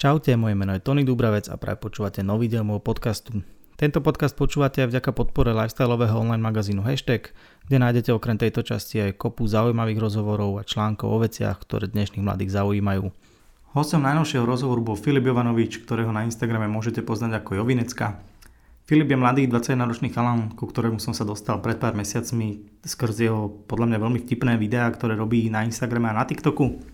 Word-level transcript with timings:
Čaute, 0.00 0.32
moje 0.32 0.56
meno 0.56 0.72
je 0.72 0.80
Tony 0.80 1.04
Dubravec 1.04 1.52
a 1.52 1.60
práve 1.60 1.76
počúvate 1.76 2.24
nový 2.24 2.48
diel 2.48 2.64
môjho 2.64 2.80
podcastu. 2.80 3.44
Tento 3.76 4.00
podcast 4.00 4.32
počúvate 4.32 4.80
aj 4.80 4.96
vďaka 4.96 5.12
podpore 5.12 5.52
lifestyleového 5.52 6.16
online 6.24 6.40
magazínu 6.40 6.80
Hashtag, 6.80 7.36
kde 7.68 7.76
nájdete 7.76 8.08
okrem 8.16 8.40
tejto 8.40 8.64
časti 8.64 8.96
aj 8.96 9.20
kopu 9.20 9.44
zaujímavých 9.44 10.00
rozhovorov 10.00 10.56
a 10.56 10.64
článkov 10.64 11.04
o 11.04 11.20
veciach, 11.20 11.60
ktoré 11.60 11.92
dnešných 11.92 12.24
mladých 12.24 12.48
zaujímajú. 12.48 13.12
Hostom 13.76 14.00
najnovšieho 14.08 14.48
rozhovoru 14.48 14.80
bol 14.80 14.96
Filip 14.96 15.20
Jovanovič, 15.20 15.84
ktorého 15.84 16.16
na 16.16 16.24
Instagrame 16.24 16.64
môžete 16.64 17.04
poznať 17.04 17.44
ako 17.44 17.60
Jovinecka. 17.60 18.24
Filip 18.88 19.12
je 19.12 19.20
mladý 19.20 19.52
21-ročný 19.52 20.16
chalan, 20.16 20.48
ku 20.56 20.64
ktorému 20.64 20.96
som 20.96 21.12
sa 21.12 21.28
dostal 21.28 21.60
pred 21.60 21.76
pár 21.76 21.92
mesiacmi 21.92 22.72
skrz 22.88 23.16
jeho 23.20 23.52
podľa 23.68 23.92
mňa 23.92 23.98
veľmi 24.00 24.18
vtipné 24.24 24.56
videá, 24.56 24.88
ktoré 24.88 25.12
robí 25.12 25.52
na 25.52 25.60
Instagrame 25.68 26.08
a 26.08 26.16
na 26.16 26.24
TikToku. 26.24 26.88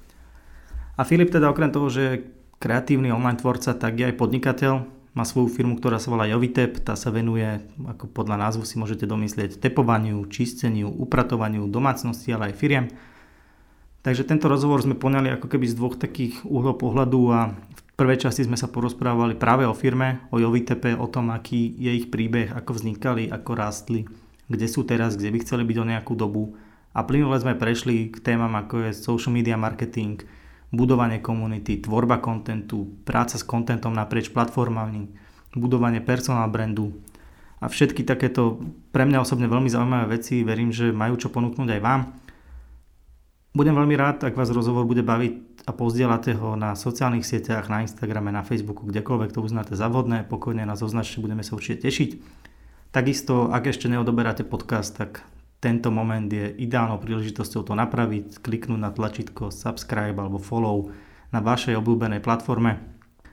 A 0.98 1.06
Filip 1.06 1.30
teda 1.30 1.54
okrem 1.54 1.70
toho, 1.70 1.86
že 1.86 2.34
kreatívny 2.58 3.12
online 3.12 3.40
tvorca, 3.40 3.76
tak 3.76 4.00
je 4.00 4.08
aj 4.08 4.18
podnikateľ. 4.18 4.74
Má 5.16 5.24
svoju 5.24 5.48
firmu, 5.48 5.80
ktorá 5.80 5.96
sa 5.96 6.12
volá 6.12 6.28
Jovitep, 6.28 6.84
tá 6.84 6.92
sa 6.92 7.08
venuje, 7.08 7.64
ako 7.88 8.12
podľa 8.12 8.36
názvu 8.36 8.68
si 8.68 8.76
môžete 8.76 9.08
domyslieť, 9.08 9.56
tepovaniu, 9.56 10.20
čisteniu, 10.28 10.92
upratovaniu 10.92 11.64
domácnosti, 11.72 12.28
ale 12.36 12.52
aj 12.52 12.58
firiem. 12.60 12.86
Takže 14.04 14.28
tento 14.28 14.46
rozhovor 14.46 14.84
sme 14.84 14.92
poňali 14.92 15.34
ako 15.34 15.48
keby 15.48 15.66
z 15.66 15.74
dvoch 15.74 15.96
takých 15.96 16.44
uhlov 16.44 16.78
pohľadu 16.78 17.20
a 17.32 17.56
v 17.56 17.80
prvej 17.96 18.28
časti 18.28 18.44
sme 18.44 18.60
sa 18.60 18.68
porozprávali 18.68 19.40
práve 19.40 19.64
o 19.64 19.72
firme, 19.72 20.20
o 20.28 20.36
Jovitepe, 20.36 20.94
o 21.00 21.08
tom, 21.08 21.32
aký 21.32 21.72
je 21.80 21.96
ich 21.96 22.06
príbeh, 22.12 22.52
ako 22.52 22.76
vznikali, 22.76 23.32
ako 23.32 23.50
rástli, 23.56 24.04
kde 24.52 24.68
sú 24.68 24.84
teraz, 24.84 25.16
kde 25.16 25.32
by 25.32 25.38
chceli 25.42 25.64
byť 25.64 25.76
o 25.80 25.88
nejakú 25.96 26.12
dobu. 26.12 26.54
A 26.92 27.02
plynule 27.08 27.40
sme 27.40 27.56
prešli 27.56 28.12
k 28.12 28.20
témam 28.20 28.52
ako 28.52 28.84
je 28.84 29.00
social 29.00 29.32
media 29.32 29.56
marketing, 29.56 30.20
budovanie 30.74 31.22
komunity, 31.22 31.78
tvorba 31.78 32.18
kontentu, 32.18 32.86
práca 33.06 33.38
s 33.38 33.46
kontentom 33.46 33.94
naprieč 33.94 34.30
platformami, 34.34 35.10
budovanie 35.56 36.02
personal 36.02 36.50
brandu 36.50 36.92
a 37.56 37.72
všetky 37.72 38.04
takéto 38.04 38.60
pre 38.92 39.08
mňa 39.08 39.24
osobne 39.24 39.48
veľmi 39.48 39.72
zaujímavé 39.72 40.20
veci, 40.20 40.44
verím, 40.44 40.70
že 40.70 40.92
majú 40.92 41.16
čo 41.16 41.32
ponúknuť 41.32 41.68
aj 41.72 41.80
vám. 41.80 42.02
Budem 43.56 43.72
veľmi 43.72 43.96
rád, 43.96 44.28
ak 44.28 44.36
vás 44.36 44.52
rozhovor 44.52 44.84
bude 44.84 45.00
baviť 45.00 45.64
a 45.64 45.72
pozdielate 45.72 46.36
ho 46.36 46.60
na 46.60 46.76
sociálnych 46.76 47.24
sieťach, 47.24 47.72
na 47.72 47.80
Instagrame, 47.80 48.28
na 48.28 48.44
Facebooku, 48.44 48.84
kdekoľvek 48.84 49.32
to 49.32 49.40
uznáte 49.40 49.72
za 49.72 49.88
vhodné, 49.88 50.28
pokojne 50.28 50.68
nás 50.68 50.84
označte, 50.84 51.24
budeme 51.24 51.40
sa 51.40 51.56
určite 51.56 51.88
tešiť. 51.88 52.10
Takisto, 52.92 53.48
ak 53.48 53.72
ešte 53.72 53.88
neodoberáte 53.88 54.44
podcast, 54.44 54.92
tak 54.92 55.24
tento 55.60 55.88
moment 55.88 56.28
je 56.28 56.52
ideálnou 56.60 57.00
príležitosťou 57.00 57.64
to 57.64 57.72
napraviť, 57.72 58.40
kliknúť 58.44 58.80
na 58.80 58.92
tlačítko 58.92 59.48
subscribe 59.48 60.16
alebo 60.16 60.36
follow 60.36 60.92
na 61.32 61.40
vašej 61.40 61.74
obľúbenej 61.80 62.20
platforme. 62.20 62.78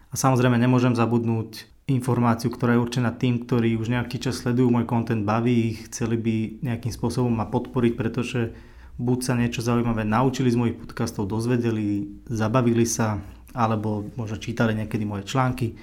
A 0.10 0.16
samozrejme 0.16 0.56
nemôžem 0.56 0.96
zabudnúť 0.96 1.68
informáciu, 1.90 2.48
ktorá 2.48 2.80
je 2.80 2.84
určená 2.84 3.12
tým, 3.12 3.44
ktorí 3.44 3.76
už 3.76 3.92
nejaký 3.92 4.24
čas 4.24 4.40
sledujú 4.40 4.72
môj 4.72 4.88
content, 4.88 5.28
baví 5.28 5.76
ich, 5.76 5.92
chceli 5.92 6.16
by 6.16 6.36
nejakým 6.64 6.94
spôsobom 6.96 7.34
ma 7.34 7.44
podporiť, 7.44 7.94
pretože 8.00 8.56
buď 8.96 9.20
sa 9.20 9.34
niečo 9.36 9.60
zaujímavé 9.60 10.08
naučili 10.08 10.48
z 10.48 10.60
mojich 10.60 10.80
podcastov, 10.80 11.28
dozvedeli, 11.28 12.08
zabavili 12.30 12.88
sa, 12.88 13.20
alebo 13.52 14.08
možno 14.16 14.40
čítali 14.40 14.72
niekedy 14.78 15.04
moje 15.04 15.28
články 15.28 15.76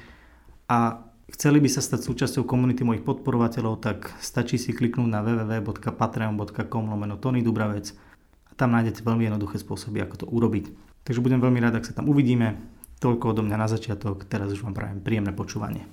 a 0.71 1.10
chceli 1.31 1.63
by 1.63 1.69
sa 1.71 1.81
stať 1.81 2.05
súčasťou 2.05 2.45
komunity 2.45 2.83
mojich 2.83 3.07
podporovateľov, 3.07 3.81
tak 3.81 4.13
stačí 4.19 4.59
si 4.59 4.75
kliknúť 4.75 5.09
na 5.09 5.23
www.patreon.com 5.23 6.85
lomeno 6.91 7.17
Tony 7.17 7.41
Dubravec 7.41 7.95
a 8.51 8.53
tam 8.59 8.75
nájdete 8.75 9.07
veľmi 9.07 9.31
jednoduché 9.31 9.63
spôsoby, 9.63 10.03
ako 10.03 10.15
to 10.23 10.27
urobiť. 10.29 10.69
Takže 11.07 11.23
budem 11.25 11.41
veľmi 11.41 11.59
rád, 11.63 11.81
ak 11.81 11.89
sa 11.89 11.97
tam 11.97 12.11
uvidíme. 12.13 12.61
Toľko 13.01 13.33
odo 13.33 13.43
mňa 13.47 13.57
na 13.57 13.69
začiatok, 13.71 14.29
teraz 14.29 14.53
už 14.53 14.61
vám 14.61 14.77
prajem 14.77 15.01
príjemné 15.01 15.33
počúvanie. 15.33 15.89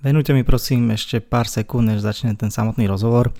Venujte 0.00 0.32
mi 0.32 0.46
prosím 0.46 0.96
ešte 0.96 1.20
pár 1.20 1.44
sekúnd, 1.44 1.84
než 1.84 2.00
začne 2.00 2.32
ten 2.32 2.48
samotný 2.48 2.88
rozhovor. 2.88 3.34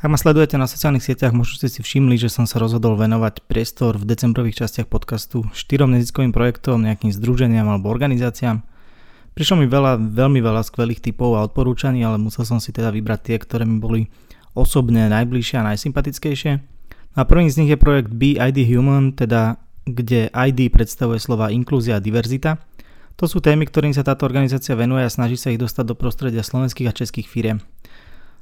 Ak 0.00 0.08
ma 0.08 0.16
sledujete 0.16 0.56
na 0.56 0.64
sociálnych 0.64 1.04
sieťach, 1.04 1.36
možno 1.36 1.60
ste 1.60 1.68
si 1.68 1.84
všimli, 1.84 2.16
že 2.16 2.32
som 2.32 2.48
sa 2.48 2.56
rozhodol 2.56 2.96
venovať 2.96 3.44
priestor 3.44 4.00
v 4.00 4.08
decembrových 4.08 4.64
častiach 4.64 4.88
podcastu 4.88 5.44
štyrom 5.52 5.92
neziskovým 5.92 6.32
projektom, 6.32 6.80
nejakým 6.88 7.12
združeniam 7.12 7.68
alebo 7.68 7.92
organizáciám. 7.92 8.64
Prišlo 9.36 9.60
mi 9.60 9.68
veľa, 9.68 10.00
veľmi 10.00 10.40
veľa 10.40 10.64
skvelých 10.64 11.04
typov 11.04 11.36
a 11.36 11.44
odporúčaní, 11.44 12.00
ale 12.00 12.16
musel 12.16 12.48
som 12.48 12.64
si 12.64 12.72
teda 12.72 12.88
vybrať 12.88 13.20
tie, 13.28 13.36
ktoré 13.44 13.68
mi 13.68 13.76
boli 13.76 14.08
osobne 14.56 15.04
najbližšie 15.12 15.60
a 15.60 15.68
najsympatickejšie. 15.76 16.52
A 17.12 17.20
prvým 17.28 17.52
z 17.52 17.60
nich 17.60 17.68
je 17.68 17.76
projekt 17.76 18.08
Be 18.08 18.40
ID 18.40 18.72
Human, 18.72 19.12
teda 19.12 19.60
kde 19.84 20.32
ID 20.32 20.72
predstavuje 20.72 21.20
slova 21.20 21.52
inklúzia 21.52 22.00
a 22.00 22.04
diverzita. 22.04 22.56
To 23.20 23.28
sú 23.28 23.44
témy, 23.44 23.68
ktorým 23.68 23.92
sa 23.92 24.00
táto 24.00 24.24
organizácia 24.24 24.72
venuje 24.72 25.04
a 25.04 25.12
snaží 25.12 25.36
sa 25.36 25.52
ich 25.52 25.60
dostať 25.60 25.92
do 25.92 25.94
prostredia 25.98 26.40
slovenských 26.40 26.88
a 26.88 26.96
českých 26.96 27.28
firiem. 27.28 27.60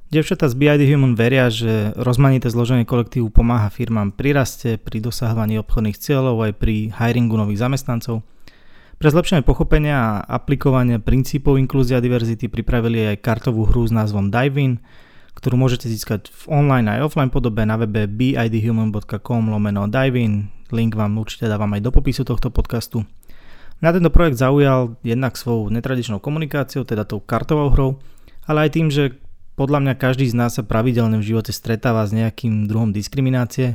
Devčatá 0.08 0.48
z 0.48 0.56
BID 0.56 0.88
Human 0.88 1.12
veria, 1.12 1.52
že 1.52 1.92
rozmanité 1.92 2.48
zloženie 2.48 2.88
kolektívu 2.88 3.28
pomáha 3.28 3.68
firmám 3.68 4.16
pri 4.16 4.32
raste, 4.32 4.80
pri 4.80 5.04
dosahovaní 5.04 5.60
obchodných 5.60 6.00
cieľov 6.00 6.48
aj 6.48 6.52
pri 6.56 6.88
hiringu 6.96 7.36
nových 7.36 7.60
zamestnancov. 7.68 8.24
Pre 8.96 9.08
zlepšenie 9.12 9.44
pochopenia 9.44 10.24
a 10.24 10.40
aplikovania 10.40 10.96
princípov 10.96 11.60
inklúzia 11.60 12.00
a 12.00 12.04
diverzity 12.04 12.48
pripravili 12.48 13.04
aj 13.12 13.20
kartovú 13.20 13.68
hru 13.68 13.84
s 13.84 13.92
názvom 13.92 14.32
Dive-in, 14.32 14.80
ktorú 15.36 15.60
môžete 15.60 15.92
získať 15.92 16.32
v 16.32 16.56
online 16.56 16.88
aj 16.88 17.12
offline 17.12 17.28
podobe 17.28 17.68
na 17.68 17.76
webe 17.76 18.08
bidhuman.com 18.08 19.52
lomeno 19.52 19.92
Dive-in. 19.92 20.48
Link 20.72 20.96
vám 20.96 21.20
určite 21.20 21.52
dávam 21.52 21.68
aj 21.76 21.84
do 21.84 21.92
popisu 21.92 22.24
tohto 22.24 22.48
podcastu. 22.48 23.04
Na 23.84 23.92
tento 23.92 24.08
projekt 24.08 24.40
zaujal 24.40 24.96
jednak 25.04 25.36
svojou 25.36 25.68
netradičnou 25.68 26.16
komunikáciou, 26.16 26.88
teda 26.88 27.04
tou 27.04 27.20
kartovou 27.20 27.68
hrou, 27.76 28.00
ale 28.48 28.64
aj 28.64 28.70
tým, 28.72 28.88
že 28.88 29.27
podľa 29.58 29.82
mňa 29.82 29.94
každý 29.98 30.30
z 30.30 30.38
nás 30.38 30.54
sa 30.54 30.62
pravidelne 30.62 31.18
v 31.18 31.34
živote 31.34 31.50
stretáva 31.50 32.06
s 32.06 32.14
nejakým 32.14 32.70
druhom 32.70 32.94
diskriminácie. 32.94 33.74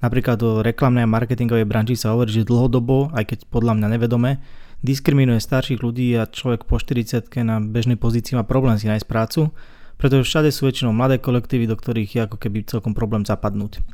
Napríklad 0.00 0.40
o 0.40 0.64
reklamnej 0.64 1.04
a 1.04 1.12
marketingovej 1.12 1.68
branži 1.68 2.00
sa 2.00 2.16
hovorí, 2.16 2.32
že 2.32 2.48
dlhodobo, 2.48 3.12
aj 3.12 3.36
keď 3.36 3.38
podľa 3.52 3.76
mňa 3.76 3.88
nevedome, 4.00 4.40
diskriminuje 4.80 5.36
starších 5.36 5.84
ľudí 5.84 6.16
a 6.16 6.24
človek 6.24 6.64
po 6.64 6.80
40 6.80 7.28
na 7.44 7.60
bežnej 7.60 8.00
pozícii 8.00 8.32
má 8.32 8.48
problém 8.48 8.80
si 8.80 8.88
nájsť 8.88 9.04
prácu, 9.04 9.52
pretože 10.00 10.24
všade 10.24 10.48
sú 10.48 10.64
väčšinou 10.64 10.96
mladé 10.96 11.20
kolektívy, 11.20 11.68
do 11.68 11.76
ktorých 11.76 12.10
je 12.16 12.20
ako 12.24 12.40
keby 12.40 12.64
celkom 12.64 12.96
problém 12.96 13.20
zapadnúť. 13.28 13.84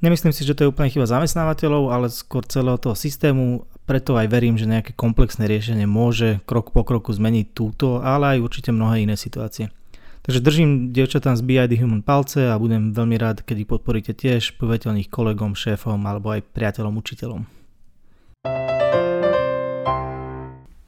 Nemyslím 0.00 0.32
si, 0.32 0.48
že 0.48 0.56
to 0.56 0.64
je 0.64 0.72
úplne 0.72 0.88
chyba 0.88 1.04
zamestnávateľov, 1.04 1.92
ale 1.92 2.08
skôr 2.08 2.40
celého 2.48 2.80
toho 2.80 2.96
systému, 2.96 3.68
preto 3.84 4.16
aj 4.16 4.32
verím, 4.32 4.56
že 4.56 4.64
nejaké 4.64 4.96
komplexné 4.96 5.44
riešenie 5.44 5.84
môže 5.84 6.40
krok 6.48 6.72
po 6.72 6.88
kroku 6.88 7.12
zmeniť 7.12 7.52
túto, 7.52 8.00
ale 8.00 8.38
aj 8.38 8.48
určite 8.48 8.70
mnohé 8.72 9.04
iné 9.04 9.18
situácie. 9.20 9.68
Takže 10.28 10.44
držím 10.44 10.92
dievčatám 10.92 11.40
z 11.40 11.42
BID 11.42 11.80
Human 11.80 12.04
palce 12.04 12.52
a 12.52 12.60
budem 12.60 12.92
veľmi 12.92 13.16
rád, 13.16 13.40
keď 13.40 13.64
ich 13.64 13.70
podporíte 13.72 14.12
tiež, 14.12 14.60
poviete 14.60 14.84
o 14.84 14.92
nich 14.92 15.08
kolegom, 15.08 15.56
šéfom 15.56 15.96
alebo 16.04 16.36
aj 16.36 16.44
priateľom, 16.52 17.00
učiteľom. 17.00 17.48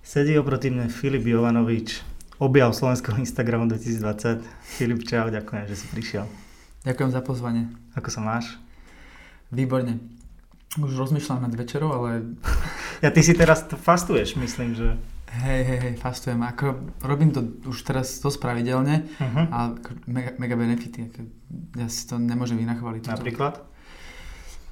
Sedí 0.04 0.36
oproti 0.36 0.68
mne 0.68 0.92
Filip 0.92 1.24
Jovanovič, 1.24 2.04
objav 2.36 2.76
slovenského 2.76 3.16
Instagramu 3.16 3.64
2020. 3.72 4.44
Filip, 4.76 5.08
čau, 5.08 5.32
ďakujem, 5.32 5.72
že 5.72 5.76
si 5.80 5.86
prišiel. 5.88 6.28
Ďakujem 6.84 7.08
za 7.08 7.24
pozvanie. 7.24 7.72
Ako 7.96 8.12
sa 8.12 8.20
máš? 8.20 8.60
Výborne. 9.48 10.04
Už 10.76 11.00
rozmýšľam 11.00 11.48
nad 11.48 11.54
večerou, 11.56 11.96
ale... 11.96 12.28
Ja 13.00 13.08
ty 13.08 13.24
si 13.24 13.32
teraz 13.32 13.64
fastuješ, 13.64 14.36
myslím, 14.36 14.76
že... 14.76 15.00
Hej, 15.30 15.62
hej, 15.62 15.78
hej, 15.78 15.94
fastujem. 15.94 16.42
Ako, 16.42 16.90
robím 17.06 17.30
to 17.30 17.62
už 17.70 17.86
teraz 17.86 18.18
dosť 18.18 18.42
pravidelne 18.42 19.06
uh-huh. 19.06 19.44
a 19.46 19.58
mega, 20.10 20.34
mega 20.42 20.58
benefity. 20.58 21.06
Ako, 21.06 21.22
ja 21.78 21.86
si 21.86 22.02
to 22.10 22.18
nemôžem 22.18 22.58
vynachváliť. 22.58 23.14
Napríklad? 23.14 23.62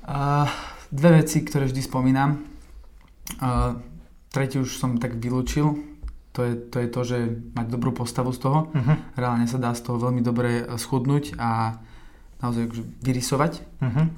Uh, 0.02 0.50
dve 0.90 1.22
veci, 1.22 1.46
ktoré 1.46 1.70
vždy 1.70 1.78
spomínam. 1.78 2.42
Uh, 3.38 3.78
tretí 4.34 4.58
už 4.58 4.82
som 4.82 4.98
tak 4.98 5.14
vylúčil. 5.22 5.78
To 6.34 6.42
je, 6.42 6.58
to 6.58 6.76
je 6.82 6.88
to, 6.90 7.00
že 7.06 7.18
mať 7.54 7.66
dobrú 7.70 7.94
postavu 7.94 8.34
z 8.34 8.42
toho. 8.42 8.58
Uh-huh. 8.74 8.96
Reálne 9.14 9.46
sa 9.46 9.62
dá 9.62 9.70
z 9.78 9.86
toho 9.86 10.02
veľmi 10.02 10.26
dobre 10.26 10.66
schudnúť 10.74 11.38
a 11.38 11.78
naozaj 12.42 12.66
vyrysovať. 12.98 13.62
Uh-huh. 13.78 14.10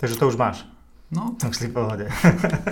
Takže 0.00 0.16
to 0.16 0.24
už 0.24 0.40
máš? 0.40 0.64
No, 1.12 1.36
tak 1.36 1.52
si 1.52 1.68
v 1.68 1.76
pohode. 1.76 2.08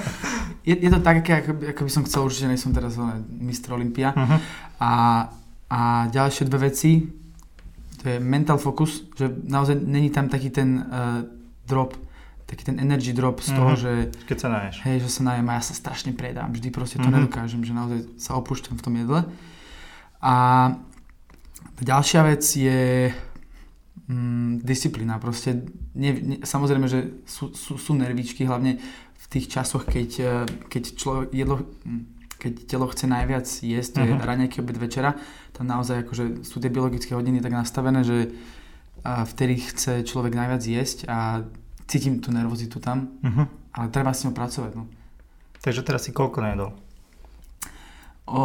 je, 0.68 0.72
je 0.72 0.90
to 0.90 1.00
tak, 1.04 1.20
ako, 1.20 1.60
ako 1.60 1.82
by 1.84 1.90
som 1.92 2.02
chcel, 2.08 2.24
určite 2.24 2.48
nie 2.48 2.56
som 2.56 2.72
teraz 2.72 2.96
mistr 3.28 3.76
Olympia. 3.76 4.16
Uh-huh. 4.16 4.40
A, 4.80 4.92
a 5.68 5.80
ďalšie 6.08 6.48
dve 6.48 6.72
veci, 6.72 7.04
to 8.00 8.08
je 8.08 8.16
mental 8.16 8.56
focus, 8.56 9.04
že 9.12 9.28
naozaj 9.28 9.76
není 9.84 10.08
tam 10.08 10.32
taký 10.32 10.48
ten 10.48 10.80
uh, 10.88 11.20
drop, 11.68 12.00
taký 12.48 12.64
ten 12.64 12.80
energy 12.80 13.12
drop 13.12 13.44
z 13.44 13.52
toho, 13.52 13.76
uh-huh. 13.76 13.84
že... 13.84 13.92
Keď 14.24 14.38
sa 14.40 14.48
naješ. 14.48 14.74
Hej, 14.88 14.96
že 15.04 15.20
sa 15.20 15.22
najem 15.28 15.44
a 15.44 15.60
ja 15.60 15.62
sa 15.62 15.76
strašne 15.76 16.16
predám. 16.16 16.48
Vždy 16.56 16.72
proste 16.72 16.96
to 16.96 17.12
uh-huh. 17.12 17.20
nedokážem, 17.20 17.60
že 17.60 17.76
naozaj 17.76 18.08
sa 18.16 18.40
opúšťam 18.40 18.80
v 18.80 18.84
tom 18.88 18.94
jedle. 18.96 19.20
A 20.24 20.36
ďalšia 21.76 22.24
vec 22.24 22.40
je 22.40 23.12
mm, 24.10 24.66
disciplína. 24.66 25.22
Proste, 25.22 25.62
nie, 25.94 26.12
nie, 26.18 26.38
samozrejme, 26.42 26.90
že 26.90 27.22
sú, 27.24 27.54
sú, 27.54 27.78
sú 27.78 27.92
nervičky, 27.94 28.42
hlavne 28.42 28.82
v 29.14 29.26
tých 29.30 29.46
časoch, 29.46 29.86
keď, 29.86 30.10
eh, 30.18 30.30
keď, 30.66 30.82
človek, 30.98 31.30
jedlo, 31.30 31.62
hm, 31.86 32.02
keď 32.40 32.52
telo 32.66 32.90
chce 32.90 33.06
najviac 33.06 33.46
jesť, 33.46 33.90
to 33.94 34.00
uh-huh. 34.02 34.10
je 34.10 34.14
mhm. 34.18 34.26
raňajky, 34.26 34.56
obed, 34.64 34.78
večera, 34.80 35.14
tam 35.54 35.68
naozaj 35.68 36.08
akože 36.08 36.24
sú 36.42 36.56
tie 36.58 36.72
biologické 36.72 37.12
hodiny 37.12 37.44
tak 37.44 37.52
nastavené, 37.52 38.02
že 38.02 38.32
a 39.00 39.24
vtedy 39.24 39.56
chce 39.56 40.04
človek 40.04 40.36
najviac 40.36 40.60
jesť 40.60 41.08
a 41.08 41.40
cítim 41.88 42.20
tú 42.20 42.28
nervozitu 42.36 42.84
tam, 42.84 43.16
uh-huh. 43.24 43.48
ale 43.72 43.88
treba 43.88 44.12
s 44.12 44.28
ňou 44.28 44.36
pracovať. 44.36 44.76
No. 44.76 44.84
Takže 45.64 45.80
teraz 45.80 46.04
si 46.04 46.12
koľko 46.12 46.44
nejedol? 46.44 46.70
O... 48.28 48.42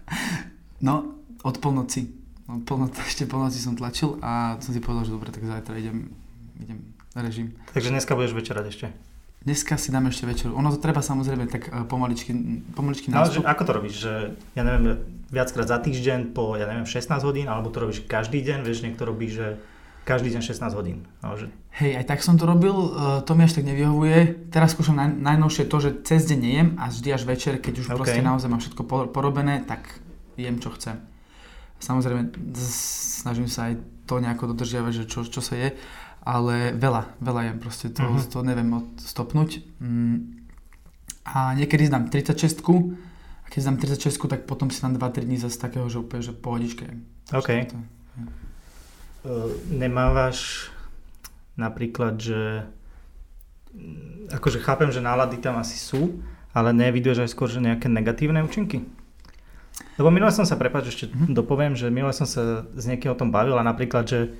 no, 0.86 0.94
od 1.42 1.56
polnoci. 1.58 2.21
Od 2.52 2.62
polnoci. 2.68 3.00
Ešte 3.10 3.24
polnoci 3.24 3.56
som 3.56 3.72
tlačil 3.72 4.20
a 4.20 4.60
som 4.60 4.76
si 4.76 4.80
povedal, 4.84 5.08
že 5.08 5.12
dobre, 5.16 5.32
tak 5.32 5.42
zajtra 5.48 5.74
idem, 5.80 6.12
idem 6.60 6.78
na 7.16 7.20
režim. 7.24 7.56
Takže 7.72 7.88
dneska 7.88 8.12
budeš 8.12 8.36
večerať 8.36 8.64
ešte? 8.68 8.86
Dneska 9.42 9.74
si 9.74 9.90
dáme 9.90 10.14
ešte 10.14 10.24
večeru. 10.24 10.54
Ono 10.54 10.70
to 10.70 10.78
treba 10.78 11.02
samozrejme 11.02 11.50
tak 11.50 11.66
e, 11.66 11.82
pomaličky, 11.84 12.30
pomaličky 12.78 13.10
no, 13.10 13.26
že 13.26 13.42
ako 13.42 13.62
to 13.66 13.72
robíš? 13.74 13.94
Že, 14.06 14.14
ja 14.54 14.62
neviem, 14.62 15.02
viackrát 15.34 15.66
za 15.66 15.82
týždeň 15.82 16.30
po, 16.30 16.54
ja 16.54 16.70
neviem, 16.70 16.86
16 16.86 17.10
hodín, 17.26 17.50
alebo 17.50 17.68
to 17.74 17.82
robíš 17.82 18.06
každý 18.06 18.38
deň? 18.38 18.62
Vieš, 18.62 18.86
niekto 18.86 19.02
robí, 19.02 19.26
že 19.26 19.58
každý 20.06 20.30
deň 20.30 20.46
16 20.46 20.78
hodín. 20.78 21.02
No, 21.26 21.34
že... 21.34 21.50
Hej, 21.74 22.00
aj 22.00 22.04
tak 22.06 22.20
som 22.22 22.38
to 22.38 22.46
robil, 22.46 22.74
uh, 22.74 23.18
to 23.26 23.34
mi 23.34 23.42
až 23.42 23.58
tak 23.58 23.66
nevyhovuje. 23.66 24.50
Teraz 24.54 24.78
skúšam 24.78 24.94
naj, 24.94 25.10
najnovšie 25.10 25.66
to, 25.66 25.76
že 25.78 25.90
cez 26.06 26.26
deň 26.30 26.38
nejem 26.38 26.68
a 26.78 26.90
vždy 26.90 27.08
až 27.10 27.22
večer, 27.26 27.58
keď 27.58 27.74
už 27.82 27.86
okay. 27.90 27.98
proste 27.98 28.20
naozaj 28.22 28.46
mám 28.50 28.62
všetko 28.62 29.10
porobené, 29.10 29.66
tak 29.66 30.02
jem 30.38 30.62
čo 30.62 30.70
chcem. 30.74 31.02
Samozrejme, 31.82 32.30
snažím 32.54 33.50
sa 33.50 33.74
aj 33.74 33.82
to 34.06 34.22
nejako 34.22 34.54
dodržiavať, 34.54 34.92
že 35.02 35.04
čo, 35.10 35.26
čo 35.26 35.42
sa 35.42 35.58
je 35.58 35.74
ale 36.22 36.70
veľa, 36.78 37.18
veľa 37.18 37.40
jem 37.50 37.58
proste, 37.58 37.90
to, 37.90 38.06
uh-huh. 38.06 38.30
to 38.30 38.38
neviem 38.46 38.70
stopnúť. 39.02 39.58
Mm. 39.82 40.46
A 41.26 41.54
niekedy 41.58 41.86
zdám 41.90 42.10
36 42.10 42.62
a 43.42 43.46
keď 43.50 43.58
zdám 43.58 43.78
36 43.82 44.30
tak 44.30 44.46
potom 44.46 44.70
si 44.70 44.78
tam 44.78 44.94
2-3 44.94 45.26
dní 45.26 45.38
zase 45.38 45.58
takého, 45.58 45.86
že 45.90 45.98
úplne, 45.98 46.22
že 46.22 46.34
pohodičke. 46.34 46.86
OK. 47.34 47.50
To, 47.70 47.78
uh, 47.78 49.50
nemávaš 49.70 50.70
napríklad, 51.58 52.18
že 52.22 52.66
akože 54.30 54.62
chápem, 54.62 54.90
že 54.94 55.02
nálady 55.02 55.42
tam 55.42 55.58
asi 55.58 55.78
sú, 55.78 56.22
ale 56.54 56.70
neviduješ 56.70 57.26
aj 57.26 57.30
skôr, 57.34 57.50
že 57.50 57.62
nejaké 57.62 57.90
negatívne 57.90 58.42
účinky? 58.46 58.86
Lebo 59.96 60.08
minule 60.08 60.32
som 60.32 60.44
sa, 60.44 60.56
prepáč, 60.56 60.92
ešte 60.92 61.04
mm-hmm. 61.08 61.36
dopoviem, 61.36 61.74
že 61.76 61.92
minule 61.92 62.12
som 62.16 62.28
sa 62.28 62.64
s 62.64 62.84
niekým 62.84 63.12
o 63.12 63.18
tom 63.18 63.32
bavil 63.32 63.56
a 63.56 63.64
napríklad, 63.64 64.04
že 64.08 64.32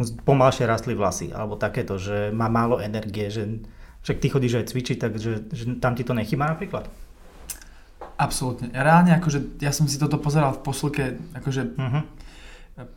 pomalšie 0.00 0.64
rastli 0.64 0.96
vlasy, 0.96 1.30
alebo 1.30 1.60
takéto, 1.60 2.00
že 2.00 2.32
má 2.32 2.48
málo 2.48 2.80
energie, 2.80 3.28
že 3.28 3.62
však 4.02 4.18
ty 4.18 4.26
chodíš 4.32 4.54
aj 4.58 4.66
cvičiť, 4.72 4.96
takže 4.98 5.30
že 5.52 5.64
tam 5.78 5.94
ti 5.94 6.02
to 6.02 6.16
nechýba 6.16 6.50
napríklad? 6.50 6.90
Absolútne. 8.18 8.70
Reálne, 8.74 9.14
akože 9.18 9.62
ja 9.62 9.70
som 9.74 9.86
si 9.86 9.98
toto 9.98 10.18
pozeral 10.18 10.54
v 10.58 10.62
posilke, 10.62 11.04
akože 11.34 11.62
uh-huh. 11.74 12.02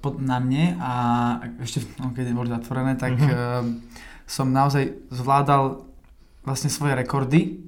pod, 0.01 0.21
na 0.21 0.41
mne 0.41 0.77
a 0.81 0.91
ešte, 1.61 1.85
no, 2.01 2.13
keď 2.13 2.33
boli 2.33 2.49
zatvorené, 2.49 2.97
tak 2.97 3.17
uh-huh. 3.17 3.29
uh, 3.29 3.65
som 4.25 4.49
naozaj 4.49 4.93
zvládal 5.13 5.85
vlastne 6.45 6.69
svoje 6.69 6.93
rekordy 6.97 7.65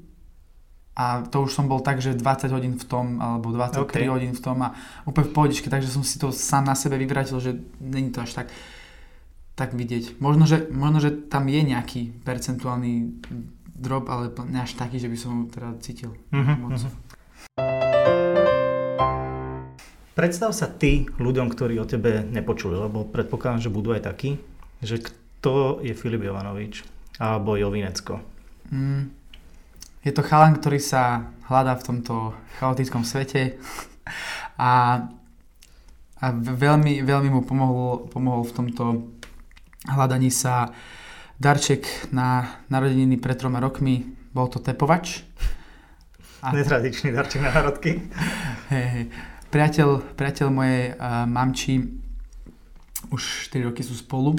a 0.98 1.22
to 1.30 1.46
už 1.46 1.54
som 1.54 1.70
bol 1.70 1.78
tak, 1.86 2.02
že 2.02 2.18
20 2.18 2.50
hodín 2.50 2.74
v 2.74 2.86
tom, 2.90 3.22
alebo 3.22 3.54
23 3.54 3.86
okay. 3.86 4.10
hodín 4.10 4.34
v 4.34 4.42
tom 4.42 4.58
a 4.66 4.74
úplne 5.06 5.30
v 5.30 5.34
pohodičke, 5.38 5.70
takže 5.70 5.94
som 5.94 6.02
si 6.02 6.18
to 6.18 6.34
sám 6.34 6.66
na 6.66 6.74
sebe 6.74 6.98
vyvrátil, 6.98 7.38
že 7.38 7.54
není 7.78 8.10
to 8.10 8.26
až 8.26 8.34
tak 8.34 8.50
tak 9.58 9.74
vidieť. 9.74 10.22
Možno 10.22 10.46
že, 10.46 10.70
možno, 10.70 11.02
že 11.02 11.10
tam 11.10 11.50
je 11.50 11.62
nejaký 11.66 12.14
percentuálny 12.22 13.26
drop, 13.74 14.06
ale 14.06 14.30
ne 14.46 14.62
až 14.62 14.78
taký, 14.78 15.02
že 15.02 15.10
by 15.10 15.18
som 15.18 15.30
ho 15.34 15.44
teda 15.50 15.70
cítil 15.82 16.14
moc. 16.34 16.78
Uh-huh. 16.78 16.94
Predstav 20.14 20.54
sa 20.54 20.70
ty 20.70 21.10
ľuďom, 21.18 21.50
ktorí 21.54 21.78
o 21.82 21.90
tebe 21.90 22.26
nepočuli, 22.26 22.74
lebo 22.74 23.06
predpokladám, 23.06 23.66
že 23.66 23.74
budú 23.74 23.98
aj 23.98 24.06
takí, 24.06 24.38
že 24.82 25.02
kto 25.02 25.82
je 25.82 25.94
Filip 25.94 26.26
Jovanovič 26.26 26.86
alebo 27.18 27.58
Jovinecko? 27.58 28.22
Mm, 28.70 29.17
je 30.04 30.12
to 30.14 30.26
chalan, 30.26 30.58
ktorý 30.58 30.78
sa 30.82 31.34
hľadá 31.48 31.80
v 31.80 31.86
tomto 31.86 32.36
chaotickom 32.60 33.08
svete 33.08 33.58
a, 34.60 35.06
a 36.20 36.26
veľmi, 36.36 37.02
veľmi 37.02 37.30
mu 37.32 37.42
pomohol, 37.46 38.10
pomohol 38.12 38.44
v 38.46 38.56
tomto 38.56 38.84
hľadaní 39.88 40.34
sa 40.34 40.74
darček 41.38 42.12
na 42.12 42.60
narodeniny 42.68 43.22
pred 43.22 43.38
troma 43.38 43.62
rokmi. 43.62 44.04
Bol 44.34 44.50
to 44.50 44.60
tepovač. 44.60 45.22
A... 46.42 46.54
Netradičný 46.54 47.14
darček 47.14 47.42
na 47.42 47.54
narodky. 47.54 47.98
Hey, 48.68 48.84
hey. 48.84 49.06
Priateľ, 49.48 50.20
priateľ 50.20 50.52
mojej 50.52 50.92
uh, 50.92 51.24
mamči 51.24 51.80
už 53.16 53.48
4 53.48 53.72
roky 53.72 53.80
sú 53.80 53.96
spolu. 53.96 54.36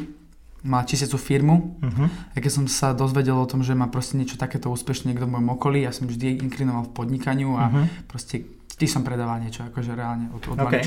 Má 0.66 0.82
čistiacu 0.82 1.18
firmu. 1.18 1.78
Uh-huh. 1.78 2.10
A 2.34 2.36
keď 2.42 2.50
som 2.50 2.64
sa 2.66 2.90
dozvedel 2.90 3.38
o 3.38 3.46
tom, 3.46 3.62
že 3.62 3.78
má 3.78 3.86
proste 3.86 4.18
niečo 4.18 4.34
takéto 4.34 4.72
úspešné 4.74 5.14
niekto 5.14 5.30
v 5.30 5.38
mojom 5.38 5.54
okolí, 5.54 5.86
ja 5.86 5.94
som 5.94 6.10
vždy 6.10 6.42
inklinoval 6.42 6.90
v 6.90 6.94
podnikaniu 6.98 7.54
a 7.54 7.70
uh-huh. 7.70 7.84
proste 8.10 8.42
vždy 8.74 8.86
som 8.86 9.02
predával 9.06 9.42
niečo, 9.42 9.66
akože 9.66 9.94
reálne 9.94 10.30
od, 10.34 10.42
od 10.50 10.58
okay. 10.58 10.82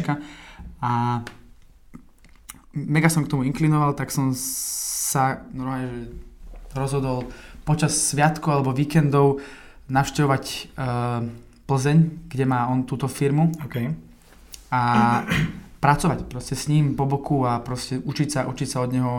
A 0.84 1.24
mega 2.76 3.12
som 3.12 3.24
k 3.24 3.32
tomu 3.32 3.44
inklinoval, 3.44 3.96
tak 3.96 4.12
som 4.12 4.32
sa 4.36 5.44
normálne, 5.52 6.08
rozhodol 6.72 7.28
počas 7.68 7.96
sviatku 8.12 8.48
alebo 8.48 8.72
víkendov 8.72 9.44
navštevovať 9.92 10.44
uh, 10.80 11.28
Plzeň, 11.68 12.28
kde 12.28 12.46
má 12.48 12.68
on 12.68 12.84
túto 12.84 13.12
firmu. 13.12 13.52
Okay. 13.68 13.92
A 14.72 14.82
pracovať 15.84 16.32
proste 16.32 16.56
s 16.56 16.72
ním 16.72 16.96
po 16.96 17.04
boku 17.04 17.44
a 17.44 17.60
proste 17.60 18.00
učiť 18.00 18.28
sa, 18.32 18.42
učiť 18.48 18.68
sa 18.68 18.84
od 18.84 18.92
neho 18.92 19.14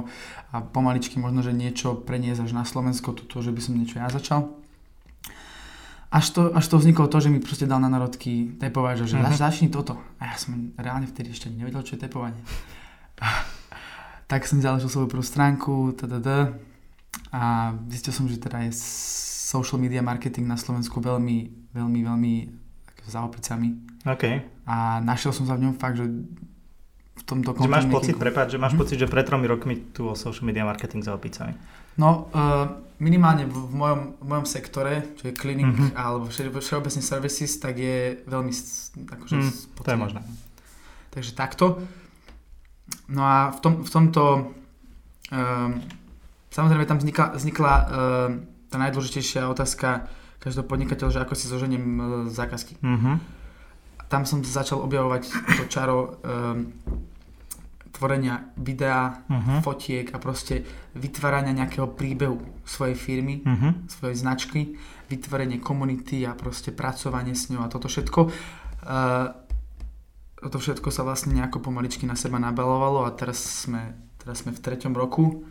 a 0.53 0.61
pomaličky 0.61 1.17
možno, 1.17 1.41
že 1.41 1.57
niečo 1.57 1.97
preniesť 1.97 2.45
až 2.45 2.53
na 2.53 2.65
Slovensko, 2.69 3.17
toto, 3.17 3.41
že 3.41 3.51
by 3.51 3.61
som 3.65 3.75
niečo 3.75 3.97
ja 3.99 4.13
začal. 4.13 4.53
Až 6.13 6.27
to, 6.37 6.43
až 6.53 6.69
to 6.69 6.77
vzniklo 6.77 7.09
to, 7.09 7.25
že 7.25 7.33
mi 7.33 7.41
proste 7.41 7.65
dal 7.65 7.81
na 7.81 7.89
narodky 7.89 8.53
tepovať, 8.61 9.09
že 9.09 9.17
mm-hmm. 9.17 9.41
začni 9.41 9.69
toto. 9.73 9.97
A 10.21 10.29
ja 10.29 10.37
som 10.37 10.77
reálne 10.77 11.09
vtedy 11.09 11.33
ešte 11.33 11.49
nevedel, 11.49 11.81
čo 11.81 11.97
je 11.97 12.05
tepovanie 12.05 12.41
tak 14.33 14.49
som 14.49 14.65
založil 14.65 14.89
svoju 14.89 15.09
prvú 15.13 15.25
stránku 15.25 15.93
tdd, 15.93 16.57
a 17.33 17.73
zistil 17.89 18.13
som, 18.13 18.25
že 18.29 18.41
teda 18.41 18.65
je 18.69 18.73
social 19.53 19.81
media 19.81 20.05
marketing 20.05 20.49
na 20.49 20.57
Slovensku 20.57 21.01
veľmi, 21.01 21.69
veľmi, 21.73 22.01
veľmi 22.05 22.35
za 23.09 23.25
opicami. 23.25 23.77
OK. 24.07 24.25
A 24.69 25.01
našiel 25.01 25.33
som 25.35 25.49
sa 25.49 25.57
v 25.57 25.69
ňom 25.69 25.75
fakt, 25.77 26.01
že 26.01 26.07
v 27.23 27.25
tomto 27.25 27.55
Že 27.55 27.71
máš 27.71 27.87
pocit, 27.87 28.19
prepáč, 28.19 28.51
že 28.51 28.59
máš 28.59 28.75
mm-hmm. 28.75 28.83
pocit, 28.83 28.99
že 28.99 29.07
pred 29.07 29.23
tromi 29.23 29.47
rokmi 29.47 29.95
tu 29.95 30.11
o 30.11 30.15
social 30.19 30.43
media 30.43 30.67
marketing 30.67 31.07
za 31.07 31.15
opicami. 31.15 31.55
No, 31.95 32.27
uh, 32.35 32.67
minimálne 32.99 33.47
v, 33.47 33.55
v, 33.55 33.75
mojom, 33.79 34.01
v 34.19 34.27
mojom 34.27 34.47
sektore, 34.47 35.15
čo 35.19 35.31
je 35.31 35.35
clinic 35.37 35.71
mm-hmm. 35.71 35.99
alebo 35.99 36.27
všeobecne 36.33 37.03
services, 37.05 37.53
tak 37.63 37.79
je 37.79 38.23
veľmi 38.27 38.53
akože 39.07 39.35
mm, 39.39 39.51
to 39.83 39.91
je 39.93 39.99
možné. 39.99 40.21
Takže 41.13 41.37
takto. 41.37 41.85
No 43.13 43.23
a 43.23 43.53
v, 43.53 43.59
tom, 43.61 43.73
v 43.85 43.91
tomto 43.91 44.23
um, 45.31 45.71
samozrejme 46.49 46.85
tam 46.89 46.99
vznikla, 46.99 47.27
vznikla 47.37 47.73
um, 47.77 47.87
tá 48.73 48.77
najdôležitejšia 48.81 49.49
otázka 49.53 50.09
každého 50.41 50.65
podnikateľa, 50.65 51.11
že 51.13 51.23
ako 51.23 51.35
si 51.37 51.47
zoženiem 51.53 51.85
uh, 51.85 52.03
zákazky. 52.33 52.81
Mm-hmm. 52.81 53.15
Tam 54.09 54.25
som 54.25 54.45
začal 54.45 54.81
objavovať 54.81 55.29
to 55.29 55.65
čaro 55.69 56.21
um, 56.25 56.73
tvorenia 58.03 58.51
videa, 58.59 59.23
uh-huh. 59.31 59.63
fotiek 59.63 60.11
a 60.11 60.19
proste 60.19 60.67
vytvárania 60.99 61.55
nejakého 61.55 61.95
príbehu 61.95 62.43
svojej 62.67 62.99
firmy, 62.99 63.47
uh-huh. 63.47 63.87
svojej 63.87 64.19
značky, 64.19 64.75
vytvorenie 65.07 65.63
komunity 65.63 66.27
a 66.27 66.35
proste 66.35 66.75
pracovanie 66.75 67.39
s 67.39 67.47
ňou 67.55 67.63
a 67.63 67.71
toto 67.71 67.87
všetko. 67.87 68.21
Uh, 68.83 69.31
to 70.43 70.59
všetko 70.59 70.91
sa 70.91 71.07
vlastne 71.07 71.39
nejako 71.39 71.63
pomaličky 71.63 72.03
na 72.03 72.19
seba 72.19 72.43
nabalovalo 72.43 73.07
a 73.07 73.15
teraz 73.15 73.71
sme, 73.71 73.95
teraz 74.19 74.43
sme 74.43 74.51
v 74.51 74.59
treťom 74.59 74.99
roku. 74.99 75.47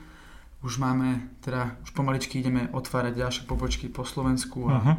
Už 0.60 0.75
máme, 0.75 1.39
teda 1.39 1.79
už 1.88 1.96
pomaličky 1.96 2.43
ideme 2.43 2.67
otvárať 2.75 3.15
ďalšie 3.15 3.43
pobočky 3.48 3.88
po 3.88 4.03
Slovensku 4.03 4.67
a, 4.67 4.75
uh-huh. 4.75 4.96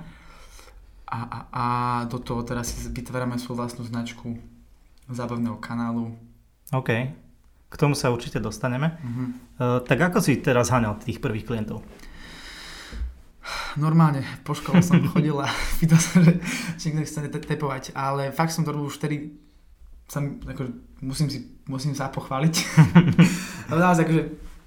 a, 1.13 1.19
a, 1.21 1.39
a 1.53 1.65
do 2.09 2.17
toho 2.17 2.41
teraz 2.49 2.73
si 2.73 2.89
vytvárame 2.89 3.37
svoju 3.37 3.61
vlastnú 3.61 3.85
značku 3.85 4.41
zábavného 5.13 5.61
kanálu. 5.61 6.17
OK. 6.73 6.89
K 7.73 7.75
tomu 7.81 7.97
sa 7.97 8.13
určite 8.13 8.37
dostaneme. 8.37 9.01
Uh, 9.57 9.81
tak 9.81 9.97
ako 9.97 10.21
si 10.21 10.45
teraz 10.45 10.69
haňal 10.69 11.01
tých 11.01 11.25
prvých 11.25 11.49
klientov? 11.49 11.81
Normálne, 13.81 14.23
po 14.45 14.53
škole 14.53 14.85
som 14.85 15.01
chodil 15.17 15.35
a 15.41 15.49
pýtal 15.81 15.97
sa, 15.97 16.21
že 16.21 16.37
či 16.77 16.93
niekto 16.93 17.09
chce 17.09 17.33
tepovať, 17.49 17.97
ale 17.97 18.29
fakt 18.29 18.53
som 18.53 18.63
to 18.63 18.77
robil 18.77 18.93
už 18.93 19.01
vtedy 19.01 19.41
sa, 20.13 20.21
ako, 20.21 20.69
musím, 21.01 21.33
si, 21.33 21.39
musím 21.65 21.97
sa 21.97 22.13
pochváliť. 22.13 22.55
Ale 23.73 23.81
naozaj, 23.81 24.05
akože, 24.05 24.23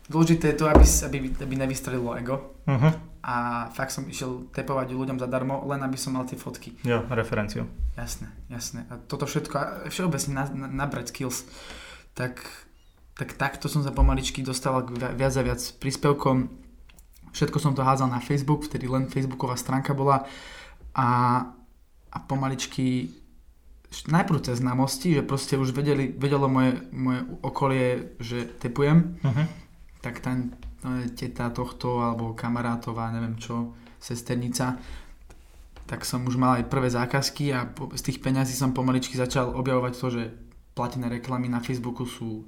dôležité 0.10 0.46
je 0.54 0.58
to, 0.58 0.66
aby, 0.66 0.82
aby, 0.82 1.18
aby 1.38 1.54
nevystrelilo 1.54 2.18
ego. 2.18 2.58
Uh-huh. 2.66 2.94
A 3.26 3.68
fakt 3.70 3.94
som 3.94 4.10
išiel 4.10 4.50
tepovať 4.50 4.98
ľuďom 4.98 5.22
zadarmo, 5.22 5.62
len 5.70 5.86
aby 5.86 5.98
som 6.02 6.18
mal 6.18 6.26
tie 6.26 6.38
fotky. 6.38 6.74
Jo, 6.82 7.06
referenciu. 7.14 7.70
Jasné, 7.94 8.34
jasné. 8.50 8.90
A 8.90 8.98
toto 8.98 9.30
všetko, 9.30 9.86
všeobecne 9.94 10.34
na, 10.34 10.44
na, 10.50 10.68
nabrať 10.86 11.14
skills, 11.14 11.46
tak, 12.18 12.42
tak 13.16 13.40
takto 13.40 13.72
som 13.72 13.80
sa 13.80 13.96
pomaličky 13.96 14.44
dostal 14.44 14.84
k 14.84 15.16
viac 15.16 15.34
a 15.40 15.44
viac 15.44 15.62
príspevkom. 15.80 16.52
Všetko 17.32 17.58
som 17.64 17.72
to 17.72 17.84
hádzal 17.84 18.12
na 18.12 18.20
Facebook, 18.20 18.68
vtedy 18.68 18.92
len 18.92 19.08
Facebooková 19.08 19.56
stránka 19.56 19.96
bola. 19.96 20.28
A, 20.96 21.08
a 22.12 22.18
pomaličky 22.28 23.12
najprv 24.12 24.44
cez 24.44 24.60
známosti, 24.60 25.16
že 25.16 25.24
proste 25.24 25.56
už 25.56 25.72
vedeli, 25.72 26.12
vedelo 26.12 26.52
moje, 26.52 26.76
moje 26.92 27.24
okolie, 27.40 28.20
že 28.20 28.44
tepujem, 28.60 29.16
uh-huh. 29.24 29.46
tak 30.04 30.20
ten 30.20 30.52
no, 30.84 31.08
teta 31.16 31.48
tohto, 31.56 32.04
alebo 32.04 32.36
kamarátová, 32.36 33.16
neviem 33.16 33.40
čo, 33.40 33.72
sesternica, 33.96 34.76
tak 35.88 36.04
som 36.04 36.28
už 36.28 36.36
mal 36.36 36.60
aj 36.60 36.68
prvé 36.68 36.92
zákazky 36.92 37.56
a 37.56 37.70
po, 37.70 37.94
z 37.96 38.02
tých 38.12 38.20
peňazí 38.20 38.52
som 38.58 38.76
pomaličky 38.76 39.16
začal 39.16 39.56
objavovať 39.56 39.94
to, 39.96 40.08
že 40.12 40.24
platené 40.76 41.08
reklamy 41.08 41.48
na 41.48 41.64
Facebooku 41.64 42.04
sú 42.04 42.44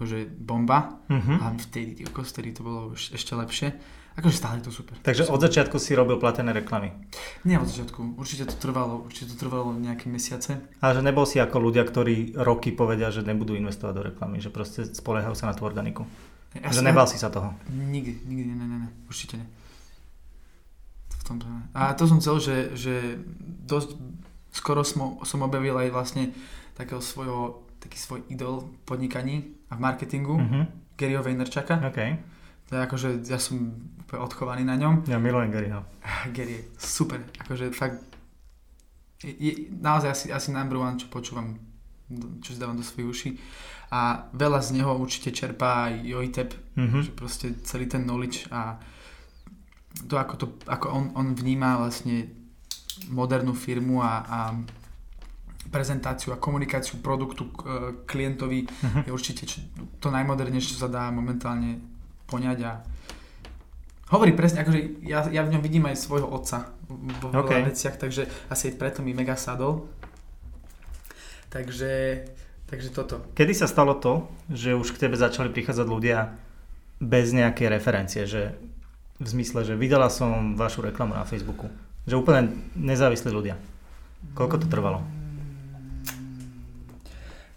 akože 0.00 0.32
bomba 0.32 1.04
uh-huh. 1.12 1.36
a 1.44 1.52
vtedy, 1.60 2.00
tí 2.00 2.08
vtedy 2.08 2.56
to 2.56 2.64
bolo 2.64 2.96
ešte 2.96 3.36
lepšie. 3.36 3.76
Akože 4.16 4.32
stále 4.32 4.58
je 4.58 4.64
to 4.66 4.72
super. 4.72 4.96
Takže 5.04 5.28
od 5.28 5.36
začiatku 5.36 5.76
si 5.76 5.92
robil 5.92 6.16
platené 6.16 6.56
reklamy? 6.56 6.88
Nie 7.44 7.60
od 7.60 7.68
začiatku, 7.68 8.16
určite 8.16 8.48
to 8.48 8.56
trvalo, 8.56 9.04
určite 9.04 9.36
to 9.36 9.36
trvalo 9.36 9.76
nejaké 9.76 10.08
mesiace. 10.08 10.56
Ale 10.80 10.96
že 10.96 11.04
nebol 11.04 11.28
si 11.28 11.36
ako 11.36 11.60
ľudia, 11.60 11.84
ktorí 11.84 12.32
roky 12.40 12.72
povedia, 12.72 13.12
že 13.12 13.20
nebudú 13.20 13.52
investovať 13.52 13.92
do 13.92 14.02
reklamy, 14.08 14.40
že 14.40 14.48
proste 14.48 14.88
spoliehajú 14.88 15.36
sa 15.36 15.52
na 15.52 15.54
tú 15.54 15.68
organiku. 15.68 16.08
Ja 16.56 16.72
že 16.72 16.82
nebal 16.82 17.06
si 17.06 17.20
sa 17.20 17.30
toho? 17.30 17.54
Nikdy, 17.70 18.26
nikdy, 18.26 18.50
ne, 18.56 18.66
ne, 18.66 18.78
ne, 18.82 18.90
určite 19.06 19.38
ne. 19.38 19.46
V 21.20 21.22
tomto 21.22 21.46
ne. 21.46 21.68
A 21.76 21.92
to 21.92 22.08
som 22.08 22.18
chcel, 22.18 22.40
že, 22.40 22.56
že 22.74 23.20
dosť 23.68 23.94
skoro 24.50 24.82
som, 24.82 25.22
som 25.22 25.46
objavil 25.46 25.78
aj 25.78 25.94
vlastne 25.94 26.34
takého 26.74 26.98
svojho, 26.98 27.62
taký 27.78 28.00
svoj 28.00 28.26
idol 28.26 28.66
podnikaní 28.88 29.59
a 29.70 29.72
v 29.76 29.80
marketingu, 29.80 30.36
mm-hmm. 30.36 30.64
Garyho 30.98 31.22
Vaynerchuka. 31.22 31.78
Okay. 31.94 32.18
To 32.68 32.76
je 32.76 32.80
akože, 32.86 33.08
ja 33.26 33.38
som 33.38 33.72
úplne 34.02 34.20
odchovaný 34.22 34.62
na 34.66 34.74
ňom. 34.78 35.06
Ja 35.06 35.22
milujem 35.22 35.50
Garyho. 35.50 35.80
Gary 36.36 36.58
je 36.58 36.62
super, 36.78 37.22
akože 37.46 37.70
fakt 37.70 38.10
je, 39.24 39.32
je 39.36 39.52
naozaj 39.80 40.10
asi, 40.10 40.26
asi 40.32 40.48
number 40.52 40.80
one, 40.80 40.96
čo 40.96 41.12
počúvam, 41.12 41.60
čo 42.40 42.56
si 42.56 42.58
dávam 42.60 42.76
do 42.76 42.84
svojich 42.84 43.08
uší. 43.08 43.30
A 43.90 44.30
veľa 44.32 44.62
z 44.62 44.80
neho 44.80 44.94
určite 44.96 45.34
čerpá 45.34 45.90
aj 45.90 45.94
Jojtep, 46.06 46.50
mm-hmm. 46.78 47.02
že 47.02 47.10
proste 47.12 47.46
celý 47.66 47.90
ten 47.90 48.06
knowledge 48.06 48.46
a 48.54 48.78
to, 50.06 50.14
ako, 50.14 50.34
to, 50.38 50.46
ako 50.70 50.86
on, 50.94 51.04
on 51.18 51.34
vníma 51.34 51.82
vlastne 51.82 52.30
modernú 53.10 53.52
firmu 53.52 53.98
a, 53.98 54.22
a 54.22 54.38
prezentáciu 55.70 56.34
a 56.34 56.42
komunikáciu 56.42 56.98
produktu 56.98 57.46
k, 57.54 57.58
klientovi 58.04 58.66
uh-huh. 58.66 59.06
je 59.06 59.10
určite 59.14 59.46
to 60.02 60.10
najmodernejšie, 60.10 60.76
čo 60.76 60.86
sa 60.86 60.90
dá 60.90 61.08
momentálne 61.14 61.78
poňať 62.26 62.58
a 62.66 62.72
hovorí 64.10 64.34
presne, 64.34 64.66
akože 64.66 65.06
ja, 65.06 65.26
ja 65.30 65.42
v 65.46 65.54
ňom 65.54 65.62
vidím 65.62 65.86
aj 65.86 66.02
svojho 66.02 66.26
otca 66.26 66.74
vo 66.90 67.30
okay. 67.30 67.62
veciach, 67.62 67.94
takže 67.94 68.26
asi 68.50 68.74
preto 68.74 69.06
mi 69.06 69.14
mega 69.14 69.38
sadol. 69.38 69.86
Takže, 71.50 72.26
takže 72.70 72.90
toto. 72.94 73.26
Kedy 73.34 73.54
sa 73.54 73.66
stalo 73.66 73.98
to, 73.98 74.26
že 74.50 74.74
už 74.74 74.94
k 74.94 75.06
tebe 75.06 75.18
začali 75.18 75.50
prichádzať 75.50 75.86
ľudia 75.86 76.34
bez 77.02 77.34
nejakej 77.34 77.66
referencie, 77.70 78.22
že 78.26 78.54
v 79.18 79.26
zmysle, 79.26 79.66
že 79.66 79.74
videla 79.74 80.10
som 80.10 80.54
vašu 80.54 80.82
reklamu 80.82 81.14
na 81.14 81.26
Facebooku, 81.26 81.70
že 82.06 82.18
úplne 82.18 82.54
nezávislí 82.78 83.30
ľudia. 83.30 83.58
Koľko 84.34 84.62
to 84.62 84.66
trvalo? 84.70 85.19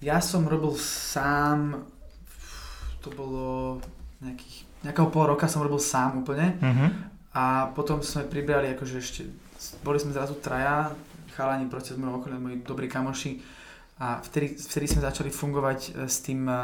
Ja 0.04 0.20
som 0.20 0.44
robil 0.44 0.76
sám, 0.76 1.88
to 3.00 3.08
bolo 3.16 3.80
nejakých, 4.20 4.56
nejakého 4.84 5.08
pol 5.08 5.32
roka 5.32 5.48
som 5.48 5.64
robil 5.64 5.80
sám 5.80 6.28
úplne 6.28 6.60
uh-huh. 6.60 6.90
a 7.32 7.72
potom 7.72 8.04
sme 8.04 8.28
pribrali 8.28 8.76
akože 8.76 8.96
ešte, 9.00 9.24
boli 9.80 10.04
sme 10.04 10.12
zrazu 10.12 10.36
traja, 10.44 10.92
chalani 11.40 11.72
proste 11.72 11.96
z 11.96 12.04
môjho 12.04 12.20
okolia, 12.20 12.36
moji 12.36 12.60
dobrí 12.68 12.92
kamoši 12.92 13.40
a 14.04 14.20
vtedy, 14.20 14.60
vtedy 14.60 14.86
sme 14.92 15.08
začali 15.08 15.32
fungovať 15.32 15.80
e, 15.80 15.90
s 16.12 16.20
tým, 16.20 16.52
e, 16.52 16.64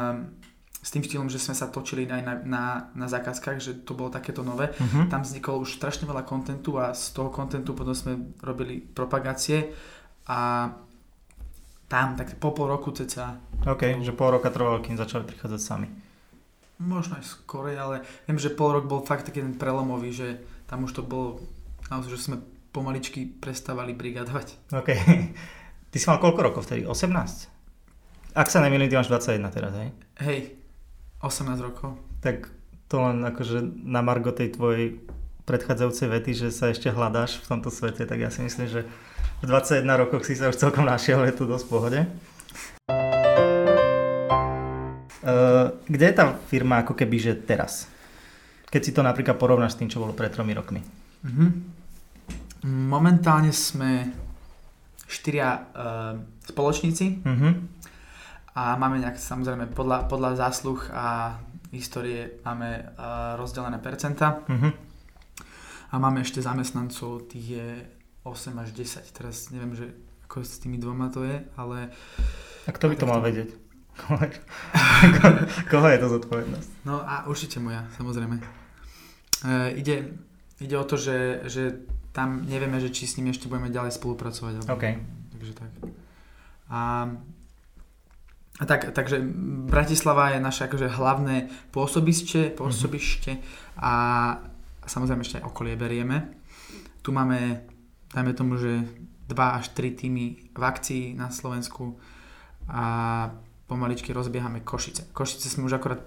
s 0.76 0.90
tým 0.92 1.00
štýlom, 1.00 1.32
že 1.32 1.40
sme 1.40 1.56
sa 1.56 1.72
točili 1.72 2.04
aj 2.04 2.20
na, 2.20 2.34
na, 2.44 2.64
na 2.92 3.06
zákazkách, 3.08 3.56
že 3.56 3.72
to 3.88 3.96
bolo 3.96 4.12
takéto 4.12 4.44
nové. 4.44 4.68
Uh-huh. 4.76 5.08
Tam 5.08 5.24
vzniklo 5.24 5.64
už 5.64 5.80
strašne 5.80 6.04
veľa 6.04 6.28
kontentu 6.28 6.76
a 6.76 6.92
z 6.92 7.16
toho 7.16 7.32
kontentu 7.32 7.72
potom 7.72 7.96
sme 7.96 8.36
robili 8.44 8.84
propagácie 8.84 9.72
a 10.28 10.68
tam, 11.90 12.14
tak 12.14 12.38
po 12.38 12.54
pol 12.54 12.70
roku 12.70 12.94
ceca. 12.94 13.42
OK, 13.66 13.98
že 13.98 14.14
pol 14.14 14.38
roka 14.38 14.48
trvalo, 14.48 14.78
kým 14.78 14.94
začali 14.94 15.26
prichádzať 15.26 15.60
sami 15.60 15.90
možno 16.80 17.20
aj 17.20 17.24
skorej, 17.28 17.76
ale 17.76 18.00
viem, 18.24 18.40
že 18.40 18.48
pol 18.48 18.72
rok 18.72 18.88
bol 18.88 19.04
fakt 19.04 19.28
taký 19.28 19.44
ten 19.44 19.52
prelomový, 19.52 20.16
že 20.16 20.40
tam 20.64 20.88
už 20.88 20.96
to 20.96 21.02
bolo 21.04 21.44
naozaj, 21.92 22.16
že 22.16 22.24
sme 22.32 22.36
pomaličky 22.72 23.28
prestávali 23.28 23.92
brigadovať. 23.92 24.72
OK. 24.72 24.88
Ty 25.90 25.96
si 25.98 26.06
mal 26.08 26.22
koľko 26.22 26.40
rokov 26.40 26.62
vtedy? 26.64 26.88
18? 26.88 27.52
Ak 28.32 28.46
sa 28.46 28.62
nemýlim, 28.62 28.86
ty 28.86 28.94
máš 28.94 29.10
21 29.10 29.42
teraz, 29.50 29.74
hej? 29.74 29.90
Hej, 30.22 30.54
18 31.18 31.58
rokov. 31.58 31.98
Tak 32.22 32.46
to 32.86 33.02
len 33.02 33.26
akože 33.26 33.58
na 33.82 33.98
margo 33.98 34.30
tej 34.30 34.54
tvojej 34.54 35.02
predchádzajúcej 35.50 36.06
vety, 36.14 36.30
že 36.46 36.48
sa 36.54 36.70
ešte 36.70 36.94
hľadáš 36.94 37.42
v 37.42 37.46
tomto 37.50 37.74
svete, 37.74 38.06
tak 38.06 38.22
ja 38.22 38.30
si 38.30 38.46
myslím, 38.46 38.70
že 38.70 38.86
v 39.40 39.48
21 39.48 39.88
rokoch 39.96 40.28
si 40.28 40.36
sa 40.36 40.52
už 40.52 40.60
celkom 40.60 40.84
našiel, 40.84 41.24
je 41.24 41.32
tu 41.32 41.48
dosť 41.48 41.64
v 41.64 41.72
pohode. 41.72 42.00
Uh, 45.20 45.72
kde 45.88 46.04
je 46.12 46.14
tá 46.16 46.36
firma 46.48 46.84
ako 46.84 46.92
keby, 46.92 47.16
že 47.16 47.32
teraz? 47.40 47.88
Keď 48.68 48.80
si 48.84 48.92
to 48.92 49.00
napríklad 49.00 49.40
porovnáš 49.40 49.76
s 49.76 49.78
tým, 49.80 49.88
čo 49.88 50.00
bolo 50.00 50.12
pred 50.12 50.28
tromi 50.28 50.52
rokmi. 50.52 50.80
Uh-huh. 51.24 51.50
Momentálne 52.68 53.52
sme 53.52 54.12
štyria 55.08 55.48
uh, 55.56 56.20
spoločníci 56.44 57.24
uh-huh. 57.24 57.52
a 58.54 58.76
máme 58.76 59.00
nejak 59.00 59.16
samozrejme 59.16 59.72
podľa, 59.72 60.04
podľa 60.06 60.36
zásluh 60.36 60.80
a 60.92 61.40
histórie 61.72 62.44
máme 62.44 62.92
uh, 62.94 63.40
rozdelené 63.40 63.80
percenta 63.80 64.44
uh-huh. 64.44 64.72
a 65.90 65.94
máme 65.96 66.22
ešte 66.22 66.44
zamestnancov, 66.44 67.26
tých 67.32 67.46
je 67.56 67.68
8 68.30 68.54
až 68.62 68.70
10. 68.72 69.04
Teraz 69.10 69.50
neviem, 69.50 69.74
že 69.74 69.90
ako 70.30 70.46
s 70.46 70.62
tými 70.62 70.78
dvoma 70.78 71.10
to 71.10 71.26
je, 71.26 71.42
ale... 71.58 71.90
A 72.64 72.70
kto 72.70 72.86
by 72.86 72.96
to 72.96 73.10
mal 73.10 73.18
vedieť? 73.18 73.50
Koho 75.70 75.86
je 75.90 75.98
to 75.98 76.08
zodpovednosť? 76.08 76.70
No 76.86 77.02
a 77.02 77.26
určite 77.26 77.60
moja, 77.60 77.84
samozrejme. 77.98 78.38
E, 78.38 79.54
ide, 79.76 80.16
ide 80.62 80.76
o 80.78 80.84
to, 80.86 80.96
že, 80.96 81.44
že 81.50 81.84
tam 82.14 82.46
nevieme, 82.46 82.80
že 82.82 82.90
či 82.90 83.06
s 83.06 83.16
nimi 83.18 83.30
ešte 83.30 83.46
budeme 83.46 83.70
ďalej 83.70 83.94
spolupracovať. 83.94 84.52
Alebo, 84.62 84.70
okay. 84.72 84.98
Takže 85.36 85.52
tak. 85.56 85.70
A, 86.70 86.80
a 88.60 88.64
tak, 88.66 88.94
takže 88.94 89.22
Bratislava 89.66 90.34
je 90.34 90.40
naše 90.42 90.66
akože 90.66 90.90
hlavné 90.90 91.50
pôsobište, 91.74 92.54
pôsobište 92.54 93.30
mm-hmm. 93.38 93.82
a, 93.82 93.94
a 94.82 94.86
samozrejme 94.86 95.22
ešte 95.22 95.38
aj 95.42 95.48
okolie 95.48 95.74
berieme. 95.78 96.34
Tu 97.00 97.10
máme, 97.14 97.64
dajme 98.14 98.32
tomu, 98.34 98.58
že 98.58 98.84
2 99.30 99.58
až 99.58 99.70
3 99.74 99.94
týmy 99.94 100.50
v 100.50 100.62
akcii 100.62 101.14
na 101.14 101.30
Slovensku 101.30 101.98
a 102.66 102.84
pomaličky 103.70 104.10
rozbiehame 104.10 104.66
Košice. 104.66 105.14
Košice 105.14 105.46
sme 105.46 105.70
už 105.70 105.78
akorát 105.78 106.02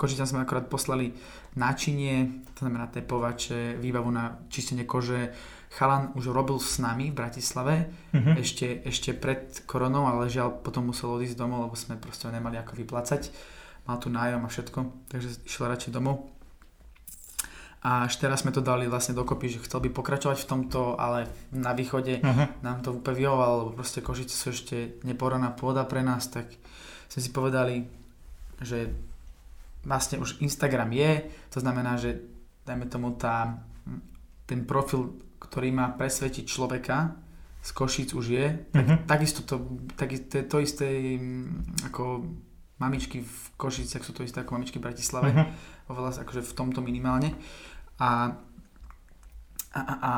Košice 0.00 0.24
sme 0.24 0.40
akorát 0.40 0.64
poslali 0.64 1.12
náčinie, 1.60 2.40
to 2.56 2.64
znamená 2.64 2.88
tepovače, 2.88 3.76
výbavu 3.76 4.08
na 4.08 4.40
čistenie 4.48 4.88
kože. 4.88 5.28
Chalan 5.76 6.16
už 6.16 6.32
robil 6.32 6.56
s 6.56 6.80
nami 6.80 7.12
v 7.12 7.18
Bratislave 7.20 7.92
uh-huh. 8.16 8.40
ešte, 8.40 8.80
ešte 8.88 9.12
pred 9.12 9.60
koronou, 9.68 10.08
ale 10.08 10.32
žiaľ 10.32 10.56
potom 10.64 10.88
musel 10.88 11.12
odísť 11.12 11.36
domov, 11.36 11.68
lebo 11.68 11.76
sme 11.76 12.00
proste 12.00 12.32
nemali 12.32 12.56
ako 12.56 12.80
vyplácať. 12.80 13.28
Mal 13.84 14.00
tu 14.00 14.08
nájom 14.08 14.40
a 14.40 14.48
všetko, 14.48 14.78
takže 15.12 15.44
išiel 15.44 15.68
radšej 15.68 15.92
domov. 15.92 16.32
A 17.80 18.04
až 18.04 18.20
teraz 18.20 18.44
sme 18.44 18.52
to 18.52 18.60
dali 18.60 18.84
vlastne 18.84 19.16
dokopy, 19.16 19.56
že 19.56 19.64
chcel 19.64 19.80
by 19.80 19.88
pokračovať 19.88 20.44
v 20.44 20.48
tomto, 20.52 21.00
ale 21.00 21.32
na 21.48 21.72
východe 21.72 22.20
uh-huh. 22.20 22.60
nám 22.60 22.84
to 22.84 22.92
úplne 22.92 23.16
vyhovalo, 23.24 23.54
lebo 23.64 23.70
proste 23.72 24.04
Košice 24.04 24.36
sú 24.36 24.52
ešte 24.52 25.00
neporaná 25.00 25.48
pôda 25.56 25.88
pre 25.88 26.04
nás, 26.04 26.28
tak 26.28 26.52
sme 27.08 27.20
si 27.24 27.30
povedali, 27.32 27.88
že 28.60 28.92
vlastne 29.80 30.20
už 30.20 30.44
Instagram 30.44 30.92
je, 30.92 31.32
to 31.48 31.64
znamená, 31.64 31.96
že 31.96 32.20
dajme 32.68 32.84
tomu 32.84 33.16
tá, 33.16 33.64
ten 34.44 34.68
profil, 34.68 35.16
ktorý 35.40 35.72
má 35.72 35.88
presvetiť 35.96 36.44
človeka 36.44 37.16
z 37.60 37.70
Košíc 37.72 38.12
už 38.12 38.26
je, 38.28 38.46
tak, 38.72 38.84
uh-huh. 38.84 38.98
takisto 39.08 39.40
to, 39.44 39.56
tak, 39.96 40.12
to, 40.28 40.44
to 40.44 40.56
isté 40.60 41.16
ako 41.88 42.24
mamičky 42.80 43.20
v 43.20 43.30
Košiciach 43.54 44.00
sú 44.00 44.10
to 44.10 44.20
isté 44.20 44.40
ako 44.40 44.56
mamičky 44.56 44.76
v 44.76 44.84
Bratislave, 44.84 45.28
Mhm. 45.28 45.44
oveľa 45.86 46.10
akože 46.18 46.42
v 46.42 46.52
tomto 46.52 46.80
minimálne. 46.80 47.36
A, 47.98 48.32
a, 49.70 49.80
a, 49.80 50.12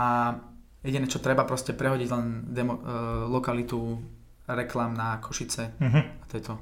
jediné, 0.81 1.07
čo 1.07 1.19
treba 1.19 1.43
proste 1.43 1.73
prehodiť 1.73 2.09
len 2.09 2.25
demo, 2.49 2.75
uh, 2.75 2.81
lokalitu 3.27 3.99
reklám 4.45 4.93
na 4.93 5.19
Košice 5.19 5.75
Mhm. 5.77 6.01
a 6.01 6.25
to 6.25 6.35
je 6.35 6.43
to. 6.43 6.55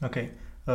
OK. 0.00 0.16
E, 0.16 0.28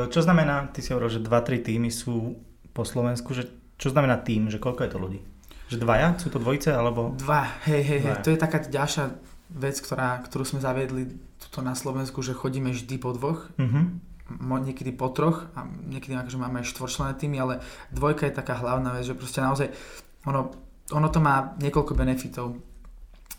Čo 0.07 0.21
znamená, 0.21 0.67
ty 0.67 0.79
si 0.79 0.89
hovoril, 0.89 1.11
že 1.11 1.19
2-3 1.19 1.59
týmy 1.59 1.89
sú 1.89 2.39
po 2.69 2.83
Slovensku, 2.83 3.33
že 3.33 3.49
čo 3.75 3.89
znamená 3.89 4.17
tým, 4.17 4.47
že 4.47 4.57
koľko 4.57 4.81
je 4.81 4.91
to 4.91 4.97
ľudí? 4.97 5.19
Že 5.67 5.77
dvaja? 5.79 6.07
Sú 6.15 6.29
to 6.29 6.37
dvojice 6.37 6.71
alebo... 6.71 7.13
Dva, 7.15 7.43
hej, 7.65 7.81
hej, 7.81 7.99
hej, 8.01 8.15
to 8.21 8.29
je 8.29 8.37
taká 8.37 8.59
ďalšia 8.59 9.13
vec, 9.51 9.75
ktorá, 9.77 10.21
ktorú 10.21 10.43
sme 10.43 10.59
zaviedli 10.59 11.09
tuto 11.37 11.59
na 11.59 11.73
Slovensku, 11.73 12.19
že 12.19 12.31
chodíme 12.31 12.69
vždy 12.69 12.95
po 12.97 13.11
dvoch, 13.11 13.49
Mhm. 13.57 14.08
Niekedy 14.37 14.91
po 14.91 15.09
troch 15.09 15.49
a 15.53 15.63
niekedy 15.65 16.13
akože 16.13 16.37
máme 16.37 16.61
aj 16.61 16.69
štvorčlené 16.69 17.13
týmy, 17.15 17.37
ale 17.37 17.53
dvojka 17.89 18.23
je 18.23 18.33
taká 18.35 18.53
hlavná 18.55 18.93
vec, 18.93 19.03
že 19.03 19.13
proste 19.13 19.39
naozaj 19.39 19.73
ono, 20.23 20.53
ono 20.89 21.07
to 21.07 21.19
má 21.19 21.55
niekoľko 21.57 21.93
benefitov. 21.93 22.61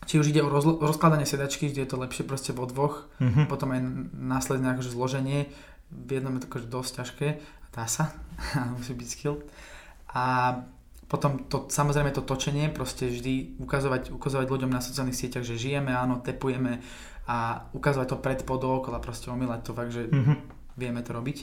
Či 0.03 0.17
už 0.17 0.27
ide 0.29 0.41
o 0.41 0.49
rozlo- 0.49 0.79
rozkladanie 0.79 1.25
sedačky, 1.25 1.69
kde 1.69 1.85
je 1.85 1.91
to 1.91 1.97
lepšie 1.97 2.25
proste 2.25 2.51
vo 2.51 2.65
dvoch, 2.65 3.07
Mhm. 3.19 3.47
potom 3.47 3.71
aj 3.71 3.81
následne 4.13 4.67
akože 4.69 4.91
zloženie, 4.91 5.47
v 5.89 6.11
jednom 6.13 6.33
je 6.33 6.41
to 6.41 6.49
akože 6.49 6.67
dosť 6.67 6.93
ťažké, 6.97 7.27
dá 7.71 7.85
sa, 7.85 8.11
musí 8.75 8.91
byť 8.93 9.09
skill. 9.09 9.39
A 10.11 10.57
potom 11.05 11.43
to, 11.45 11.67
samozrejme 11.69 12.11
to 12.11 12.21
točenie, 12.21 12.69
proste 12.69 13.07
vždy 13.07 13.59
ukazovať, 13.59 14.11
ukazovať 14.11 14.47
ľuďom 14.49 14.71
na 14.71 14.79
sociálnych 14.79 15.15
sieťach, 15.17 15.43
že 15.43 15.55
žijeme, 15.57 15.91
áno, 15.93 16.19
tepujeme 16.19 16.79
a 17.27 17.67
ukazovať 17.69 18.07
to 18.09 18.17
pred 18.17 18.41
podokol 18.41 18.91
a 18.91 18.99
proste 18.99 19.27
omýlať 19.27 19.61
to 19.61 19.73
fakt, 19.73 19.91
že 19.91 20.07
Mhm. 20.07 20.35
Vieme 20.75 21.01
to 21.01 21.11
robiť. 21.11 21.39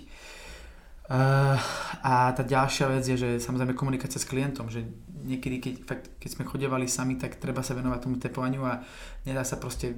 Uh, 1.08 1.56
a 2.04 2.36
tá 2.36 2.44
ďalšia 2.44 2.92
vec 2.92 3.08
je, 3.08 3.16
že 3.16 3.30
samozrejme 3.40 3.72
komunikácia 3.72 4.20
s 4.20 4.28
klientom, 4.28 4.68
že 4.68 4.84
niekedy, 5.24 5.56
keď, 5.58 5.74
fakt, 5.88 6.06
keď 6.20 6.30
sme 6.30 6.44
chodevali 6.44 6.84
sami, 6.84 7.16
tak 7.16 7.40
treba 7.40 7.64
sa 7.64 7.72
venovať 7.72 8.00
tomu 8.02 8.20
tepovaniu 8.20 8.68
a 8.68 8.84
nedá 9.24 9.48
sa 9.48 9.56
proste 9.56 9.96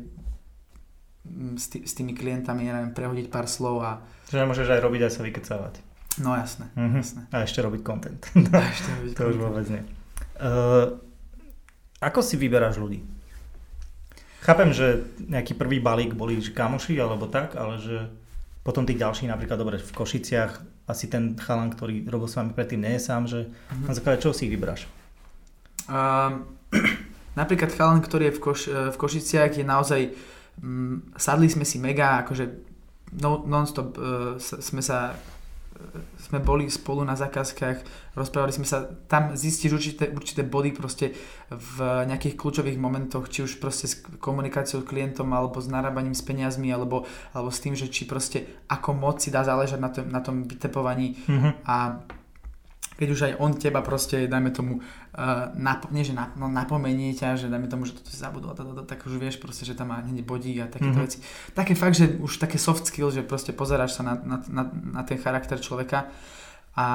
mm, 1.25 1.57
s, 1.57 1.65
tý, 1.65 1.81
s 1.81 1.97
tými 1.97 2.13
klientami, 2.13 2.69
ja 2.69 2.77
neviem, 2.77 2.93
prehodiť 2.93 3.25
pár 3.27 3.49
slov 3.49 3.81
a 3.81 4.05
Že 4.29 4.45
môžeš 4.45 4.69
aj 4.69 4.81
robiť, 4.85 5.01
aj 5.01 5.13
sa 5.17 5.21
vykecávať. 5.25 5.73
no 6.21 6.37
jasné, 6.37 6.69
Mhm. 6.77 6.97
jasné. 7.01 7.21
A 7.33 7.41
ešte 7.41 7.59
robiť 7.59 7.81
content. 7.81 8.21
A 8.53 8.61
ešte 8.69 8.89
robiť 8.93 9.11
to 9.17 9.23
už 9.33 9.37
vôbec 9.41 9.65
nie. 9.65 9.81
Uh, 10.37 10.93
ako 12.05 12.21
si 12.21 12.37
vyberáš 12.37 12.77
ľudí? 12.77 13.01
Chápem, 14.45 14.69
že 14.71 15.03
nejaký 15.19 15.57
prvý 15.57 15.81
balík 15.81 16.13
boli 16.13 16.37
že 16.37 16.53
kamoši 16.53 16.95
alebo 16.95 17.25
tak, 17.25 17.57
ale 17.57 17.81
že 17.81 18.07
potom 18.69 18.85
tých 18.85 19.01
ďalších, 19.01 19.33
napríklad 19.33 19.57
dobre, 19.57 19.81
v 19.81 19.91
Košiciach 19.97 20.85
asi 20.85 21.09
ten 21.09 21.33
chalan, 21.41 21.73
ktorý 21.73 22.05
robil 22.05 22.29
s 22.29 22.37
vami 22.37 22.53
predtým, 22.53 22.85
nie 22.85 22.93
je 22.97 23.01
sám, 23.01 23.25
že 23.25 23.49
Mhm. 23.73 23.85
na 23.89 23.93
základe 23.97 24.21
čoho 24.21 24.33
si 24.37 24.45
ich 24.45 24.53
vyberáš? 24.53 24.85
Um, 25.89 26.45
napríklad 27.41 27.73
chalan, 27.73 28.05
ktorý 28.05 28.29
je 28.29 28.35
v, 28.37 28.39
Koš, 28.39 28.61
v 28.93 28.97
Košiciach 28.97 29.57
je 29.57 29.65
naozaj, 29.65 30.01
um, 30.61 31.01
sadli 31.17 31.49
sme 31.49 31.65
si 31.65 31.81
mega, 31.81 32.21
akože 32.21 32.45
no, 33.17 33.41
non-stop 33.41 33.97
uh, 33.97 34.37
sme 34.37 34.85
sa 34.85 35.17
uh, 35.17 35.38
sme 36.19 36.43
boli 36.43 36.67
spolu 36.67 37.07
na 37.07 37.15
zákazkách, 37.15 38.11
rozprávali 38.15 38.51
sme 38.51 38.67
sa, 38.67 38.83
tam 39.07 39.31
zistíš 39.33 39.71
určité, 39.79 40.11
určité 40.11 40.43
body 40.43 40.75
proste 40.75 41.15
v 41.49 42.03
nejakých 42.05 42.35
kľúčových 42.35 42.77
momentoch, 42.77 43.31
či 43.31 43.47
už 43.47 43.63
proste 43.63 43.87
s 43.87 43.95
komunikáciou 44.19 44.83
s 44.83 44.89
klientom, 44.89 45.31
alebo 45.31 45.63
s 45.63 45.71
narábaním 45.71 46.13
s 46.13 46.21
peniazmi, 46.21 46.69
alebo, 46.69 47.07
alebo 47.31 47.49
s 47.49 47.63
tým, 47.63 47.79
že 47.79 47.87
či 47.87 48.03
proste 48.03 48.59
ako 48.67 48.91
moc 48.91 49.23
si 49.23 49.31
dá 49.31 49.41
záležať 49.47 49.79
na 49.79 49.89
tom, 49.89 50.05
na 50.11 50.21
tom 50.21 50.35
vytepovaní 50.43 51.15
Mhm. 51.27 51.49
a 51.65 52.03
keď 52.99 53.07
už 53.09 53.21
aj 53.23 53.33
on 53.39 53.51
teba 53.53 53.79
proste, 53.79 54.27
dajme 54.27 54.51
tomu, 54.51 54.73
uh, 54.75 54.83
napo- 55.55 55.87
nie 55.87 56.03
že 56.03 56.11
nap- 56.11 56.35
no, 56.35 56.45
napomenie 56.45 57.11
ťa, 57.11 57.35
že 57.37 57.47
dajme 57.47 57.65
tomu, 57.65 57.83
že 57.83 57.95
toto 57.95 58.11
si 58.11 58.19
zabudol, 58.19 58.51
tak 58.83 58.99
už 59.01 59.15
vieš 59.15 59.39
proste, 59.39 59.63
že 59.63 59.71
tam 59.71 59.89
má 59.89 60.03
hneď 60.03 60.19
bodík 60.21 60.59
a 60.59 60.67
takéto 60.67 60.93
Mhm. 60.93 61.01
veci. 61.01 61.17
Také 61.49 61.73
fakt, 61.73 61.95
že 61.95 62.19
už 62.19 62.35
také 62.37 62.57
soft 62.57 62.83
skill, 62.83 63.07
že 63.07 63.23
proste 63.23 63.49
pozeráš 63.51 63.91
sa 63.93 64.03
na, 64.03 64.13
na, 64.17 64.37
na, 64.45 64.63
na 64.67 65.01
ten 65.01 65.15
charakter 65.15 65.55
človeka 65.57 66.11
a 66.73 66.85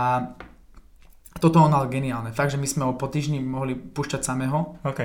toto 1.35 1.59
on 1.59 1.71
mal 1.71 1.89
geniálne. 1.89 2.31
Fakt, 2.31 2.51
že 2.51 2.57
my 2.57 2.67
sme 2.67 2.85
ho 2.85 2.93
po 2.93 3.09
týždni 3.09 3.41
mohli 3.41 3.75
púšťať 3.75 4.21
samého 4.23 4.79
OK. 4.83 5.01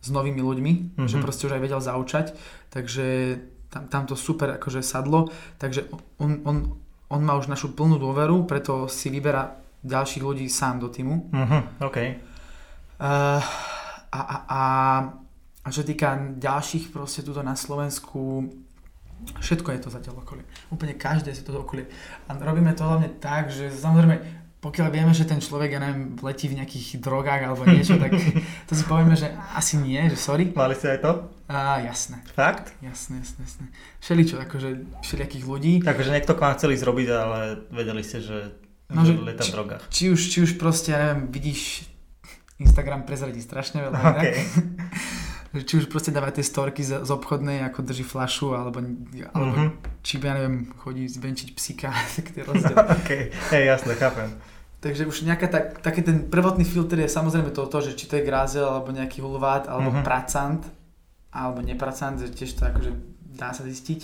s 0.00 0.08
novými 0.08 0.40
ľuďmi, 0.40 0.72
Mhm. 0.96 1.06
že 1.06 1.16
proste 1.18 1.44
už 1.44 1.54
aj 1.54 1.62
vedel 1.62 1.78
zaučať, 1.78 2.26
takže 2.68 3.36
tam, 3.68 3.84
tam 3.86 4.02
to 4.04 4.16
super 4.16 4.48
akože 4.50 4.80
sadlo, 4.80 5.28
takže 5.56 5.86
on, 6.16 6.40
on, 6.42 6.56
on 7.06 7.20
má 7.20 7.36
už 7.36 7.46
našu 7.46 7.68
plnú 7.70 7.96
dôveru, 7.96 8.42
preto 8.44 8.88
si 8.88 9.06
vyberá 9.06 9.60
ďalších 9.84 10.22
ľudí 10.22 10.46
sám 10.50 10.82
do 10.82 10.88
týmu. 10.88 11.30
Mhm. 11.30 11.58
OK. 11.82 11.98
Uh, 12.98 13.38
a, 14.10 14.20
a, 14.20 14.36
a, 14.48 14.62
a 15.62 15.68
čo 15.70 15.86
týka 15.86 16.34
ďalších 16.34 16.90
proste 16.90 17.22
tuto 17.22 17.44
na 17.44 17.54
Slovensku, 17.54 18.48
všetko 19.38 19.68
je 19.74 19.80
to 19.82 19.88
zatiaľ 19.90 20.22
okolie. 20.22 20.44
Úplne 20.70 20.94
každé 20.94 21.34
je 21.34 21.42
to 21.42 21.54
okolie. 21.54 21.86
A 22.26 22.34
robíme 22.38 22.74
to 22.74 22.86
hlavne 22.86 23.10
tak, 23.18 23.50
že 23.50 23.70
samozrejme, 23.70 24.18
pokiaľ 24.58 24.88
vieme, 24.90 25.14
že 25.14 25.22
ten 25.22 25.38
človek, 25.38 25.78
ja 25.78 25.80
neviem, 25.82 26.18
letí 26.18 26.50
v 26.50 26.58
nejakých 26.58 26.98
drogách 26.98 27.46
alebo 27.46 27.62
niečo, 27.62 27.94
tak 27.94 28.10
to 28.68 28.72
si 28.74 28.84
povieme, 28.86 29.14
že 29.14 29.30
asi 29.54 29.78
nie, 29.78 30.02
že 30.10 30.18
sorry. 30.18 30.50
Mali 30.50 30.74
ste 30.74 30.98
aj 30.98 31.00
to? 31.02 31.12
A 31.46 31.80
jasné, 31.86 32.20
Fakt? 32.34 32.74
jasné, 32.82 33.22
jasné, 33.22 33.40
jasné. 33.46 33.64
Všeličo, 34.02 34.36
akože 34.42 34.68
všelijakých 35.06 35.44
ľudí. 35.46 35.72
Takže 35.86 36.10
niekto 36.10 36.34
k 36.34 36.42
vám 36.42 36.54
chceli 36.58 36.74
zrobiť, 36.74 37.08
ale 37.14 37.38
vedeli 37.70 38.02
ste, 38.02 38.18
že, 38.20 38.52
No, 38.90 39.02
že 39.02 39.12
leta 39.14 39.42
v 39.42 39.52
drogách. 39.52 39.82
Či 39.88 40.08
už, 40.08 40.20
či 40.22 40.38
už 40.40 40.50
proste, 40.54 40.90
ja 40.90 41.00
neviem, 41.02 41.28
vidíš, 41.28 41.84
Instagram 42.56 43.02
prezradí 43.02 43.38
strašne 43.38 43.82
veľa. 43.82 43.96
OK. 43.96 44.08
inak. 44.08 44.24
Že 45.48 45.64
Či 45.64 45.74
už 45.78 45.86
proste 45.86 46.12
dáva 46.12 46.28
tie 46.28 46.44
storky 46.44 46.80
z, 46.80 47.00
z 47.00 47.10
obchodnej, 47.10 47.64
ako 47.64 47.80
drží 47.80 48.02
flašu, 48.02 48.52
alebo, 48.52 48.84
alebo 49.32 49.54
Mhm. 49.56 49.66
či 50.02 50.20
ja 50.20 50.36
neviem, 50.36 50.68
chodí 50.76 51.04
zvenčiť 51.04 51.48
psíka, 51.50 51.88
tak 52.14 52.36
tie 52.36 52.44
rozdiel. 52.48 52.76
OK. 52.76 53.10
Hej, 53.48 53.64
jasne, 53.66 53.92
chápem. 53.94 54.28
Takže 54.78 55.04
už 55.04 55.24
nejaká 55.24 55.48
tak, 55.48 55.64
taký 55.80 56.00
ten 56.02 56.22
prvotný 56.22 56.62
filter 56.62 57.00
je 57.00 57.08
samozrejme 57.08 57.48
to, 57.50 57.64
že 57.64 57.96
či 57.96 58.04
to 58.04 58.14
je 58.14 58.22
grázel, 58.22 58.62
alebo 58.62 58.88
nejaký 58.90 59.18
hulvát, 59.18 59.64
alebo 59.66 59.88
Mhm. 59.90 60.02
pracant, 60.02 60.62
alebo 61.30 61.60
nepracant, 61.60 62.16
že 62.16 62.28
tiež 62.28 62.52
to 62.52 62.62
akože 62.64 62.92
dá 63.30 63.48
sa 63.50 63.64
zistiť. 63.64 64.00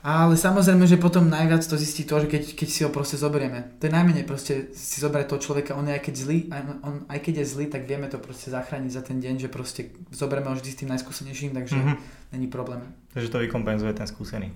Ale 0.00 0.32
samozrejme, 0.32 0.88
že 0.88 0.96
potom 0.96 1.28
najviac 1.28 1.60
to 1.60 1.76
zistí 1.76 2.08
to, 2.08 2.24
že 2.24 2.32
keď, 2.32 2.42
keď 2.56 2.68
si 2.72 2.80
ho 2.84 2.90
proste 2.90 3.20
zoberieme. 3.20 3.76
To 3.76 3.84
je 3.84 3.92
najmenej 3.92 4.24
proste 4.24 4.72
si 4.72 4.96
zobrať 4.96 5.28
toho 5.28 5.40
človeka, 5.44 5.76
on 5.76 5.84
je 5.84 5.92
aj 5.92 6.02
keď 6.08 6.14
zlý, 6.16 6.38
aj, 6.48 6.62
on, 6.80 6.94
aj 7.04 7.18
keď 7.20 7.34
je 7.44 7.50
zlý, 7.52 7.66
tak 7.68 7.84
vieme 7.84 8.08
to 8.08 8.16
proste 8.16 8.48
zachrániť 8.48 8.96
za 8.96 9.04
ten 9.04 9.20
deň, 9.20 9.44
že 9.44 9.52
proste 9.52 9.92
zoberieme 10.08 10.48
ho 10.48 10.56
vždy 10.56 10.70
s 10.72 10.78
tým 10.80 10.88
najskúsenejším, 10.88 11.52
takže 11.52 11.76
Mhm. 11.76 11.94
není 12.32 12.46
problém. 12.48 12.80
Takže 13.12 13.28
to 13.28 13.38
vykompenzuje 13.44 13.92
ten 13.92 14.08
skúsený. 14.08 14.48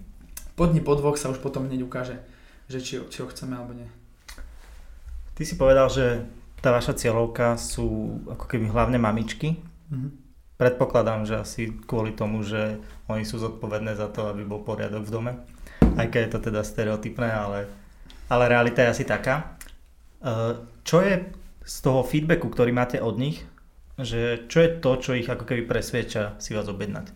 Po 0.57 0.65
dni 0.65 0.81
po 0.81 0.97
dvoch 0.97 1.21
sa 1.21 1.29
už 1.29 1.45
potom 1.45 1.69
hneď 1.69 1.85
ukáže, 1.85 2.17
že 2.73 2.81
či, 2.81 3.05
či 3.13 3.19
ho 3.21 3.29
chceme 3.29 3.53
alebo 3.53 3.77
nie. 3.77 3.89
Ty 5.37 5.43
si 5.45 5.61
povedal, 5.61 5.93
že 5.93 6.25
tá 6.65 6.73
vaša 6.73 6.97
cieľovka 6.97 7.61
sú 7.61 8.17
ako 8.33 8.49
keby 8.49 8.73
hlavne 8.73 8.97
mamičky. 8.97 9.61
Mhm. 9.93 10.24
Predpokladám, 10.55 11.27
že 11.27 11.35
asi 11.43 11.75
kvôli 11.85 12.15
tomu, 12.15 12.47
že 12.47 12.79
oni 13.11 13.27
sú 13.27 13.43
zodpovedné 13.43 13.99
za 13.99 14.07
to, 14.07 14.31
aby 14.31 14.47
bol 14.47 14.63
poriadok 14.63 15.03
v 15.03 15.15
dome. 15.15 15.33
Aj 15.99 16.07
keď 16.07 16.21
je 16.27 16.33
to 16.33 16.41
teda 16.51 16.63
stereotypné, 16.63 17.27
ale, 17.27 17.67
ale 18.31 18.45
realita 18.47 18.87
je 18.87 18.93
asi 18.95 19.05
taká. 19.05 19.59
E, 20.23 20.63
Čo 20.87 21.03
je 21.03 21.27
z 21.67 21.77
toho 21.83 22.07
feedbacku, 22.07 22.47
ktorý 22.55 22.71
máte 22.71 23.03
od 23.03 23.19
nich, 23.19 23.43
že 23.99 24.47
čo 24.47 24.63
je 24.63 24.71
to, 24.79 24.91
čo 24.99 25.19
ich 25.19 25.27
ako 25.27 25.43
keby 25.43 25.67
presvieča 25.67 26.39
si 26.39 26.55
vás 26.55 26.71
objednať? 26.71 27.11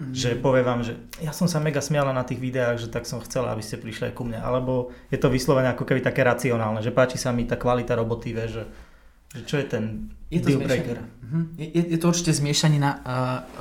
Mhm. 0.00 0.16
Že 0.16 0.30
povie 0.40 0.64
vám, 0.64 0.80
že 0.80 0.96
ja 1.20 1.36
som 1.36 1.44
sa 1.44 1.60
mega 1.60 1.84
smiala 1.84 2.16
na 2.16 2.24
tých 2.24 2.40
videách, 2.40 2.80
že 2.80 2.88
tak 2.88 3.04
som 3.04 3.20
chcela, 3.20 3.52
aby 3.52 3.60
ste 3.60 3.76
prišli 3.76 4.08
aj 4.08 4.14
ku 4.16 4.24
mne. 4.24 4.40
Alebo 4.40 4.96
je 5.12 5.20
to 5.20 5.28
vyslovene 5.28 5.68
ako 5.76 5.84
keby 5.84 6.00
také 6.00 6.24
racionálne, 6.24 6.80
že 6.80 6.88
páči 6.88 7.20
sa 7.20 7.36
mi 7.36 7.44
tá 7.44 7.60
kvalita 7.60 7.92
roboty, 8.00 8.32
že 8.48 8.64
čo 9.30 9.56
je 9.62 9.66
ten 9.66 10.10
Je 10.30 10.42
to 10.42 10.54
deal 10.54 10.66
breaker. 10.66 11.06
Mhm. 11.22 11.40
Je, 11.58 11.82
je, 11.94 11.98
to 11.98 12.10
určite 12.10 12.34
zmiešanina 12.34 12.90
uh, 12.90 13.02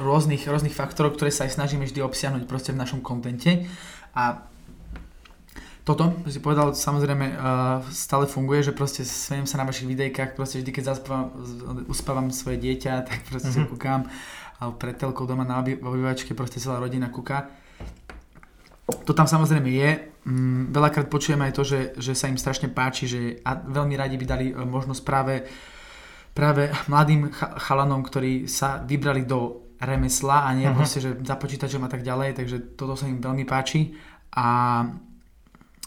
rôznych, 0.02 0.50
rôznych 0.50 0.74
faktorov, 0.74 1.14
ktoré 1.14 1.30
sa 1.30 1.46
aj 1.46 1.58
snažíme 1.58 1.86
vždy 1.86 2.02
obsiahnuť 2.02 2.50
proste 2.50 2.74
v 2.74 2.82
našom 2.82 3.06
kontente. 3.06 3.70
A 4.18 4.50
toto, 5.86 6.14
to 6.26 6.30
si 6.30 6.42
povedal, 6.42 6.74
samozrejme 6.74 7.26
uh, 7.34 7.82
stále 7.90 8.26
funguje, 8.30 8.66
že 8.66 8.74
proste 8.74 9.02
smejem 9.06 9.50
sa 9.50 9.62
na 9.62 9.66
vašich 9.66 9.90
videjkách, 9.90 10.38
proste 10.38 10.62
vždy, 10.62 10.72
keď 10.74 10.84
zaspávam, 10.94 11.34
uspávam 11.90 12.28
svoje 12.30 12.62
dieťa, 12.62 12.94
tak 13.10 13.26
proste 13.30 13.58
mm-hmm. 13.58 13.70
kúkam, 13.74 14.06
alebo 14.62 14.74
pred 14.78 14.98
telkou 14.98 15.26
doma 15.26 15.46
na 15.46 15.62
obývačke, 15.62 16.38
proste 16.38 16.62
celá 16.62 16.78
rodina 16.78 17.10
kúka. 17.10 17.50
To 18.90 19.12
tam 19.12 19.26
samozrejme 19.26 19.68
je. 19.68 19.90
Mm, 20.22 20.70
veľakrát 20.70 21.08
počujem 21.08 21.40
aj 21.40 21.52
to, 21.52 21.64
že, 21.64 21.80
že 21.96 22.14
sa 22.14 22.26
im 22.26 22.36
strašne 22.36 22.68
páči, 22.68 23.06
že 23.06 23.20
a 23.42 23.56
veľmi 23.56 23.94
radi 23.94 24.16
by 24.16 24.26
dali 24.26 24.46
e, 24.48 24.56
možnosť 24.56 25.02
práve, 25.02 25.36
práve 26.32 26.68
mladým 26.86 27.30
cha- 27.30 27.58
chalanom, 27.58 28.00
ktorí 28.00 28.46
sa 28.46 28.80
vybrali 28.80 29.24
do 29.24 29.40
remesla 29.78 30.44
a 30.44 30.54
nie 30.54 30.66
Mhm. 30.66 30.76
proste, 30.76 31.00
že 31.00 31.16
za 31.18 31.36
počítačom 31.36 31.82
a 31.82 31.88
tak 31.88 32.02
ďalej, 32.02 32.36
takže 32.36 32.58
toto 32.76 32.94
sa 32.94 33.06
im 33.06 33.18
veľmi 33.18 33.44
páči. 33.44 33.96
A 34.32 34.46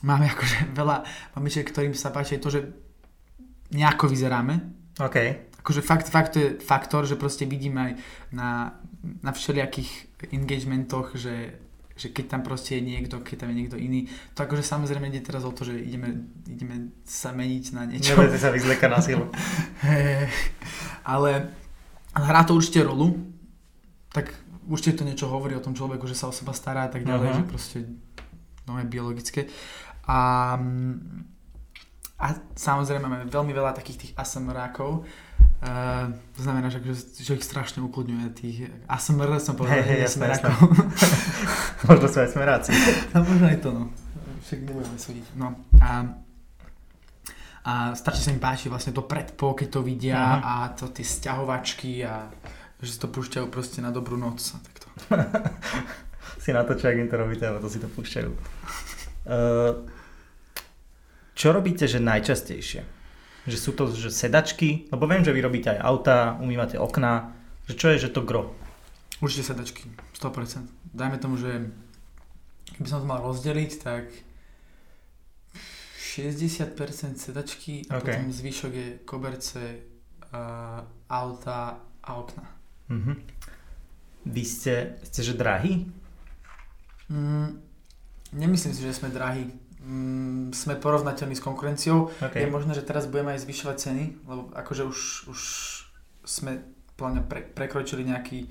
máme 0.03 0.27
akože 0.29 0.57
veľa 0.81 1.05
mamičiek, 1.33 1.65
ktorým 1.65 1.93
sa 1.93 2.09
páči 2.09 2.37
to, 2.37 2.49
že 2.49 2.67
nejako 3.71 4.09
vyzeráme. 4.09 4.55
OK. 4.99 5.17
Akože 5.59 5.81
fakt, 5.81 6.09
fakt 6.09 6.35
to 6.35 6.39
je 6.39 6.49
faktor, 6.59 7.07
že 7.07 7.15
proste 7.15 7.47
vidím 7.47 7.79
aj 7.79 7.91
na, 8.31 8.77
na 9.23 9.31
všelijakých 9.31 9.91
engagementoch, 10.29 11.15
že, 11.15 11.55
že 12.03 12.11
keď 12.11 12.35
tam 12.35 12.43
proste 12.43 12.75
je 12.75 12.83
niekto, 12.83 13.23
keď 13.23 13.47
tam 13.47 13.55
je 13.55 13.57
niekto 13.63 13.79
iný, 13.79 14.11
to 14.35 14.43
akože 14.43 14.67
samozrejme 14.67 15.07
ide 15.07 15.23
teraz 15.23 15.47
o 15.47 15.55
to, 15.55 15.63
že 15.63 15.79
ideme, 15.79 16.27
ideme 16.51 16.91
sa 17.07 17.31
meniť 17.31 17.65
na 17.79 17.87
niečo. 17.87 18.19
Nebudete 18.19 18.43
sa 18.43 18.51
vyzlekať 18.51 18.89
na 18.91 18.99
silu. 18.99 19.27
ale 21.15 21.55
hrá 22.11 22.43
to 22.43 22.59
určite 22.59 22.83
rolu, 22.83 23.15
tak 24.11 24.35
určite 24.67 24.99
to 24.99 25.07
niečo 25.07 25.31
hovorí 25.31 25.55
o 25.55 25.63
tom 25.63 25.79
človeku, 25.79 26.11
že 26.11 26.19
sa 26.19 26.27
o 26.27 26.35
seba 26.35 26.51
stará 26.51 26.91
a 26.91 26.91
tak 26.91 27.07
ďalej, 27.07 27.29
uh-huh. 27.31 27.39
že 27.39 27.45
proste 27.47 27.79
no 28.67 28.83
je 28.83 28.87
biologické. 28.91 29.47
A, 30.11 30.59
a 32.19 32.27
samozrejme 32.59 33.07
máme 33.07 33.31
veľmi 33.31 33.55
veľa 33.55 33.79
takých 33.79 33.99
tých 33.99 34.13
ASMRákov, 34.19 35.07
Uh, 35.63 36.11
to 36.35 36.43
znamená, 36.43 36.75
že, 36.75 36.83
že, 36.83 37.23
že 37.23 37.39
ich 37.39 37.47
strašne 37.47 37.87
ukludňuje 37.87 38.27
tých 38.35 38.67
ASMR, 38.91 39.39
som 39.39 39.55
povedal, 39.55 39.79
hey, 39.79 39.95
hey, 39.95 39.99
jasné, 40.03 40.27
jasné. 40.27 40.51
možno 41.87 42.07
sú 42.11 42.19
aj 42.19 42.31
smeráci. 42.35 42.75
no, 43.15 43.23
možno 43.23 43.47
aj 43.47 43.59
to, 43.63 43.71
no. 43.71 43.85
Však 44.43 44.59
nebudeme 44.67 44.99
súdiť. 44.99 45.27
No. 45.39 45.55
A, 45.79 46.19
a 47.63 47.73
strašne 47.95 48.23
sa 48.27 48.35
im 48.35 48.43
páči 48.43 48.67
vlastne 48.67 48.91
to 48.91 49.07
predpo, 49.07 49.55
keď 49.55 49.69
to 49.71 49.81
vidia 49.87 50.19
uh-huh. 50.19 50.43
a 50.43 50.55
to 50.75 50.91
tie 50.91 51.07
sťahovačky 51.07 52.03
a 52.03 52.27
že 52.83 52.91
si 52.91 52.99
to 52.99 53.07
púšťajú 53.07 53.47
proste 53.47 53.79
na 53.79 53.95
dobrú 53.95 54.19
noc 54.19 54.43
a 54.43 54.59
takto. 54.59 54.87
si 56.43 56.51
na 56.51 56.67
to, 56.67 56.75
čo 56.75 56.91
im 56.91 57.07
to 57.07 57.15
robíte, 57.15 57.47
ale 57.47 57.63
to 57.63 57.71
si 57.71 57.79
to 57.79 57.87
púšťajú. 57.87 58.31
Uh, 59.31 59.87
čo 61.39 61.55
robíte, 61.55 61.87
že 61.87 62.03
najčastejšie? 62.03 63.02
Že 63.49 63.59
sú 63.59 63.71
to 63.75 63.91
že 63.91 64.15
sedačky, 64.15 64.87
lebo 64.95 65.11
viem, 65.11 65.27
že 65.27 65.35
vy 65.35 65.41
robíte 65.43 65.75
aj 65.75 65.83
auta, 65.83 66.39
umývate 66.39 66.79
okná, 66.79 67.35
že 67.67 67.75
čo 67.75 67.91
je, 67.95 68.07
že 68.07 68.15
to 68.15 68.23
gro? 68.23 68.55
Určite 69.23 69.55
sedačky, 69.55 69.87
100%. 70.19 70.67
Dajme 70.95 71.19
tomu, 71.19 71.39
že 71.39 71.71
keby 72.79 72.89
som 72.91 73.03
to 73.03 73.07
mal 73.07 73.23
rozdeliť, 73.23 73.71
tak 73.83 74.11
60% 75.55 76.77
sedačky 77.17 77.87
a 77.89 78.03
okay. 78.03 78.19
potom 78.19 78.35
zvyšok 78.35 78.73
je 78.75 78.89
koberce, 79.07 79.63
uh, 80.35 80.83
auta 81.09 81.81
a 82.03 82.11
okna. 82.19 82.45
Mm-hmm. 82.91 83.17
Vy 84.27 84.43
ste, 84.45 84.75
ste 85.07 85.21
že 85.23 85.35
drahí? 85.35 85.89
Mm, 87.09 87.59
nemyslím 88.37 88.75
si, 88.75 88.83
že 88.83 88.95
sme 88.95 89.09
drahí 89.09 89.49
mm, 89.83 90.55
sme 90.55 90.79
porovnateľní 90.79 91.35
s 91.35 91.43
konkurenciou. 91.43 92.09
Okay. 92.31 92.47
Je 92.47 92.51
možné, 92.51 92.73
že 92.79 92.87
teraz 92.87 93.11
budeme 93.11 93.35
aj 93.35 93.43
zvyšovať 93.43 93.77
ceny, 93.79 94.05
lebo 94.25 94.43
akože 94.55 94.83
už, 94.87 94.99
už 95.29 95.41
sme 96.23 96.63
pláne 96.95 97.23
pre, 97.27 97.43
prekročili 97.43 98.07
nejaký, 98.07 98.47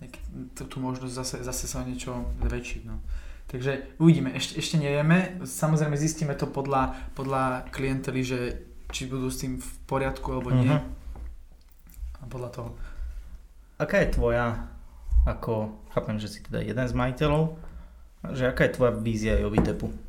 nejaký 0.00 0.20
tú, 0.54 0.62
tú 0.70 0.76
možnosť 0.78 1.12
zase, 1.12 1.36
zase 1.42 1.64
sa 1.66 1.82
o 1.82 1.88
niečo 1.88 2.14
zväčšiť. 2.46 2.82
No. 2.86 3.02
Takže 3.46 3.98
uvidíme, 4.02 4.34
ešte, 4.34 4.58
ešte 4.58 4.76
nevieme. 4.78 5.38
Samozrejme 5.42 5.94
zistíme 5.94 6.34
to 6.34 6.50
podľa, 6.50 6.94
podľa 7.14 7.70
klientely, 7.70 8.22
že 8.26 8.38
či 8.90 9.06
budú 9.06 9.30
s 9.30 9.42
tým 9.42 9.58
v 9.58 9.70
poriadku 9.86 10.34
alebo 10.34 10.50
nie. 10.54 10.70
Uh-huh. 10.70 12.22
A 12.22 12.24
podľa 12.26 12.50
toho. 12.54 12.70
Aká 13.78 14.02
je 14.02 14.14
tvoja, 14.14 14.66
ako 15.26 15.74
chápem, 15.94 16.16
že 16.18 16.30
si 16.30 16.38
teda 16.42 16.62
jeden 16.62 16.86
z 16.86 16.94
majiteľov, 16.94 17.58
že 18.34 18.50
aká 18.50 18.66
je 18.66 18.74
tvoja 18.78 18.92
vízia 18.94 19.38
Jovitepu? 19.38 20.05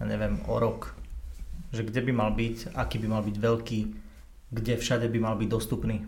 Ja 0.00 0.04
neviem, 0.08 0.40
o 0.48 0.56
rok, 0.56 0.96
že 1.76 1.84
kde 1.84 2.00
by 2.00 2.12
mal 2.16 2.30
byť, 2.32 2.72
aký 2.72 2.96
by 3.04 3.08
mal 3.12 3.22
byť 3.22 3.36
veľký, 3.36 3.80
kde 4.50 4.74
všade 4.80 5.06
by 5.12 5.18
mal 5.20 5.36
byť 5.36 5.48
dostupný? 5.52 6.02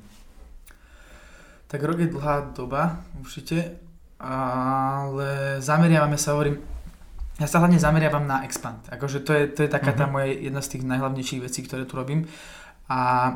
Tak 1.69 1.85
rok 1.85 2.01
je 2.01 2.09
dlhá 2.09 2.57
doba, 2.57 3.05
určite, 3.21 3.77
ale 4.17 5.61
zameriavame 5.61 6.17
sa, 6.17 6.33
hovorím, 6.33 6.57
ja 7.37 7.49
sa 7.49 7.61
hlavne 7.61 7.77
zameriavam 7.77 8.25
na 8.25 8.45
expand. 8.49 8.81
Akože 8.89 9.25
to 9.25 9.33
je, 9.37 9.45
to 9.53 9.61
je 9.65 9.71
taká 9.71 9.93
uh-huh. 9.93 10.05
tá 10.05 10.11
moja 10.11 10.33
jedna 10.33 10.61
z 10.65 10.77
tých 10.77 10.85
najhlavnejších 10.89 11.45
vecí, 11.45 11.61
ktoré 11.65 11.85
tu 11.85 11.97
robím. 11.97 12.29
A 12.89 13.31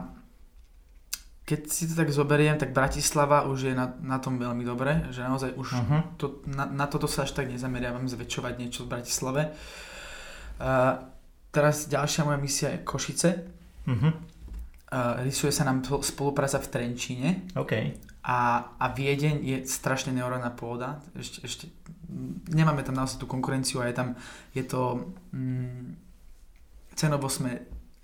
keď 1.47 1.61
si 1.71 1.87
to 1.87 1.95
tak 1.95 2.11
zoberiem, 2.11 2.59
tak 2.59 2.77
Bratislava 2.77 3.47
už 3.47 3.73
je 3.73 3.75
na, 3.77 3.95
na 4.03 4.19
tom 4.19 4.37
veľmi 4.37 4.67
dobre, 4.67 5.07
že 5.15 5.23
naozaj 5.23 5.55
už 5.57 5.69
uh-huh. 5.69 6.01
to, 6.21 6.43
na, 6.49 6.67
na 6.67 6.87
toto 6.91 7.09
sa 7.09 7.25
až 7.25 7.33
tak 7.33 7.49
nezameriavam 7.49 8.05
zväčšovať 8.05 8.53
niečo 8.59 8.85
v 8.85 8.99
Bratislave. 8.99 9.43
Uh, 9.49 9.86
Teraz 11.57 11.89
ďalšia 11.89 12.29
moja 12.29 12.37
misia 12.37 12.69
je 12.77 12.85
Košice. 12.85 13.31
Uh-huh. 13.89 14.13
Uh, 14.87 15.25
rysuje 15.25 15.49
sa 15.51 15.65
nám 15.65 15.83
spolupráca 16.05 16.61
v 16.61 16.69
Trenčíne. 16.69 17.31
Okay. 17.57 17.97
A, 18.27 18.71
a 18.77 18.87
Viedeň 18.93 19.41
je 19.41 19.57
strašne 19.65 20.13
neoraná 20.13 20.53
pôda. 20.53 21.01
Ešte, 21.17 21.39
ešte 21.49 21.65
nemáme 22.53 22.85
tam 22.85 22.99
naozaj 22.99 23.23
tú 23.23 23.27
konkurenciu 23.31 23.81
a 23.81 23.89
je 23.89 23.97
tam, 23.97 24.09
je 24.53 24.63
to 24.69 25.11
mm, 25.33 25.97
cenovo 26.93 27.33
sme 27.33 27.57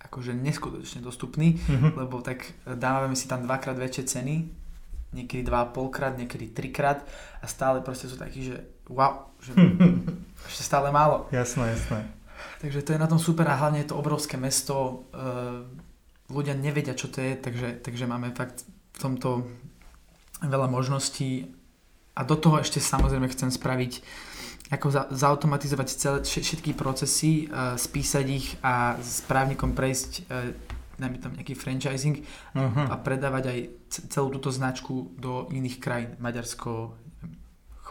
akože 0.03 0.33
neskutočne 0.33 1.05
dostupní, 1.05 1.61
uh-huh. 1.61 2.07
lebo 2.07 2.25
tak 2.25 2.57
dávame 2.65 3.15
si 3.15 3.29
tam 3.29 3.45
dvakrát 3.47 3.79
väčšie 3.79 4.05
ceny, 4.19 4.35
niekedy 5.12 5.45
dva 5.45 5.69
a 5.69 5.71
polkrát, 5.71 6.17
niekedy 6.17 6.51
trikrát 6.51 7.05
a 7.41 7.47
stále 7.47 7.85
proste 7.85 8.09
sú 8.09 8.17
takí, 8.17 8.49
že 8.49 8.65
wow, 8.88 9.29
že 9.45 9.53
ešte 10.51 10.62
stále 10.65 10.88
málo. 10.88 11.29
Jasné, 11.31 11.77
jasné. 11.77 12.22
Takže 12.62 12.87
to 12.87 12.94
je 12.94 13.03
na 13.03 13.11
tom 13.11 13.18
super 13.18 13.42
a 13.51 13.59
hlavne 13.59 13.83
je 13.83 13.90
to 13.90 13.98
obrovské 13.98 14.38
mesto. 14.38 15.03
Uh, 15.11 15.66
ľudia 16.31 16.55
nevedia, 16.55 16.94
čo 16.94 17.11
to 17.11 17.18
je, 17.18 17.35
takže, 17.35 17.83
takže 17.83 18.07
máme 18.07 18.31
fakt 18.31 18.62
v 18.94 18.98
tomto 19.03 19.51
veľa 20.46 20.70
možností 20.70 21.51
a 22.14 22.22
do 22.22 22.38
toho 22.38 22.62
ešte 22.62 22.79
samozrejme 22.79 23.27
chcem 23.35 23.51
spraviť 23.51 23.92
ako 24.70 24.88
za, 24.88 25.03
zautomatizovať 25.11 25.88
celé, 25.90 26.18
všetky 26.22 26.79
procesy, 26.79 27.51
uh, 27.51 27.75
spísať 27.75 28.27
ich 28.31 28.55
a 28.62 28.94
s 29.03 29.27
právnikom 29.27 29.75
prejsť 29.75 30.11
uh, 30.31 30.55
dajme 31.03 31.18
tam 31.18 31.35
nejaký 31.35 31.59
franchising 31.59 32.22
uh-huh. 32.55 32.87
a 32.87 32.94
predávať 32.94 33.44
aj 33.51 33.59
celú 34.07 34.31
túto 34.38 34.55
značku 34.55 35.11
do 35.18 35.51
iných 35.51 35.83
krajín. 35.83 36.14
Maďarsko, 36.22 36.94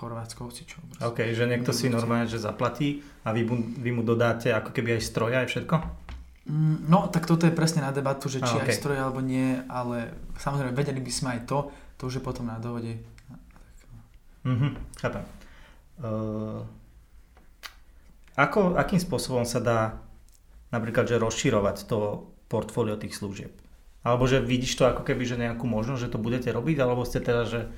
Chorvátsko, 0.02 0.50
hoci 0.50 0.66
čo. 0.66 0.82
OK, 0.98 1.30
že 1.38 1.46
niekto 1.46 1.70
si 1.70 1.86
normálne, 1.86 2.26
že 2.26 2.42
zaplatí 2.42 3.06
a 3.22 3.30
vy, 3.30 3.46
vy 3.78 3.92
mu 3.94 4.02
dodáte 4.02 4.50
ako 4.50 4.74
keby 4.74 4.98
aj 4.98 5.02
stroje 5.06 5.38
aj 5.38 5.48
všetko? 5.54 5.76
Mm, 6.50 6.90
no, 6.90 7.06
tak 7.14 7.30
toto 7.30 7.46
je 7.46 7.54
presne 7.54 7.86
na 7.86 7.94
debatu, 7.94 8.26
že 8.26 8.42
či 8.42 8.58
a, 8.58 8.66
okay. 8.66 8.74
aj 8.74 8.82
stroje 8.82 8.98
alebo 8.98 9.22
nie, 9.22 9.62
ale 9.70 10.10
samozrejme 10.42 10.74
vedeli 10.74 10.98
by 11.06 11.12
sme 11.14 11.30
aj 11.38 11.42
to, 11.46 11.70
to 12.02 12.10
už 12.10 12.18
je 12.18 12.24
potom 12.26 12.50
na 12.50 12.58
dohode. 12.58 12.98
Mhm, 14.42 14.74
chápem. 14.98 15.22
Uh, 16.02 16.66
ako, 18.34 18.74
akým 18.74 18.98
spôsobom 18.98 19.46
sa 19.46 19.62
dá 19.62 20.02
napríklad, 20.74 21.06
že 21.06 21.22
rozširovať 21.22 21.86
to 21.86 22.26
portfólio 22.50 22.98
tých 22.98 23.14
služieb? 23.14 23.54
Alebo 24.02 24.26
že 24.26 24.42
vidíš 24.42 24.82
to 24.82 24.90
ako 24.90 25.06
keby, 25.06 25.30
že 25.30 25.38
nejakú 25.38 25.70
možnosť, 25.70 26.02
že 26.02 26.10
to 26.10 26.18
budete 26.18 26.50
robiť, 26.50 26.78
alebo 26.82 27.06
ste 27.06 27.22
teda, 27.22 27.46
že 27.46 27.70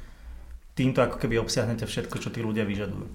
týmto 0.74 1.02
ako 1.02 1.18
keby 1.22 1.38
obsiahnete 1.42 1.86
všetko, 1.86 2.18
čo 2.18 2.30
tí 2.34 2.42
ľudia 2.42 2.66
vyžadujú? 2.66 3.06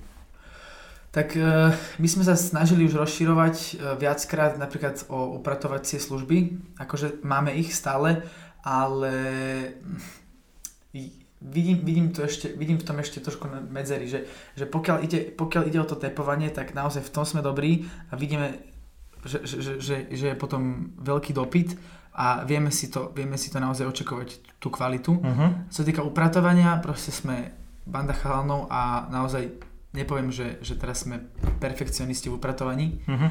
Tak 1.08 1.34
e, 1.34 1.72
my 1.98 2.08
sme 2.08 2.22
sa 2.22 2.36
snažili 2.36 2.84
už 2.84 3.00
rozširovať 3.00 3.56
e, 3.56 3.70
viackrát 3.96 4.60
napríklad 4.60 5.02
o 5.08 5.40
upratovacie 5.40 5.96
služby, 5.98 6.60
akože 6.78 7.24
máme 7.24 7.56
ich 7.56 7.72
stále, 7.72 8.22
ale 8.60 9.14
vidím, 11.40 11.78
vidím, 11.82 12.06
to 12.12 12.26
ešte, 12.26 12.52
vidím 12.54 12.78
v 12.78 12.86
tom 12.86 12.98
ešte 12.98 13.22
trošku 13.22 13.48
medzery, 13.70 14.10
že, 14.10 14.26
že 14.58 14.66
pokiaľ, 14.66 14.96
ide, 15.06 15.32
pokiaľ 15.32 15.62
ide 15.70 15.78
o 15.80 15.88
to 15.88 15.96
tepovanie, 15.96 16.50
tak 16.50 16.74
naozaj 16.74 17.06
v 17.06 17.12
tom 17.14 17.24
sme 17.24 17.40
dobrí 17.40 17.86
a 18.10 18.18
vidíme, 18.18 18.58
že, 19.24 19.46
že, 19.46 19.78
že, 19.78 19.96
že 20.10 20.26
je 20.34 20.36
potom 20.36 20.92
veľký 20.98 21.34
dopyt 21.34 21.78
a 22.18 22.42
vieme 22.42 22.74
si 22.74 22.90
to, 22.90 23.14
vieme 23.14 23.38
si 23.38 23.46
to 23.46 23.62
naozaj 23.62 23.86
očakovať, 23.86 24.58
tú 24.58 24.74
kvalitu. 24.74 25.22
Uh-huh. 25.22 25.70
Čo 25.70 25.82
sa 25.82 25.84
týka 25.86 26.02
upratovania, 26.02 26.82
proste 26.82 27.14
sme 27.14 27.54
banda 27.86 28.10
chalanov 28.10 28.66
a 28.66 29.06
naozaj 29.06 29.54
nepoviem, 29.94 30.34
že, 30.34 30.58
že 30.58 30.74
teraz 30.74 31.06
sme 31.06 31.30
perfekcionisti 31.62 32.26
v 32.26 32.42
upratovaní. 32.42 32.98
Uh-huh. 33.06 33.30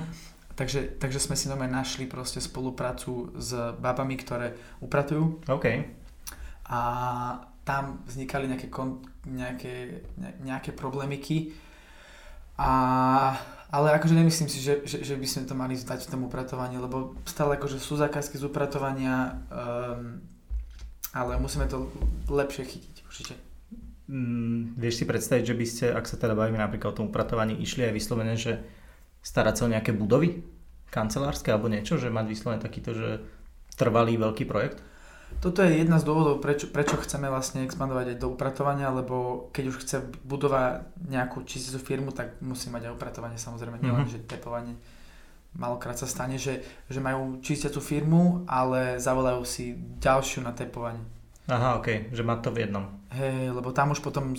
Takže, 0.56 0.98
takže 1.04 1.20
sme 1.20 1.36
si 1.36 1.52
normálne 1.52 1.76
našli 1.76 2.08
proste 2.08 2.40
spoluprácu 2.40 3.36
s 3.36 3.52
babami, 3.76 4.16
ktoré 4.16 4.56
upratujú. 4.80 5.44
OK. 5.52 5.66
A 6.72 6.80
tam 7.68 8.08
vznikali 8.08 8.48
nejaké, 8.48 8.72
kon, 8.72 9.04
nejaké, 9.28 10.08
ne, 10.16 10.32
nejaké 10.48 10.72
problémiky. 10.72 11.52
A 12.56 12.72
ale 13.68 13.92
akože 13.96 14.16
nemyslím 14.16 14.48
si, 14.48 14.64
že, 14.64 14.84
že, 14.88 15.04
že 15.04 15.16
by 15.20 15.28
sme 15.28 15.44
to 15.44 15.56
mali 15.56 15.76
zdať 15.76 16.08
v 16.08 16.12
tom 16.16 16.22
upratovaní, 16.28 16.80
lebo 16.80 17.20
stále 17.28 17.60
akože 17.60 17.80
sú 17.80 18.00
zákazky 18.00 18.40
z 18.40 18.48
upratovania, 18.48 19.44
um, 19.52 20.24
ale 21.12 21.36
musíme 21.40 21.68
to 21.68 21.92
lepšie 22.32 22.64
chytiť 22.64 22.96
určite. 23.04 23.36
Mm, 24.08 24.80
vieš 24.80 25.04
si 25.04 25.06
predstaviť, 25.06 25.44
že 25.44 25.56
by 25.56 25.66
ste, 25.68 25.86
ak 25.92 26.08
sa 26.08 26.16
teda 26.16 26.32
bavíme 26.32 26.60
napríklad 26.60 26.96
o 26.96 26.98
tom 27.04 27.08
upratovaní, 27.12 27.60
išli 27.60 27.84
aj 27.84 27.94
vyslovene, 27.96 28.40
že 28.40 28.64
starať 29.20 29.54
sa 29.60 29.66
o 29.68 29.74
nejaké 29.74 29.92
budovy? 29.92 30.58
kancelárske 30.88 31.52
alebo 31.52 31.68
niečo, 31.68 32.00
že 32.00 32.14
mať 32.14 32.26
vyslovene 32.32 32.62
takýto, 32.64 32.96
že 32.96 33.10
trvalý 33.76 34.16
veľký 34.18 34.48
projekt? 34.48 34.82
Toto 35.38 35.62
je 35.62 35.78
jedna 35.78 36.02
z 36.02 36.08
dôvodov, 36.10 36.42
prečo, 36.42 36.66
prečo 36.66 36.98
chceme 36.98 37.30
vlastne 37.30 37.62
expandovať 37.62 38.16
aj 38.16 38.18
do 38.18 38.34
upratovania, 38.34 38.90
lebo 38.90 39.48
keď 39.54 39.64
už 39.70 39.78
chce 39.86 39.98
budovať 40.26 40.98
nejakú 41.14 41.46
čisticu 41.46 41.78
firmu, 41.78 42.10
tak 42.10 42.42
musí 42.42 42.74
mať 42.74 42.90
aj 42.90 42.96
upratovanie 42.98 43.38
samozrejme, 43.38 43.78
nielen, 43.78 44.10
mm-hmm. 44.10 44.26
že 44.26 44.26
tepovanie. 44.26 44.74
Malokrát 45.54 45.94
sa 45.94 46.10
stane, 46.10 46.42
že, 46.42 46.66
že 46.90 46.98
majú 46.98 47.38
čistiacu 47.46 47.78
firmu, 47.82 48.50
ale 48.50 48.98
zavolajú 48.98 49.46
si 49.46 49.78
ďalšiu 49.78 50.42
na 50.42 50.58
tepovanie. 50.58 51.06
Aha, 51.48 51.78
ok, 51.80 52.12
že 52.12 52.26
má 52.26 52.42
to 52.42 52.50
v 52.50 52.66
jednom. 52.66 52.90
Hej, 53.14 53.54
lebo 53.54 53.70
tam 53.72 53.94
už 53.94 54.02
potom 54.02 54.34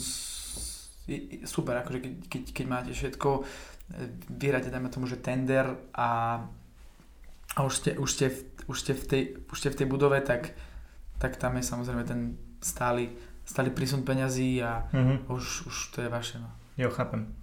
super, 1.49 1.81
akože 1.81 1.99
keď, 2.05 2.13
keď, 2.29 2.43
keď 2.53 2.67
máte 2.69 2.93
všetko, 2.93 3.29
e, 3.39 3.43
vyhráte, 4.29 4.69
dajme 4.69 4.93
tomu, 4.93 5.09
že 5.09 5.17
tender 5.17 5.73
a, 5.97 6.43
a 7.55 7.59
už, 7.65 7.73
ste, 7.73 7.91
už, 7.97 8.09
ste 8.13 8.27
v, 8.29 8.39
už, 8.69 8.77
ste 8.77 8.93
v 8.93 9.03
tej, 9.09 9.23
už 9.49 9.57
ste 9.57 9.71
v 9.73 9.79
tej 9.79 9.87
budove, 9.89 10.21
tak, 10.21 10.53
tak 11.19 11.37
tam 11.37 11.59
je 11.59 11.65
samozrejme 11.67 12.03
ten 12.07 12.39
stály, 12.63 13.13
stály 13.45 13.71
prísun 13.75 14.03
peňazí 14.07 14.63
a 14.63 14.87
mm-hmm. 14.91 15.31
už, 15.31 15.69
už 15.69 15.77
to 15.95 16.03
je 16.03 16.09
vaše. 16.09 16.39
No. 16.39 16.49
Jo, 16.79 16.91
chápem. 16.95 17.35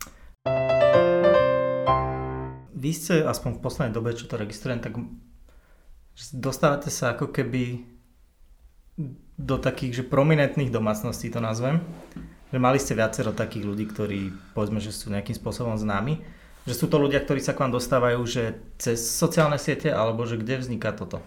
Vy 2.75 2.91
ste, 2.91 3.23
aspoň 3.23 3.59
v 3.59 3.63
poslednej 3.63 3.93
dobe, 3.93 4.15
čo 4.15 4.27
to 4.27 4.39
registrujem, 4.39 4.79
tak 4.79 4.95
dostávate 6.31 6.87
sa 6.89 7.13
ako 7.13 7.31
keby 7.31 7.83
do 9.35 9.59
takých, 9.59 10.01
že 10.01 10.03
prominentných 10.07 10.71
domácností 10.71 11.27
to 11.27 11.43
nazvem 11.43 11.83
že 12.55 12.63
mali 12.63 12.79
ste 12.79 12.95
viacero 12.95 13.35
takých 13.35 13.67
ľudí, 13.67 13.85
ktorí 13.89 14.19
povedzme, 14.55 14.79
že 14.79 14.95
sú 14.95 15.11
nejakým 15.11 15.35
spôsobom 15.35 15.75
známi. 15.75 16.23
Že 16.63 16.73
sú 16.79 16.85
to 16.87 17.03
ľudia, 17.03 17.19
ktorí 17.19 17.43
sa 17.43 17.51
k 17.51 17.67
vám 17.67 17.75
dostávajú, 17.75 18.23
že 18.23 18.57
cez 18.79 19.03
sociálne 19.03 19.59
siete, 19.59 19.91
alebo 19.91 20.23
že 20.23 20.39
kde 20.39 20.63
vzniká 20.63 20.95
toto? 20.95 21.19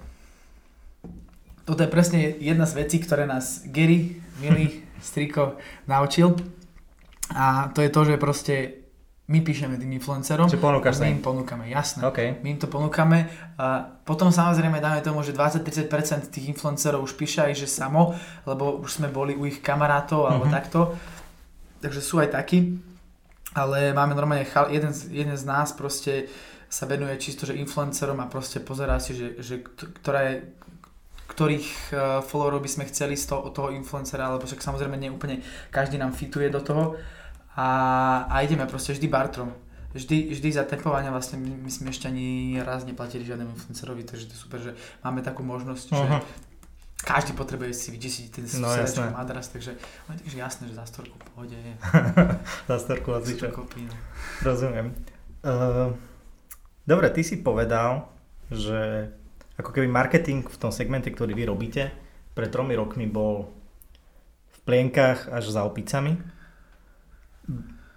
Toto 1.69 1.85
je 1.85 1.93
presne 1.93 2.33
jedna 2.41 2.65
z 2.65 2.81
vecí, 2.81 2.97
ktoré 2.97 3.29
nás 3.29 3.69
Gary, 3.69 4.17
milý 4.41 4.89
striko, 5.05 5.61
naučil. 5.85 6.33
A 7.37 7.69
to 7.77 7.85
je 7.85 7.93
to, 7.93 8.01
že 8.09 8.15
proste 8.17 8.55
my 9.29 9.45
píšeme 9.45 9.77
tým 9.77 10.01
influencerom. 10.01 10.49
Čiže 10.49 10.65
ponúkaš 10.65 11.05
sa 11.05 11.05
im? 11.05 11.21
ponúkame, 11.21 11.69
jasné. 11.69 12.01
Okay. 12.09 12.41
My 12.41 12.57
im 12.57 12.61
to 12.65 12.73
ponúkame. 12.73 13.29
A 13.61 13.85
potom 14.09 14.33
samozrejme 14.33 14.81
dáme 14.81 15.05
tomu, 15.05 15.21
že 15.21 15.37
20-30% 15.37 16.33
tých 16.33 16.49
influencerov 16.57 17.05
už 17.05 17.13
píše 17.13 17.45
aj, 17.45 17.53
že 17.61 17.69
samo, 17.69 18.17
lebo 18.49 18.81
už 18.81 19.05
sme 19.05 19.13
boli 19.13 19.37
u 19.37 19.45
ich 19.45 19.61
kamarátov 19.61 20.25
alebo 20.25 20.49
mm-hmm. 20.49 20.57
takto 20.57 20.97
takže 21.81 22.01
sú 22.03 22.19
aj 22.19 22.35
takí, 22.35 22.79
ale 23.55 23.95
máme 23.95 24.15
normálne, 24.15 24.47
jeden, 24.71 24.93
z, 24.93 25.11
jeden 25.11 25.37
z 25.39 25.45
nás 25.47 25.73
proste 25.73 26.27
sa 26.69 26.85
venuje 26.85 27.17
čisto, 27.17 27.49
že 27.49 27.57
influencerom 27.57 28.21
a 28.21 28.29
proste 28.29 28.61
pozerá 28.61 29.01
si, 29.01 29.17
že, 29.17 29.41
že 29.41 29.65
ktorá 29.73 30.21
je, 30.29 30.35
ktorých 31.29 31.69
uh, 31.93 31.99
followerov 32.25 32.65
by 32.65 32.71
sme 32.73 32.85
chceli 32.89 33.15
z 33.15 33.29
toho, 33.29 33.53
toho 33.53 33.69
influencera, 33.71 34.27
alebo 34.33 34.49
však 34.49 34.65
samozrejme 34.65 34.97
nie 34.97 35.13
úplne 35.13 35.45
každý 35.69 36.01
nám 36.01 36.17
fituje 36.17 36.49
do 36.49 36.65
toho 36.65 36.97
a, 37.53 37.69
a 38.33 38.41
ideme 38.43 38.65
proste 38.65 38.97
vždy 38.97 39.07
bartrom. 39.07 39.53
Vždy, 39.93 40.37
vždy 40.37 40.49
za 40.53 40.69
tempovania 40.69 41.09
vlastne 41.09 41.41
my, 41.41 41.65
my 41.65 41.71
sme 41.73 41.89
ešte 41.89 42.13
ani 42.13 42.61
raz 42.61 42.85
neplatili 42.85 43.25
žiadnemu 43.25 43.57
influencerovi, 43.57 44.05
takže 44.05 44.29
to 44.29 44.33
je 44.37 44.41
super, 44.41 44.61
že 44.61 44.73
máme 45.01 45.25
takú 45.25 45.41
možnosť, 45.41 45.87
uh-huh. 45.91 46.01
že 46.01 46.07
každý 47.09 47.33
potrebuje 47.33 47.73
si 47.73 47.89
vyčistiť 47.95 48.27
ten 48.29 48.45
no, 48.61 48.69
madras, 49.15 49.49
takže 49.49 49.79
on 50.11 50.19
je 50.19 50.35
jasné, 50.37 50.69
že 50.69 50.77
za 50.77 50.85
storku 50.85 51.17
je. 51.47 51.73
za 52.71 52.77
storku 52.79 53.17
a 53.17 53.21
no. 53.23 53.95
Rozumiem. 54.45 54.93
Uh, 55.41 55.95
dobre, 56.85 57.09
ty 57.15 57.25
si 57.25 57.41
povedal, 57.41 58.13
že 58.53 59.09
ako 59.59 59.71
keby 59.75 59.91
marketing 59.91 60.47
v 60.47 60.57
tom 60.57 60.71
segmente, 60.71 61.11
ktorý 61.11 61.35
vy 61.35 61.45
robíte, 61.51 61.91
pred 62.33 62.49
tromi 62.49 62.79
rokmi 62.79 63.11
bol 63.11 63.51
v 64.55 64.59
plienkach 64.63 65.27
až 65.29 65.51
za 65.51 65.67
opicami. 65.67 66.17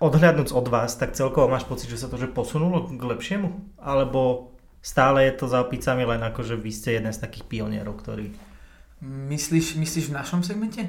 Odhľadnúť 0.02 0.50
od 0.58 0.66
vás, 0.68 0.98
tak 0.98 1.14
celkovo 1.14 1.46
máš 1.46 1.70
pocit, 1.70 1.88
že 1.94 2.02
sa 2.02 2.10
to 2.10 2.18
že 2.18 2.34
posunulo 2.34 2.90
k 2.90 2.98
lepšiemu? 2.98 3.78
Alebo 3.78 4.52
stále 4.82 5.30
je 5.30 5.38
to 5.38 5.46
za 5.46 5.62
opicami 5.62 6.02
len 6.02 6.26
ako, 6.26 6.42
že 6.42 6.58
vy 6.58 6.72
ste 6.74 6.98
jeden 6.98 7.14
z 7.14 7.22
takých 7.22 7.46
pionierov, 7.46 8.02
ktorí 8.02 8.34
Myslíš, 9.02 9.82
myslíš 9.82 10.14
v 10.14 10.18
našom 10.18 10.46
segmente? 10.46 10.86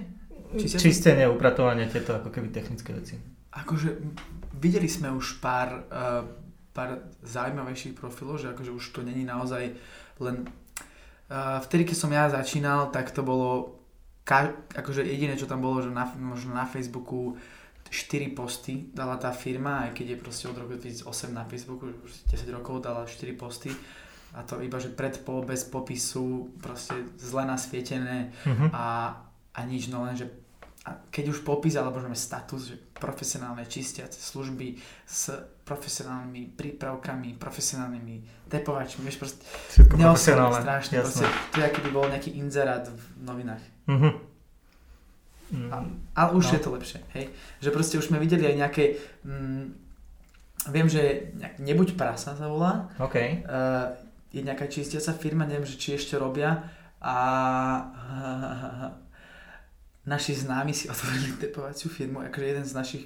Čistenie, 0.61 1.25
upratovanie, 1.25 1.89
tieto 1.89 2.13
ako 2.13 2.29
keby 2.29 2.53
technické 2.53 2.93
veci. 2.93 3.17
Akože 3.57 4.05
videli 4.61 4.85
sme 4.85 5.09
už 5.09 5.41
pár, 5.41 5.89
uh, 5.89 6.21
pár 6.77 7.09
zaujímavejších 7.25 7.97
profilov, 7.97 8.37
že 8.37 8.53
akože 8.53 8.69
už 8.69 8.85
to 8.93 9.01
není 9.01 9.25
naozaj 9.25 9.73
len... 10.21 10.45
Vtedy, 11.65 11.89
keď 11.89 11.97
som 11.97 12.11
ja 12.13 12.29
začínal, 12.29 12.93
tak 12.93 13.09
to 13.11 13.25
bolo 13.25 13.81
ka- 14.23 14.55
akože 14.77 15.03
jediné, 15.07 15.35
čo 15.35 15.49
tam 15.49 15.65
bolo, 15.65 15.81
že 15.81 15.91
na, 15.91 16.05
možno 16.19 16.53
na 16.53 16.69
Facebooku 16.69 17.37
4 17.93 18.33
posty 18.33 18.89
dala 18.93 19.21
tá 19.21 19.33
firma, 19.33 19.85
aj 19.89 19.97
keď 19.97 20.17
je 20.17 20.23
proste 20.23 20.45
od 20.49 20.57
roku 20.57 20.77
2008 20.81 21.33
na 21.33 21.45
Facebooku, 21.45 21.93
už 21.93 22.13
10 22.33 22.49
rokov 22.53 22.81
dala 22.81 23.05
4 23.05 23.37
posty 23.37 23.69
a 24.33 24.41
to 24.49 24.65
iba, 24.65 24.81
že 24.81 24.89
pred, 24.89 25.13
po, 25.21 25.45
bez 25.45 25.69
popisu, 25.69 26.57
proste 26.57 27.05
zle 27.21 27.45
nasvietené 27.45 28.33
uh-huh. 28.33 28.73
a, 28.73 28.87
a 29.53 29.61
nič, 29.69 29.93
no 29.93 30.09
len, 30.09 30.17
že 30.17 30.25
a 30.83 30.99
keď 31.15 31.31
už 31.31 31.47
popis 31.47 31.79
alebo 31.79 32.03
že 32.03 32.11
status, 32.19 32.75
že 32.75 32.77
profesionálne 32.99 33.63
čistiace 33.71 34.19
služby 34.19 34.75
s 35.07 35.31
profesionálnymi 35.73 36.53
prípravkami, 36.53 37.41
profesionálnymi 37.41 38.47
tepovačmi, 38.53 39.01
vieš 39.09 39.17
proste 39.17 39.41
neosobné 39.97 40.61
strašne, 40.61 40.95
proste, 41.01 41.25
to 41.25 41.57
je 41.57 41.65
aký 41.65 41.81
by 41.81 41.91
bol 41.91 42.05
nejaký 42.13 42.37
inzerát 42.37 42.85
v 42.85 43.05
novinách. 43.25 43.65
Uh-huh. 43.89 44.21
Mm. 45.53 45.69
A, 45.73 45.77
ale 46.17 46.31
už 46.37 46.45
no. 46.49 46.53
je 46.53 46.61
to 46.61 46.69
lepšie, 46.77 47.01
hej. 47.17 47.33
Že 47.65 47.71
proste 47.73 47.95
už 47.97 48.13
sme 48.13 48.21
videli 48.21 48.45
aj 48.53 48.57
nejaké, 48.57 48.85
mm, 49.25 49.65
viem, 50.69 50.89
že 50.93 51.33
nebuď 51.61 51.97
prasa 51.97 52.37
sa 52.37 52.47
volá. 52.49 52.93
Okay. 53.01 53.41
Uh, 53.49 53.97
je 54.33 54.41
nejaká 54.41 54.69
čistiaca 54.69 55.13
firma, 55.17 55.49
neviem, 55.49 55.69
že 55.69 55.77
či 55.77 55.97
ešte 55.97 56.17
robia 56.17 56.69
a 57.01 57.17
naši 60.13 60.33
známi 60.35 60.73
si 60.75 60.89
otvorili 60.89 61.37
tepovaciu 61.37 61.91
firmu, 61.93 62.21
akože 62.27 62.47
jeden 62.47 62.67
z 62.67 62.75
našich 62.75 63.05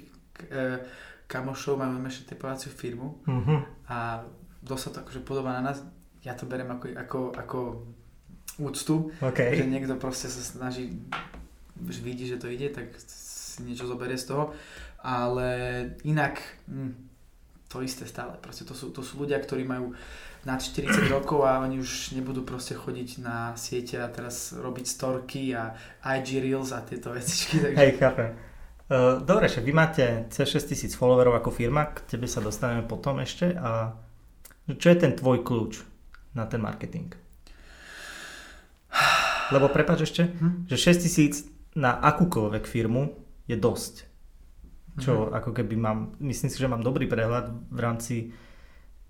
e, 0.49 0.81
kamošov 1.27 1.75
máme 1.77 2.07
ešte 2.07 2.33
tepovaciu 2.33 2.71
firmu 2.71 3.19
uh-huh. 3.27 3.59
a 3.91 4.23
dosť 4.63 4.83
sa 4.83 4.89
to 4.89 4.97
akože 5.03 5.21
podobá 5.27 5.59
na 5.59 5.71
nás, 5.71 5.83
ja 6.23 6.33
to 6.33 6.47
berem 6.47 6.67
ako, 6.71 6.87
ako, 6.95 7.19
ako 7.35 7.59
úctu, 8.57 9.11
okay. 9.21 9.53
že 9.59 9.69
niekto 9.69 9.99
proste 9.99 10.31
sa 10.31 10.41
snaží, 10.41 10.97
že 11.87 11.99
vidí, 12.01 12.25
že 12.25 12.41
to 12.41 12.49
ide, 12.49 12.73
tak 12.73 12.89
si 12.97 13.61
niečo 13.63 13.85
zoberie 13.85 14.17
z 14.17 14.33
toho, 14.33 14.55
ale 15.03 15.47
inak 16.07 16.41
hm, 16.65 16.95
to 17.67 17.83
isté 17.83 18.07
stále, 18.07 18.39
proste 18.39 18.65
to 18.65 18.73
sú, 18.73 18.89
to 18.95 19.03
sú 19.03 19.19
ľudia, 19.21 19.37
ktorí 19.37 19.67
majú 19.67 19.93
nad 20.47 20.63
40 20.63 21.11
rokov 21.15 21.43
a 21.43 21.59
oni 21.59 21.83
už 21.83 22.15
nebudú 22.15 22.47
proste 22.47 22.73
chodiť 22.73 23.09
na 23.19 23.51
siete 23.59 23.99
a 23.99 24.07
teraz 24.07 24.55
robiť 24.55 24.85
storky 24.87 25.51
a 25.51 25.75
IG 26.01 26.39
Reels 26.39 26.71
a 26.71 26.81
tieto 26.81 27.11
vecičky. 27.11 27.59
Takže... 27.59 27.77
Hej, 27.77 27.91
chápem. 27.99 28.31
Uh, 28.87 29.19
dobre, 29.19 29.51
že 29.51 29.59
vy 29.59 29.75
máte 29.75 30.31
cez 30.31 30.47
6000 30.47 30.95
followerov 30.95 31.43
ako 31.43 31.51
firma, 31.51 31.91
k 31.91 32.07
tebe 32.07 32.23
sa 32.23 32.39
dostaneme 32.39 32.87
potom 32.87 33.19
ešte 33.19 33.51
a 33.59 33.99
čo 34.67 34.87
je 34.87 34.97
ten 34.99 35.11
tvoj 35.11 35.43
kľúč 35.43 35.83
na 36.31 36.47
ten 36.47 36.63
marketing? 36.63 37.11
Lebo 39.53 39.67
prepáč 39.71 40.07
ešte, 40.07 40.31
hm? 40.31 40.71
že 40.71 40.79
6000 40.79 41.75
na 41.75 41.99
akúkoľvek 41.99 42.63
firmu 42.63 43.11
je 43.47 43.59
dosť. 43.59 44.07
Čo 45.03 45.11
hm. 45.27 45.35
ako 45.35 45.49
keby 45.51 45.75
mám, 45.75 46.15
myslím 46.23 46.47
si, 46.47 46.55
že 46.55 46.71
mám 46.71 46.83
dobrý 46.83 47.11
prehľad 47.11 47.51
v 47.67 47.79
rámci 47.83 48.15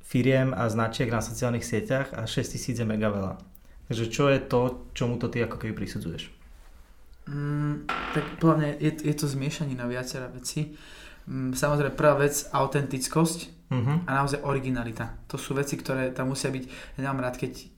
firiem 0.01 0.57
a 0.57 0.69
značiek 0.73 1.11
na 1.11 1.21
sociálnych 1.21 1.65
sieťach 1.65 2.17
a 2.17 2.25
6000 2.25 2.81
je 2.81 2.85
mega 2.85 3.13
veľa. 3.13 3.37
Takže 3.93 4.05
čo 4.09 4.29
je 4.33 4.39
to, 4.41 4.89
čomu 4.97 5.21
to 5.21 5.29
ty 5.29 5.41
ako 5.41 5.61
keby 5.61 5.85
prisudzuješ? 5.85 6.36
Mm, 7.27 7.87
tak 7.87 8.23
podľa 8.39 8.55
mňa 8.55 8.69
je, 8.79 8.91
je 9.03 9.15
to 9.15 9.27
zmiešaní 9.27 9.75
na 9.75 9.87
viacera 9.87 10.31
veci. 10.31 10.71
Mm, 11.27 11.51
samozrejme 11.51 11.93
prvá 11.95 12.15
vec, 12.15 12.47
autentickosť 12.55 13.39
uh-huh. 13.67 14.07
a 14.07 14.09
naozaj 14.23 14.47
originalita. 14.47 15.27
To 15.27 15.35
sú 15.35 15.51
veci, 15.51 15.75
ktoré 15.75 16.15
tam 16.15 16.31
musia 16.31 16.47
byť, 16.47 16.63
ja 16.95 16.99
nemám 17.03 17.27
rád, 17.27 17.35
keď 17.35 17.77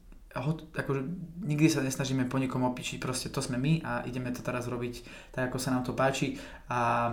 akože 0.77 1.01
nikdy 1.41 1.67
sa 1.73 1.81
nesnažíme 1.81 2.29
po 2.29 2.37
niekom 2.37 2.61
opičiť, 2.61 3.01
proste 3.01 3.33
to 3.33 3.41
sme 3.41 3.57
my 3.57 3.81
a 3.81 4.05
ideme 4.05 4.29
to 4.29 4.45
teraz 4.45 4.69
robiť 4.69 5.01
tak, 5.33 5.49
ako 5.49 5.57
sa 5.57 5.73
nám 5.73 5.81
to 5.81 5.97
páči 5.97 6.37
a 6.69 7.11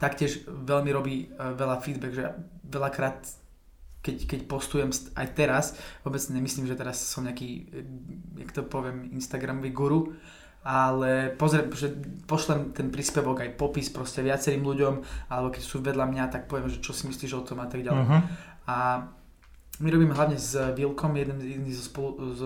taktiež 0.00 0.48
veľmi 0.48 0.90
robí 0.96 1.28
e, 1.28 1.36
veľa 1.36 1.76
feedback, 1.84 2.12
že 2.16 2.24
veľakrát 2.64 3.20
keď, 4.00 4.16
keď 4.24 4.40
postujem 4.48 4.88
aj 5.12 5.28
teraz, 5.36 5.76
vôbec 6.00 6.24
nemyslím, 6.32 6.64
že 6.64 6.72
teraz 6.72 7.04
som 7.04 7.20
nejaký, 7.20 7.68
jak 8.40 8.50
to 8.56 8.64
poviem, 8.64 9.12
Instagramový 9.12 9.76
guru, 9.76 10.16
ale 10.60 11.32
pozriem, 11.40 11.72
že 11.72 11.88
pošlem 12.28 12.76
ten 12.76 12.92
príspevok 12.92 13.40
aj 13.40 13.56
popis 13.56 13.88
proste 13.88 14.20
viacerým 14.20 14.60
ľuďom, 14.60 14.94
alebo 15.32 15.48
keď 15.48 15.62
sú 15.64 15.80
vedľa 15.80 16.04
mňa, 16.04 16.24
tak 16.28 16.52
poviem, 16.52 16.68
že 16.68 16.84
čo 16.84 16.92
si 16.92 17.08
myslíš 17.08 17.32
o 17.32 17.46
tom 17.46 17.64
a 17.64 17.68
tak 17.68 17.80
ďalej. 17.80 18.04
Uh-huh. 18.04 18.22
A 18.68 18.76
my 19.80 19.88
robíme 19.88 20.12
hlavne 20.12 20.36
s 20.36 20.52
Vilkom, 20.76 21.16
jeden, 21.16 21.40
jedným 21.40 21.72
zo 21.72 21.88
spolu, 21.88 22.12
z, 22.36 22.42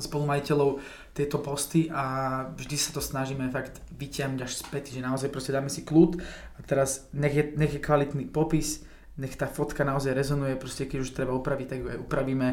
spolumajiteľov 0.00 0.80
tieto 1.12 1.40
posty 1.40 1.88
a 1.92 2.44
vždy 2.56 2.76
sa 2.76 2.90
to 2.96 3.04
snažíme 3.04 3.44
fakt 3.52 3.80
vyťahnuť 3.96 4.40
až 4.40 4.52
späť, 4.56 4.96
že 4.96 5.04
naozaj 5.04 5.28
proste 5.28 5.52
dáme 5.52 5.68
si 5.68 5.84
kľud 5.84 6.20
a 6.56 6.60
teraz 6.64 7.08
nech 7.12 7.32
je, 7.32 7.44
nech 7.56 7.72
je 7.76 7.80
kvalitný 7.80 8.28
popis, 8.28 8.84
nech 9.16 9.36
tá 9.36 9.48
fotka 9.48 9.84
naozaj 9.84 10.12
rezonuje, 10.12 10.60
proste 10.60 10.84
keď 10.84 10.98
už 11.04 11.16
treba 11.16 11.32
upraviť, 11.36 11.66
tak 11.68 11.78
ju 11.80 11.88
aj 11.92 11.98
upravíme 12.04 12.48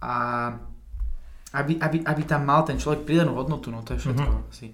a 0.00 0.16
aby, 1.52 1.80
aby, 1.80 2.04
aby 2.04 2.22
tam 2.28 2.44
mal 2.44 2.64
ten 2.64 2.76
človek 2.76 3.08
pridanú 3.08 3.32
hodnotu, 3.32 3.72
no 3.72 3.80
to 3.80 3.96
je 3.96 4.04
všetko 4.04 4.28
mm-hmm. 4.28 4.52
asi 4.52 4.66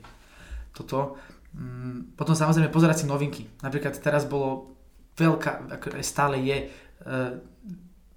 toto. 0.75 1.15
Mm, 1.55 2.19
potom 2.19 2.35
samozrejme 2.35 2.75
pozerať 2.75 3.05
si 3.05 3.07
novinky. 3.07 3.47
Napríklad 3.63 3.95
teraz 4.03 4.27
bolo 4.27 4.75
veľká, 5.15 5.79
stále 6.03 6.43
je, 6.43 6.67
uh, 7.07 7.39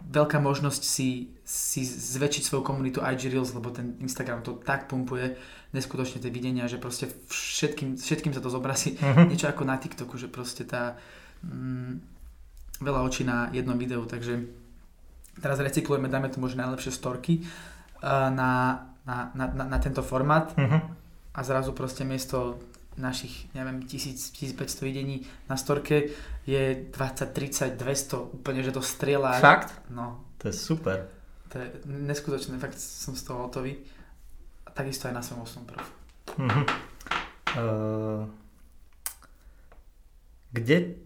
veľká 0.09 0.41
možnosť 0.41 0.81
si, 0.81 1.37
si 1.45 1.85
zväčšiť 1.85 2.43
svoju 2.49 2.63
komunitu 2.65 2.97
IG 2.97 3.29
Reels, 3.29 3.53
lebo 3.53 3.69
ten 3.69 3.93
Instagram 4.01 4.41
to 4.41 4.57
tak 4.57 4.89
pumpuje 4.89 5.37
neskutočne 5.77 6.17
tie 6.17 6.33
videnia, 6.33 6.65
že 6.65 6.81
proste 6.81 7.13
všetkým, 7.29 7.93
všetkým 8.01 8.33
sa 8.33 8.41
to 8.41 8.49
zobrazí. 8.49 8.97
Uh-huh. 8.97 9.29
Niečo 9.29 9.53
ako 9.53 9.69
na 9.69 9.77
TikToku, 9.77 10.17
že 10.17 10.33
proste 10.33 10.65
tá 10.65 10.97
mm, 11.45 12.01
veľa 12.81 13.05
očí 13.05 13.21
na 13.21 13.53
jednom 13.53 13.77
videu, 13.77 14.01
takže 14.09 14.49
teraz 15.37 15.61
recyklujeme, 15.61 16.09
dáme 16.09 16.33
tu 16.33 16.41
možno 16.41 16.65
najlepšie 16.65 16.89
storky 16.89 17.45
na, 18.05 18.49
na, 19.05 19.31
na, 19.33 19.45
na, 19.65 19.77
tento 19.79 20.03
formát 20.03 20.53
uh-huh. 20.53 20.81
a 21.33 21.39
zrazu 21.43 21.73
proste 21.73 22.05
miesto 22.05 22.59
našich, 22.97 23.49
neviem, 23.53 23.85
1000, 23.85 24.33
1500 24.33 24.81
videní 24.81 25.25
na 25.45 25.57
storke 25.57 26.09
je 26.49 26.89
20, 26.89 27.33
30, 27.33 27.77
200, 27.77 28.37
úplne, 28.41 28.65
že 28.65 28.73
to 28.73 28.81
strieľa. 28.81 29.37
Fakt? 29.37 29.69
No. 29.93 30.25
To 30.41 30.49
je 30.49 30.55
super. 30.57 31.05
To 31.53 31.61
je 31.61 31.67
neskutočné, 31.85 32.57
fakt 32.57 32.81
som 32.81 33.13
z 33.13 33.21
toho 33.21 33.45
hotový. 33.45 33.77
A 34.65 34.73
takisto 34.73 35.07
aj 35.07 35.13
na 35.13 35.21
svojom 35.21 35.45
osobnom 35.45 35.67
profilu. 35.69 35.97
Uh-huh. 36.41 36.65
Uh, 37.57 38.21
kde 40.51 40.97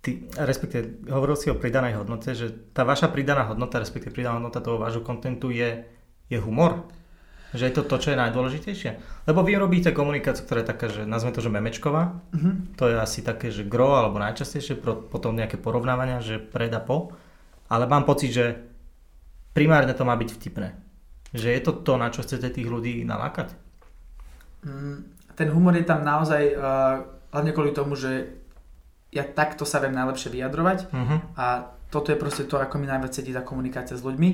ty, 0.00 0.24
respektíve 0.38 1.10
hovoril 1.10 1.36
si 1.36 1.50
o 1.50 1.58
pridanej 1.58 2.00
hodnote, 2.00 2.30
že 2.32 2.72
tá 2.72 2.86
vaša 2.86 3.10
pridaná 3.10 3.44
hodnota, 3.50 3.82
respektíve 3.82 4.14
pridaná 4.14 4.38
hodnota 4.40 4.62
toho 4.62 4.78
vášho 4.78 5.04
kontentu 5.04 5.50
je, 5.50 5.84
je 6.30 6.38
humor? 6.42 6.86
Že 7.54 7.70
je 7.70 7.74
to 7.78 7.82
to, 7.86 7.96
čo 8.02 8.08
je 8.12 8.20
najdôležitejšie? 8.20 8.90
Lebo 9.30 9.40
vy 9.46 9.56
robíte 9.56 9.94
komunikáciu, 9.94 10.44
ktorá 10.44 10.60
je 10.60 10.70
taká, 10.70 10.86
že 10.90 11.02
nazme 11.06 11.30
to, 11.30 11.40
že 11.40 11.48
memečková. 11.48 12.18
Uh-huh. 12.34 12.52
To 12.76 12.90
je 12.90 12.96
asi 12.98 13.22
také, 13.22 13.54
že 13.54 13.64
gro, 13.64 13.96
alebo 13.96 14.20
najčastejšie, 14.20 14.82
potom 14.82 15.32
nejaké 15.38 15.56
porovnávania, 15.56 16.20
že 16.20 16.42
pred 16.42 16.74
a 16.74 16.82
po. 16.82 17.14
Ale 17.70 17.86
mám 17.86 18.04
pocit, 18.04 18.34
že 18.34 18.60
primárne 19.56 19.94
to 19.94 20.04
má 20.04 20.18
byť 20.18 20.30
vtipné. 20.36 20.76
Že 21.32 21.48
je 21.54 21.60
to 21.62 21.72
to, 21.80 21.92
na 21.96 22.10
čo 22.12 22.26
chcete 22.26 22.50
tých 22.50 22.68
ľudí 22.68 23.06
nalákať? 23.06 23.54
Mm, 24.66 24.98
ten 25.38 25.48
humor 25.48 25.74
je 25.78 25.86
tam 25.86 26.02
naozaj, 26.02 26.42
uh, 26.52 27.06
hlavne 27.30 27.52
kvôli 27.54 27.72
tomu, 27.72 27.94
že 27.94 28.36
ja 29.14 29.24
takto 29.24 29.64
sa 29.64 29.80
viem 29.80 29.94
najlepšie 29.94 30.28
vyjadrovať 30.28 30.78
uh-huh. 30.92 31.18
a 31.38 31.72
toto 31.88 32.10
je 32.10 32.18
proste 32.18 32.44
to, 32.50 32.58
ako 32.58 32.82
mi 32.82 32.90
najviac 32.90 33.14
sedí 33.14 33.30
tá 33.30 33.40
komunikácia 33.46 33.94
s 33.94 34.02
ľuďmi. 34.02 34.30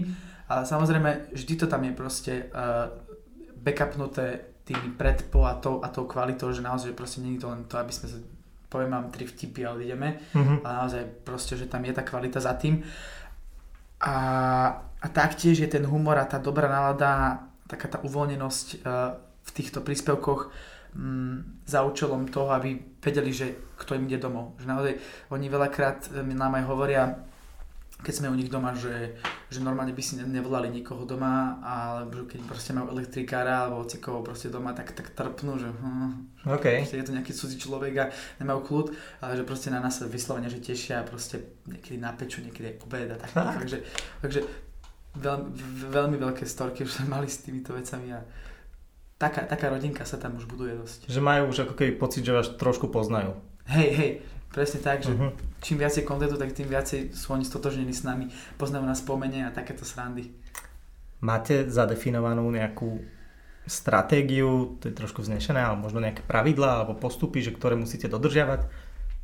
A 0.53 0.69
samozrejme, 0.69 1.33
vždy 1.33 1.55
to 1.57 1.67
tam 1.67 1.81
je 1.89 1.93
proste 1.97 2.33
uh, 2.53 2.93
backupnuté 3.57 4.53
tými 4.69 4.93
pred, 5.01 5.25
po 5.33 5.49
a 5.49 5.57
tou, 5.57 5.81
a 5.81 5.89
tou 5.89 6.05
kvalitou, 6.05 6.53
že 6.53 6.61
naozaj 6.61 6.93
proste 6.93 7.25
nie 7.25 7.41
je 7.41 7.43
to 7.43 7.49
len 7.49 7.65
to, 7.65 7.81
aby 7.81 7.89
sme 7.89 8.07
sa 8.13 8.19
poviem, 8.69 8.93
mám 8.93 9.13
tri 9.13 9.29
vtipy 9.29 9.69
a 9.69 9.77
odídeme, 9.77 10.17
mm-hmm. 10.33 10.65
ale 10.65 10.73
naozaj 10.81 11.03
proste, 11.25 11.61
že 11.61 11.69
tam 11.69 11.85
je 11.85 11.93
tá 11.93 12.01
kvalita 12.01 12.41
za 12.41 12.57
tým. 12.57 12.81
A, 14.01 14.17
a 14.81 15.07
taktiež 15.13 15.61
je 15.61 15.69
ten 15.69 15.85
humor 15.85 16.17
a 16.17 16.25
tá 16.25 16.41
dobrá 16.41 16.69
nálada, 16.69 17.45
taká 17.69 17.89
tá 17.89 17.99
uvoľnenosť 18.01 18.67
uh, 18.81 19.17
v 19.45 19.51
týchto 19.53 19.85
príspevkoch 19.85 20.49
um, 20.97 21.61
za 21.69 21.85
účelom 21.85 22.29
toho, 22.33 22.53
aby 22.57 22.81
vedeli, 23.01 23.33
že 23.33 23.77
kto 23.77 24.01
im 24.01 24.09
ide 24.09 24.21
domov. 24.21 24.57
Že 24.57 24.67
naozaj 24.69 24.93
oni 25.33 25.47
veľakrát 25.53 26.09
nám 26.13 26.53
aj 26.57 26.65
hovoria, 26.65 27.03
keď 28.03 28.15
sme 28.19 28.29
u 28.29 28.37
nich 28.37 28.51
doma, 28.51 28.75
že, 28.75 29.15
že 29.47 29.63
normálne 29.63 29.95
by 29.95 30.03
si 30.03 30.19
nevolali 30.19 30.69
nikoho 30.69 31.07
doma, 31.07 31.63
alebo 31.63 32.27
keď 32.27 32.43
proste 32.45 32.75
majú 32.75 32.91
elektrikára 32.91 33.71
alebo 33.71 33.87
koho 34.03 34.27
proste 34.27 34.51
doma, 34.51 34.75
tak, 34.75 34.91
tak 34.93 35.15
trpnú, 35.15 35.57
že 35.57 35.71
hm, 35.71 36.43
okay. 36.51 36.83
je 36.83 37.07
to 37.07 37.15
nejaký 37.15 37.31
cudzí 37.31 37.57
človek 37.63 37.95
a 38.03 38.05
nemajú 38.43 38.61
kľud, 38.67 38.87
ale 39.23 39.39
že 39.39 39.47
proste 39.47 39.71
na 39.71 39.79
nás 39.79 40.03
sa 40.03 40.11
vyslovene, 40.11 40.51
že 40.51 40.59
tešia 40.59 41.01
a 41.01 41.07
proste 41.07 41.63
niekedy 41.71 42.03
na 42.03 42.11
peču, 42.11 42.43
niekedy 42.43 42.75
aj 42.75 42.77
obed 42.83 43.09
a 43.15 43.17
tak. 43.17 43.31
takže, 43.63 43.79
takže 44.19 44.41
veľmi, 45.17 45.51
veľmi 45.95 46.17
veľké 46.19 46.43
storky 46.43 46.83
už 46.83 46.99
sme 46.99 47.15
mali 47.15 47.31
s 47.31 47.45
týmito 47.47 47.71
vecami 47.71 48.19
a 48.19 48.21
taká, 49.23 49.47
taká 49.47 49.71
rodinka 49.71 50.03
sa 50.03 50.19
tam 50.19 50.35
už 50.35 50.51
buduje 50.51 50.75
dosť. 50.75 50.99
Že 51.07 51.21
majú 51.23 51.43
už 51.55 51.71
ako 51.71 51.75
keby 51.79 51.95
pocit, 51.95 52.27
že 52.27 52.35
vás 52.35 52.51
trošku 52.59 52.91
poznajú. 52.91 53.39
Hej, 53.71 53.89
hej, 53.95 54.11
Presne 54.53 54.85
tak, 54.85 55.01
že 55.01 55.17
uh-huh. 55.17 55.33
čím 55.65 55.81
viacej 55.81 56.05
kontentu, 56.05 56.37
tak 56.37 56.53
tým 56.53 56.69
viacej 56.69 57.17
sú 57.17 57.33
oni 57.33 57.43
stotožnení 57.43 57.91
s 57.97 58.05
nami, 58.05 58.29
poznajú 58.61 58.85
nás 58.85 59.01
pomene 59.01 59.49
a 59.49 59.51
takéto 59.51 59.89
srandy. 59.89 60.29
Máte 61.25 61.73
zadefinovanú 61.73 62.45
nejakú 62.53 63.01
stratégiu, 63.65 64.77
to 64.83 64.91
je 64.91 64.95
trošku 64.95 65.23
vznešené, 65.25 65.57
ale 65.57 65.81
možno 65.81 66.03
nejaké 66.03 66.21
pravidlá 66.27 66.83
alebo 66.83 66.99
postupy, 66.99 67.41
že 67.41 67.55
ktoré 67.55 67.79
musíte 67.79 68.11
dodržiavať 68.13 68.69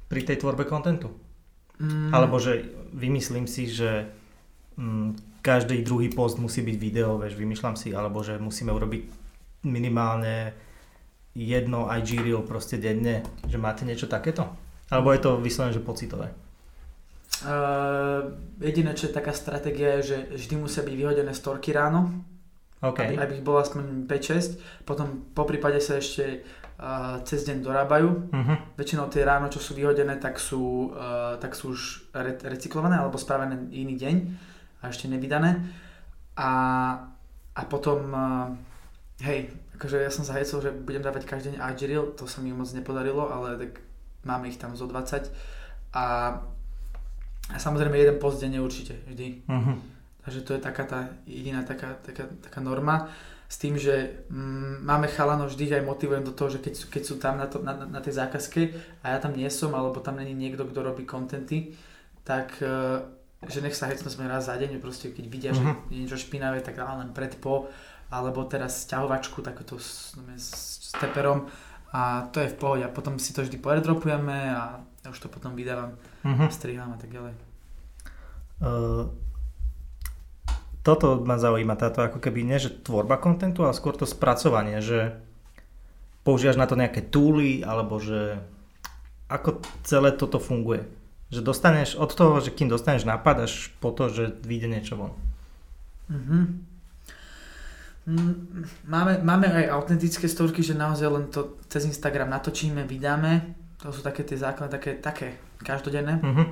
pri 0.09 0.21
tej 0.25 0.41
tvorbe 0.41 0.64
kontentu? 0.64 1.12
Mm. 1.77 2.14
Alebo 2.14 2.41
že 2.41 2.64
vymyslím 2.95 3.45
si, 3.51 3.69
že 3.69 4.09
mm, 4.79 5.43
každý 5.43 5.83
druhý 5.83 6.09
post 6.09 6.38
musí 6.38 6.62
byť 6.62 6.77
video, 6.79 7.19
vieš, 7.19 7.37
vymýšľam 7.37 7.77
si, 7.77 7.93
alebo 7.93 8.23
že 8.25 8.41
musíme 8.41 8.73
urobiť 8.73 9.03
minimálne 9.67 10.55
jedno 11.35 11.91
IG 11.91 12.23
reel 12.23 12.43
proste 12.47 12.79
denne, 12.79 13.27
že 13.47 13.59
máte 13.59 13.83
niečo 13.83 14.07
takéto? 14.07 14.67
Alebo 14.88 15.12
je 15.12 15.20
to 15.20 15.37
vyslovené, 15.37 15.72
že 15.77 15.85
pocitové? 15.85 16.33
Uh, 17.38 18.35
jediné, 18.59 18.96
čo 18.98 19.07
je 19.07 19.14
taká 19.14 19.31
stratégia, 19.31 20.01
je, 20.01 20.03
že 20.03 20.18
vždy 20.35 20.55
musia 20.59 20.83
byť 20.83 20.94
vyhodené 20.96 21.31
storky 21.31 21.70
ráno, 21.70 22.11
okay. 22.83 23.14
aby, 23.14 23.14
aby 23.20 23.33
ich 23.38 23.46
bolo 23.46 23.62
aspoň 23.62 24.11
5-6. 24.11 24.83
Potom 24.83 25.31
po 25.37 25.46
prípade 25.46 25.79
sa 25.79 26.03
ešte 26.03 26.42
uh, 26.83 27.22
cez 27.22 27.46
deň 27.46 27.62
dorábajú. 27.62 28.09
Uh-huh. 28.33 28.57
Väčšinou 28.74 29.07
tie 29.12 29.22
ráno, 29.22 29.53
čo 29.53 29.62
sú 29.62 29.79
vyhodené, 29.79 30.18
tak 30.18 30.42
sú, 30.42 30.90
uh, 30.90 31.38
tak 31.38 31.55
sú 31.55 31.77
už 31.77 32.11
re- 32.16 32.42
recyklované 32.42 32.98
alebo 32.98 33.20
spravené 33.20 33.70
iný 33.70 33.94
deň 33.94 34.16
a 34.83 34.90
ešte 34.90 35.07
nevydané. 35.07 35.62
A, 36.35 36.51
a 37.55 37.62
potom, 37.70 38.03
uh, 38.11 38.51
hej, 39.22 39.53
akože 39.79 40.03
ja 40.03 40.11
som 40.11 40.27
sa 40.27 40.35
hecol, 40.35 40.59
že 40.59 40.74
budem 40.74 41.07
dávať 41.07 41.22
každý 41.22 41.55
deň 41.55 41.62
Reel, 41.87 42.18
to 42.18 42.27
sa 42.27 42.42
mi 42.42 42.51
moc 42.51 42.66
nepodarilo, 42.74 43.31
ale 43.31 43.55
tak 43.62 43.88
máme 44.29 44.53
ich 44.53 44.61
tam 44.61 44.77
zo 44.77 44.85
20 44.85 45.33
a, 45.97 46.05
a 47.49 47.57
samozrejme 47.57 47.97
jeden 47.97 48.21
post 48.21 48.45
denne 48.45 48.61
určite, 48.61 49.01
vždy. 49.09 49.49
Uh-huh. 49.49 49.81
Takže 50.29 50.41
to 50.45 50.53
je 50.53 50.61
taká 50.61 50.85
tá 50.85 51.01
jediná 51.25 51.64
taká, 51.64 51.97
taká, 52.05 52.29
taká 52.45 52.61
norma 52.61 53.09
s 53.49 53.57
tým, 53.57 53.81
že 53.81 54.29
mm, 54.29 54.85
máme 54.85 55.09
chalano, 55.09 55.49
vždy 55.49 55.81
aj 55.81 55.88
motivujem 55.88 56.21
do 56.21 56.37
toho, 56.37 56.53
že 56.53 56.61
keď 56.61 56.75
sú, 56.77 56.87
keď 56.93 57.03
sú 57.09 57.14
tam 57.17 57.41
na, 57.41 57.49
to, 57.49 57.64
na, 57.64 57.73
na 57.73 58.01
tej 58.05 58.21
zákazke 58.21 58.77
a 59.01 59.17
ja 59.17 59.19
tam 59.25 59.33
nie 59.33 59.49
som, 59.49 59.73
alebo 59.73 60.05
tam 60.05 60.21
není 60.21 60.37
niekto, 60.37 60.69
kto 60.69 60.85
robí 60.85 61.09
kontenty, 61.09 61.73
tak 62.29 62.61
uh, 62.61 63.01
že 63.49 63.64
nech 63.64 63.73
sa 63.73 63.88
hecnú 63.88 64.12
sme 64.12 64.29
raz 64.29 64.53
za 64.53 64.59
deň, 64.61 64.77
proste 64.85 65.17
keď 65.17 65.25
vidia, 65.33 65.51
uh-huh. 65.57 65.64
že 65.64 65.64
mhm. 65.64 65.77
je 65.88 65.97
niečo 66.05 66.21
špinavé, 66.21 66.61
tak 66.61 66.77
len 66.77 67.17
pred 67.17 67.41
po, 67.41 67.73
alebo 68.12 68.45
teraz 68.45 68.85
ťahovačku 68.85 69.41
takúto 69.41 69.81
s, 69.81 70.12
s, 70.37 70.49
s 70.88 70.91
teperom, 71.01 71.49
a 71.92 72.29
to 72.33 72.44
je 72.44 72.53
v 72.53 72.59
pohode. 72.59 72.83
A 72.85 72.92
potom 72.92 73.16
si 73.16 73.33
to 73.33 73.44
vždy 73.44 73.57
poairdropujeme 73.57 74.53
a 74.53 74.83
ja 74.83 75.09
už 75.09 75.18
to 75.24 75.29
potom 75.33 75.57
vydávam, 75.57 75.97
uh-huh. 76.24 76.49
strihám 76.53 76.93
a 76.93 76.99
tak 77.01 77.09
ďalej. 77.09 77.34
Uh, 78.59 79.09
toto 80.82 81.20
ma 81.22 81.41
zaujíma, 81.41 81.78
táto 81.78 82.05
ako 82.05 82.18
keby 82.20 82.45
nie, 82.45 82.59
že 82.61 82.72
tvorba 82.72 83.20
kontentu, 83.20 83.64
ale 83.64 83.76
skôr 83.76 83.95
to 83.97 84.09
spracovanie, 84.09 84.80
že 84.84 85.16
používaš 86.26 86.61
na 86.61 86.68
to 86.68 86.76
nejaké 86.76 87.01
túly, 87.01 87.64
alebo 87.64 87.97
že 87.97 88.43
ako 89.28 89.64
celé 89.84 90.12
toto 90.12 90.41
funguje. 90.41 90.84
Že 91.28 91.45
dostaneš 91.45 92.01
od 92.01 92.12
toho, 92.12 92.41
že 92.41 92.53
kým 92.53 92.72
dostaneš 92.72 93.05
nápad, 93.05 93.49
až 93.49 93.72
po 93.80 93.93
to, 93.93 94.09
že 94.09 94.24
vyjde 94.45 94.68
niečo 94.68 94.97
von. 94.97 95.12
Uh-huh. 96.09 96.57
Mm, 98.09 98.64
máme, 98.88 99.20
máme 99.20 99.52
aj 99.52 99.68
autentické 99.68 100.24
storky, 100.24 100.64
že 100.64 100.72
naozaj 100.72 101.09
len 101.12 101.28
to 101.28 101.61
cez 101.68 101.84
Instagram 101.84 102.32
natočíme, 102.32 102.88
vydáme. 102.88 103.52
To 103.84 103.92
sú 103.92 104.00
také 104.00 104.24
tie 104.24 104.40
základné, 104.40 104.72
také, 104.72 104.96
také 104.96 105.28
každodenné. 105.61 106.16
Uh-huh. 106.24 106.48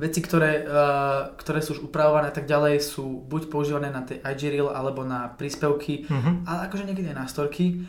Veci, 0.00 0.24
ktoré, 0.24 0.64
uh, 0.64 1.36
ktoré 1.36 1.60
sú 1.60 1.76
už 1.76 1.92
upravované 1.92 2.32
tak 2.32 2.48
ďalej, 2.48 2.80
sú 2.80 3.28
buď 3.28 3.52
používané 3.52 3.92
na 3.92 4.08
tej 4.08 4.24
IG 4.24 4.56
Reel 4.56 4.72
alebo 4.72 5.04
na 5.04 5.28
príspevky, 5.36 6.08
uh-huh. 6.08 6.48
ale 6.48 6.72
akože 6.72 6.88
niekedy 6.88 7.12
aj 7.12 7.18
na 7.18 7.28
storky. 7.28 7.84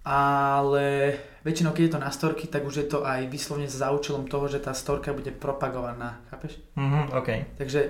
ale 0.00 1.12
väčšinou, 1.44 1.76
keď 1.76 1.82
je 1.84 1.92
to 1.92 2.00
na 2.00 2.10
storky, 2.10 2.48
tak 2.48 2.64
už 2.64 2.74
je 2.84 2.86
to 2.88 3.04
aj 3.04 3.28
vyslovne 3.28 3.68
za 3.68 3.92
účelom 3.92 4.24
toho, 4.28 4.48
že 4.48 4.60
tá 4.60 4.72
storka 4.72 5.12
bude 5.12 5.28
propagovaná, 5.28 6.24
chápeš? 6.32 6.56
Mm-hmm, 6.72 7.04
OK. 7.16 7.28
Takže 7.60 7.80
e, 7.84 7.88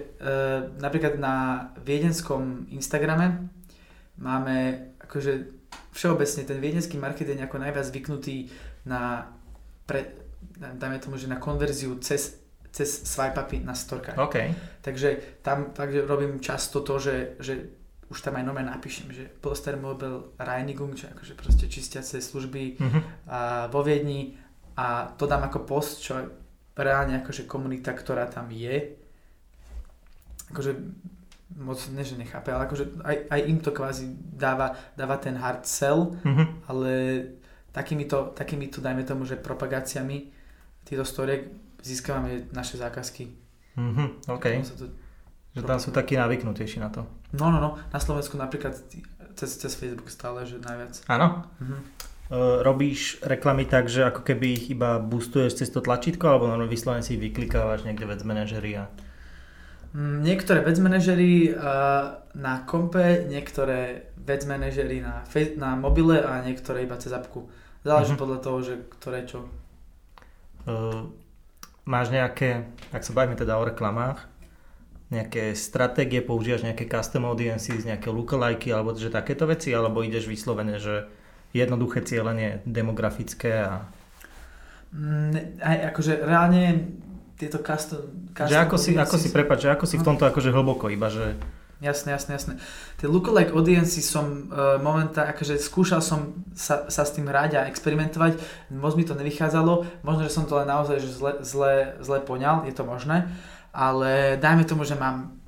napríklad 0.82 1.22
na 1.22 1.70
viedenskom 1.78 2.66
Instagrame 2.74 3.50
máme 4.20 4.88
akože 5.00 5.32
všeobecne 5.90 6.42
ten 6.46 6.58
viedenský 6.60 6.96
marketing 7.00 7.42
ako 7.42 7.56
najviac 7.58 7.86
zvyknutý 7.90 8.46
na, 8.86 9.26
pre, 9.84 10.14
dajme 10.56 10.98
tomu, 11.02 11.18
že 11.18 11.26
na 11.26 11.42
konverziu 11.42 11.98
cez, 11.98 12.38
cez 12.70 12.88
swipe 13.04 13.40
upy 13.40 13.64
na 13.64 13.74
storkách. 13.74 14.16
OK. 14.16 14.36
Takže 14.84 15.40
tam 15.42 15.74
takže 15.74 16.06
robím 16.06 16.38
často 16.38 16.80
to, 16.80 17.02
že, 17.02 17.40
že 17.42 17.54
už 18.10 18.18
tam 18.22 18.38
aj 18.38 18.44
nové 18.44 18.62
napíšem, 18.66 19.10
že 19.10 19.30
Poster 19.30 19.78
Mobile 19.78 20.34
Reinigung, 20.38 20.94
čo 20.98 21.10
akože 21.10 21.34
proste 21.38 21.66
čistiace 21.70 22.18
služby 22.18 22.62
Mm-hmm. 22.80 23.02
a 23.30 23.66
vo 23.70 23.82
Viedni 23.86 24.34
a 24.76 25.12
to 25.14 25.26
dám 25.26 25.46
ako 25.46 25.68
post, 25.68 26.02
čo 26.02 26.18
je 26.18 26.24
reálne 26.78 27.20
akože 27.20 27.44
komunita, 27.44 27.92
ktorá 27.92 28.26
tam 28.26 28.48
je, 28.48 28.96
akože 30.50 30.72
moc 31.56 31.78
ne, 31.90 32.02
že 32.02 32.14
nechápe, 32.14 32.50
ale 32.50 32.66
akože 32.66 32.84
aj, 33.02 33.16
aj 33.28 33.40
im 33.46 33.58
to 33.58 33.70
kvázi 33.70 34.06
dáva, 34.14 34.74
dáva 34.94 35.16
ten 35.16 35.34
hard 35.34 35.66
sell, 35.66 36.14
Mm-hmm. 36.22 36.46
ale 36.66 36.90
takýmito, 37.70 38.32
takýmito, 38.32 38.78
dajme 38.80 39.02
tomu, 39.02 39.22
že 39.24 39.34
propagáciami 39.34 40.30
týchto 40.82 41.04
storiek 41.04 41.50
získavame 41.82 42.50
naše 42.50 42.76
zákazky. 42.76 43.30
Mm-hmm. 43.78 44.08
OK. 44.30 44.46
Sa 44.62 44.76
to- 44.76 44.94
Že 45.50 45.62
tam 45.66 45.78
sú 45.82 45.90
takí 45.90 46.14
navyknutejší 46.14 46.78
na 46.78 46.90
to. 46.90 47.02
No, 47.34 47.50
no, 47.50 47.58
no, 47.58 47.74
na 47.78 47.98
Slovensku 47.98 48.38
napríklad 48.38 48.74
cez, 49.34 49.50
cez 49.58 49.72
Facebook 49.74 50.06
stále, 50.06 50.46
že 50.46 50.62
najviac. 50.62 51.02
Áno. 51.10 51.46
Mhm. 51.58 51.78
Uh, 52.30 52.62
robíš 52.62 53.18
reklamy 53.26 53.66
tak, 53.66 53.90
že 53.90 54.06
ako 54.06 54.22
keby 54.22 54.54
ich 54.54 54.70
iba 54.70 55.02
boostuješ 55.02 55.58
cez 55.58 55.68
to 55.74 55.82
tlačítko, 55.82 56.30
alebo 56.30 56.46
normálne 56.46 56.70
vyslovene 56.70 57.02
si 57.02 57.18
vyklikávaš 57.18 57.82
niekde 57.82 58.06
vec 58.06 58.22
manažery 58.22 58.78
a... 58.78 58.86
Mm, 59.90 60.22
Niektoré 60.22 60.62
vec 60.62 60.78
manažery 60.78 61.50
uh, 61.50 62.22
na 62.38 62.62
kompe, 62.62 63.26
niektoré 63.26 64.06
vec 64.22 64.46
manažery 64.46 65.02
na, 65.02 65.26
na 65.58 65.70
mobile 65.74 66.22
a 66.22 66.46
niektoré 66.46 66.86
iba 66.86 66.94
cez 66.94 67.10
apku. 67.10 67.50
Záleží 67.82 68.14
Mhm. 68.14 68.20
podľa 68.20 68.38
toho, 68.38 68.58
že 68.62 68.74
ktoré 69.00 69.26
čo. 69.26 69.50
Uh, 70.68 71.10
máš 71.88 72.12
nejaké, 72.14 72.70
ak 72.94 73.02
sa 73.02 73.16
bavíme 73.16 73.34
teda 73.34 73.58
o 73.58 73.66
reklamách, 73.66 74.30
nejaké 75.10 75.58
stratégie, 75.58 76.22
používaš 76.22 76.62
nejaké 76.62 76.86
custom 76.86 77.26
audiences, 77.26 77.82
nejaké 77.82 78.14
lookalike, 78.14 78.70
alebo 78.70 78.94
že 78.94 79.10
takéto 79.10 79.42
veci, 79.50 79.74
alebo 79.74 80.06
ideš 80.06 80.30
vyslovene, 80.30 80.78
že 80.78 81.10
jednoduché 81.50 82.06
cieľenie 82.06 82.62
demografické 82.62 83.66
a... 83.66 83.90
Mm, 84.94 85.58
aj 85.58 85.76
akože 85.90 86.12
reálne 86.22 86.94
tieto 87.40 87.64
custom... 87.64 88.28
custom 88.36 88.52
Že 88.52 88.60
ako 88.60 88.76
si, 88.76 88.90
ako 88.92 89.16
si, 89.16 89.28
prepáč, 89.32 89.64
že 89.64 89.70
ako 89.72 89.84
si 89.88 89.96
v 89.96 90.04
tomto 90.04 90.28
akože 90.28 90.52
hlboko, 90.52 90.92
iba 90.92 91.08
že... 91.08 91.40
Jasné, 91.80 92.12
jasné, 92.12 92.36
jasné. 92.36 92.54
Tie 93.00 93.08
lookalike 93.08 93.56
audiences 93.56 94.04
som 94.04 94.52
uh, 94.52 94.76
momentálne, 94.84 95.32
akože 95.32 95.56
skúšal 95.56 96.04
som 96.04 96.44
sa, 96.52 96.84
sa 96.92 97.08
s 97.08 97.16
tým 97.16 97.24
hrať 97.24 97.56
a 97.56 97.64
experimentovať, 97.72 98.36
moc 98.76 98.92
mi 99.00 99.08
to 99.08 99.16
nevychádzalo, 99.16 100.04
možno, 100.04 100.28
že 100.28 100.36
som 100.36 100.44
to 100.44 100.60
len 100.60 100.68
naozaj 100.68 101.00
že 101.00 101.08
zle, 101.08 101.40
zle, 101.40 101.96
zle 102.04 102.20
poňal, 102.20 102.68
je 102.68 102.76
to 102.76 102.84
možné, 102.84 103.32
ale 103.72 104.36
dajme 104.36 104.68
tomu, 104.68 104.84
že 104.84 104.92
mám 104.92 105.40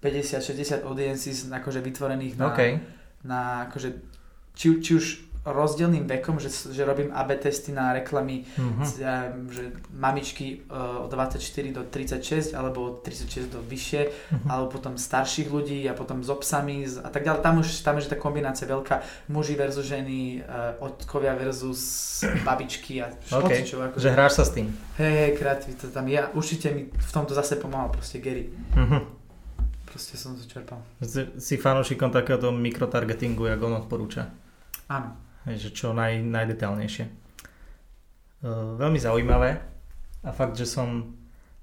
50-60 0.00 0.88
audiences 0.88 1.44
akože 1.44 1.84
vytvorených 1.84 2.40
na, 2.40 2.48
OK. 2.48 2.60
na 3.28 3.40
akože, 3.68 3.92
či, 4.56 4.80
či 4.80 4.90
už 4.96 5.04
rozdielným 5.50 6.04
vekom, 6.04 6.36
že, 6.36 6.46
že 6.48 6.82
robím 6.82 7.10
AB 7.10 7.36
testy 7.36 7.70
na 7.70 7.92
reklamy 7.92 8.44
Mhm. 8.50 8.82
ja, 8.96 9.26
neviem, 9.26 9.48
že 9.48 9.62
mamičky 9.90 10.62
uh, 10.66 11.02
od 11.02 11.10
24 11.10 11.40
do 11.70 11.82
36 11.82 12.52
alebo 12.52 12.78
od 12.86 12.96
36 13.00 13.48
do 13.48 13.60
vyššie 13.60 14.02
Mhm. 14.30 14.46
alebo 14.46 14.66
potom 14.70 14.94
starších 14.94 15.46
ľudí 15.46 15.84
a 15.84 15.92
potom 15.92 16.20
s 16.20 16.28
obsami 16.28 16.84
z- 16.84 16.98
a 16.98 17.08
tak 17.08 17.22
ďalej. 17.22 17.40
Tam 17.40 17.54
už 17.56 17.68
tam 17.80 17.96
je 17.96 18.06
tá 18.06 18.16
kombinácia 18.16 18.64
veľká. 18.64 19.00
Muži 19.28 19.54
versus 19.54 19.84
ženy, 19.84 20.40
uh, 20.40 20.46
otkovia 20.80 21.32
versus 21.34 21.80
babičky 22.42 23.00
a 23.00 23.08
OK, 23.08 23.48
špocičov. 23.48 23.78
Akože, 23.88 24.00
Že 24.00 24.10
hráš 24.10 24.32
sa 24.34 24.44
s 24.44 24.52
tým. 24.52 24.66
hej, 24.96 25.12
hej, 25.14 25.30
kreativita 25.34 25.88
tam 25.88 26.04
je. 26.04 26.18
A 26.18 26.28
Určite 26.30 26.70
mi 26.70 26.86
v 26.86 27.10
tomto 27.10 27.32
zase 27.32 27.54
pomáhal 27.54 27.88
proste 27.88 28.18
Gary. 28.18 28.52
Mhm. 28.74 29.16
Proste 29.84 30.14
som 30.14 30.32
to 30.32 30.44
čerpal. 30.44 30.84
Si, 31.00 31.24
si 31.34 31.54
fanúšikom 31.56 32.08
takéhoto 32.08 32.50
mikrotargetingu, 32.50 33.46
jak 33.46 33.56
on 33.58 33.72
odporúča. 33.74 34.28
Áno. 34.86 35.16
Že 35.56 35.70
čo 35.72 35.86
naj, 35.96 36.20
najdetailnejšie. 36.20 37.04
Uh, 38.38 38.76
veľmi 38.76 39.00
zaujímavé 39.00 39.64
a 40.22 40.30
fakt, 40.30 40.58
že 40.60 40.68
som 40.68 41.16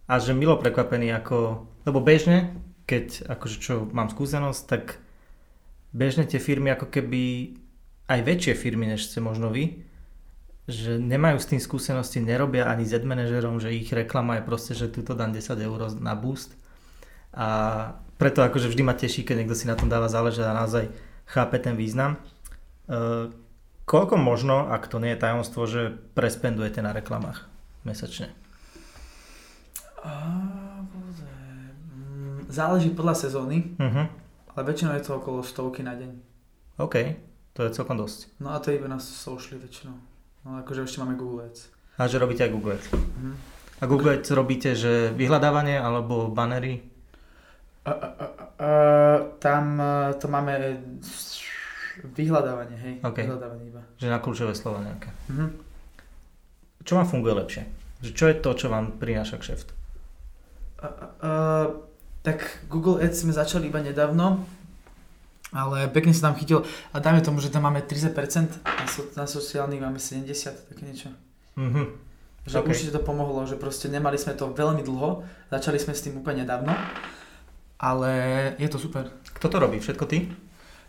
až 0.06 0.32
že 0.32 0.34
milo 0.38 0.58
prekvapený 0.58 1.14
ako, 1.18 1.66
lebo 1.86 2.00
bežne, 2.02 2.54
keď 2.86 3.26
akože 3.30 3.58
čo 3.58 3.74
mám 3.90 4.14
skúsenosť, 4.14 4.62
tak 4.70 5.02
bežne 5.96 6.30
tie 6.30 6.38
firmy 6.38 6.74
ako 6.74 6.94
keby 6.94 7.56
aj 8.06 8.20
väčšie 8.22 8.54
firmy, 8.54 8.86
než 8.86 9.10
ste 9.10 9.18
možno 9.18 9.50
vy, 9.50 9.82
že 10.70 10.98
nemajú 10.98 11.38
s 11.42 11.50
tým 11.50 11.62
skúsenosti, 11.62 12.22
nerobia 12.22 12.70
ani 12.70 12.86
z 12.86 13.02
manažerom, 13.02 13.58
že 13.58 13.74
ich 13.74 13.90
reklama 13.90 14.42
je 14.42 14.48
proste, 14.50 14.74
že 14.78 14.94
tuto 14.94 15.18
dám 15.18 15.34
10 15.34 15.58
eur 15.58 15.80
na 15.98 16.14
boost 16.14 16.54
a 17.34 17.48
preto 18.16 18.46
akože 18.46 18.72
vždy 18.72 18.84
ma 18.86 18.96
teší, 18.96 19.28
keď 19.28 19.44
niekto 19.44 19.58
si 19.58 19.68
na 19.68 19.76
tom 19.76 19.92
dáva 19.92 20.08
záležať 20.08 20.46
a 20.48 20.58
naozaj 20.58 20.86
chápe 21.28 21.58
ten 21.60 21.76
význam. 21.76 22.16
Uh, 23.86 23.90
koľko 23.90 24.18
možno, 24.18 24.66
ak 24.68 24.90
to 24.90 24.98
nie 24.98 25.14
je 25.14 25.22
tajomstvo, 25.22 25.62
že 25.70 25.94
prespendujete 26.18 26.82
na 26.82 26.90
reklamách 26.90 27.46
mesačne? 27.86 28.34
Záleží 32.50 32.94
podľa 32.94 33.16
sezóny, 33.18 33.78
Uh-huh. 33.78 34.06
ale 34.54 34.62
väčšinou 34.66 34.94
je 34.98 35.04
to 35.06 35.18
okolo 35.18 35.42
stovky 35.42 35.82
na 35.82 35.98
deň. 35.98 36.12
OK, 36.78 36.96
to 37.54 37.66
je 37.66 37.74
celkom 37.74 37.98
dosť. 37.98 38.38
No 38.40 38.54
a 38.54 38.62
to 38.62 38.70
je 38.72 38.78
iba 38.80 38.88
na 38.90 39.02
socially 39.02 39.62
väčšinou. 39.62 39.98
No 40.46 40.62
akože 40.62 40.86
ešte 40.86 41.02
máme 41.02 41.18
Google 41.18 41.50
Ads. 41.50 41.70
A 41.98 42.06
že 42.06 42.22
robíte 42.22 42.46
aj 42.46 42.52
Google 42.54 42.78
Ads. 42.78 42.88
Mhm. 42.94 43.34
A 43.76 43.84
Google 43.92 44.16
Ads 44.16 44.30
robíte, 44.32 44.72
že 44.78 45.12
vyhľadávanie 45.12 45.76
alebo 45.76 46.32
banery? 46.32 46.80
A, 47.86 47.92
a, 47.92 48.08
a, 48.08 48.26
tam 49.38 49.78
a, 49.78 50.14
to 50.16 50.26
máme 50.32 50.80
vyhľadávanie, 52.04 52.78
hej. 52.78 52.94
OK. 53.02 53.18
Vyhľadávanie 53.24 53.66
iba. 53.72 53.82
Že 53.96 54.08
na 54.12 54.20
kľúčové 54.20 54.54
slova 54.58 54.84
nejaké. 54.84 55.10
Mhm. 55.32 55.48
Čo 56.86 56.94
vám 57.02 57.08
funguje 57.10 57.34
lepšie? 57.34 57.64
Čo 58.06 58.30
je 58.30 58.36
to, 58.38 58.50
čo 58.54 58.68
vám 58.70 59.02
prináša 59.02 59.42
kšeft? 59.42 59.74
A, 60.82 60.86
a, 60.86 61.32
tak 62.22 62.62
Google 62.70 63.02
Ads 63.02 63.26
sme 63.26 63.34
začali 63.34 63.74
iba 63.74 63.82
nedávno, 63.82 64.46
ale 65.56 65.88
pekne 65.90 66.14
sa 66.14 66.30
tam 66.30 66.38
chytil 66.38 66.62
a 66.94 67.00
dajme 67.02 67.24
tomu, 67.24 67.42
že 67.42 67.50
tam 67.50 67.66
máme 67.66 67.82
30%, 67.82 68.14
na, 68.62 68.86
so, 68.86 69.02
na 69.18 69.26
sociálnych 69.26 69.82
máme 69.82 69.98
70, 69.98 70.70
také 70.70 70.84
niečo. 70.86 71.10
Mhm. 71.58 72.06
Že 72.46 72.62
OK. 72.62 72.68
určite 72.70 72.94
to 72.94 73.02
pomohlo, 73.02 73.42
že 73.50 73.58
proste 73.58 73.90
nemali 73.90 74.22
sme 74.22 74.38
to 74.38 74.54
veľmi 74.54 74.86
dlho, 74.86 75.26
začali 75.50 75.82
sme 75.82 75.98
s 75.98 76.06
tým 76.06 76.22
úplne 76.22 76.46
nedávno, 76.46 76.78
ale 77.82 78.12
je 78.62 78.70
to 78.70 78.78
super. 78.78 79.10
Kto 79.34 79.50
to 79.50 79.58
robí? 79.58 79.82
Všetko 79.82 80.06
ty? 80.06 80.30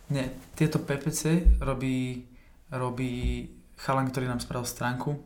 Nie, 0.07 0.31
tieto 0.55 0.79
PPC 0.79 1.43
robí, 1.59 2.23
robí 2.71 3.47
chalan, 3.75 4.07
ktorý 4.07 4.31
nám 4.31 4.39
spravil 4.39 4.63
stránku 4.63 5.19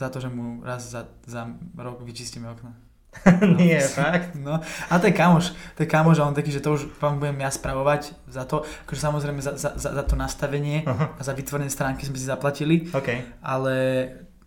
za 0.00 0.08
to, 0.08 0.18
že 0.18 0.32
mu 0.32 0.64
raz 0.64 0.88
za, 0.88 1.06
za 1.28 1.46
rok 1.76 2.00
vyčistíme 2.02 2.48
okna. 2.50 2.72
Nie, 3.58 3.82
fakt? 3.82 4.38
No, 4.38 4.62
a 4.62 4.92
to 5.02 5.10
je 5.10 5.14
kamoš, 5.14 5.50
to 5.74 5.82
je 5.82 5.88
kamoš 5.90 6.22
a 6.22 6.30
on 6.30 6.34
taký, 6.34 6.54
že 6.54 6.62
to 6.62 6.78
už 6.78 6.86
vám 7.02 7.18
budem 7.18 7.42
ja 7.42 7.50
spravovať 7.50 8.14
za 8.30 8.46
to, 8.46 8.62
akože 8.86 9.00
samozrejme 9.02 9.42
za, 9.42 9.58
za, 9.58 9.74
za, 9.74 10.02
to 10.06 10.14
nastavenie 10.14 10.86
Aha, 10.86 11.18
a 11.18 11.20
za 11.20 11.34
vytvorenie 11.34 11.68
stránky 11.68 12.06
sme 12.06 12.14
si 12.14 12.24
zaplatili, 12.24 12.86
OK. 12.94 13.42
ale 13.42 13.74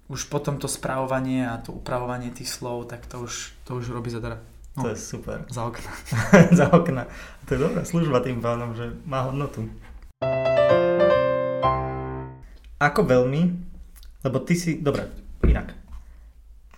už 0.07 0.31
potom 0.31 0.55
to 0.55 0.71
spravovanie 0.71 1.43
a 1.43 1.59
to 1.59 1.75
upravovanie 1.75 2.31
tých 2.31 2.47
slov, 2.47 2.87
tak 2.87 3.03
to 3.03 3.27
už, 3.27 3.51
to 3.67 3.83
už 3.83 3.91
robí 3.91 4.07
zadara. 4.07 4.39
To 4.73 4.89
je 4.89 4.97
super. 4.97 5.45
Za 5.53 5.69
okna. 5.69 5.91
Za 6.57 6.65
okna. 6.73 7.05
To 7.45 7.49
je 7.53 7.59
dobrá 7.61 7.85
služba 7.85 8.25
tým 8.25 8.41
pádom, 8.41 8.73
že 8.73 8.89
má 9.05 9.21
hodnotu. 9.21 9.69
Ako 12.81 13.05
veľmi, 13.05 13.53
lebo 14.25 14.41
ty 14.41 14.57
si, 14.57 14.81
dobre, 14.81 15.13
inak. 15.45 15.77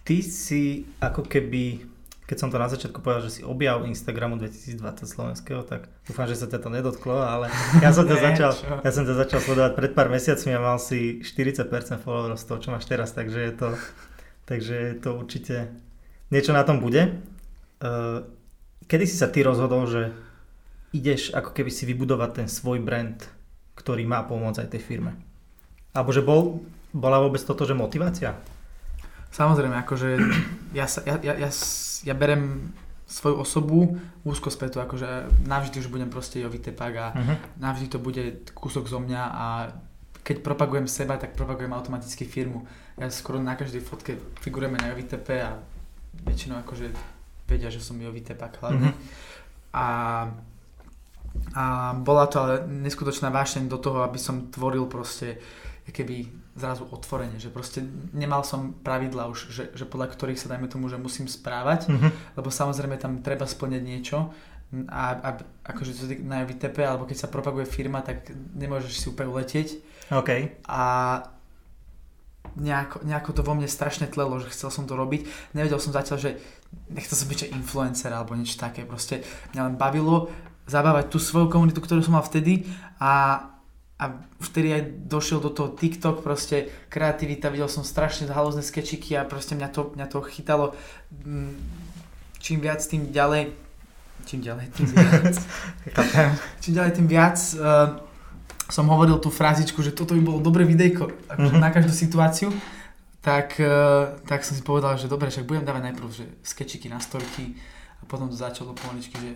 Ty 0.04 0.18
si 0.28 0.84
ako 1.00 1.24
keby, 1.24 1.88
keď 2.28 2.38
som 2.38 2.52
to 2.52 2.60
na 2.60 2.68
začiatku 2.68 3.00
povedal, 3.00 3.32
že 3.32 3.40
si 3.40 3.42
objav 3.48 3.88
Instagramu 3.88 4.36
2020 4.44 4.76
slovenského, 5.08 5.64
tak 5.64 5.88
dúfam, 6.04 6.28
že 6.28 6.36
sa 6.36 6.52
ťa 6.52 6.68
to 6.68 6.70
nedotklo, 6.76 7.16
ale 7.16 7.48
ja 7.86 7.96
som 7.96 8.04
ťa 8.04 8.18
začal, 8.20 8.52
ja 8.84 8.92
som 8.92 9.08
ťa 9.08 9.16
začal 9.24 9.40
sledovať 9.40 9.72
pred 9.72 9.92
pár 9.96 10.12
mesiacmi 10.12 10.52
a 10.52 10.60
mal 10.60 10.84
si 10.84 11.24
40% 11.24 11.72
followerov 12.04 12.38
z 12.38 12.44
toho, 12.44 12.60
čo 12.60 12.70
máš 12.76 12.92
teraz, 12.92 13.16
takže 13.16 13.40
je 13.40 13.54
to, 13.56 13.70
takže 14.44 14.76
je 14.76 14.96
to 15.00 15.10
určite 15.16 15.72
niečo 16.28 16.52
na 16.52 16.68
tom 16.68 16.84
bude. 16.84 17.24
Uh, 17.80 18.24
kedy 18.88 19.06
si 19.08 19.16
sa 19.20 19.28
ty 19.28 19.44
rozhodol, 19.44 19.88
že 19.90 20.16
ideš 20.96 21.36
ako 21.36 21.52
keby 21.52 21.72
si 21.74 21.84
vybudovať 21.84 22.30
ten 22.44 22.48
svoj 22.48 22.80
brand 22.80 23.20
ktorý 23.76 24.08
má 24.08 24.24
pomôcť 24.24 24.66
aj 24.66 24.72
tej 24.72 24.82
firme. 24.82 25.12
Alebo 25.92 26.16
že 26.16 26.24
bol, 26.24 26.64
bola 26.96 27.20
vôbec 27.20 27.44
toto, 27.44 27.68
že 27.68 27.76
motivácia? 27.76 28.36
Samozrejme, 29.36 29.76
akože 29.84 30.10
ja, 30.80 30.88
sa, 30.88 31.04
ja, 31.04 31.20
ja, 31.20 31.34
ja, 31.36 31.50
ja 32.08 32.14
berem 32.16 32.72
svoju 33.06 33.36
osobu 33.38 34.00
úzko 34.26 34.50
spätu, 34.50 34.82
akože 34.82 35.30
navždy 35.46 35.78
už 35.78 35.92
budem 35.92 36.10
proste 36.10 36.42
Jovi 36.42 36.58
Tepak 36.58 36.94
a 36.98 37.08
uh-huh. 37.14 37.38
navždy 37.62 37.88
to 37.92 38.00
bude 38.02 38.50
kúsok 38.58 38.90
zo 38.90 38.98
mňa 38.98 39.22
a 39.22 39.46
keď 40.26 40.42
propagujem 40.42 40.90
seba, 40.90 41.22
tak 41.22 41.38
propagujem 41.38 41.70
automaticky 41.70 42.26
firmu. 42.26 42.66
Ja 42.98 43.14
skoro 43.14 43.38
na 43.38 43.54
každej 43.54 43.86
fotke 43.86 44.18
figurujeme 44.42 44.82
na 44.82 44.90
Jovi 44.90 45.06
Tepe 45.06 45.38
a 45.38 45.54
väčšinou 46.26 46.66
akože 46.66 46.90
vedia, 47.46 47.70
že 47.70 47.82
som 47.82 47.98
Jovi 47.98 48.22
Tepak 48.22 48.58
hlavne. 48.62 48.92
Uh-huh. 48.92 49.76
A, 49.76 49.88
a 51.54 51.66
bola 52.00 52.26
to 52.26 52.42
ale 52.42 52.56
neskutočná 52.66 53.30
vášeň 53.30 53.70
do 53.70 53.78
toho, 53.78 54.02
aby 54.02 54.18
som 54.18 54.50
tvoril 54.50 54.90
proste 54.90 55.38
keby 55.86 56.26
zrazu 56.58 56.88
otvorenie, 56.90 57.38
že 57.38 57.54
proste 57.54 57.84
nemal 58.16 58.42
som 58.42 58.74
pravidla 58.82 59.30
už, 59.30 59.54
že, 59.54 59.64
že 59.76 59.86
podľa 59.86 60.18
ktorých 60.18 60.40
sa 60.40 60.50
dajme 60.56 60.66
tomu, 60.72 60.90
že 60.90 60.98
musím 60.98 61.30
správať, 61.30 61.92
mm-hmm. 61.92 62.12
lebo 62.40 62.50
samozrejme 62.50 62.98
tam 62.98 63.22
treba 63.22 63.46
splňať 63.46 63.84
niečo 63.86 64.34
a, 64.90 65.04
a 65.22 65.30
akože 65.62 65.92
to 65.94 66.04
na 66.26 66.42
VTP, 66.42 66.82
alebo 66.82 67.06
keď 67.06 67.28
sa 67.28 67.32
propaguje 67.32 67.70
firma, 67.70 68.02
tak 68.02 68.34
nemôžeš 68.58 68.98
si 68.98 69.06
úplne 69.12 69.30
uletieť. 69.30 69.78
OK. 70.10 70.64
A 70.66 70.84
nejako, 72.54 73.02
nejako 73.02 73.32
to 73.34 73.42
vo 73.42 73.54
mne 73.58 73.70
strašne 73.70 74.06
tlelo, 74.06 74.38
že 74.38 74.54
chcel 74.54 74.70
som 74.70 74.86
to 74.86 74.94
robiť. 74.94 75.26
Nevedel 75.58 75.82
som 75.82 75.92
zatiaľ, 75.92 76.18
že 76.22 76.32
nechcel 76.94 77.18
som 77.18 77.28
byť 77.28 77.40
že 77.46 77.54
influencer 77.54 78.12
alebo 78.14 78.38
niečo 78.38 78.62
také. 78.62 78.86
Proste 78.86 79.26
mňa 79.58 79.62
len 79.72 79.76
bavilo 79.76 80.30
zabávať 80.66 81.14
tú 81.14 81.18
svoju 81.22 81.50
komunitu, 81.50 81.82
ktorú 81.82 82.02
som 82.02 82.18
mal 82.18 82.26
vtedy 82.26 82.66
a 83.02 83.46
a 83.96 84.12
vtedy 84.44 84.76
aj 84.76 85.08
došiel 85.08 85.40
do 85.40 85.48
toho 85.56 85.72
TikTok, 85.72 86.20
proste 86.20 86.68
kreativita, 86.92 87.48
videl 87.48 87.72
som 87.72 87.88
strašne 87.88 88.28
halózne 88.28 88.60
skečiky 88.60 89.16
a 89.16 89.24
proste 89.24 89.56
mňa 89.56 89.70
to, 89.72 89.96
mňa 89.96 90.08
to 90.12 90.20
chytalo 90.20 90.76
mm, 91.24 91.56
čím 92.44 92.60
viac, 92.60 92.84
tým 92.84 93.08
ďalej 93.16 93.56
čím 94.28 94.44
ďalej, 94.44 94.68
tým 94.76 94.88
viac 94.92 95.36
čím 96.62 96.74
ďalej, 96.76 96.92
tým 96.92 97.08
viac 97.08 97.40
uh, 97.56 98.04
som 98.70 98.90
hovoril 98.90 99.22
tú 99.22 99.30
frázičku, 99.30 99.82
že 99.86 99.94
toto 99.94 100.18
by 100.18 100.22
bolo 100.22 100.40
dobré 100.42 100.66
videjko 100.66 101.10
akože 101.30 101.54
mm-hmm. 101.54 101.66
na 101.66 101.70
každú 101.70 101.94
situáciu 101.94 102.50
tak, 103.26 103.58
uh, 103.58 104.22
tak 104.30 104.46
som 104.46 104.54
si 104.54 104.62
povedal, 104.62 105.02
že 105.02 105.10
dobre, 105.10 105.34
však 105.34 105.50
budem 105.50 105.66
dávať 105.66 105.84
najprv 105.90 106.08
že 106.14 106.26
skečiky 106.46 106.94
na 106.94 107.02
storky 107.02 107.58
a 107.98 108.06
potom 108.06 108.30
to 108.30 108.38
začalo 108.38 108.78
pomaličky, 108.78 109.18
že 109.18 109.30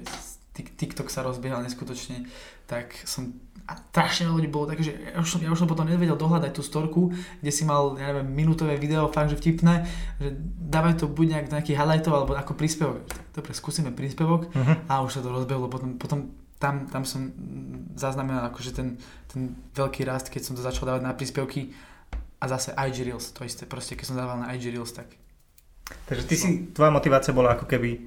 TikTok 0.53 1.07
sa 1.09 1.23
rozbiehal 1.23 1.63
neskutočne, 1.63 2.27
tak 2.67 2.93
som 3.07 3.33
a 3.69 3.77
strašne 3.93 4.25
veľa 4.25 4.37
ľudí 4.41 4.49
bolo 4.49 4.65
také, 4.65 4.81
že 4.81 4.93
ja 4.97 5.21
už, 5.21 5.29
som, 5.29 5.39
ja 5.45 5.53
už 5.53 5.61
som 5.61 5.69
potom 5.69 5.85
nevedel 5.85 6.17
dohľadať 6.17 6.51
tú 6.57 6.65
storku, 6.65 7.13
kde 7.13 7.51
si 7.53 7.69
mal, 7.69 7.93
ja 8.01 8.09
neviem, 8.09 8.25
minútové 8.25 8.81
video, 8.81 9.05
fakt, 9.13 9.29
že 9.29 9.37
vtipné, 9.37 9.85
že 10.17 10.33
dávaj 10.73 10.97
to 10.97 11.05
buď 11.05 11.37
nejak 11.37 11.47
nejaký 11.53 11.77
highlightov, 11.77 12.13
alebo 12.17 12.33
ako 12.33 12.57
príspevok. 12.57 13.05
Dobre, 13.29 13.53
skúsime 13.53 13.93
príspevok 13.93 14.49
uh-huh. 14.49 14.89
a 14.89 15.05
už 15.05 15.13
sa 15.13 15.21
to 15.21 15.29
rozbehlo, 15.29 15.69
potom, 15.69 16.01
potom 16.01 16.33
tam, 16.59 16.91
tam 16.91 17.07
som 17.07 17.31
zaznamenal 17.95 18.51
akože 18.51 18.75
ten, 18.75 18.99
ten 19.31 19.55
veľký 19.73 20.03
rast, 20.03 20.27
keď 20.27 20.41
som 20.43 20.53
to 20.59 20.61
začal 20.61 20.91
dávať 20.91 21.03
na 21.07 21.15
príspevky 21.15 21.71
a 22.39 22.45
zase 22.51 22.75
IG 22.75 23.07
Reels, 23.07 23.31
to 23.31 23.47
isté, 23.47 23.63
proste 23.63 23.95
keď 23.95 24.05
som 24.11 24.19
dával 24.19 24.43
na 24.43 24.51
IG 24.51 24.75
Reels, 24.75 24.91
tak... 24.91 25.07
Takže 26.05 26.23
ty 26.27 26.35
si, 26.35 26.47
tvoja 26.75 26.91
motivácia 26.91 27.31
bola 27.31 27.55
ako 27.55 27.65
keby 27.65 28.05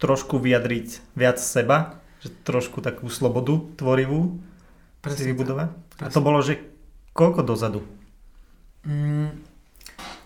trošku 0.00 0.40
vyjadriť 0.40 1.14
viac 1.14 1.38
seba, 1.38 2.02
že 2.24 2.32
trošku 2.42 2.82
takú 2.82 3.06
slobodu 3.06 3.60
tvorivú 3.78 4.40
Presne 5.02 5.18
si 5.18 5.30
vybudovať? 5.34 5.68
A 5.98 6.08
to 6.14 6.22
bolo, 6.22 6.38
že 6.38 6.62
koľko 7.10 7.42
dozadu? 7.42 7.82
Mm, 8.86 9.34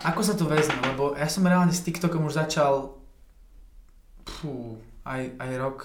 ako 0.05 0.21
sa 0.21 0.37
to 0.37 0.45
vezme, 0.45 0.77
lebo 0.93 1.17
ja 1.17 1.25
som 1.25 1.41
reálne 1.41 1.73
s 1.73 1.81
TikTokom 1.81 2.29
už 2.29 2.37
začal 2.37 2.93
pú, 4.21 4.77
aj, 5.01 5.33
aj 5.41 5.51
rok, 5.57 5.77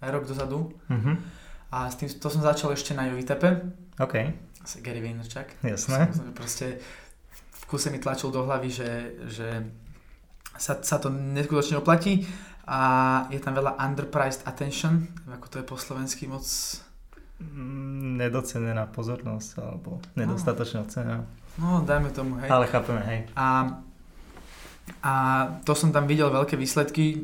aj 0.00 0.08
rok 0.10 0.24
dozadu. 0.26 0.72
Mm-hmm. 0.88 1.14
A 1.70 1.86
s 1.86 1.94
tým, 1.96 2.08
to 2.10 2.28
som 2.28 2.42
začal 2.42 2.74
ešte 2.74 2.96
na 2.96 3.06
Jovitepe. 3.06 3.62
OK. 4.02 4.14
Asi 4.60 4.82
Gary 4.82 5.00
Vaynerchuk. 5.00 5.60
Jasné. 5.62 6.10
Som, 6.10 6.34
proste 6.34 6.82
v 7.54 7.64
kuse 7.70 7.94
mi 7.94 8.02
tlačil 8.02 8.34
do 8.34 8.42
hlavy, 8.44 8.68
že, 8.68 8.90
že 9.30 9.48
sa, 10.58 10.82
sa 10.82 10.96
to 10.98 11.08
neskutočne 11.12 11.78
oplatí 11.78 12.26
a 12.66 12.80
je 13.30 13.38
tam 13.38 13.54
veľa 13.54 13.78
underpriced 13.78 14.44
attention, 14.44 15.06
ako 15.30 15.46
to 15.46 15.56
je 15.62 15.64
po 15.64 15.76
slovensky 15.78 16.26
moc 16.26 16.44
Mm, 17.40 18.20
nedocenená 18.20 18.84
pozornosť 18.92 19.50
alebo 19.64 19.96
nedostatočná 20.12 20.84
cena. 20.92 21.24
No, 21.56 21.80
dajme 21.80 22.12
tomu, 22.12 22.36
hej. 22.36 22.52
Ale 22.52 22.68
chápeme, 22.68 23.00
hej. 23.08 23.20
A, 23.32 23.80
a 25.00 25.12
to 25.64 25.72
som 25.72 25.88
tam 25.88 26.04
videl 26.04 26.28
veľké 26.28 26.60
výsledky, 26.60 27.16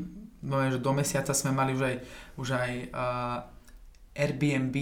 no, 0.46 0.62
že 0.70 0.78
do 0.78 0.92
mesiaca 0.94 1.34
sme 1.34 1.50
mali 1.50 1.74
už 1.74 1.82
aj, 1.82 1.96
už 2.38 2.48
aj 2.54 2.72
uh, 2.94 4.16
Airbnb 4.16 4.76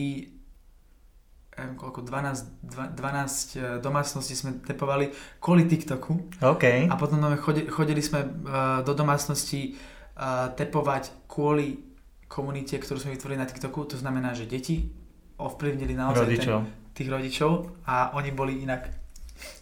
neviem 1.55 1.79
koľko, 1.79 2.03
12, 2.03 2.99
12 2.99 2.99
e, 2.99 3.79
domácností 3.79 4.35
sme 4.35 4.59
tepovali 4.67 5.07
kvôli 5.39 5.71
TikToku. 5.71 6.43
OK. 6.43 6.91
A 6.91 6.95
potom 6.99 7.23
chodili, 7.39 7.71
chodili 7.71 8.03
sme 8.03 8.27
uh, 8.27 8.83
do 8.83 8.91
domácnosti 8.91 9.79
uh, 10.19 10.51
tepovať 10.51 11.31
kvôli 11.31 11.79
komunite, 12.27 12.75
ktorú 12.75 12.99
sme 12.99 13.15
vytvorili 13.15 13.39
na 13.39 13.47
TikToku. 13.47 13.87
To 13.87 13.97
znamená, 13.99 14.35
že 14.35 14.51
deti 14.51 14.91
ovplyvnili 15.39 15.95
naozaj 15.95 16.27
rodičov. 16.27 16.59
Ten, 16.67 16.95
tých 16.95 17.09
rodičov 17.11 17.51
a 17.87 18.15
oni 18.19 18.31
boli 18.35 18.63
inak, 18.63 18.91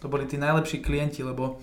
to 0.01 0.09
boli 0.09 0.25
tí 0.25 0.37
najlepší 0.37 0.81
klienti, 0.81 1.21
lebo 1.21 1.61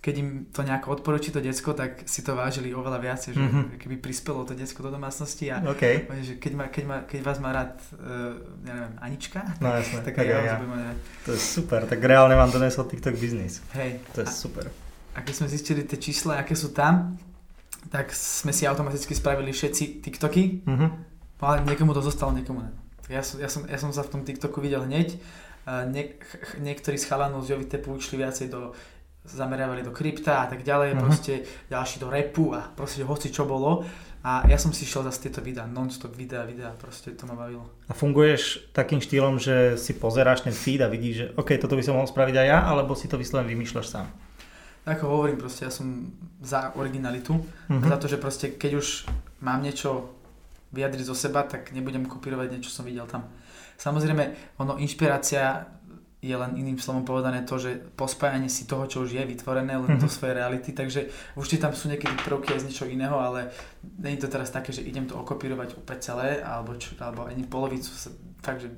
keď 0.00 0.14
im 0.16 0.28
to 0.48 0.64
nejako 0.64 0.96
odporúči 0.96 1.28
to 1.28 1.44
decko, 1.44 1.76
tak 1.76 2.08
si 2.08 2.24
to 2.24 2.32
vážili 2.32 2.72
oveľa 2.72 2.98
viac, 3.04 3.20
že 3.20 3.36
mm-hmm. 3.36 3.76
keby 3.76 4.00
prispelo 4.00 4.48
to 4.48 4.56
decko 4.56 4.88
do 4.88 4.96
domácnosti 4.96 5.52
a 5.52 5.60
okay. 5.60 6.08
že 6.24 6.40
keď, 6.40 6.52
ma, 6.56 6.64
keď, 6.72 6.84
ma, 6.88 6.96
keď 7.04 7.20
vás 7.20 7.36
má 7.36 7.52
rád, 7.52 7.76
uh, 8.00 8.32
ja 8.64 8.72
neviem, 8.80 8.94
Anička, 8.96 9.44
no, 9.60 9.68
jasne, 9.76 10.00
tak, 10.00 10.16
tak 10.16 10.24
ja, 10.24 10.40
ja. 10.40 10.56
ja. 10.56 10.92
To 11.28 11.36
je 11.36 11.40
super, 11.40 11.84
tak 11.84 12.00
reálne 12.00 12.32
vám 12.32 12.48
donesol 12.48 12.88
TikTok 12.88 13.12
biznis. 13.20 13.60
Hej. 13.76 14.00
To 14.16 14.24
je 14.24 14.28
a, 14.28 14.32
super. 14.32 14.72
A 15.12 15.20
keď 15.20 15.34
sme 15.36 15.46
zistili 15.52 15.84
tie 15.84 16.00
čísla, 16.00 16.40
aké 16.40 16.56
sú 16.56 16.72
tam, 16.72 17.20
tak 17.92 18.16
sme 18.16 18.56
si 18.56 18.64
automaticky 18.64 19.12
spravili 19.12 19.52
všetci 19.52 20.00
TikToky, 20.00 20.64
mm-hmm. 20.64 20.90
ale 21.44 21.60
niekomu 21.68 21.92
to 21.92 22.00
zostalo, 22.00 22.32
niekomu 22.32 22.64
ne. 22.64 22.72
Ja 23.12 23.20
som, 23.20 23.36
ja 23.36 23.52
som, 23.52 23.68
ja 23.68 23.76
som 23.76 23.92
sa 23.92 24.00
v 24.00 24.16
tom 24.16 24.22
TikToku 24.24 24.64
videl 24.64 24.86
hneď. 24.86 25.18
Nie, 25.92 26.16
niektorí 26.56 26.96
z 26.96 27.04
chalanov 27.04 27.44
z 27.44 27.52
Jovitepu 27.52 27.98
išli 28.00 28.16
viacej 28.22 28.48
do 28.48 28.72
zameriavali 29.30 29.86
do 29.86 29.94
krypta 29.94 30.44
a 30.44 30.46
tak 30.46 30.66
ďalej, 30.66 30.94
uh-huh. 30.94 31.02
proste 31.02 31.32
ďalší 31.70 31.96
do 32.02 32.08
repu 32.10 32.54
a 32.54 32.66
proste 32.74 33.06
hoci 33.06 33.30
čo 33.30 33.46
bolo. 33.46 33.86
A 34.20 34.44
ja 34.44 34.60
som 34.60 34.68
si 34.68 34.84
šiel 34.84 35.08
zase 35.08 35.24
tieto 35.26 35.40
videá, 35.40 35.64
non-stop 35.64 36.12
videá, 36.12 36.44
videá, 36.44 36.76
proste 36.76 37.16
to 37.16 37.24
ma 37.24 37.32
bavilo. 37.32 37.64
A 37.88 37.96
funguješ 37.96 38.68
takým 38.76 39.00
štýlom, 39.00 39.40
že 39.40 39.80
si 39.80 39.96
pozeráš 39.96 40.44
ten 40.44 40.52
feed 40.52 40.84
a 40.84 40.92
vidíš, 40.92 41.14
že 41.16 41.26
OK, 41.40 41.56
toto 41.56 41.72
by 41.72 41.80
som 41.80 41.96
mohol 41.96 42.04
spraviť 42.04 42.36
aj 42.36 42.46
ja, 42.52 42.58
alebo 42.68 42.92
si 42.92 43.08
to 43.08 43.16
vyslovene 43.16 43.48
vymýšľaš 43.48 43.86
sám? 43.88 44.06
Ako 44.84 45.08
hovorím, 45.08 45.40
proste 45.40 45.64
ja 45.64 45.72
som 45.72 46.12
za 46.44 46.76
originalitu, 46.76 47.32
uh-huh. 47.32 47.88
za 47.88 47.96
to, 47.96 48.12
že 48.12 48.20
proste 48.20 48.52
keď 48.60 48.72
už 48.76 49.08
mám 49.40 49.64
niečo 49.64 50.12
vyjadriť 50.76 51.04
zo 51.08 51.16
seba, 51.16 51.48
tak 51.48 51.72
nebudem 51.72 52.04
kopírovať 52.04 52.52
niečo, 52.52 52.68
čo 52.68 52.80
som 52.80 52.84
videl 52.84 53.08
tam. 53.08 53.24
Samozrejme, 53.80 54.54
ono, 54.60 54.76
inšpirácia 54.76 55.64
je 56.20 56.36
len 56.36 56.52
iným 56.52 56.76
slovom 56.76 57.08
povedané 57.08 57.48
to, 57.48 57.56
že 57.56 57.80
pospájanie 57.96 58.52
si 58.52 58.68
toho, 58.68 58.84
čo 58.84 59.08
už 59.08 59.16
je 59.16 59.24
vytvorené, 59.24 59.72
len 59.72 59.96
do 59.96 60.04
svojej 60.04 60.36
reality, 60.36 60.76
takže 60.76 61.08
určite 61.32 61.64
tam 61.64 61.72
sú 61.72 61.88
niekedy 61.88 62.12
prvky 62.20 62.52
aj 62.52 62.60
z 62.60 62.66
niečo 62.68 62.84
iného, 62.84 63.16
ale 63.16 63.48
není 63.80 64.20
to 64.20 64.28
teraz 64.28 64.52
také, 64.52 64.68
že 64.68 64.84
idem 64.84 65.08
to 65.08 65.16
okopírovať 65.16 65.80
úplne 65.80 66.00
celé, 66.04 66.44
alebo, 66.44 66.76
čo, 66.76 66.92
alebo 67.00 67.24
ani 67.24 67.48
polovicu, 67.48 67.88
takže 68.44 68.68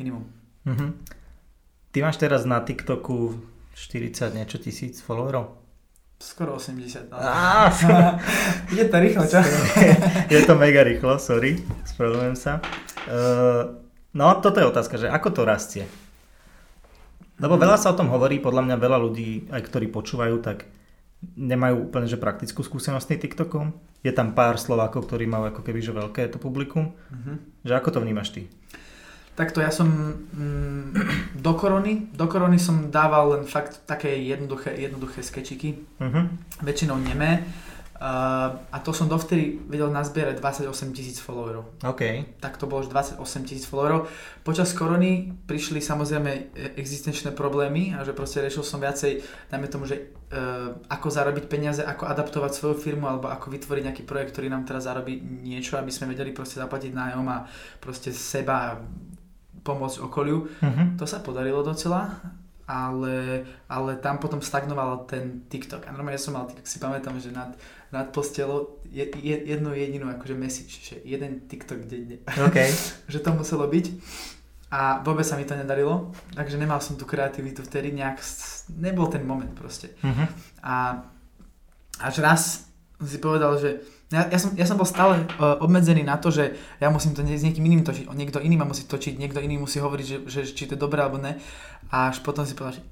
minimum. 0.00 0.24
Mm-hmm. 0.64 0.90
Ty 1.92 1.98
máš 2.08 2.16
teraz 2.16 2.48
na 2.48 2.64
TikToku 2.64 3.36
40 3.76 4.32
niečo 4.32 4.56
tisíc 4.56 5.04
followerov? 5.04 5.60
Skoro 6.16 6.56
80. 6.56 7.12
Ale... 7.12 7.28
je 8.80 8.84
to 8.88 8.96
rýchlo, 8.96 9.28
čo? 9.28 9.44
je 10.32 10.40
to 10.48 10.54
mega 10.56 10.80
rýchlo, 10.80 11.20
sorry, 11.20 11.60
spravedlňujem 11.84 12.38
sa. 12.38 12.64
Uh, 13.04 13.76
no, 14.16 14.40
toto 14.40 14.56
je 14.56 14.70
otázka, 14.72 14.96
že 14.96 15.12
ako 15.12 15.28
to 15.36 15.42
rastie? 15.44 15.84
Lebo 17.42 17.58
veľa 17.58 17.74
sa 17.74 17.90
o 17.90 17.98
tom 17.98 18.06
hovorí, 18.14 18.38
podľa 18.38 18.62
mňa 18.70 18.76
veľa 18.78 18.98
ľudí, 19.02 19.50
aj 19.50 19.66
ktorí 19.66 19.90
počúvajú, 19.90 20.38
tak 20.38 20.70
nemajú 21.34 21.90
úplne 21.90 22.06
že 22.06 22.18
praktickú 22.18 22.62
skúsenosť 22.62 23.02
s 23.02 23.10
tým 23.10 23.20
TikTokom. 23.26 23.66
Je 24.02 24.14
tam 24.14 24.34
pár 24.34 24.58
Slovákov, 24.58 25.10
ktorí 25.10 25.26
majú 25.26 25.50
ako 25.50 25.62
keby 25.62 25.78
že 25.82 25.94
veľké 25.94 26.30
to 26.30 26.38
publikum. 26.38 26.94
Uh-huh. 26.94 27.38
Že 27.66 27.72
ako 27.78 27.88
to 27.94 27.98
vnímaš 28.02 28.34
ty? 28.34 28.42
Takto 29.32 29.64
ja 29.64 29.72
som 29.72 29.88
mm, 29.88 30.86
do 31.40 31.52
korony, 31.56 32.12
do 32.12 32.26
korony 32.28 32.60
som 32.60 32.92
dával 32.92 33.38
len 33.38 33.42
fakt 33.48 33.88
také 33.88 34.12
jednoduché, 34.22 34.76
jednoduché 34.76 35.24
skečiky, 35.24 35.82
uh-huh. 35.98 36.28
väčšinou 36.62 37.00
nemé. 37.00 37.46
A 38.02 38.76
to 38.82 38.90
som 38.90 39.06
dovtedy 39.06 39.62
vedel 39.70 39.86
nazbierať 39.86 40.42
28 40.42 40.90
tisíc 40.90 41.22
followerov. 41.22 41.78
OK. 41.86 42.02
Tak 42.42 42.58
to 42.58 42.66
bolo 42.66 42.82
už 42.82 42.90
28 42.90 43.22
tisíc 43.46 43.62
followerov. 43.62 44.10
Počas 44.42 44.74
korony 44.74 45.30
prišli 45.46 45.78
samozrejme 45.78 46.50
existenčné 46.74 47.30
problémy 47.30 47.94
a 47.94 48.02
že 48.02 48.10
proste 48.10 48.42
riešil 48.42 48.66
som 48.66 48.82
viacej, 48.82 49.22
dajme 49.54 49.70
tomu, 49.70 49.86
že 49.86 50.10
uh, 50.34 50.82
ako 50.90 51.14
zarobiť 51.14 51.46
peniaze, 51.46 51.78
ako 51.86 52.10
adaptovať 52.10 52.50
svoju 52.50 52.74
firmu 52.74 53.06
alebo 53.06 53.30
ako 53.30 53.54
vytvoriť 53.54 53.82
nejaký 53.86 54.02
projekt, 54.02 54.34
ktorý 54.34 54.50
nám 54.50 54.66
teraz 54.66 54.90
zarobí 54.90 55.22
niečo, 55.22 55.78
aby 55.78 55.94
sme 55.94 56.10
vedeli 56.10 56.34
proste 56.34 56.58
zaplatiť 56.58 56.90
nájom 56.90 57.26
a 57.30 57.46
proste 57.78 58.10
seba 58.10 58.82
pomôcť 59.62 60.02
okoliu. 60.02 60.50
Uh-huh. 60.50 60.98
To 60.98 61.06
sa 61.06 61.22
podarilo 61.22 61.62
docela 61.62 62.18
ale, 62.72 63.44
ale 63.68 63.98
tam 63.98 64.16
potom 64.18 64.40
stagnoval 64.40 65.04
ten 65.04 65.44
TikTok. 65.50 65.86
A 65.86 65.92
normálne 65.92 66.16
ja 66.16 66.24
som 66.24 66.34
mal, 66.34 66.48
tak 66.48 66.64
si 66.64 66.78
pamätám, 66.78 67.18
že 67.20 67.34
nad, 67.34 67.52
nad 67.92 68.08
postelou 68.08 68.80
je, 68.88 69.04
je, 69.20 69.36
jednu 69.44 69.76
jedinú 69.76 70.08
akože 70.08 70.34
message, 70.34 70.80
že 70.80 70.96
jeden 71.04 71.44
TikTok 71.44 71.84
denne. 71.84 72.24
Okay. 72.48 72.72
že 73.12 73.20
to 73.20 73.36
muselo 73.36 73.68
byť. 73.68 73.86
A 74.72 75.04
vôbec 75.04 75.28
sa 75.28 75.36
mi 75.36 75.44
to 75.44 75.52
nedarilo, 75.52 76.16
takže 76.32 76.56
nemal 76.56 76.80
som 76.80 76.96
tú 76.96 77.04
kreativitu 77.04 77.60
vtedy 77.60 77.92
nejak, 77.92 78.24
nebol 78.80 79.04
ten 79.12 79.20
moment 79.20 79.52
proste. 79.52 79.92
Uh-huh. 80.00 80.24
A 80.64 81.04
až 82.00 82.24
raz 82.24 82.72
si 82.96 83.20
povedal, 83.20 83.60
že 83.60 83.84
ja, 84.08 84.32
ja, 84.32 84.38
som, 84.40 84.56
ja 84.56 84.64
som 84.64 84.80
bol 84.80 84.88
stále 84.88 85.28
uh, 85.36 85.60
obmedzený 85.60 86.00
na 86.00 86.16
to, 86.16 86.32
že 86.32 86.56
ja 86.80 86.88
musím 86.88 87.12
to 87.12 87.20
s 87.20 87.44
niekým 87.44 87.68
iným 87.68 87.84
točiť, 87.84 88.08
niekto 88.16 88.40
iný 88.40 88.56
ma 88.56 88.64
musí 88.64 88.88
točiť, 88.88 89.20
niekto 89.20 89.44
iný 89.44 89.60
musí 89.60 89.76
hovoriť, 89.76 90.06
že, 90.08 90.16
že 90.24 90.40
či 90.48 90.64
to 90.64 90.76
je 90.76 90.80
dobré 90.80 91.04
alebo 91.04 91.20
ne. 91.20 91.36
A 91.92 92.08
až 92.08 92.24
potom 92.24 92.48
si 92.48 92.56
povedal, 92.56 92.80
že 92.80 92.84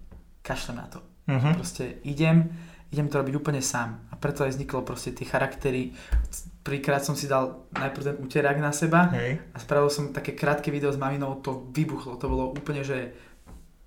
kašlem 0.45 0.81
na 0.81 0.89
to. 0.93 1.01
Uh-huh. 1.29 1.57
Proste 1.57 1.97
idem, 2.05 2.53
idem 2.91 3.07
to 3.07 3.23
robiť 3.23 3.35
úplne 3.39 3.63
sám. 3.63 4.11
A 4.11 4.19
preto 4.19 4.43
aj 4.43 4.59
vzniklo 4.59 4.83
proste 4.83 5.15
tie 5.15 5.27
charaktery. 5.27 5.95
Prvýkrát 6.61 7.01
som 7.01 7.15
si 7.15 7.31
dal 7.31 7.67
najprv 7.73 8.05
ten 8.05 8.17
úterák 8.21 8.59
na 8.61 8.75
seba 8.75 9.09
Hej. 9.15 9.41
a 9.55 9.57
spravil 9.63 9.89
som 9.89 10.13
také 10.13 10.37
krátke 10.37 10.69
video 10.69 10.93
s 10.93 11.01
maminou, 11.01 11.41
to 11.41 11.71
vybuchlo. 11.73 12.19
To 12.21 12.27
bolo 12.29 12.45
úplne, 12.53 12.85
že 12.85 13.15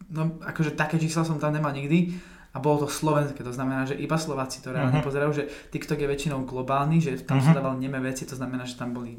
no 0.10 0.40
akože 0.42 0.74
také 0.74 0.98
čísla 0.98 1.28
som 1.28 1.38
tam 1.38 1.54
nemal 1.54 1.74
nikdy 1.76 2.16
a 2.54 2.62
bolo 2.62 2.86
to 2.86 2.88
slovenské, 2.88 3.42
to 3.42 3.50
znamená, 3.50 3.90
že 3.90 3.98
iba 3.98 4.14
Slováci 4.14 4.62
to 4.62 4.70
reálne 4.70 5.02
uh-huh. 5.02 5.10
pozerajú, 5.10 5.32
že 5.34 5.50
TikTok 5.74 5.98
je 5.98 6.06
väčšinou 6.06 6.46
globálny, 6.46 7.02
že 7.02 7.18
tam 7.26 7.42
uh-huh. 7.42 7.50
sa 7.50 7.58
dával 7.58 7.82
neme 7.82 7.98
veci, 7.98 8.30
to 8.30 8.38
znamená, 8.38 8.62
že 8.62 8.78
tam 8.78 8.94
boli 8.94 9.18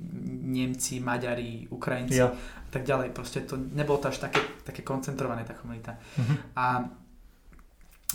Nemci, 0.55 1.03
Maďari, 1.03 1.67
Ukrajinci 1.67 2.23
ja. 2.23 2.31
a 2.31 2.69
tak 2.71 2.87
ďalej. 2.87 3.11
Proste 3.11 3.43
to 3.43 3.59
nebolo 3.59 3.99
to 3.99 4.15
až 4.15 4.23
také, 4.23 4.39
také 4.63 4.87
koncentrované 4.87 5.43
tá 5.43 5.59
komunita. 5.59 5.99
Uh-huh. 5.99 6.37
A, 6.55 6.87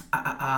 a, 0.09 0.19
a, 0.39 0.53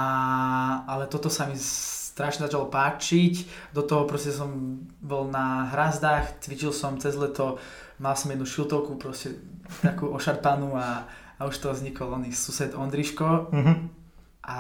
ale 0.86 1.10
toto 1.10 1.28
sa 1.28 1.50
mi 1.50 1.58
strašne 1.58 2.46
začalo 2.46 2.70
páčiť, 2.70 3.34
do 3.74 3.82
toho 3.82 4.06
proste 4.06 4.30
som 4.30 4.84
bol 5.02 5.28
na 5.32 5.72
hrazdách, 5.74 6.44
cvičil 6.44 6.76
som 6.76 7.02
cez 7.02 7.18
leto, 7.18 7.58
mal 7.98 8.14
som 8.14 8.30
jednu 8.30 8.46
šiltovku, 8.46 9.00
proste 9.02 9.42
takú 9.86 10.12
ošarpanú 10.14 10.78
a, 10.78 11.10
a 11.40 11.42
už 11.50 11.58
to 11.58 11.74
vznikol 11.74 12.14
oný 12.14 12.36
sused 12.36 12.76
Ondriško, 12.76 13.28
uh-huh 13.50 14.02
a 14.42 14.58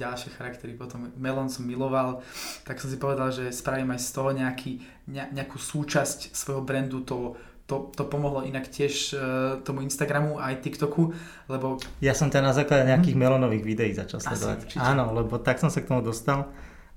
ďalšie 0.00 0.32
charaktery 0.32 0.72
potom 0.72 1.12
Melon 1.20 1.52
som 1.52 1.68
miloval, 1.68 2.24
tak 2.64 2.80
som 2.80 2.88
si 2.88 2.96
povedal, 2.96 3.28
že 3.28 3.52
spravím 3.52 3.92
aj 3.92 4.00
z 4.00 4.10
toho 4.16 4.30
nejaký, 4.32 4.80
ne, 5.12 5.28
nejakú 5.36 5.60
súčasť 5.60 6.32
svojho 6.32 6.64
brandu, 6.64 7.04
to, 7.04 7.36
to, 7.70 7.94
to 7.94 8.02
pomohlo 8.02 8.42
inak 8.42 8.66
tiež 8.66 9.14
uh, 9.14 9.20
tomu 9.62 9.86
Instagramu 9.86 10.42
aj 10.42 10.66
TikToku, 10.66 11.14
lebo... 11.46 11.78
Ja 12.02 12.18
som 12.18 12.26
ťa 12.26 12.42
na 12.42 12.50
základe 12.50 12.90
nejakých 12.90 13.14
hm? 13.14 13.22
melonových 13.22 13.62
videí 13.62 13.94
začal 13.94 14.18
sledovať. 14.18 14.74
Áno, 14.82 15.14
lebo 15.14 15.38
tak 15.38 15.62
som 15.62 15.70
sa 15.70 15.78
k 15.78 15.86
tomu 15.86 16.02
dostal 16.02 16.50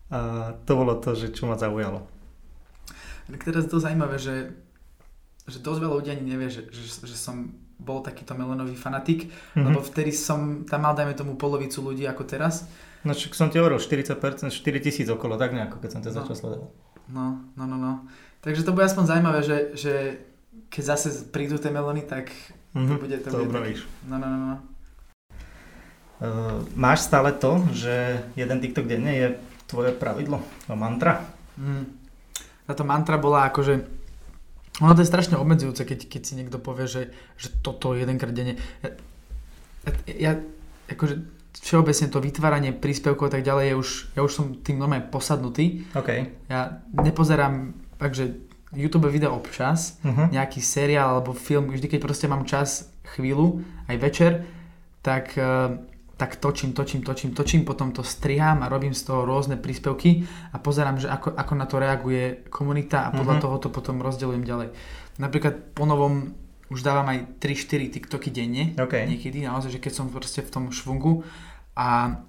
a 0.09 0.53
to 0.65 0.71
bolo 0.73 0.97
to, 0.97 1.13
že 1.13 1.29
čo 1.33 1.45
ma 1.45 1.57
zaujalo. 1.57 2.05
Tak 3.29 3.41
teraz 3.45 3.69
to 3.69 3.77
zaujímavé, 3.77 4.17
že, 4.17 4.51
že 5.45 5.57
dosť 5.61 5.79
veľa 5.79 5.95
ľudí 6.01 6.09
ani 6.11 6.25
nevie, 6.25 6.49
že, 6.49 6.69
že, 6.73 7.05
že 7.05 7.15
som 7.17 7.53
bol 7.81 8.01
takýto 8.05 8.37
melonový 8.37 8.77
fanatik, 8.77 9.29
mm-hmm. 9.29 9.63
lebo 9.63 9.79
vtedy 9.81 10.13
som 10.13 10.63
tam 10.69 10.85
mal, 10.85 10.93
dajme 10.93 11.13
tomu, 11.17 11.33
polovicu 11.35 11.81
ľudí 11.81 12.05
ako 12.05 12.23
teraz. 12.25 12.65
No 13.03 13.11
čo 13.11 13.27
som 13.35 13.51
ti 13.51 13.59
hovoril, 13.59 13.81
40%, 13.81 14.15
4 14.47 14.53
tisíc 14.79 15.07
okolo, 15.09 15.35
tak 15.35 15.51
nejako, 15.51 15.83
keď 15.83 15.89
som 15.91 16.01
ťa 16.01 16.11
no. 16.11 16.17
začal 16.23 16.35
sledovať. 16.39 16.71
No, 17.11 17.25
no, 17.59 17.63
no, 17.67 17.75
no. 17.75 17.93
Takže 18.43 18.63
to 18.63 18.71
bude 18.75 18.87
aspoň 18.87 19.03
zaujímavé, 19.07 19.39
že, 19.43 19.57
že 19.75 19.93
keď 20.73 20.83
zase 20.97 21.29
prídu 21.29 21.61
tie 21.61 21.69
melóny, 21.69 22.01
tak 22.01 22.33
mm-hmm. 22.73 22.89
to 22.89 22.93
bude... 22.97 23.17
To, 23.21 23.29
to 23.29 23.37
bude 23.45 23.53
tak... 23.53 23.85
No, 24.09 24.17
no, 24.17 24.25
no, 24.25 24.37
no. 24.41 24.57
Uh, 26.23 26.65
máš 26.73 27.05
stále 27.05 27.29
to, 27.37 27.61
že 27.69 28.25
jeden 28.33 28.57
TikTok 28.57 28.89
denne 28.89 29.13
je 29.13 29.27
tvoje 29.69 29.93
pravidlo, 29.93 30.41
mantra? 30.73 31.29
Mm. 31.61 31.85
Táto 32.65 32.81
mantra 32.87 33.21
bola 33.21 33.45
akože 33.51 34.01
ono 34.81 34.97
to 34.97 35.05
je 35.05 35.11
strašne 35.13 35.37
obmedzujúce, 35.37 35.85
keď, 35.85 36.09
keď 36.09 36.21
si 36.25 36.33
niekto 36.33 36.57
povie, 36.57 36.89
že, 36.89 37.13
že 37.37 37.53
toto 37.61 37.93
jedenkrát 37.93 38.33
denne. 38.33 38.57
Ja, 38.81 38.89
ja, 40.09 40.31
akože 40.89 41.21
všeobecne 41.61 42.09
to 42.09 42.17
vytváranie 42.17 42.71
príspevkov 42.73 43.29
a 43.29 43.33
tak 43.37 43.45
ďalej, 43.45 43.69
je 43.69 43.75
už, 43.77 43.89
ja 44.17 44.21
už 44.25 44.33
som 44.33 44.45
tým 44.65 44.81
normálne 44.81 45.05
posadnutý. 45.05 45.85
Okay. 45.93 46.33
Ja 46.49 46.81
nepozerám, 46.89 47.77
takže 48.01 48.33
YouTube 48.73 49.09
video 49.09 49.37
občas, 49.37 50.01
uh-huh. 50.01 50.29
nejaký 50.33 50.59
seriál 50.59 51.19
alebo 51.19 51.37
film, 51.37 51.69
vždy 51.69 51.97
keď 51.97 51.99
proste 52.01 52.27
mám 52.27 52.43
čas, 52.45 52.89
chvíľu, 53.15 53.61
aj 53.87 53.97
večer, 54.01 54.31
tak 55.03 55.37
uh, 55.37 55.77
tak 56.13 56.37
točím, 56.37 56.71
točím, 56.73 57.01
točím, 57.01 57.33
točím, 57.33 57.65
potom 57.65 57.91
to 57.91 58.05
strihám 58.05 58.61
a 58.63 58.69
robím 58.69 58.93
z 58.93 59.03
toho 59.03 59.25
rôzne 59.25 59.57
príspevky 59.57 60.23
a 60.53 60.61
pozerám, 60.61 61.01
že 61.01 61.09
ako, 61.09 61.33
ako 61.33 61.53
na 61.57 61.65
to 61.65 61.75
reaguje 61.81 62.47
komunita 62.53 63.09
a 63.09 63.11
podľa 63.11 63.41
mm-hmm. 63.41 63.43
toho 63.43 63.55
to 63.57 63.69
potom 63.73 63.97
rozdelujem 63.99 64.45
ďalej. 64.45 64.69
Napríklad 65.17 65.73
po 65.73 65.83
novom 65.89 66.37
už 66.69 66.85
dávam 66.85 67.09
aj 67.09 67.41
3-4 67.41 67.91
TikToky 67.97 68.29
denne, 68.29 68.77
okay. 68.77 69.09
niekedy, 69.09 69.43
naozaj, 69.43 69.77
že 69.77 69.79
keď 69.81 69.93
som 69.93 70.07
proste 70.13 70.45
v 70.45 70.49
tom 70.53 70.65
švungu 70.69 71.25
a 71.73 72.21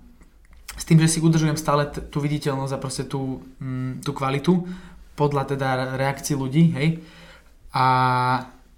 s 0.75 0.83
tým, 0.89 0.99
že 0.99 1.07
si 1.07 1.23
udržujem 1.23 1.55
stále 1.55 1.87
t- 1.87 2.03
tú 2.03 2.19
viditeľnosť 2.19 2.73
a 2.75 2.83
proste 2.83 3.05
tú, 3.07 3.47
mm, 3.63 4.03
tú 4.03 4.11
kvalitu 4.11 4.65
podľa 5.15 5.55
teda 5.55 5.69
reakcií 5.99 6.35
ľudí, 6.35 6.75
hej. 6.75 6.89
A, 7.75 7.87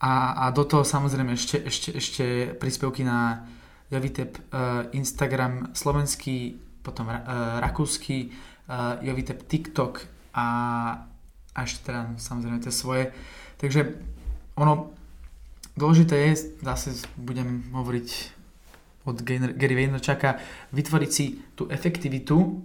a, 0.00 0.12
a 0.40 0.44
do 0.52 0.64
toho 0.64 0.84
samozrejme 0.84 1.36
ešte, 1.36 1.60
ešte, 1.64 1.88
ešte 1.96 2.24
príspevky 2.56 3.04
na 3.04 3.44
Jovitep 3.92 4.36
uh, 4.36 4.88
Instagram 4.92 5.70
slovenský, 5.72 6.58
potom 6.82 7.06
uh, 7.08 7.20
rakúsky, 7.62 8.32
uh, 8.66 8.98
Jovitep 9.04 9.46
TikTok 9.46 10.02
a, 10.34 10.46
a 11.54 11.58
ešte 11.62 11.92
teda 11.92 12.18
samozrejme 12.18 12.58
tie 12.60 12.72
svoje. 12.74 13.14
Takže 13.56 13.94
ono 14.58 14.90
dôležité 15.78 16.32
je, 16.32 16.56
zase 16.64 17.06
budem 17.14 17.68
hovoriť 17.70 18.08
od 19.06 19.22
Gary 19.54 19.74
Vaynerchuka, 19.78 20.42
vytvoriť 20.74 21.10
si 21.12 21.38
tú 21.54 21.70
efektivitu 21.70 22.58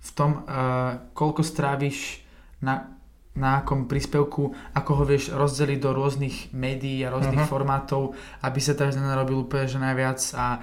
v 0.00 0.10
tom, 0.16 0.42
uh, 0.48 1.12
koľko 1.12 1.44
stráviš 1.44 2.24
na 2.64 2.93
na 3.34 3.62
akom 3.62 3.90
príspevku, 3.90 4.54
ako 4.78 4.90
ho 5.02 5.04
vieš 5.04 5.34
rozdeliť 5.34 5.78
do 5.82 5.90
rôznych 5.90 6.54
médií 6.54 7.02
a 7.02 7.10
rôznych 7.10 7.42
uh-huh. 7.42 7.50
formátov, 7.50 8.14
aby 8.46 8.60
sa 8.62 8.78
teraz 8.78 8.94
nenarobil 8.94 9.42
úplne 9.42 9.66
že 9.66 9.82
najviac 9.82 10.20
a 10.38 10.62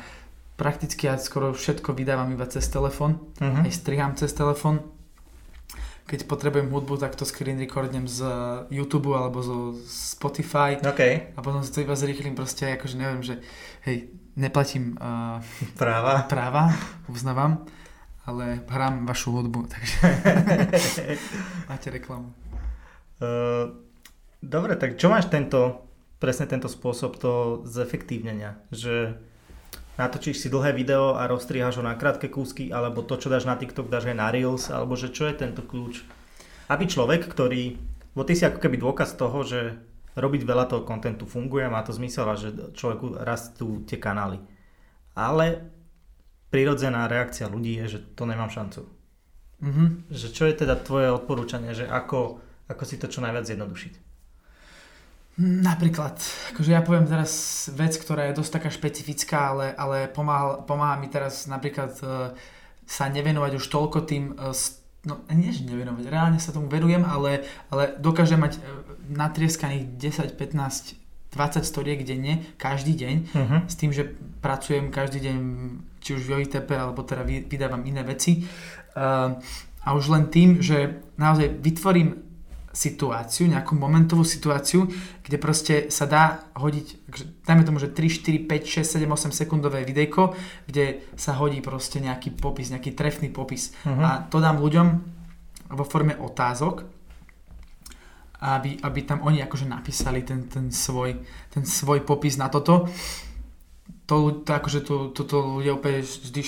prakticky 0.55 1.11
ja 1.11 1.19
skoro 1.19 1.51
všetko 1.51 1.91
vydávam 1.91 2.31
iba 2.31 2.47
cez 2.47 2.63
telefón, 2.71 3.19
uh-huh. 3.43 3.67
aj 3.67 3.71
strihám 3.75 4.15
cez 4.15 4.31
telefón. 4.31 4.87
Keď 6.07 6.27
potrebujem 6.27 6.71
hudbu, 6.71 6.99
tak 6.99 7.15
to 7.15 7.27
screen 7.27 7.59
recordnem 7.59 8.07
z 8.07 8.23
YouTube 8.71 9.15
alebo 9.15 9.43
zo 9.43 9.75
Spotify 9.87 10.75
okay. 10.79 11.31
a 11.35 11.39
potom 11.43 11.63
si 11.63 11.71
to 11.71 11.83
iba 11.83 11.95
zrýchlim 11.95 12.35
proste, 12.35 12.71
akože 12.71 12.95
neviem, 12.95 13.21
že 13.23 13.35
hej, 13.83 14.11
neplatím 14.39 14.95
uh, 14.95 15.43
práva. 15.81 16.23
práva, 16.23 16.71
uznávam, 17.11 17.67
ale 18.23 18.63
hrám 18.63 19.03
vašu 19.03 19.35
hudbu, 19.35 19.67
takže 19.67 19.97
máte 21.69 21.91
reklamu. 21.91 22.40
Uh, 23.21 23.77
dobre, 24.41 24.73
tak 24.73 24.97
čo 24.97 25.13
máš 25.13 25.29
tento, 25.29 25.85
presne 26.17 26.49
tento 26.49 26.65
spôsob 26.65 27.21
to 27.21 27.61
zefektívnenia? 27.69 28.57
Že 28.73 29.13
natočíš 30.01 30.41
si 30.41 30.49
dlhé 30.49 30.73
video 30.73 31.13
a 31.13 31.29
rozstriháš 31.29 31.77
ho 31.77 31.85
na 31.85 31.93
krátke 31.93 32.33
kúsky, 32.33 32.73
alebo 32.73 33.05
to, 33.05 33.21
čo 33.21 33.29
dáš 33.29 33.45
na 33.45 33.53
TikTok, 33.53 33.93
dáš 33.93 34.09
aj 34.09 34.17
na 34.17 34.33
Reels, 34.33 34.73
alebo 34.73 34.97
že 34.97 35.13
čo 35.13 35.29
je 35.29 35.37
tento 35.37 35.61
kľúč? 35.61 36.01
Aby 36.65 36.89
človek, 36.89 37.29
ktorý, 37.29 37.77
bo 38.17 38.25
ty 38.25 38.33
si 38.33 38.41
ako 38.41 38.57
keby 38.57 38.81
dôkaz 38.81 39.13
toho, 39.13 39.45
že 39.45 39.77
robiť 40.17 40.41
veľa 40.43 40.65
toho 40.67 40.81
kontentu 40.83 41.29
funguje, 41.29 41.69
má 41.69 41.85
to 41.85 41.95
zmysel 41.95 42.27
a 42.27 42.35
že 42.35 42.73
človeku 42.73 43.21
rastú 43.21 43.85
tie 43.85 44.01
kanály. 44.01 44.41
Ale 45.15 45.71
prirodzená 46.51 47.07
reakcia 47.07 47.47
ľudí 47.47 47.79
je, 47.85 47.95
že 47.95 47.99
to 48.17 48.27
nemám 48.27 48.51
šancu. 48.51 48.83
Mm-hmm. 49.61 50.11
Že 50.11 50.27
čo 50.33 50.43
je 50.49 50.53
teda 50.57 50.75
tvoje 50.81 51.13
odporúčanie, 51.13 51.71
že 51.71 51.87
ako 51.87 52.43
ako 52.71 52.83
si 52.87 52.95
to 52.95 53.11
čo 53.11 53.19
najviac 53.19 53.45
zjednodušiť? 53.45 53.93
Napríklad, 55.41 56.19
akože 56.53 56.71
ja 56.75 56.83
poviem 56.83 57.07
teraz 57.07 57.65
vec, 57.71 57.95
ktorá 57.95 58.29
je 58.29 58.37
dosť 58.37 58.51
taká 58.51 58.69
špecifická, 58.69 59.55
ale, 59.55 59.71
ale 59.73 60.11
pomáha, 60.11 60.59
pomáha 60.67 60.99
mi 60.99 61.07
teraz 61.07 61.47
napríklad 61.47 61.91
uh, 62.03 62.35
sa 62.83 63.07
nevenovať 63.07 63.55
už 63.55 63.65
toľko 63.71 63.97
tým 64.05 64.35
uh, 64.35 64.51
no 65.05 65.23
nie, 65.33 65.49
že 65.49 65.65
nevenovať, 65.65 66.05
reálne 66.07 66.37
sa 66.37 66.53
tomu 66.53 66.69
venujem, 66.69 67.01
ale, 67.01 67.45
ale 67.73 67.97
dokážem 67.97 68.37
mať 68.37 68.57
e, 68.57 68.59
natrieskaných 69.09 69.97
10, 69.97 70.37
15, 70.37 71.33
20 71.33 71.65
storiek 71.65 72.05
denne, 72.05 72.45
každý 72.61 72.93
deň, 72.93 73.15
uh-huh. 73.33 73.59
s 73.65 73.75
tým, 73.81 73.89
že 73.89 74.13
pracujem 74.45 74.93
každý 74.93 75.25
deň, 75.25 75.37
či 76.05 76.09
už 76.17 76.29
v 76.29 76.45
OITP, 76.45 76.69
alebo 76.77 77.01
teda 77.01 77.25
vydávam 77.25 77.81
iné 77.87 78.05
veci. 78.05 78.45
Uh, 78.93 79.41
a 79.81 79.97
už 79.97 80.13
len 80.13 80.29
tým, 80.29 80.61
že 80.61 81.01
naozaj 81.17 81.57
vytvorím 81.57 82.30
situáciu, 82.71 83.51
nejakú 83.51 83.75
momentovú 83.75 84.23
situáciu, 84.23 84.87
kde 85.21 85.37
proste 85.37 85.75
sa 85.91 86.07
dá 86.07 86.47
hodiť, 86.55 87.11
dajme 87.43 87.63
tomu, 87.67 87.77
že 87.83 87.91
3, 87.91 88.47
4, 88.47 88.47
5, 88.47 88.83
6, 88.83 88.95
7, 88.95 89.11
8 89.11 89.35
sekundové 89.35 89.83
videjko, 89.83 90.31
kde 90.71 91.03
sa 91.19 91.35
hodí 91.35 91.59
proste 91.59 91.99
nejaký 91.99 92.31
popis, 92.31 92.71
nejaký 92.71 92.95
trefný 92.95 93.27
popis. 93.27 93.75
Uh-huh. 93.83 93.99
A 93.99 94.09
to 94.31 94.39
dám 94.39 94.63
ľuďom 94.63 94.87
vo 95.75 95.83
forme 95.83 96.15
otázok, 96.15 96.87
aby, 98.41 98.81
aby 98.81 98.99
tam 99.05 99.21
oni 99.21 99.43
akože 99.45 99.69
napísali 99.69 100.25
ten, 100.25 100.49
ten, 100.49 100.73
svoj, 100.73 101.13
ten 101.53 101.63
svoj 101.67 102.01
popis 102.01 102.39
na 102.41 102.49
toto. 102.49 102.89
To, 104.09 104.43
to 104.43 104.51
akože 104.51 104.83
to, 104.83 104.95
to, 105.15 105.23
to 105.23 105.37
ľudia 105.61 105.71
úplne 105.71 106.03
vždy 106.03 106.41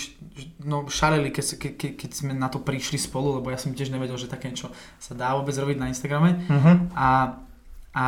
no, 0.67 0.83
šaleli, 0.91 1.31
keď, 1.31 1.45
ke, 1.55 1.95
keď 1.95 2.11
sme 2.11 2.35
na 2.35 2.51
to 2.51 2.59
prišli 2.59 2.99
spolu, 2.99 3.39
lebo 3.39 3.53
ja 3.53 3.61
som 3.61 3.71
tiež 3.71 3.87
nevedel, 3.87 4.19
že 4.19 4.27
také 4.27 4.51
niečo 4.51 4.67
sa 4.99 5.15
dá 5.15 5.31
vôbec 5.37 5.55
robiť 5.55 5.77
na 5.79 5.87
Instagrame. 5.87 6.43
Uh-huh. 6.43 6.75
A, 6.91 7.39
a 7.95 8.03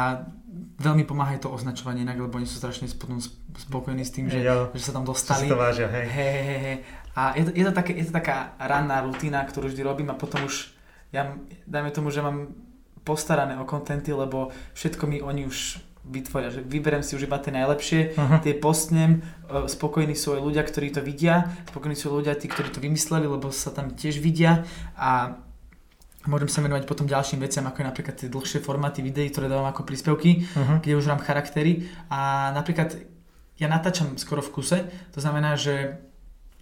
veľmi 0.76 1.08
pomáha 1.08 1.40
to 1.40 1.48
označovanie 1.48 2.04
inak, 2.04 2.20
lebo 2.20 2.36
oni 2.36 2.50
sú 2.50 2.60
strašne 2.60 2.90
potom 3.00 3.24
spokojní 3.56 4.04
s 4.04 4.12
tým, 4.12 4.28
že, 4.28 4.44
jo, 4.44 4.76
že 4.76 4.84
sa 4.84 4.92
tam 4.92 5.08
dostali. 5.08 5.48
to 5.48 5.56
vážia, 5.56 5.88
hej. 5.88 6.06
Hej, 6.10 6.32
hej, 6.44 6.60
hej. 6.60 6.78
A 7.16 7.22
je 7.40 7.44
to, 7.48 7.52
je, 7.56 7.64
to 7.64 7.72
také, 7.72 7.92
je 7.96 8.06
to 8.12 8.14
taká 8.14 8.60
ranná 8.60 9.00
rutina, 9.08 9.40
ktorú 9.48 9.72
vždy 9.72 9.82
robím 9.88 10.12
a 10.12 10.20
potom 10.20 10.44
už 10.44 10.76
ja, 11.16 11.32
dajme 11.64 11.96
tomu, 11.96 12.12
že 12.12 12.20
mám 12.20 12.52
postarané 13.08 13.56
o 13.56 13.64
kontenty, 13.64 14.12
lebo 14.12 14.52
všetko 14.76 15.08
mi 15.08 15.24
oni 15.24 15.48
už 15.48 15.80
vytvoria, 16.06 16.54
že 16.54 16.62
vyberiem 16.62 17.02
si 17.02 17.18
už 17.18 17.26
iba 17.26 17.42
tie 17.42 17.50
najlepšie, 17.50 18.14
uh-huh. 18.14 18.40
tie 18.46 18.54
postnem, 18.54 19.26
e, 19.50 19.66
spokojní 19.66 20.14
sú 20.14 20.38
aj 20.38 20.42
ľudia, 20.46 20.64
ktorí 20.64 20.94
to 20.94 21.02
vidia, 21.02 21.50
spokojní 21.74 21.98
sú 21.98 22.14
ľudia, 22.14 22.38
tí, 22.38 22.46
ktorí 22.46 22.70
to 22.70 22.80
vymysleli, 22.80 23.26
lebo 23.26 23.50
sa 23.50 23.74
tam 23.74 23.92
tiež 23.94 24.22
vidia 24.22 24.64
a 24.94 25.42
môžem 26.30 26.50
sa 26.50 26.62
venovať 26.62 26.86
potom 26.86 27.10
ďalším 27.10 27.42
veciam, 27.42 27.66
ako 27.66 27.82
je 27.82 27.90
napríklad 27.90 28.16
tie 28.18 28.30
dlhšie 28.30 28.62
formáty 28.62 29.02
videí, 29.02 29.30
ktoré 29.30 29.50
dávam 29.50 29.70
ako 29.70 29.86
príspevky, 29.86 30.46
uh-huh. 30.46 30.82
kde 30.82 30.98
už 30.98 31.10
mám 31.10 31.22
charaktery 31.22 31.90
a 32.10 32.54
napríklad 32.54 32.98
ja 33.56 33.68
natáčam 33.72 34.20
skoro 34.20 34.44
v 34.44 34.52
kuse, 34.52 34.78
to 35.16 35.20
znamená, 35.24 35.56
že 35.56 35.98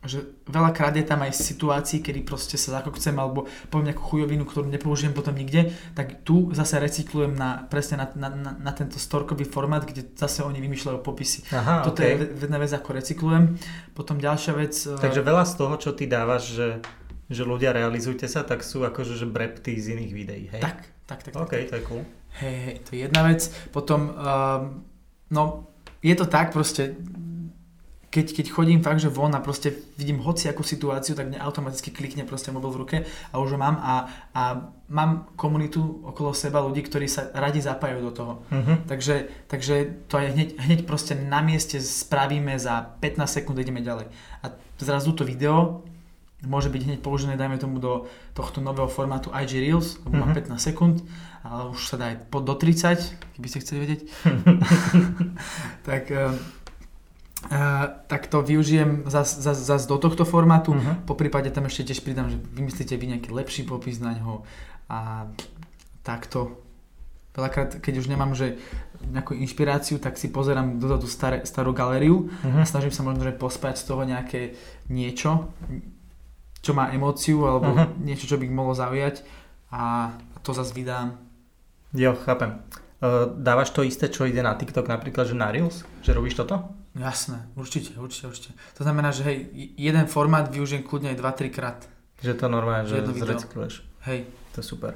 že 0.03 0.43
veľakrát 0.51 0.91
je 0.99 1.05
tam 1.07 1.23
aj 1.23 1.31
situácií, 1.31 2.03
kedy 2.03 2.27
proste 2.27 2.59
sa 2.59 2.79
zakokcem 2.79 3.15
alebo 3.15 3.47
poviem 3.71 3.91
nejakú 3.91 4.03
chujovinu, 4.03 4.43
ktorú 4.43 4.67
nepoužijem 4.67 5.15
potom 5.15 5.31
nikde, 5.31 5.71
tak 5.95 6.27
tu 6.27 6.51
zase 6.51 6.75
recyklujem 6.75 7.31
na, 7.31 7.63
presne 7.71 8.03
na, 8.03 8.07
na, 8.15 8.51
na, 8.51 8.71
tento 8.75 8.99
storkový 8.99 9.47
formát, 9.47 9.87
kde 9.87 10.03
zase 10.19 10.43
oni 10.43 10.59
vymýšľajú 10.59 10.99
popisy. 10.99 11.47
Aha, 11.55 11.87
Toto 11.87 12.03
okay. 12.03 12.19
je 12.19 12.35
jedna 12.35 12.59
vec, 12.59 12.71
ako 12.75 12.89
recyklujem. 12.99 13.55
Potom 13.95 14.19
ďalšia 14.19 14.53
vec... 14.59 14.75
E, 14.75 14.99
Takže 14.99 15.23
veľa 15.23 15.43
z 15.47 15.53
toho, 15.55 15.75
čo 15.79 15.95
ty 15.95 16.03
dávaš, 16.03 16.51
že, 16.51 16.67
že 17.31 17.47
ľudia 17.47 17.71
realizujte 17.71 18.27
sa, 18.27 18.43
tak 18.43 18.67
sú 18.67 18.83
akože 18.83 19.15
že 19.15 19.23
brepty 19.23 19.79
z 19.79 19.95
iných 19.95 20.11
videí, 20.11 20.45
hej? 20.51 20.61
Tak, 20.61 20.77
tak, 21.07 21.19
tak. 21.23 21.33
OK, 21.39 21.53
tak, 21.55 21.67
to 21.71 21.75
je 21.79 21.83
cool. 21.87 22.03
Hej, 22.43 22.57
hej, 22.59 22.75
to 22.83 22.89
je 22.91 22.99
jedna 23.07 23.21
vec. 23.23 23.47
Potom, 23.71 24.11
um, 24.11 24.83
no, 25.31 25.71
je 26.03 26.15
to 26.19 26.27
tak 26.27 26.51
proste, 26.51 26.99
keď, 28.13 28.25
keď 28.37 28.45
chodím 28.53 28.85
fakt, 28.85 29.01
že 29.01 29.09
von 29.09 29.33
a 29.33 29.41
proste 29.41 29.73
vidím 29.97 30.21
hoci 30.21 30.45
akú 30.45 30.61
situáciu, 30.61 31.17
tak 31.17 31.33
mne 31.33 31.41
automaticky 31.41 31.89
klikne 31.89 32.29
proste 32.29 32.53
mobil 32.53 32.69
v 32.69 32.79
ruke 32.85 32.97
a 33.33 33.35
už 33.41 33.57
ho 33.57 33.59
mám 33.59 33.81
a, 33.81 34.05
a 34.37 34.43
mám 34.85 35.33
komunitu 35.33 35.81
okolo 36.05 36.29
seba 36.37 36.61
ľudí, 36.61 36.85
ktorí 36.85 37.09
sa 37.09 37.33
radi 37.33 37.57
zapájajú 37.57 37.99
do 38.05 38.13
toho. 38.13 38.33
Uh-huh. 38.53 38.77
Takže, 38.85 39.33
takže 39.49 40.05
to 40.05 40.21
je 40.21 40.29
hneď, 40.29 40.49
hneď 40.61 40.79
proste 40.85 41.17
na 41.17 41.41
mieste 41.41 41.81
spravíme 41.81 42.53
za 42.61 42.85
15 43.01 43.25
sekúnd 43.25 43.57
ideme 43.57 43.81
ďalej. 43.81 44.05
A 44.45 44.53
zrazu 44.77 45.17
to 45.17 45.25
video 45.25 45.81
môže 46.45 46.69
byť 46.69 46.81
hneď 46.85 46.99
položené, 47.01 47.33
dajme 47.33 47.57
tomu, 47.57 47.81
do 47.81 48.05
tohto 48.37 48.61
nového 48.61 48.91
formátu 48.91 49.33
IG 49.33 49.57
Reels, 49.57 49.97
lebo 50.05 50.21
má 50.21 50.27
15 50.29 50.53
mhm. 50.53 50.59
sekúnd, 50.61 51.01
ale 51.41 51.73
už 51.73 51.81
sa 51.81 51.97
dá 51.97 52.13
aj 52.13 52.29
pod 52.29 52.45
do 52.45 52.53
30, 52.53 53.39
keby 53.39 53.47
ste 53.49 53.61
chceli 53.65 53.77
vedieť. 53.89 54.01
tak 55.87 56.13
eh, 56.13 56.29
Uh, 56.29 56.62
tak 58.07 58.31
to 58.31 58.39
využijem 58.39 59.03
zase 59.07 59.43
zas, 59.43 59.59
zas 59.59 59.83
do 59.83 59.99
tohto 59.99 60.23
formátu. 60.23 60.71
Uh-huh. 60.71 60.95
Po 61.03 61.15
prípade 61.19 61.51
tam 61.51 61.67
ešte 61.67 61.91
tiež 61.91 61.99
pridám, 61.99 62.31
že 62.31 62.39
vymyslíte 62.39 62.95
vy 62.95 63.05
nejaký 63.15 63.29
lepší 63.35 63.67
popis 63.67 63.99
na 63.99 64.15
ňo 64.15 64.47
a 64.87 65.27
takto. 66.03 66.59
Veľakrát, 67.33 67.81
keď 67.81 67.93
už 67.97 68.07
nemám 68.07 68.37
že 68.37 68.61
nejakú 69.09 69.33
inšpiráciu, 69.33 69.97
tak 69.97 70.21
si 70.21 70.29
pozerám 70.29 70.77
dozadu 70.77 71.09
staré, 71.09 71.43
starú 71.43 71.73
galériu 71.73 72.29
uh-huh. 72.29 72.61
a 72.61 72.65
snažím 72.65 72.93
sa 72.93 73.03
možno 73.03 73.25
že 73.25 73.35
pospať 73.35 73.75
z 73.81 73.83
toho 73.89 74.01
nejaké 74.05 74.41
niečo, 74.87 75.51
čo 76.63 76.71
má 76.71 76.93
emóciu 76.95 77.43
alebo 77.43 77.73
uh-huh. 77.73 77.99
niečo, 77.99 78.29
čo 78.29 78.39
by 78.39 78.45
mohlo 78.47 78.77
zaujať 78.77 79.25
a 79.73 80.13
to 80.45 80.53
zase 80.53 80.71
vydám. 80.71 81.17
Jo, 81.91 82.15
chápem. 82.23 82.61
Uh, 83.03 83.27
dávaš 83.35 83.75
to 83.75 83.83
isté, 83.83 84.07
čo 84.07 84.23
ide 84.23 84.39
na 84.39 84.55
TikTok, 84.55 84.87
napríklad, 84.87 85.27
že 85.27 85.35
na 85.35 85.51
Reels? 85.51 85.83
Že 86.05 86.15
robíš 86.15 86.39
toto? 86.39 86.82
Jasné, 86.93 87.49
určite, 87.57 87.97
určite, 87.97 88.29
určite. 88.29 88.51
To 88.77 88.85
znamená, 88.85 89.09
že 89.09 89.25
hej, 89.25 89.49
jeden 89.81 90.05
formát 90.05 90.45
využijem 90.45 90.85
kľudne 90.85 91.17
aj 91.17 91.17
2-3 91.25 91.49
krát. 91.49 91.79
Že 92.21 92.37
to 92.37 92.45
normálne, 92.53 92.85
že 92.85 93.01
zrecykluješ. 93.01 93.81
Hej. 94.05 94.29
To 94.53 94.61
je 94.61 94.65
super. 94.65 94.93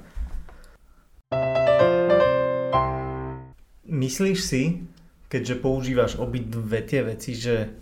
Myslíš 3.89 4.39
si, 4.45 4.85
keďže 5.25 5.57
používaš 5.57 6.21
obidve 6.21 6.85
tie 6.85 7.01
veci, 7.01 7.33
že 7.33 7.73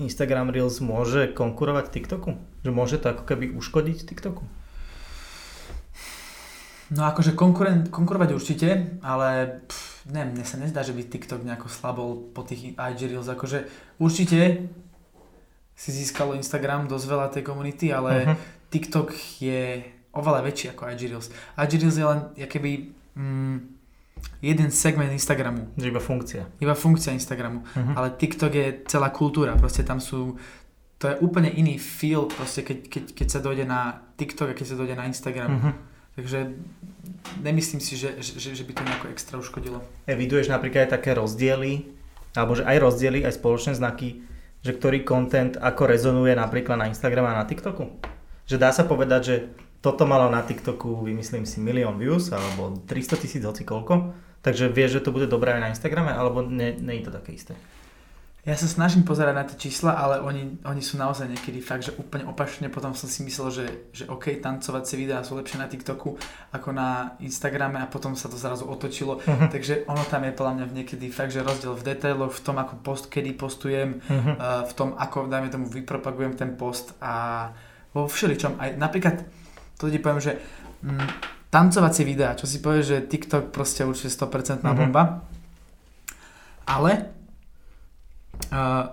Instagram 0.00 0.48
Reels 0.48 0.80
môže 0.80 1.28
konkurovať 1.36 1.92
TikToku? 1.92 2.40
Že 2.64 2.70
môže 2.72 2.96
to 2.96 3.12
ako 3.12 3.28
keby 3.28 3.52
uškodiť 3.52 4.08
TikToku? 4.08 4.48
No 6.96 7.04
akože 7.04 7.36
konkurovať 7.92 8.30
určite, 8.32 8.96
ale 9.04 9.60
pff, 9.68 9.87
ne, 10.08 10.22
mne 10.24 10.44
sa 10.44 10.56
nezdá, 10.56 10.80
že 10.80 10.96
by 10.96 11.04
TikTok 11.04 11.44
nejako 11.44 11.68
slabol 11.68 12.32
po 12.32 12.42
tých 12.42 12.74
IG 12.74 13.00
Reels, 13.12 13.28
akože 13.28 13.68
určite 14.00 14.68
si 15.78 15.90
získalo 15.94 16.34
Instagram 16.34 16.90
dosť 16.90 17.06
veľa 17.06 17.26
tej 17.30 17.42
komunity, 17.46 17.94
ale 17.94 18.26
uh-huh. 18.26 18.36
TikTok 18.72 19.14
je 19.38 19.84
oveľa 20.16 20.40
väčší 20.42 20.74
ako 20.74 20.90
IG 20.90 21.02
Reels. 21.12 21.28
IG 21.54 21.72
Reels 21.78 21.96
je 22.00 22.06
len 22.08 22.20
keby 22.34 22.70
mm, 23.14 23.56
jeden 24.42 24.68
segment 24.74 25.14
Instagramu. 25.14 25.70
Iba 25.78 26.02
funkcia. 26.02 26.50
Iba 26.58 26.74
funkcia 26.74 27.14
Instagramu. 27.14 27.62
Uh-huh. 27.62 27.94
Ale 27.94 28.18
TikTok 28.18 28.52
je 28.54 28.66
celá 28.90 29.14
kultúra, 29.14 29.54
proste 29.54 29.86
tam 29.86 30.02
sú 30.02 30.34
to 30.98 31.06
je 31.06 31.14
úplne 31.22 31.46
iný 31.46 31.78
feel, 31.78 32.26
proste 32.26 32.66
keď, 32.66 32.78
keď, 32.90 33.04
keď 33.14 33.26
sa 33.30 33.38
dojde 33.38 33.62
na 33.62 34.02
TikTok 34.18 34.50
a 34.50 34.54
keď 34.58 34.66
sa 34.66 34.74
dojde 34.74 34.98
na 34.98 35.06
Instagram. 35.06 35.50
Uh-huh. 35.54 35.72
Takže 36.18 36.50
nemyslím 37.38 37.78
si, 37.78 37.94
že, 37.94 38.18
že, 38.18 38.50
že 38.50 38.66
by 38.66 38.72
to 38.74 38.82
nejako 38.82 39.06
extra 39.14 39.38
uškodilo. 39.38 39.78
Eviduješ 40.10 40.50
napríklad 40.50 40.90
aj 40.90 40.98
také 40.98 41.14
rozdiely, 41.14 41.86
alebo 42.34 42.58
že 42.58 42.66
aj 42.66 42.74
rozdiely, 42.82 43.22
aj 43.22 43.38
spoločné 43.38 43.78
znaky, 43.78 44.26
že 44.66 44.74
ktorý 44.74 45.06
content 45.06 45.54
ako 45.54 45.86
rezonuje 45.86 46.34
napríklad 46.34 46.74
na 46.74 46.90
Instagrame 46.90 47.30
a 47.30 47.38
na 47.38 47.46
TikToku? 47.46 48.02
Že 48.50 48.56
dá 48.58 48.74
sa 48.74 48.82
povedať, 48.82 49.20
že 49.22 49.36
toto 49.78 50.10
malo 50.10 50.26
na 50.26 50.42
TikToku, 50.42 51.06
vymyslím 51.06 51.46
si, 51.46 51.62
milión 51.62 51.94
views, 52.02 52.34
alebo 52.34 52.74
300 52.82 53.22
tisíc 53.22 53.42
hoci 53.46 53.62
koľko, 53.62 54.10
takže 54.42 54.74
vieš, 54.74 54.98
že 54.98 55.04
to 55.06 55.14
bude 55.14 55.30
dobré 55.30 55.54
aj 55.54 55.62
na 55.62 55.70
Instagrame, 55.70 56.10
alebo 56.10 56.42
nie, 56.42 56.74
nie 56.82 56.98
je 56.98 57.06
to 57.06 57.14
také 57.14 57.38
isté? 57.38 57.54
Ja 58.48 58.56
sa 58.56 58.64
snažím 58.64 59.04
pozerať 59.04 59.34
na 59.36 59.44
tie 59.44 59.68
čísla, 59.68 59.92
ale 59.92 60.24
oni, 60.24 60.64
oni 60.64 60.80
sú 60.80 60.96
naozaj 60.96 61.28
niekedy 61.28 61.60
fakt, 61.60 61.84
že 61.84 61.92
úplne 62.00 62.24
opačne. 62.24 62.72
Potom 62.72 62.96
som 62.96 63.04
si 63.04 63.20
myslel, 63.20 63.48
že, 63.52 63.66
že 63.92 64.04
OK, 64.08 64.40
tancovacie 64.40 64.96
videá 64.96 65.20
sú 65.20 65.36
lepšie 65.36 65.60
na 65.60 65.68
TikToku 65.68 66.16
ako 66.56 66.68
na 66.72 67.12
Instagrame 67.20 67.76
a 67.76 67.84
potom 67.84 68.16
sa 68.16 68.32
to 68.32 68.40
zrazu 68.40 68.64
otočilo. 68.64 69.20
Uh-huh. 69.20 69.52
Takže 69.52 69.84
ono 69.84 70.00
tam 70.08 70.24
je 70.24 70.32
podľa 70.32 70.52
mňa 70.56 70.66
niekedy 70.80 71.12
fakt, 71.12 71.36
že 71.36 71.44
rozdiel 71.44 71.76
v 71.76 71.92
detailoch, 71.92 72.32
v 72.32 72.40
tom, 72.40 72.56
ako 72.56 72.80
post, 72.80 73.12
kedy 73.12 73.36
postujem, 73.36 74.00
uh-huh. 74.00 74.16
uh, 74.16 74.64
v 74.64 74.72
tom, 74.72 74.96
ako, 74.96 75.28
dajme 75.28 75.52
tomu, 75.52 75.68
vypropagujem 75.68 76.32
ten 76.32 76.56
post 76.56 76.96
a 77.04 77.52
vo 77.92 78.08
všeličom. 78.08 78.56
Aj 78.56 78.72
napríklad, 78.80 79.28
to 79.76 79.92
ti 79.92 80.00
poviem, 80.00 80.24
že 80.24 80.40
mm, 80.88 81.08
tancovacie 81.52 82.00
videá, 82.00 82.32
čo 82.32 82.48
si 82.48 82.64
povie, 82.64 82.80
že 82.80 83.04
TikTok 83.04 83.52
proste 83.52 83.84
určite 83.84 84.08
100% 84.08 84.64
uh-huh. 84.64 84.72
bomba. 84.72 85.20
Ale 86.64 87.17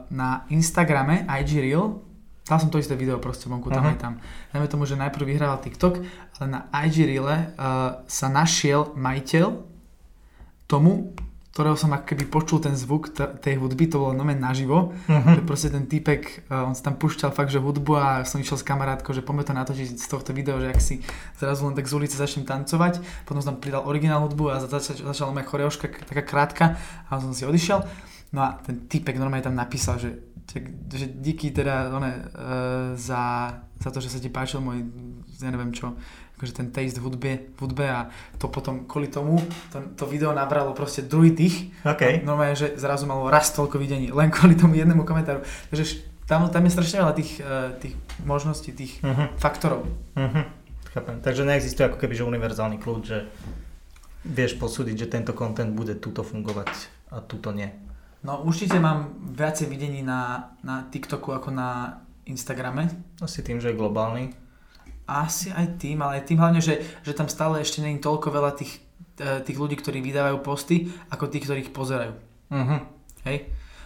na 0.10 0.44
Instagrame 0.50 1.24
IG 1.26 1.62
Reel, 1.62 2.02
dal 2.46 2.60
som 2.62 2.70
to 2.70 2.78
isté 2.78 2.94
video 2.94 3.18
proste 3.18 3.50
vonku, 3.50 3.74
tam 3.74 3.86
uh-huh. 3.86 3.94
aj 3.94 3.98
tam. 3.98 4.14
Dajme 4.54 4.68
tomu, 4.70 4.86
že 4.86 4.94
najprv 4.94 5.26
vyhrával 5.26 5.66
TikTok, 5.66 5.98
ale 6.38 6.46
na 6.46 6.60
IG 6.86 7.10
Reele 7.10 7.50
uh, 7.58 8.06
sa 8.06 8.28
našiel 8.30 8.94
majiteľ 8.94 9.50
tomu, 10.70 11.14
ktorého 11.56 11.80
som 11.80 11.96
ako 11.96 12.04
keby 12.12 12.28
počul 12.28 12.60
ten 12.60 12.76
zvuk 12.76 13.16
t- 13.16 13.32
tej 13.40 13.56
hudby, 13.56 13.88
to 13.88 13.96
bolo 13.96 14.12
nomen 14.12 14.44
naživo, 14.44 14.92
Mhm. 15.08 15.40
že 15.40 15.42
proste 15.48 15.70
ten 15.72 15.88
týpek, 15.88 16.52
uh, 16.52 16.68
on 16.68 16.76
sa 16.76 16.92
tam 16.92 17.00
púšťal 17.00 17.32
fakt, 17.32 17.50
že 17.50 17.64
hudbu 17.64 17.92
a 17.96 18.08
som 18.28 18.44
išiel 18.44 18.60
s 18.60 18.66
kamarátkou, 18.68 19.16
že 19.16 19.24
poďme 19.24 19.48
to 19.48 19.54
natočiť 19.56 19.96
z 19.96 20.06
tohto 20.06 20.36
videa, 20.36 20.60
že 20.60 20.68
ak 20.70 20.80
si 20.84 20.96
zrazu 21.40 21.64
len 21.66 21.74
tak 21.74 21.88
z 21.88 21.96
ulice 21.96 22.20
začnem 22.20 22.44
tancovať, 22.44 23.00
potom 23.24 23.40
som 23.40 23.56
tam 23.56 23.64
pridal 23.64 23.88
originál 23.88 24.22
hudbu 24.28 24.52
a 24.52 24.60
začala, 24.68 25.16
začala 25.16 25.32
moja 25.32 25.48
choreoška 25.48 25.86
taká 26.06 26.24
krátka 26.28 26.66
a 27.08 27.24
som 27.24 27.32
si 27.32 27.48
odišiel. 27.48 27.88
No 28.36 28.44
a 28.44 28.60
ten 28.60 28.84
týpek 28.84 29.16
normálne 29.16 29.48
tam 29.48 29.56
napísal, 29.56 29.96
že, 29.96 30.12
že, 30.92 31.08
díky 31.08 31.56
teda 31.56 31.88
one, 31.88 32.12
uh, 32.12 32.92
za, 33.00 33.56
za 33.80 33.90
to, 33.96 34.04
že 34.04 34.12
sa 34.12 34.20
ti 34.20 34.28
páčil 34.28 34.60
môj, 34.60 34.84
ja 35.40 35.48
neviem 35.48 35.72
čo, 35.72 35.96
akože 36.36 36.52
ten 36.52 36.68
taste 36.68 37.00
v 37.00 37.08
hudbe, 37.08 37.32
v 37.56 37.60
hudbe 37.64 37.88
a 37.88 38.12
to 38.36 38.52
potom 38.52 38.84
kvôli 38.92 39.08
tomu, 39.08 39.40
to, 39.72 39.80
to 39.96 40.04
video 40.04 40.36
nabralo 40.36 40.76
proste 40.76 41.08
druhý 41.08 41.32
dých 41.32 41.72
OK. 41.88 42.28
normálne, 42.28 42.60
že 42.60 42.76
zrazu 42.76 43.08
malo 43.08 43.32
raz 43.32 43.56
toľko 43.56 43.80
videní, 43.80 44.12
len 44.12 44.28
kvôli 44.28 44.60
tomu 44.60 44.76
jednému 44.76 45.08
komentáru. 45.08 45.40
Takže 45.72 46.04
tam, 46.28 46.52
tam 46.52 46.64
je 46.68 46.76
strašne 46.76 47.08
veľa 47.08 47.16
tých, 47.16 47.32
eh, 47.40 47.72
tých 47.80 47.96
možností, 48.28 48.76
tých 48.76 49.00
Mhm. 49.00 49.40
faktorov. 49.40 49.88
Mhm. 50.20 50.44
Chápem. 50.92 51.16
Takže 51.24 51.48
neexistuje 51.48 51.88
ako 51.88 52.00
keby 52.04 52.20
že 52.20 52.24
univerzálny 52.28 52.84
kľúč, 52.84 53.04
že 53.04 53.28
vieš 54.28 54.60
posúdiť, 54.60 54.96
že 54.96 55.08
tento 55.08 55.32
content 55.32 55.72
bude 55.72 55.96
tuto 56.00 56.20
fungovať 56.24 56.72
a 57.16 57.20
tuto 57.24 57.56
nie. 57.56 57.68
No 58.26 58.42
určite 58.42 58.82
mám 58.82 59.14
viacej 59.22 59.70
videní 59.70 60.02
na, 60.02 60.50
na 60.66 60.90
TikToku 60.90 61.30
ako 61.30 61.54
na 61.54 62.02
Instagrame. 62.26 62.90
Asi 63.22 63.46
tým, 63.46 63.62
že 63.62 63.70
je 63.70 63.78
globálny. 63.78 64.34
Asi 65.06 65.54
aj 65.54 65.78
tým, 65.78 66.02
ale 66.02 66.18
aj 66.18 66.34
tým 66.34 66.42
hlavne, 66.42 66.58
že, 66.58 66.82
že 67.06 67.14
tam 67.14 67.30
stále 67.30 67.62
ešte 67.62 67.86
je 67.86 68.02
toľko 68.02 68.34
veľa 68.34 68.52
tých, 68.58 68.82
eh, 69.22 69.46
tých 69.46 69.58
ľudí, 69.62 69.78
ktorí 69.78 70.02
vydávajú 70.02 70.42
posty, 70.42 70.90
ako 71.14 71.30
tých, 71.30 71.46
ktorí 71.46 71.60
ich 71.70 71.74
pozerajú. 71.78 72.18
Mhm. 72.50 72.76
Hej? 73.30 73.38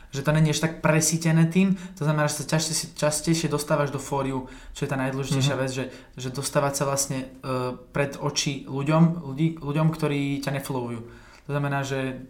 Že 0.09 0.25
to 0.25 0.31
není 0.31 0.49
ešte 0.49 0.65
tak 0.65 0.81
presítené 0.81 1.45
tým, 1.51 1.77
to 1.93 2.01
znamená, 2.01 2.25
že 2.25 2.41
sa 2.41 2.57
častejšie, 2.57 2.97
častejšie 2.97 3.45
dostávaš 3.51 3.93
do 3.93 4.01
fóriu, 4.01 4.49
čo 4.73 4.87
je 4.87 4.89
tá 4.89 4.97
najdôležitejšia 4.97 5.53
Mhm. 5.53 5.61
vec, 5.61 5.71
že, 5.75 5.85
že 6.17 6.33
dostávať 6.33 6.73
sa 6.79 6.83
vlastne 6.87 7.29
uh, 7.43 7.75
pred 7.91 8.15
oči 8.17 8.65
ľuďom, 8.65 9.21
ľudí, 9.21 9.61
ľuďom, 9.61 9.87
ktorí 9.93 10.39
ťa 10.41 10.55
nefollowujú. 10.57 10.99
To 11.45 11.49
znamená, 11.51 11.85
že 11.85 12.25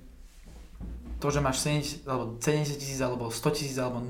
to, 1.20 1.28
že 1.30 1.40
máš 1.40 1.60
70, 1.62 2.08
alebo 2.08 2.40
70 2.40 2.80
tisíc, 2.80 3.00
alebo 3.00 3.28
100 3.28 3.52
tisíc, 3.52 3.76
alebo 3.76 4.00
0, 4.00 4.10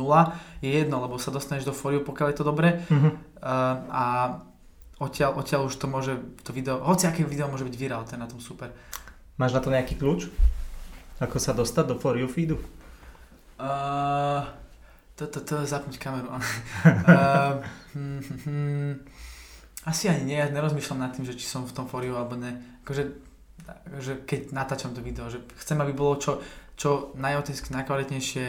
je 0.62 0.70
jedno, 0.70 1.02
lebo 1.02 1.18
sa 1.18 1.34
dostaneš 1.34 1.66
do 1.66 1.74
fóriu, 1.74 2.06
pokiaľ 2.06 2.28
je 2.30 2.38
to 2.38 2.46
dobre 2.46 2.70
Mhm. 2.88 3.10
uh, 3.10 3.76
a 3.90 4.04
odtiaľ, 5.02 5.34
odtiaľ 5.36 5.66
už 5.66 5.76
to 5.76 5.88
môže, 5.88 6.14
to 6.44 6.54
video, 6.54 6.78
hoci 6.80 7.08
aké 7.08 7.26
video 7.26 7.50
môže 7.50 7.66
byť 7.66 7.76
virál, 7.76 8.06
to 8.06 8.14
je 8.14 8.22
na 8.22 8.30
tom 8.30 8.38
super. 8.38 8.70
Máš 9.36 9.56
na 9.56 9.62
to 9.64 9.72
nejaký 9.72 9.96
kľúč? 9.96 10.28
Ako 11.20 11.40
sa 11.40 11.52
dostať 11.52 11.86
do 11.92 11.96
For 11.96 12.16
You 12.16 12.28
feedu? 12.28 12.60
Uh, 13.60 14.48
to, 15.16 15.28
to, 15.28 15.44
to 15.44 15.68
zapnúť 15.68 16.00
kameru. 16.00 16.32
uh, 16.32 16.40
hm, 17.96 18.20
hm, 18.24 18.40
hm, 18.48 18.94
asi 19.84 20.08
ani 20.08 20.24
nie, 20.32 20.38
ja 20.40 20.48
nerozmýšľam 20.48 21.00
nad 21.00 21.12
tým, 21.12 21.28
že 21.28 21.36
či 21.36 21.44
som 21.44 21.68
v 21.68 21.76
tom 21.76 21.88
fóriu 21.88 22.16
alebo 22.16 22.40
ne. 22.40 22.56
Akože, 22.84 23.04
akože 23.68 24.14
keď 24.24 24.56
natáčam 24.56 24.96
to 24.96 25.04
video, 25.04 25.28
že 25.28 25.44
chcem, 25.60 25.76
aby 25.80 25.92
bolo 25.92 26.16
čo, 26.20 26.40
čo 26.80 27.12
najautenticky, 27.20 27.76
najkvalitnejšie, 27.76 28.46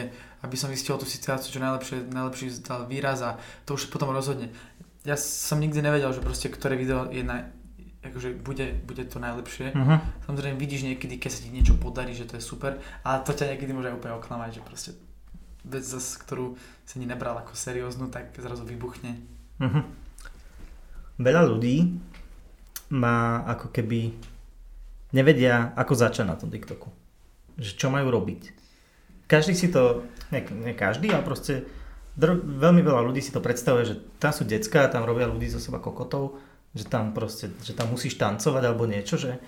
aby 0.47 0.55
som 0.55 0.71
vystihol 0.71 0.95
tú 0.95 1.03
situáciu, 1.03 1.51
čo 1.51 1.59
najlepšie, 1.59 2.07
najlepší 2.07 2.63
dal 2.63 2.87
výraz 2.87 3.19
a 3.19 3.35
to 3.67 3.75
už 3.75 3.91
potom 3.91 4.15
rozhodne. 4.15 4.55
Ja 5.03 5.19
som 5.19 5.59
nikdy 5.59 5.83
nevedel, 5.83 6.15
že 6.15 6.23
proste 6.23 6.47
ktoré 6.47 6.79
video 6.79 7.11
je 7.11 7.27
naj, 7.27 7.51
akože 8.07 8.39
bude, 8.39 8.79
bude 8.87 9.03
to 9.03 9.19
najlepšie. 9.19 9.75
Mhm. 9.75 10.25
Samozrejme 10.31 10.55
vidíš 10.55 10.87
niekedy, 10.87 11.19
keď 11.19 11.29
sa 11.29 11.43
ti 11.43 11.51
niečo 11.51 11.75
podarí, 11.75 12.15
že 12.15 12.23
to 12.23 12.39
je 12.39 12.43
super, 12.43 12.79
ale 13.03 13.19
to 13.27 13.35
ťa 13.35 13.51
niekedy 13.51 13.75
môže 13.75 13.91
aj 13.91 13.99
úplne 13.99 14.15
oklamať, 14.15 14.49
že 14.55 14.61
proste 14.63 14.91
vec, 15.67 15.83
zas, 15.83 16.15
ktorú 16.15 16.55
si 16.87 16.97
ani 16.97 17.11
nebral 17.11 17.35
ako 17.35 17.51
serióznu, 17.51 18.07
tak 18.07 18.31
zrazu 18.39 18.63
vybuchne. 18.63 19.19
Mhm. 19.59 19.81
Veľa 21.19 21.43
ľudí 21.51 21.99
má 22.95 23.43
ako 23.43 23.75
keby 23.75 24.15
nevedia, 25.11 25.75
ako 25.75 25.93
začať 25.93 26.25
na 26.25 26.39
tom 26.39 26.47
TikToku. 26.47 27.00
Že 27.59 27.71
čo 27.75 27.87
majú 27.91 28.07
robiť. 28.13 28.53
Každý 29.27 29.55
si 29.55 29.71
to, 29.71 30.03
nie, 30.31 30.43
nie 30.51 30.75
každý, 30.75 31.07
ale 31.11 31.23
proste 31.23 31.67
dr- 32.19 32.43
veľmi 32.43 32.83
veľa 32.83 33.01
ľudí 33.07 33.23
si 33.23 33.31
to 33.31 33.39
predstavuje, 33.39 33.87
že 33.87 33.95
tam 34.19 34.35
sú 34.35 34.43
decká, 34.43 34.91
tam 34.91 35.07
robia 35.07 35.27
ľudí 35.27 35.47
zo 35.47 35.63
seba 35.63 35.79
kokotov, 35.79 36.39
že 36.75 36.87
tam 36.87 37.15
proste, 37.15 37.51
že 37.63 37.75
tam 37.75 37.91
musíš 37.91 38.19
tancovať 38.19 38.63
alebo 38.63 38.87
niečo, 38.87 39.15
že 39.15 39.39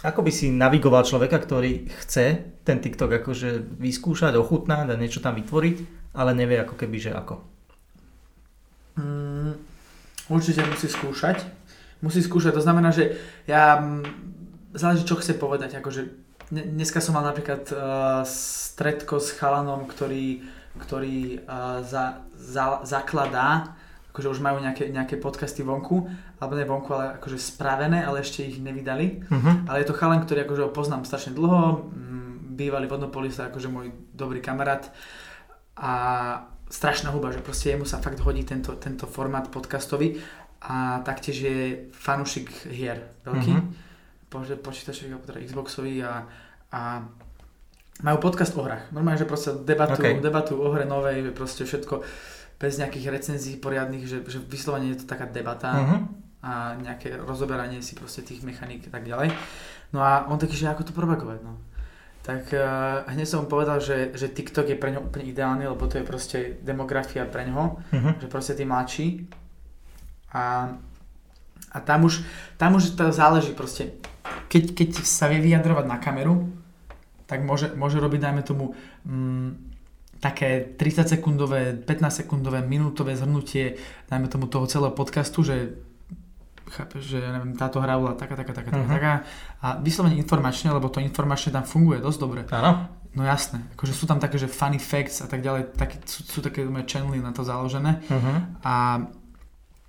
ako 0.00 0.24
by 0.24 0.32
si 0.32 0.48
navigoval 0.48 1.04
človeka, 1.04 1.36
ktorý 1.42 1.90
chce 2.04 2.56
ten 2.64 2.78
TikTok 2.80 3.20
akože 3.20 3.58
vyskúšať, 3.78 4.38
ochutnať 4.38 4.94
a 4.94 5.00
niečo 5.00 5.20
tam 5.20 5.36
vytvoriť, 5.36 5.76
ale 6.16 6.30
nevie 6.32 6.56
ako 6.62 6.74
keby, 6.78 6.96
že 6.96 7.12
ako. 7.12 7.42
Mm, 8.96 9.54
určite 10.32 10.64
musí 10.64 10.88
skúšať. 10.88 11.44
Musí 12.00 12.24
skúšať, 12.24 12.56
to 12.56 12.64
znamená, 12.64 12.96
že 12.96 13.20
ja, 13.44 13.76
záleží 14.72 15.04
čo 15.04 15.20
chce 15.20 15.36
povedať, 15.36 15.76
akože 15.76 16.08
dneska 16.50 16.98
som 17.00 17.14
mal 17.14 17.24
napríklad 17.24 17.62
uh, 17.70 17.78
stredko 18.26 19.22
s 19.22 19.32
chalanom, 19.38 19.86
ktorý, 19.86 20.42
ktorý 20.82 21.46
uh, 21.46 21.80
za, 21.86 22.26
za, 22.34 22.82
zakladá, 22.82 23.78
akože 24.10 24.28
už 24.28 24.40
majú 24.42 24.58
nejaké, 24.58 24.90
nejaké 24.90 25.16
podcasty 25.22 25.62
vonku, 25.62 26.10
alebo 26.42 26.58
ne 26.58 26.66
vonku, 26.66 26.90
ale 26.90 27.22
akože 27.22 27.38
spravené, 27.38 28.02
ale 28.02 28.26
ešte 28.26 28.42
ich 28.42 28.58
nevydali. 28.58 29.22
Uh-huh. 29.30 29.70
Ale 29.70 29.86
je 29.86 29.88
to 29.88 29.94
chalan, 29.94 30.26
ktorý 30.26 30.42
akože 30.44 30.62
ho 30.66 30.74
poznám 30.74 31.06
strašne 31.06 31.38
dlho, 31.38 31.86
mm, 31.86 32.58
bývalý 32.58 32.90
vodnopolista, 32.90 33.46
akože 33.46 33.70
môj 33.70 33.94
dobrý 34.10 34.42
kamarát 34.42 34.90
a 35.78 35.92
strašná 36.66 37.14
huba, 37.14 37.30
že 37.30 37.42
proste 37.42 37.70
jemu 37.70 37.86
sa 37.86 38.02
fakt 38.02 38.18
hodí 38.26 38.42
tento, 38.42 38.74
tento 38.78 39.06
formát 39.06 39.46
podcastový 39.50 40.18
a 40.60 41.00
taktiež 41.06 41.36
je 41.40 41.58
fanušik 41.94 42.70
hier 42.70 43.14
veľký, 43.24 43.54
Mhm. 43.54 43.89
Počítačový 44.62 45.10
alebo 45.12 45.26
teda 45.26 45.42
Xboxový 45.42 46.06
a, 46.06 46.24
a 46.70 47.02
majú 48.00 48.16
podcast 48.22 48.54
o 48.56 48.62
hrách. 48.64 48.88
Normálne, 48.94 49.20
že 49.20 49.28
proste 49.28 49.52
debatujú, 49.52 50.00
Okay. 50.00 50.24
debatujú 50.24 50.56
o 50.56 50.72
hre 50.72 50.88
novej, 50.88 51.34
proste 51.36 51.68
všetko 51.68 52.00
bez 52.56 52.78
nejakých 52.80 53.06
recenzií 53.12 53.56
poriadnych, 53.60 54.04
že, 54.08 54.24
že 54.24 54.38
vyslovene 54.40 54.94
je 54.94 55.04
to 55.04 55.06
taká 55.10 55.26
debata 55.28 55.68
Uh-huh. 55.76 56.00
a 56.40 56.76
nejaké 56.80 57.16
rozoberanie 57.20 57.84
si 57.84 57.92
proste 57.98 58.24
tých 58.24 58.40
mechaník 58.40 58.88
a 58.88 58.90
tak 58.96 59.04
ďalej. 59.04 59.28
No 59.92 60.00
a 60.00 60.24
on 60.30 60.38
taký, 60.40 60.56
že 60.56 60.70
ako 60.70 60.88
to 60.88 60.92
propagovať, 60.96 61.42
no. 61.44 61.58
Tak 62.20 62.52
uh, 62.52 63.08
hneď 63.08 63.24
som 63.28 63.48
povedal, 63.48 63.80
že, 63.80 64.12
že 64.12 64.28
TikTok 64.28 64.68
je 64.68 64.76
pre 64.76 64.92
ňo 64.92 65.08
úplne 65.08 65.24
ideálny, 65.24 65.64
lebo 65.66 65.88
to 65.88 65.98
je 65.98 66.04
proste 66.04 66.38
demografia 66.60 67.24
pre 67.24 67.48
ňoho, 67.48 67.80
Uh-huh. 67.80 68.12
že 68.20 68.28
proste 68.28 68.52
tí 68.54 68.68
mladší. 68.68 69.24
A, 70.36 70.68
a 71.72 71.78
tam 71.80 72.04
už, 72.04 72.20
tam 72.60 72.76
už 72.76 72.92
to 72.92 73.08
záleží 73.10 73.56
proste. 73.56 73.96
Keď, 74.48 74.64
keď 74.74 74.88
sa 75.02 75.26
vie 75.28 75.40
vyjadrovať 75.40 75.84
na 75.86 75.96
kameru, 75.96 76.50
tak 77.24 77.46
môže, 77.46 77.70
môže 77.78 78.02
robiť, 78.02 78.20
dajme 78.20 78.42
tomu, 78.42 78.74
mm, 79.06 79.70
také 80.18 80.76
30 80.76 81.08
sekundové, 81.08 81.72
15 81.78 82.26
sekundové, 82.26 82.60
minútové 82.60 83.16
zhrnutie, 83.16 83.78
dajme 84.10 84.28
tomu 84.28 84.50
toho 84.50 84.66
celého 84.66 84.92
podcastu, 84.92 85.40
že 85.40 85.78
chápeš, 86.70 87.16
že 87.16 87.18
ja 87.18 87.34
neviem, 87.34 87.56
táto 87.56 87.80
hra 87.82 87.98
bola 87.98 88.14
taká, 88.14 88.36
taká, 88.38 88.52
taká, 88.54 88.70
Mhm. 88.70 88.86
taká 88.86 89.12
a 89.58 89.74
vyslovene 89.82 90.14
informačne, 90.14 90.70
lebo 90.70 90.86
to 90.86 91.02
informačne 91.02 91.50
tam 91.50 91.66
funguje 91.66 91.98
dosť 91.98 92.18
dobre. 92.20 92.40
Áno. 92.52 92.86
No 93.10 93.26
jasné, 93.26 93.66
akože 93.74 93.90
sú 93.90 94.06
tam 94.06 94.22
také, 94.22 94.38
že 94.38 94.46
funny 94.46 94.78
facts 94.78 95.18
a 95.18 95.26
tak 95.26 95.42
ďalej, 95.42 95.74
také, 95.74 95.98
sú, 96.06 96.22
sú 96.22 96.38
také 96.38 96.62
channely 96.86 97.18
na 97.18 97.34
to 97.34 97.42
založené 97.42 97.98
Uh-huh. 98.06 98.38
a, 98.62 99.02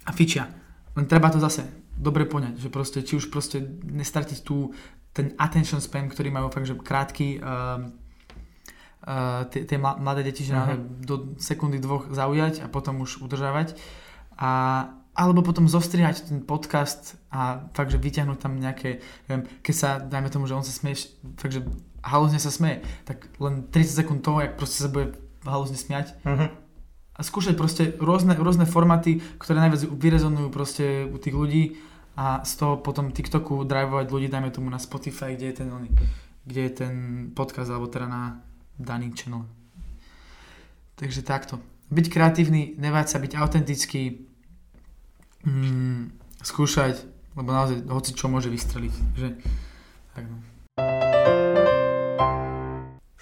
a 0.05 0.11
fičia. 0.15 0.49
Len 0.97 1.05
treba 1.05 1.29
to 1.29 1.37
zase 1.37 1.61
dobre 2.01 2.25
poňať, 2.25 2.57
že 2.57 2.67
proste, 2.67 3.05
či 3.05 3.15
už 3.15 3.29
proste 3.29 3.61
nestratiť 3.85 4.41
tú, 4.41 4.73
ten 5.13 5.37
attention 5.37 5.77
span, 5.77 6.09
ktorý 6.09 6.27
majú 6.27 6.49
fakt, 6.49 6.65
že 6.65 6.73
krátky, 6.73 7.37
uh, 7.37 7.85
tie, 9.49 9.61
tie 9.65 9.77
mla- 9.77 9.97
mladé 9.97 10.21
deti, 10.23 10.43
že 10.43 10.53
Mhm. 10.53 10.61
uh-huh. 10.61 10.79
do 11.01 11.15
sekundy 11.37 11.77
dvoch 11.77 12.09
zaujať 12.09 12.61
a 12.61 12.67
potom 12.67 13.01
už 13.01 13.21
udržávať. 13.21 13.73
A, 14.37 14.51
alebo 15.13 15.43
potom 15.43 15.67
zostrihať 15.67 16.29
ten 16.29 16.39
podcast 16.41 17.19
a 17.29 17.67
fakt, 17.73 17.91
že 17.91 17.99
vyťahnuť 17.99 18.37
tam 18.39 18.57
nejaké, 18.57 19.03
neviem, 19.27 19.43
keď 19.61 19.75
sa, 19.75 19.89
dajme 19.99 20.29
tomu, 20.29 20.47
že 20.47 20.55
on 20.55 20.63
sa 20.63 20.71
smie, 20.71 20.95
fakt, 21.35 21.53
že 21.53 21.61
halúzne 22.01 22.39
sa 22.39 22.49
smeje, 22.49 22.81
tak 23.05 23.29
len 23.37 23.67
30 23.69 24.01
sekúnd 24.01 24.19
toho, 24.23 24.41
jak 24.41 24.57
proste 24.57 24.81
sa 24.81 24.89
bude 24.89 25.13
halúzne 25.43 25.77
smiať 25.77 26.15
Uh-huh. 26.23 26.49
a 27.11 27.21
skúšať 27.21 27.53
proste 27.53 27.83
rôzne, 27.99 28.33
rôzne 28.33 28.65
formáty, 28.65 29.19
ktoré 29.37 29.59
najviac 29.59 29.85
vyrezonujú 29.85 30.47
proste 30.49 31.05
u 31.05 31.17
tých 31.17 31.35
ľudí 31.35 31.63
a 32.17 32.43
z 32.43 32.51
toho 32.59 32.77
potom 32.83 33.11
TikToku 33.11 33.63
drivovať 33.63 34.07
ľudí, 34.11 34.27
dajme 34.27 34.51
tomu 34.51 34.67
na 34.67 34.79
Spotify, 34.79 35.35
kde 35.35 35.47
je 35.51 35.55
ten, 35.63 35.69
oný, 35.71 35.89
kde 36.43 36.61
je 36.67 36.71
ten 36.71 36.93
podcast, 37.31 37.71
alebo 37.71 37.87
teda 37.87 38.07
na 38.07 38.43
daný 38.75 39.15
channel. 39.15 39.47
Takže 40.99 41.23
takto. 41.23 41.57
Byť 41.91 42.05
kreatívny, 42.11 42.75
nebáť 42.79 43.15
sa, 43.15 43.23
byť 43.23 43.33
autentický, 43.35 44.27
mm, 45.47 46.11
skúšať, 46.43 47.03
lebo 47.35 47.49
naozaj 47.51 47.87
hoci 47.87 48.11
čo 48.15 48.27
môže 48.27 48.51
vystreliť. 48.51 48.93
Že, 49.15 49.27
tak 50.15 50.23
no. 50.27 50.37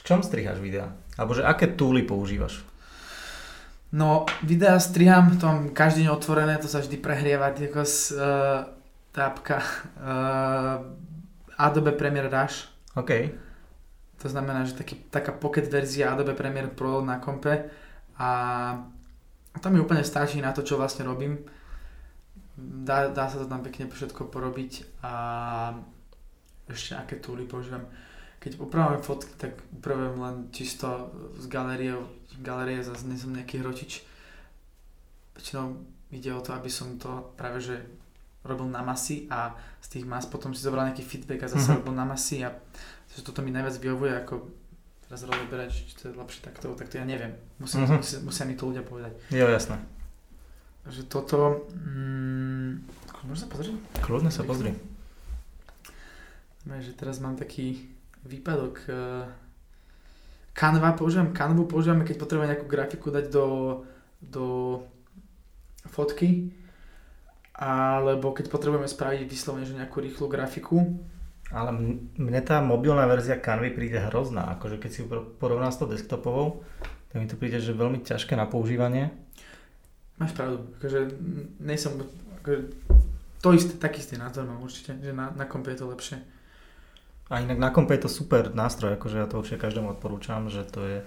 čom 0.10 0.26
striháš 0.26 0.58
videa? 0.58 0.90
Alebo 1.22 1.38
že 1.38 1.46
aké 1.46 1.70
túly 1.70 2.02
používaš? 2.02 2.66
No, 3.94 4.26
videa 4.42 4.82
striham, 4.82 5.38
to 5.38 5.46
mám 5.46 5.70
každý 5.70 6.10
deň 6.10 6.10
otvorené, 6.10 6.58
to 6.58 6.66
sa 6.66 6.82
vždy 6.82 6.98
prehrieva, 6.98 7.54
ako 7.54 7.86
uh, 7.86 7.90
tápka 9.12 9.57
uh, 9.60 10.86
Adobe 11.57 11.91
Premiere 11.91 12.30
Rush. 12.30 12.70
OK. 12.95 13.12
To 14.20 14.28
znamená, 14.28 14.68
že 14.68 14.76
taký, 14.76 14.99
taká 15.07 15.32
pocket 15.32 15.72
verzia 15.72 16.12
Adobe 16.12 16.36
Premiere 16.36 16.68
Pro 16.68 16.99
na 16.99 17.24
kompe 17.24 17.72
a, 18.20 18.30
to 19.60 19.68
mi 19.72 19.80
úplne 19.80 20.03
stačí 20.03 20.43
na 20.43 20.51
to, 20.51 20.60
čo 20.60 20.76
vlastne 20.76 21.07
robím. 21.07 21.39
Dá, 22.60 23.07
dá 23.07 23.32
sa 23.32 23.39
to 23.39 23.47
tam 23.47 23.64
pekne 23.64 23.88
všetko 23.88 24.28
porobiť 24.28 24.99
a 25.07 25.14
ešte 26.68 26.99
aké 26.99 27.16
túly 27.24 27.47
používam. 27.47 27.88
Keď 28.43 28.60
upravujem 28.60 29.03
fotky, 29.03 29.34
tak 29.39 29.55
upravujem 29.80 30.16
len 30.20 30.36
čisto 30.51 31.12
z 31.39 31.47
galérie, 31.47 31.95
galérie 32.43 32.84
zase 32.84 33.07
nie 33.07 33.20
som 33.20 33.32
nejaký 33.32 33.64
hrotič. 33.64 34.03
Väčšinou 35.36 35.80
ide 36.12 36.32
o 36.36 36.43
to, 36.43 36.51
aby 36.51 36.68
som 36.68 36.99
to 36.99 37.36
práve 37.39 37.64
že 37.64 37.80
robil 38.44 38.68
na 38.72 38.82
masy 38.82 39.28
a 39.28 39.56
z 39.84 40.00
tých 40.00 40.06
mas 40.08 40.26
potom 40.26 40.56
si 40.56 40.64
zobral 40.64 40.88
nejaký 40.88 41.04
feedback 41.04 41.44
a 41.44 41.52
zase 41.52 41.70
mm-hmm. 41.70 41.80
robil 41.84 41.94
na 41.96 42.06
masy 42.08 42.44
a 42.48 42.56
že 43.12 43.26
toto 43.26 43.44
mi 43.44 43.52
najviac 43.52 43.76
vyhovuje 43.76 44.14
ako 44.24 44.48
teraz 45.10 45.26
rozoberať, 45.26 45.70
či 45.74 45.94
to 45.98 46.04
je 46.10 46.14
lepšie 46.14 46.42
takto, 46.46 46.72
tak 46.78 46.88
to 46.88 47.02
ja 47.02 47.06
neviem. 47.06 47.34
Musím, 47.58 47.84
mm-hmm. 47.84 48.00
musia, 48.00 48.18
musia 48.22 48.44
mi 48.46 48.54
to 48.54 48.70
ľudia 48.70 48.86
povedať. 48.86 49.18
Jo, 49.34 49.50
jasné. 49.50 49.82
Že 50.86 51.02
toto... 51.10 51.68
Mm, 51.74 52.86
môžem 53.26 53.42
sa 53.44 53.50
pozrieť? 53.50 53.76
Kľudne 54.06 54.32
sa 54.32 54.46
pozri. 54.46 54.72
Že 56.70 56.94
teraz 56.94 57.18
mám 57.18 57.34
taký 57.34 57.90
výpadok. 58.30 58.86
Eh, 58.86 59.26
Canva 60.54 60.94
používam, 60.94 61.34
Canvu 61.34 61.66
používame, 61.66 62.04
keď 62.04 62.20
potrebujem 62.20 62.52
nejakú 62.52 62.68
grafiku 62.68 63.10
dať 63.10 63.32
do, 63.32 63.48
do 64.22 64.46
fotky, 65.88 66.52
alebo 67.60 68.32
keď 68.32 68.47
potrebujeme 68.47 68.88
spraviť 68.88 69.28
vyslovene 69.28 69.68
že 69.68 69.76
nejakú 69.76 69.99
rýchlu 69.99 70.32
grafiku. 70.32 70.95
Ale 71.51 71.76
mne 72.16 72.41
tá 72.45 72.62
mobilná 72.64 73.03
verzia 73.10 73.41
Canvy 73.41 73.74
príde 73.74 73.99
hrozná, 73.99 74.53
akože 74.55 74.78
keď 74.80 74.89
si 74.93 75.01
ju 75.03 75.10
porovná 75.41 75.74
s 75.74 75.82
tou 75.82 75.89
desktopovou, 75.89 76.62
tak 77.10 77.18
mi 77.20 77.28
to 77.28 77.36
príde, 77.36 77.57
že 77.57 77.74
veľmi 77.74 78.05
ťažké 78.05 78.38
na 78.38 78.45
používanie. 78.45 79.10
Máš 80.22 80.38
pravdu, 80.38 80.62
akože 80.78 80.99
nejsem, 81.57 82.05
akože, 82.39 82.60
to 83.41 83.47
isté, 83.57 83.74
taký 83.82 83.97
istý 83.97 84.22
názor 84.22 84.45
mám 84.45 84.62
určite, 84.62 84.93
že 85.01 85.10
na, 85.10 85.34
na 85.34 85.49
kompe 85.49 85.74
je 85.74 85.82
to 85.82 85.89
lepšie. 85.89 86.22
A 87.34 87.41
inak 87.41 87.57
na 87.57 87.74
kompe 87.74 87.97
je 87.97 88.05
to 88.05 88.12
super 88.14 88.53
nástroj, 88.53 88.93
akože 88.93 89.18
ja 89.18 89.26
to 89.26 89.41
určite 89.41 89.57
každému 89.57 89.97
odporúčam, 89.97 90.53
že 90.53 90.62
to 90.70 90.86
je, 90.86 90.97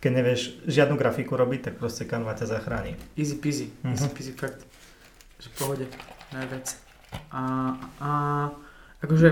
keď 0.00 0.10
nevieš 0.16 0.64
žiadnu 0.64 0.96
grafiku 0.96 1.36
robiť, 1.36 1.60
tak 1.60 1.74
proste 1.76 2.08
Canva 2.08 2.32
ťa 2.32 2.56
zachráni. 2.56 2.96
Easy 3.20 3.36
peasy, 3.36 3.68
uh-huh. 3.84 3.92
easy 3.92 4.08
peasy, 4.08 4.32
fakt. 4.32 4.69
Že 5.40 5.48
v 5.48 5.56
pohode, 5.56 5.86
najviac. 6.36 6.66
A, 7.32 7.42
a 7.98 8.10
akože 9.02 9.28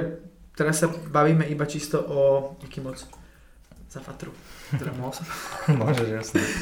teraz 0.56 0.82
sa 0.82 0.88
bavíme 0.90 1.46
iba 1.46 1.68
čisto 1.68 2.00
o, 2.02 2.20
aký 2.64 2.80
moc, 2.80 2.98
za 3.88 4.00
fatru. 4.00 4.32
Teda 4.72 4.92
som. 5.12 5.24
Môžeš, 5.80 6.08
jasne. 6.12 6.40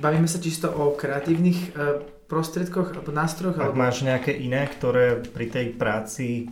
Bavíme 0.00 0.28
sa 0.30 0.40
čisto 0.40 0.72
o 0.72 0.96
kreatívnych 0.96 1.76
e, 1.76 2.00
prostriedkoch 2.30 2.96
alebo 2.96 3.12
nástrojoch? 3.12 3.60
Ak 3.60 3.74
alebo... 3.74 3.82
máš 3.82 4.00
nejaké 4.06 4.32
iné, 4.32 4.64
ktoré 4.64 5.20
pri 5.20 5.52
tej 5.52 5.66
práci 5.76 6.48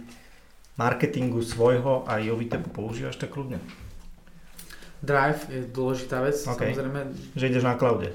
marketingu 0.77 1.41
svojho 1.41 2.05
a 2.05 2.21
Jovitepu 2.21 2.69
používaš, 2.69 3.17
tak 3.17 3.33
kľudne. 3.33 3.63
Drive 5.01 5.47
je 5.49 5.63
dôležitá 5.71 6.21
vec, 6.21 6.37
okay. 6.43 6.75
samozrejme. 6.75 7.01
Že 7.39 7.45
ideš 7.49 7.65
na 7.65 7.75
cloude. 7.79 8.13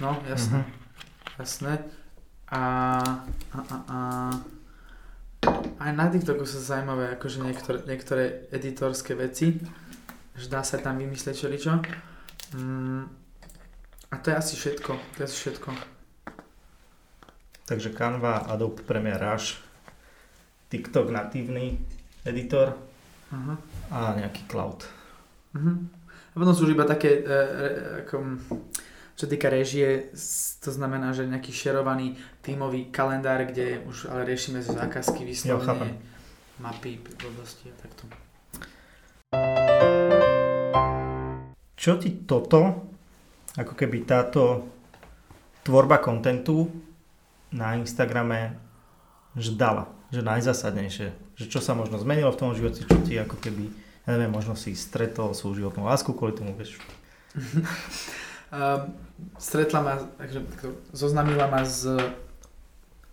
No, 0.00 0.16
jasné. 0.24 0.64
Uh-huh. 0.64 0.77
Jasné. 1.38 1.78
A, 2.50 2.62
a, 3.54 3.58
a, 3.58 3.78
a 3.86 3.98
aj 5.78 5.90
na 5.94 6.10
TikToku 6.10 6.42
sú 6.42 6.58
zaujímavé 6.58 7.14
akože 7.14 7.38
niektoré, 7.46 7.78
niektoré 7.86 8.24
editorské 8.50 9.14
veci, 9.14 9.54
že 10.34 10.46
dá 10.50 10.66
sa 10.66 10.82
tam 10.82 10.98
vymyslieť 10.98 11.34
čeličo. 11.46 11.78
Mm, 12.58 13.06
a 14.10 14.14
to 14.18 14.32
je 14.32 14.36
asi 14.36 14.54
všetko. 14.58 14.92
To 14.98 15.16
je 15.22 15.24
asi 15.24 15.36
všetko. 15.46 15.70
Takže 17.68 17.92
Canva, 17.92 18.48
Adobe 18.48 18.80
Premiere 18.82 19.20
Rush, 19.20 19.60
TikTok 20.72 21.12
natívny 21.12 21.76
editor 22.24 22.72
uh-huh. 23.28 23.56
a 23.92 24.16
nejaký 24.16 24.48
cloud. 24.48 24.88
Uh-huh. 25.52 25.76
A 26.32 26.34
potom 26.34 26.54
sú 26.56 26.64
už 26.64 26.72
iba 26.72 26.88
také, 26.88 27.20
e, 27.20 27.28
e, 27.28 27.66
ako, 28.08 28.16
čo 29.18 29.26
týka 29.26 29.50
režie, 29.50 30.14
to 30.62 30.70
znamená, 30.70 31.10
že 31.10 31.26
nejaký 31.26 31.50
šerovaný 31.50 32.14
tímový 32.46 32.94
kalendár, 32.94 33.42
kde 33.50 33.82
už 33.90 34.14
ale 34.14 34.22
riešime 34.30 34.62
zákazky 34.62 35.26
vyslovene, 35.26 35.98
mapy, 36.62 37.02
blbosti 37.02 37.66
a 37.66 37.74
takto. 37.82 38.06
Čo 41.74 41.98
ti 41.98 42.22
toto, 42.22 42.86
ako 43.58 43.74
keby 43.74 44.06
táto 44.06 44.70
tvorba 45.66 45.98
kontentu 45.98 46.70
na 47.50 47.74
Instagrame 47.74 48.54
ždala? 49.34 49.98
že 50.08 50.24
najzásadnejšie, 50.24 51.36
že 51.36 51.44
čo 51.52 51.60
sa 51.60 51.76
možno 51.76 52.00
zmenilo 52.00 52.32
v 52.32 52.40
tom 52.40 52.56
živote, 52.56 52.80
čo 52.80 52.96
ti 53.04 53.20
ako 53.20 53.36
keby, 53.44 53.68
ja 54.08 54.16
neviem, 54.16 54.32
možno 54.32 54.56
si 54.56 54.72
stretol 54.72 55.36
svoju 55.36 55.64
životnú 55.64 55.84
lásku 55.84 56.16
kvôli 56.16 56.32
tomu, 56.32 56.56
vieš. 56.56 56.80
uh, 58.52 58.88
stretla 59.36 59.80
ma, 59.82 59.94
takže 60.18 60.44
zoznamila 60.92 61.50
ma 61.50 61.62
s 61.64 61.88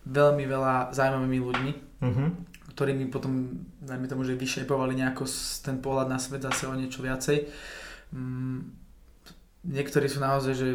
veľmi 0.05 0.45
veľa 0.45 0.93
zaujímavými 0.93 1.39
ľuďmi, 1.41 1.71
uh-huh. 2.01 2.27
ktorí 2.77 2.93
mi 2.93 3.09
potom, 3.09 3.65
dajme 3.81 4.05
tomu, 4.05 4.21
že 4.21 4.37
vyšepovali 4.37 4.93
nejako 4.93 5.25
ten 5.65 5.81
pohľad 5.81 6.07
na 6.13 6.21
svet 6.21 6.45
zase 6.45 6.69
o 6.69 6.75
niečo 6.77 7.01
viacej. 7.01 7.49
Um, 8.13 8.69
niektorí 9.65 10.05
sú 10.05 10.21
naozaj, 10.21 10.53
že 10.53 10.69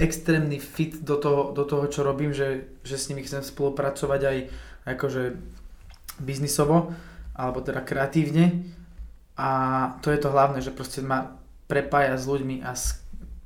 extrémny 0.00 0.56
fit 0.56 1.04
do 1.04 1.20
toho, 1.20 1.52
do 1.52 1.68
toho 1.68 1.84
čo 1.92 2.00
robím, 2.00 2.32
že, 2.32 2.72
že 2.80 2.96
s 2.96 3.12
nimi 3.12 3.20
chcem 3.20 3.44
spolupracovať 3.44 4.20
aj 4.24 4.36
akože 4.96 5.36
biznisovo, 6.24 6.96
alebo 7.36 7.60
teda 7.60 7.84
kreatívne. 7.84 8.64
A 9.36 9.48
to 10.00 10.08
je 10.08 10.20
to 10.20 10.32
hlavné, 10.32 10.64
že 10.64 10.72
proste 10.72 11.04
ma 11.04 11.36
prepája 11.68 12.16
s 12.16 12.24
ľuďmi 12.24 12.64
a 12.64 12.72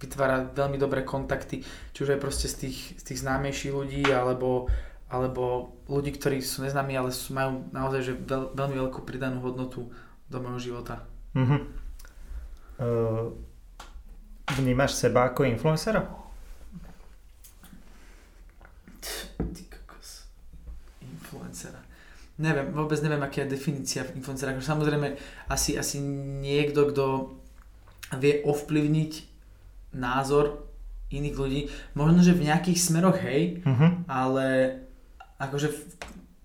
vytvára 0.00 0.50
veľmi 0.52 0.76
dobré 0.76 1.06
kontakty, 1.06 1.62
či 1.94 1.98
už 2.02 2.18
aj 2.18 2.20
proste 2.20 2.46
z 2.50 2.66
tých, 2.66 2.78
z 2.98 3.02
tých 3.02 3.18
známejších 3.24 3.72
ľudí, 3.72 4.02
alebo, 4.10 4.68
alebo 5.08 5.74
ľudí, 5.86 6.12
ktorí 6.14 6.42
sú 6.42 6.66
neznámi, 6.66 6.94
ale 6.98 7.14
sú, 7.14 7.32
majú 7.32 7.66
naozaj 7.70 8.00
že 8.02 8.12
veľ, 8.18 8.52
veľmi 8.52 8.76
veľkú 8.84 9.00
pridanú 9.06 9.40
hodnotu 9.40 9.88
do 10.28 10.38
môjho 10.42 10.72
života. 10.72 11.06
Mm-hmm. 11.34 11.60
Uh, 12.74 13.30
vnímaš 14.58 14.98
seba 14.98 15.30
ako 15.30 15.46
influencera? 15.46 16.24
influencera. 21.34 21.80
Neviem, 22.38 22.74
vôbec 22.74 22.98
neviem, 22.98 23.22
aká 23.22 23.46
je 23.46 23.54
definícia 23.54 24.02
influencera. 24.14 24.54
Samozrejme, 24.58 25.18
asi, 25.50 25.78
asi 25.78 26.02
niekto, 26.42 26.90
kto 26.90 27.04
vie 28.18 28.42
ovplyvniť 28.42 29.33
názor 29.94 30.68
iných 31.08 31.36
ľudí. 31.38 31.60
Možno, 31.94 32.20
že 32.20 32.34
v 32.34 32.50
nejakých 32.50 32.78
smeroch, 32.78 33.18
hej, 33.22 33.62
uh-huh. 33.62 34.04
ale 34.10 34.46
akože 35.38 35.68
v, 35.70 35.78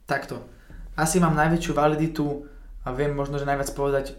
takto. 0.06 0.45
Asi 0.93 1.18
mám 1.18 1.34
najväčšiu 1.34 1.74
validitu 1.74 2.45
a 2.86 2.93
viem 2.93 3.12
možno, 3.12 3.41
že 3.41 3.50
najviac 3.50 3.72
povedať 3.74 4.14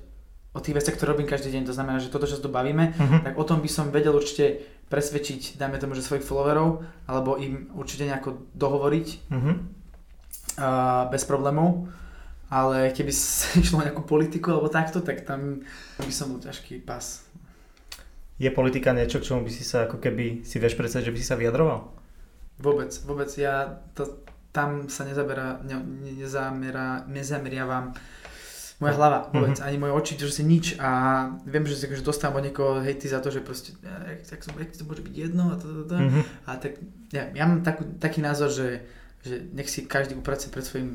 o 0.51 0.59
tých 0.59 0.74
veciach, 0.74 0.99
ktoré 0.99 1.14
robím 1.14 1.31
každý 1.31 1.55
deň. 1.55 1.70
To 1.70 1.76
znamená, 1.76 2.03
že 2.03 2.11
toto, 2.11 2.26
čo 2.26 2.37
sa 2.37 2.43
tu 2.43 2.51
bavíme, 2.51 2.91
uh-huh. 2.91 3.22
tak 3.22 3.35
o 3.39 3.45
tom 3.47 3.62
by 3.62 3.70
som 3.70 3.95
vedel 3.95 4.12
určite 4.12 4.66
presvedčiť, 4.91 5.55
dajme 5.55 5.78
tomu, 5.78 5.95
že 5.95 6.03
svojich 6.03 6.26
followerov, 6.26 6.83
alebo 7.07 7.39
im 7.39 7.70
určite 7.78 8.11
nejako 8.11 8.51
dohovoriť. 8.59 9.07
Uh-huh 9.31 9.81
uh, 10.59 11.09
bez 11.11 11.24
problémov, 11.24 11.89
ale 12.51 12.91
keby 12.91 13.12
išlo 13.62 13.85
nejakú 13.85 14.03
politiku 14.05 14.53
alebo 14.55 14.72
takto, 14.72 15.05
tak 15.05 15.22
tam 15.24 15.62
by 16.01 16.12
som 16.12 16.35
bol 16.35 16.41
ťažký 16.43 16.83
pas. 16.83 17.24
Je 18.41 18.49
politika 18.49 18.97
niečo, 18.97 19.20
k 19.20 19.28
čomu 19.28 19.45
by 19.45 19.53
si 19.53 19.62
sa 19.68 19.84
ako 19.84 20.01
keby 20.01 20.49
si 20.49 20.57
vieš 20.57 20.80
predstaviť, 20.80 21.12
že 21.12 21.14
by 21.14 21.18
si 21.20 21.28
sa 21.28 21.36
vyjadroval? 21.36 21.93
Vôbec, 22.57 22.88
vôbec. 23.05 23.28
Ja 23.36 23.84
to, 23.93 24.24
tam 24.51 24.88
sa 24.88 25.05
nezabera, 25.05 25.61
ne, 25.61 25.76
nezamera, 26.16 27.05
nezameriavam 27.05 27.93
moja 28.80 28.97
hlava 28.97 29.28
vôbec, 29.28 29.61
mm-hmm. 29.61 29.68
ani 29.68 29.76
moje 29.76 29.93
oči, 29.93 30.12
že 30.16 30.41
si 30.41 30.43
nič 30.49 30.80
a 30.80 30.88
viem, 31.45 31.68
že 31.68 31.76
si 31.76 31.84
akože 31.84 32.01
dostávam 32.01 32.41
od 32.41 32.49
niekoho 32.49 32.80
hejty 32.80 33.12
za 33.12 33.20
to, 33.20 33.28
že 33.28 33.45
proste, 33.45 33.76
jak, 33.84 34.24
jak, 34.24 34.41
jak 34.41 34.72
to 34.72 34.88
môže 34.88 35.05
byť 35.05 35.14
jedno 35.20 35.53
a 35.53 35.61
to, 35.61 35.68
to, 35.68 35.82
to. 35.84 35.95
Mm-hmm. 36.01 36.24
A 36.49 36.51
tak, 36.57 36.80
ja, 37.12 37.28
ja 37.36 37.45
mám 37.45 37.61
takú, 37.61 37.84
taký 38.01 38.24
názor, 38.24 38.49
že 38.49 38.80
že 39.20 39.53
nech 39.53 39.68
si 39.68 39.84
každý 39.84 40.16
upracuje 40.16 40.49
pred 40.49 40.64
svojim 40.64 40.91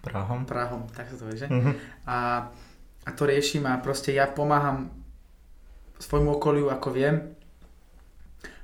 Prahom. 0.00 0.48
Prahom, 0.48 0.88
tak 0.96 1.12
sa 1.12 1.16
to 1.20 1.28
vie, 1.28 1.36
že? 1.36 1.48
Uh-huh. 1.48 1.76
A 2.08 2.48
a 3.00 3.10
to 3.16 3.24
riešim 3.24 3.64
a 3.64 3.80
proste 3.80 4.12
ja 4.12 4.28
pomáham 4.28 4.92
svojmu 6.00 6.40
okoliu 6.40 6.72
ako 6.72 6.88
viem, 6.90 7.36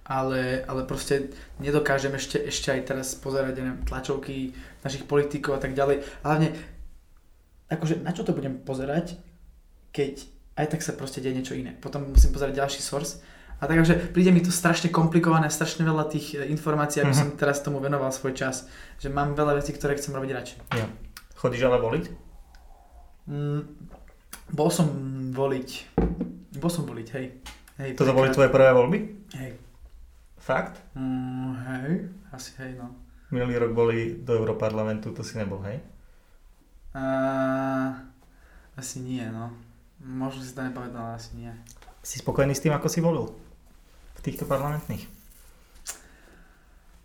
ale, 0.06 0.62
ale 0.64 0.86
proste 0.86 1.34
nedokážem 1.58 2.14
ešte, 2.14 2.38
ešte 2.38 2.70
aj 2.70 2.80
teraz 2.86 3.12
pozerať 3.18 3.58
neviem, 3.58 3.82
tlačovky 3.82 4.54
našich 4.86 5.04
politikov 5.04 5.58
a 5.58 5.60
tak 5.60 5.74
ďalej. 5.74 6.02
Hlavne, 6.22 6.54
akože 7.68 8.00
na 8.06 8.14
čo 8.14 8.22
to 8.22 8.32
budem 8.32 8.62
pozerať, 8.62 9.18
keď 9.90 10.22
aj 10.56 10.66
tak 10.72 10.80
sa 10.80 10.96
proste 10.96 11.20
deje 11.20 11.36
niečo 11.36 11.58
iné. 11.58 11.76
Potom 11.76 12.06
musím 12.14 12.32
pozerať 12.32 12.56
ďalší 12.56 12.80
source. 12.80 13.20
A 13.56 13.64
tak 13.64 13.80
akože 13.80 14.12
príde 14.12 14.32
mi 14.32 14.44
to 14.44 14.52
strašne 14.52 14.92
komplikované, 14.92 15.48
strašne 15.48 15.80
veľa 15.80 16.12
tých 16.12 16.36
e, 16.36 16.44
informácií, 16.52 17.00
aby 17.00 17.12
mm-hmm. 17.12 17.32
som 17.32 17.40
teraz 17.40 17.64
tomu 17.64 17.80
venoval 17.80 18.12
svoj 18.12 18.36
čas. 18.36 18.68
Že 19.00 19.16
mám 19.16 19.32
veľa 19.32 19.56
vecí, 19.56 19.72
ktoré 19.72 19.96
chcem 19.96 20.12
robiť 20.12 20.30
radšej. 20.32 20.58
Ja. 20.76 20.86
Chodíš 21.40 21.64
ale 21.64 21.80
voliť? 21.80 22.04
Mm, 23.32 23.62
bol 24.52 24.68
som 24.68 24.86
voliť. 25.32 25.68
Bol 26.56 26.70
som 26.72 26.88
voliť, 26.88 27.08
hej. 27.20 27.26
hej 27.78 27.90
Toto 27.92 28.16
boli 28.16 28.32
tvoje 28.32 28.48
prvé 28.48 28.72
voľby? 28.72 28.98
Hej. 29.36 29.50
Fakt? 30.40 30.78
Mm, 30.96 31.52
hej, 31.58 31.92
asi 32.32 32.54
hej, 32.62 32.78
no. 32.78 32.94
Minulý 33.34 33.58
rok 33.58 33.72
boli 33.74 34.22
do 34.22 34.32
Europarlamentu, 34.38 35.10
to 35.10 35.26
si 35.26 35.34
nebol, 35.36 35.58
hej? 35.66 35.82
Uh, 36.94 37.92
asi 38.78 39.02
nie, 39.02 39.26
no. 39.28 39.50
Možno 40.00 40.40
si 40.46 40.54
to 40.54 40.62
nepamätám, 40.62 41.02
ale 41.02 41.18
asi 41.18 41.34
nie. 41.34 41.50
Si 42.06 42.22
spokojný 42.22 42.54
s 42.54 42.62
tým, 42.62 42.72
ako 42.72 42.86
si 42.86 43.02
volil? 43.02 43.26
V 44.16 44.20
týchto 44.22 44.46
parlamentných? 44.46 45.02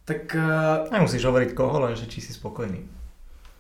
Tak... 0.06 0.24
Uh, 0.38 0.86
Nemusíš 0.94 1.26
hovoriť 1.26 1.58
koho, 1.58 1.82
len 1.82 1.98
že 1.98 2.06
či 2.06 2.22
si 2.22 2.32
spokojný. 2.32 2.86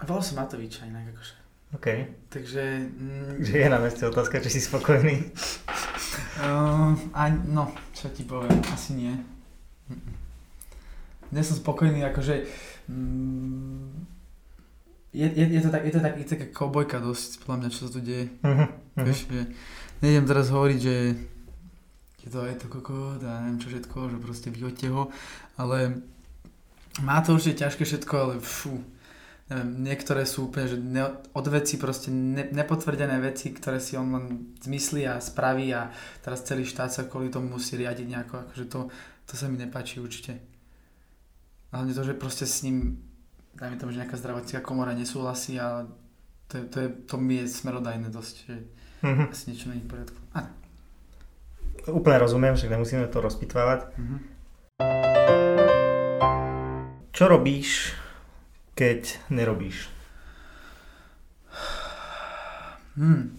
Volal 0.06 0.22
som 0.22 0.38
Matoviča 0.38 0.86
inak 0.86 1.10
akože. 1.10 1.41
OK. 1.76 1.88
Takže... 2.30 2.64
Mm, 3.00 3.40
že 3.40 3.58
je 3.58 3.70
na 3.70 3.80
meste 3.80 4.04
otázka, 4.08 4.44
či 4.44 4.50
si 4.50 4.62
spokojný. 4.62 5.32
Uh, 6.44 6.92
a, 7.16 7.32
no, 7.48 7.72
čo 7.96 8.12
ti 8.12 8.28
poviem, 8.28 8.60
asi 8.76 9.00
nie. 9.00 9.14
Nie 11.32 11.44
som 11.44 11.56
spokojný, 11.56 12.04
akože... 12.12 12.44
Mm, 12.92 14.04
je, 15.12 15.28
je, 15.28 15.46
je, 15.48 15.62
to 15.64 15.70
tak, 15.72 15.84
je 15.88 15.92
to 15.92 16.00
tak, 16.00 16.14
je 16.20 16.28
taká 16.28 16.48
kobojka 16.52 17.00
dosť, 17.00 17.44
podľa 17.44 17.58
mňa, 17.58 17.70
čo 17.72 17.80
sa 17.88 17.90
tu 17.92 18.00
deje. 18.00 18.26
Uh-huh, 18.44 18.68
uh-huh. 18.68 19.04
Vieš, 19.04 19.28
že 19.28 19.42
nejdem 20.04 20.26
teraz 20.28 20.48
hovoriť, 20.52 20.80
že 20.80 20.96
je 22.22 22.30
to, 22.32 22.40
je 22.48 22.56
to 22.56 22.68
kokot 22.70 23.20
a 23.24 23.44
neviem 23.44 23.60
čo 23.60 23.68
všetko, 23.74 23.98
že 24.12 24.18
proste 24.24 24.50
vyhoďte 24.54 24.88
ho, 24.94 25.12
ale 25.58 26.06
má 27.02 27.20
to 27.24 27.36
určite 27.36 27.66
ťažké 27.66 27.84
všetko, 27.84 28.14
ale 28.16 28.34
fú, 28.40 28.80
neviem, 29.52 29.84
niektoré 29.84 30.24
sú 30.24 30.48
úplne, 30.48 30.66
že 30.72 30.80
ne, 30.80 31.12
od 31.36 31.46
veci 31.52 31.76
proste 31.76 32.08
ne, 32.08 32.48
nepotvrdené 32.56 33.20
veci, 33.20 33.52
ktoré 33.52 33.84
si 33.84 34.00
on 34.00 34.08
len 34.16 34.56
zmyslí 34.64 35.04
a 35.12 35.20
spraví 35.20 35.76
a 35.76 35.92
teraz 36.24 36.48
celý 36.48 36.64
štát 36.64 36.88
sa 36.88 37.04
kvôli 37.04 37.28
tomu 37.28 37.60
musí 37.60 37.76
riadiť 37.76 38.08
nejako, 38.08 38.48
akože 38.48 38.66
to, 38.72 38.88
to 39.28 39.34
sa 39.36 39.52
mi 39.52 39.60
nepáči 39.60 40.00
určite. 40.00 40.40
Hlavne 41.76 41.92
to, 41.92 42.04
že 42.08 42.16
proste 42.16 42.48
s 42.48 42.64
ním, 42.64 43.04
dajme 43.60 43.76
tomu, 43.76 43.92
že 43.92 44.00
nejaká 44.08 44.16
zdravotnícka 44.16 44.64
komora 44.64 44.96
nesúhlasí 44.96 45.60
a 45.60 45.84
to, 46.48 46.64
to, 46.72 46.78
je, 46.88 46.90
to 47.04 47.16
mi 47.20 47.44
je 47.44 47.52
smerodajné 47.52 48.08
dosť, 48.08 48.36
že 48.48 48.56
mm-hmm. 49.04 49.28
asi 49.36 49.44
niečo 49.52 49.68
není 49.68 49.84
v 49.84 49.92
poriadku. 49.92 50.20
A. 50.32 50.48
Úplne 51.92 52.18
rozumiem, 52.24 52.56
však 52.56 52.72
nemusíme 52.72 53.04
to 53.12 53.20
rozpitvávať. 53.20 53.80
Mm-hmm. 54.00 54.20
Čo 57.12 57.24
robíš 57.28 58.01
keď 58.76 59.20
nerobíš? 59.30 59.92
Hmm. 62.96 63.36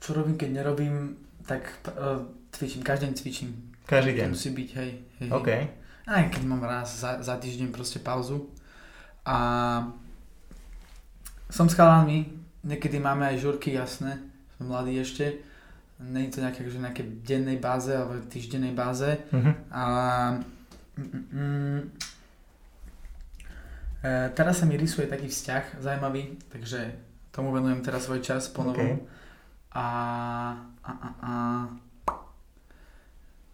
Čo 0.00 0.16
robím, 0.16 0.36
keď 0.36 0.50
nerobím, 0.62 1.16
tak 1.48 1.66
uh, 1.88 2.22
cvičím, 2.52 2.82
každý 2.84 3.10
deň 3.10 3.14
cvičím. 3.16 3.50
Každý 3.86 4.12
deň? 4.18 4.28
musí 4.30 4.50
byť, 4.50 4.68
hej. 4.76 4.90
hej 5.22 5.28
OK. 5.30 5.48
Aj 6.06 6.24
keď 6.30 6.42
mám 6.46 6.62
raz 6.62 7.02
za, 7.02 7.18
za 7.22 7.34
týždeň 7.38 7.74
proste 7.74 7.98
pauzu. 7.98 8.50
A 9.26 9.36
som 11.50 11.66
s 11.66 11.74
chalánmi, 11.74 12.30
niekedy 12.62 13.02
máme 13.02 13.26
aj 13.26 13.42
žurky, 13.42 13.74
jasné, 13.74 14.22
sme 14.58 14.70
mladí 14.70 14.94
ešte. 14.98 15.42
Není 15.96 16.30
to 16.30 16.44
nejaké, 16.44 16.60
že 16.66 16.78
nejaké 16.78 17.02
dennej 17.24 17.58
báze, 17.58 17.90
alebo 17.90 18.20
týždennej 18.28 18.76
báze. 18.76 19.16
Uh-huh. 19.32 19.54
A 19.72 19.84
mm, 20.94 21.24
mm, 21.32 21.82
E, 21.96 22.15
teraz 24.34 24.60
sa 24.60 24.66
mi 24.68 24.76
rysuje 24.76 25.06
taký 25.06 25.28
vzťah 25.28 25.80
zaujímavý, 25.80 26.36
takže 26.52 26.94
tomu 27.32 27.52
venujem 27.52 27.84
teraz 27.84 28.08
svoj 28.08 28.24
čas 28.24 28.48
po 28.48 28.64
novom. 28.64 28.96
Okay. 28.96 29.06
A, 29.76 29.86
a, 30.84 30.90
a, 30.92 31.08
a 31.20 31.32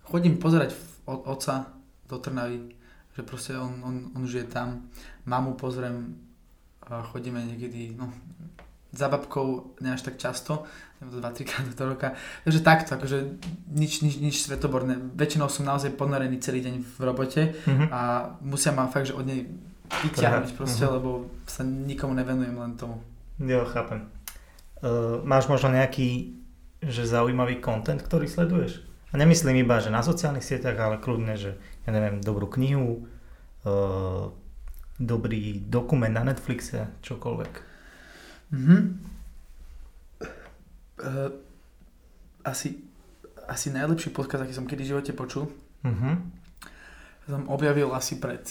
chodím 0.07 0.39
pozerať 0.39 0.75
od 1.05 1.27
oca 1.27 1.75
do 2.07 2.19
Trnavy, 2.19 2.75
že 3.17 3.23
proste 3.23 3.59
on, 3.59 3.83
on, 3.83 3.95
on 4.15 4.23
žije 4.29 4.45
tam. 4.45 4.87
Mamu 5.27 5.55
pozriem, 5.59 6.15
chodíme 6.87 7.43
niekedy, 7.43 7.99
no, 7.99 8.13
za 8.93 9.09
babkou 9.09 9.75
ne 9.81 9.93
až 9.97 10.03
tak 10.03 10.21
často, 10.21 10.63
2-3 11.01 11.49
krát 11.49 11.67
do 11.75 11.85
roka. 11.89 12.13
Takže 12.45 12.61
takto, 12.61 12.95
akože 12.95 13.19
nič, 13.73 14.05
nič, 14.05 14.21
nič 14.21 14.37
svetoborné. 14.45 15.01
Väčšinou 15.17 15.49
som 15.49 15.67
naozaj 15.67 15.97
ponorený 15.97 16.39
celý 16.39 16.61
deň 16.61 16.75
v 16.85 16.99
robote 17.01 17.43
mm-hmm. 17.57 17.89
a 17.89 18.01
musia 18.45 18.71
ma 18.71 18.87
fakt, 18.87 19.11
že 19.11 19.17
od 19.17 19.27
nej 19.27 19.49
vyťahnuť 20.01 20.57
proste, 20.57 20.85
uh-huh. 20.89 20.97
lebo 20.97 21.11
sa 21.45 21.63
nikomu 21.63 22.17
nevenujem 22.17 22.57
len 22.57 22.73
tomu. 22.81 23.05
Jo, 23.37 23.69
chápem. 23.69 24.09
Uh, 24.83 25.21
máš 25.23 25.47
možno 25.47 25.71
nejaký 25.71 26.41
že 26.83 27.07
zaujímavý 27.07 27.63
content, 27.63 28.03
ktorý 28.03 28.27
sleduješ? 28.27 28.83
A 29.15 29.21
nemyslím 29.21 29.63
iba, 29.63 29.79
že 29.79 29.95
na 29.95 30.03
sociálnych 30.03 30.43
sieťach, 30.43 30.75
ale 30.75 30.99
kľudne, 30.99 31.39
že 31.39 31.55
ja 31.87 31.91
neviem, 31.95 32.19
dobrú 32.19 32.51
knihu, 32.51 33.07
uh, 33.63 34.35
dobrý 34.99 35.63
dokument 35.63 36.11
na 36.11 36.27
Netflixe, 36.27 36.91
čokoľvek. 37.07 37.53
Mm-hmm. 38.51 38.81
Uh, 41.03 41.31
asi, 42.43 42.83
asi 43.47 43.71
najlepší 43.71 44.11
podcast, 44.11 44.43
aký 44.43 44.55
som 44.57 44.67
kedy 44.67 44.83
v 44.83 44.91
živote 44.97 45.13
počul. 45.15 45.47
Mm-hmm. 45.87 46.15
Som 47.31 47.47
objavil 47.47 47.95
asi 47.95 48.19
pred 48.19 48.43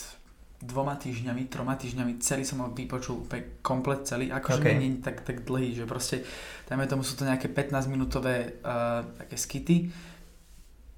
dvoma 0.61 0.93
týždňami, 0.93 1.49
troma 1.49 1.73
týždňami, 1.73 2.21
celý 2.21 2.45
som 2.45 2.61
ho 2.61 2.69
vypočul 2.69 3.25
úplne 3.25 3.59
komplet 3.65 4.05
celý, 4.05 4.29
akože 4.29 4.61
okay. 4.61 4.77
nie 4.77 4.97
je 4.97 5.01
tak, 5.01 5.25
tak 5.25 5.41
dlhý, 5.41 5.73
že 5.73 5.89
proste, 5.89 6.21
dajme 6.69 6.85
tomu 6.85 7.01
sú 7.01 7.17
to 7.17 7.25
nejaké 7.25 7.49
15 7.49 7.89
minútové 7.89 8.61
uh, 8.61 9.01
také 9.17 9.35
skity, 9.41 9.89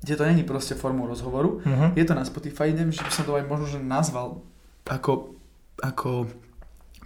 kde 0.03 0.13
to 0.19 0.27
není 0.27 0.43
proste 0.43 0.75
formou 0.75 1.07
rozhovoru, 1.07 1.63
uh-huh. 1.63 1.95
je 1.95 2.03
to 2.03 2.11
na 2.11 2.27
Spotify, 2.27 2.75
neviem, 2.75 2.91
že 2.91 3.07
by 3.07 3.11
som 3.11 3.23
to 3.23 3.39
aj 3.39 3.47
možno 3.47 3.67
že 3.71 3.79
nazval 3.79 4.43
ako, 4.83 5.39
ako 5.79 6.27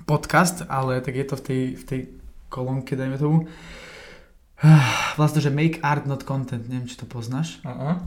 podcast, 0.09 0.65
ale 0.65 0.97
tak 1.05 1.13
je 1.13 1.25
to 1.29 1.35
v 1.37 1.43
tej, 1.45 1.61
v 1.77 1.83
tej 1.85 2.01
kolónke, 2.49 2.97
dajme 2.97 3.21
tomu. 3.21 3.45
Vlastne, 5.21 5.45
že 5.45 5.53
make 5.53 5.77
art 5.85 6.09
not 6.09 6.25
content, 6.25 6.65
neviem, 6.65 6.89
či 6.89 6.97
to 6.97 7.05
poznáš. 7.05 7.61
Uh-huh 7.61 8.01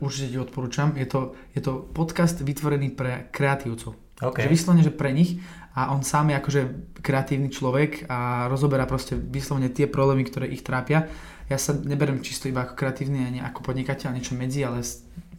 určite 0.00 0.36
ti 0.36 0.38
odporúčam. 0.38 0.92
Je 0.96 1.08
to, 1.08 1.34
je 1.56 1.60
to 1.64 1.88
podcast 1.90 2.40
vytvorený 2.44 2.92
pre 2.92 3.32
kreatívcov. 3.32 3.96
Okay. 4.20 4.44
Že 4.44 4.52
vyslovene, 4.52 4.84
že 4.84 4.92
pre 4.92 5.16
nich 5.16 5.40
a 5.72 5.96
on 5.96 6.04
sám 6.04 6.28
je 6.28 6.36
akože 6.36 6.62
kreatívny 7.00 7.48
človek 7.48 8.04
a 8.12 8.50
rozoberá 8.52 8.84
proste 8.84 9.16
vyslovene 9.16 9.72
tie 9.72 9.88
problémy, 9.88 10.28
ktoré 10.28 10.52
ich 10.52 10.60
trápia. 10.60 11.08
Ja 11.48 11.56
sa 11.56 11.72
neberem 11.72 12.20
čisto 12.20 12.50
iba 12.50 12.68
ako 12.68 12.76
kreatívny 12.76 13.24
ani 13.24 13.38
ako 13.40 13.64
podnikateľ, 13.64 14.12
niečo 14.12 14.36
medzi, 14.36 14.60
ale 14.60 14.84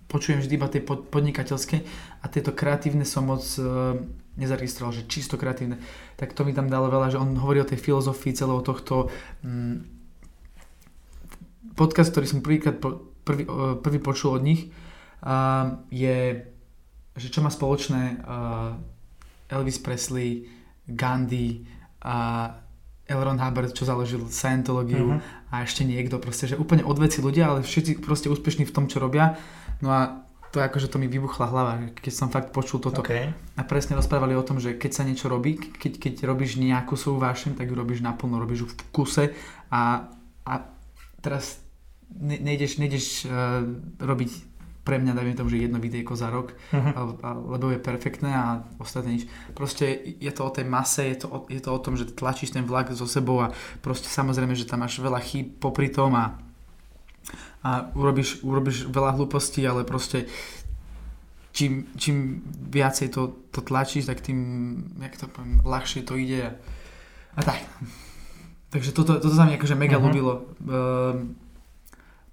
počujem 0.10 0.42
vždy 0.42 0.54
iba 0.58 0.68
tie 0.68 0.82
podnikateľské 0.84 1.78
a 2.20 2.26
tieto 2.28 2.52
kreatívne 2.58 3.06
som 3.06 3.30
moc 3.30 3.46
uh, 3.62 3.96
nezaregistroval, 4.40 4.96
že 4.96 5.08
čisto 5.08 5.38
kreatívne. 5.38 5.78
Tak 6.18 6.34
to 6.34 6.42
mi 6.48 6.56
tam 6.56 6.72
dalo 6.72 6.90
veľa, 6.90 7.14
že 7.14 7.22
on 7.22 7.38
hovorí 7.38 7.62
o 7.62 7.70
tej 7.70 7.80
filozofii 7.80 8.34
celého 8.34 8.60
tohto 8.66 9.12
um, 9.46 9.84
podcast, 11.76 12.12
ktorý 12.12 12.26
som 12.28 12.44
prvýkrát 12.44 12.80
po, 12.80 13.11
prvý, 13.24 13.44
prvý 13.82 14.00
počul 14.00 14.38
od 14.38 14.44
nich, 14.44 14.72
je, 15.94 16.18
že 17.14 17.28
čo 17.30 17.40
má 17.46 17.54
spoločné 17.54 18.26
uh, 18.26 18.74
Elvis 19.52 19.78
Presley, 19.78 20.50
Gandhi 20.88 21.68
a 22.02 22.50
L. 23.12 23.20
Ron 23.20 23.38
Hubbard, 23.38 23.76
čo 23.76 23.84
založil 23.84 24.24
Scientológiu 24.32 25.20
uh-huh. 25.20 25.52
a 25.52 25.68
ešte 25.68 25.84
niekto, 25.84 26.18
proste, 26.18 26.48
že 26.48 26.56
úplne 26.56 26.88
odveci 26.88 27.20
ľudia, 27.20 27.52
ale 27.52 27.60
všetci 27.62 28.00
proste 28.00 28.32
úspešní 28.32 28.64
v 28.64 28.74
tom, 28.74 28.88
čo 28.88 29.04
robia. 29.04 29.36
No 29.84 29.92
a 29.92 30.24
to 30.52 30.60
akože 30.60 30.92
to 30.92 31.00
mi 31.00 31.08
vybuchla 31.08 31.48
hlava, 31.48 31.80
keď 31.96 32.12
som 32.12 32.28
fakt 32.28 32.52
počul 32.52 32.84
toto. 32.84 33.04
Okay. 33.04 33.32
A 33.56 33.62
presne 33.64 33.96
rozprávali 33.96 34.36
o 34.36 34.44
tom, 34.44 34.60
že 34.60 34.76
keď 34.76 34.92
sa 34.92 35.04
niečo 35.08 35.32
robí, 35.32 35.56
keď, 35.56 35.96
keď 36.00 36.14
robíš 36.28 36.60
nejakú 36.60 37.00
svoju 37.00 37.20
vášeň, 37.24 37.56
tak 37.56 37.72
ju 37.72 37.76
robíš 37.76 38.04
naplno, 38.04 38.40
robíš 38.40 38.64
ju 38.64 38.68
v 38.68 38.76
kuse 38.92 39.26
a, 39.72 40.12
a 40.48 40.54
teraz 41.24 41.60
ne, 42.20 42.38
nejdeš, 42.42 42.78
nejdeš 42.82 43.06
uh, 43.26 43.64
robiť 44.00 44.52
pre 44.82 44.98
mňa, 44.98 45.14
dajme 45.14 45.38
tomu, 45.38 45.50
že 45.54 45.62
jedno 45.62 45.78
videjko 45.78 46.18
za 46.18 46.34
rok, 46.34 46.58
uh-huh. 46.74 47.22
lebo 47.54 47.70
je 47.70 47.78
perfektné 47.78 48.34
a 48.34 48.66
ostatné 48.82 49.22
nič. 49.22 49.24
Proste 49.54 49.86
je 50.18 50.32
to 50.34 50.42
o 50.42 50.52
tej 50.52 50.66
mase, 50.66 51.06
je 51.06 51.18
to 51.22 51.28
o, 51.30 51.38
je 51.46 51.62
to 51.62 51.70
o 51.70 51.80
tom, 51.80 51.94
že 51.94 52.10
tlačíš 52.10 52.58
ten 52.58 52.66
vlak 52.66 52.90
so 52.90 53.06
sebou 53.06 53.46
a 53.46 53.54
proste 53.86 54.10
samozrejme, 54.10 54.58
že 54.58 54.66
tam 54.66 54.82
máš 54.82 54.98
veľa 54.98 55.22
chýb 55.22 55.54
popri 55.62 55.94
tom 55.94 56.18
a, 56.18 56.34
a 57.62 57.94
urobíš, 57.94 58.42
urobíš 58.42 58.90
veľa 58.90 59.22
hlúpostí, 59.22 59.62
ale 59.70 59.86
proste 59.86 60.26
čím, 61.54 61.86
čím 61.94 62.42
viacej 62.74 63.14
to, 63.14 63.38
to 63.54 63.62
tlačíš, 63.62 64.10
tak 64.10 64.26
tým, 64.26 64.40
jak 64.98 65.14
to 65.14 65.30
poviem, 65.30 65.62
ľahšie 65.62 66.02
to 66.02 66.18
ide. 66.18 66.58
A 67.38 67.42
tak. 67.46 67.62
Takže 68.74 68.98
toto, 68.98 69.22
toto 69.22 69.36
sa 69.36 69.46
mi 69.46 69.62
akože 69.62 69.78
mega 69.78 70.02
uh-huh. 70.02 70.10
ľúbilo. 70.10 70.34
Uh, 70.66 71.51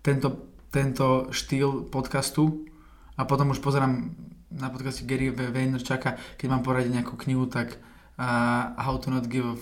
tento 0.02 0.48
tento 0.68 1.32
štýl 1.32 1.88
podcastu 1.88 2.68
a 3.16 3.24
potom 3.24 3.56
už 3.56 3.60
pozerám 3.64 4.12
na 4.52 4.68
podcaste 4.72 5.04
Gary 5.04 5.32
Vaynerchuka, 5.32 6.16
keď 6.40 6.46
mám 6.48 6.62
poradiť 6.64 6.92
nejakú 6.92 7.16
knihu, 7.24 7.48
tak 7.48 7.76
uh, 8.16 8.72
How 8.76 8.96
to 9.00 9.12
not 9.12 9.28
give 9.28 9.44
a 9.44 9.56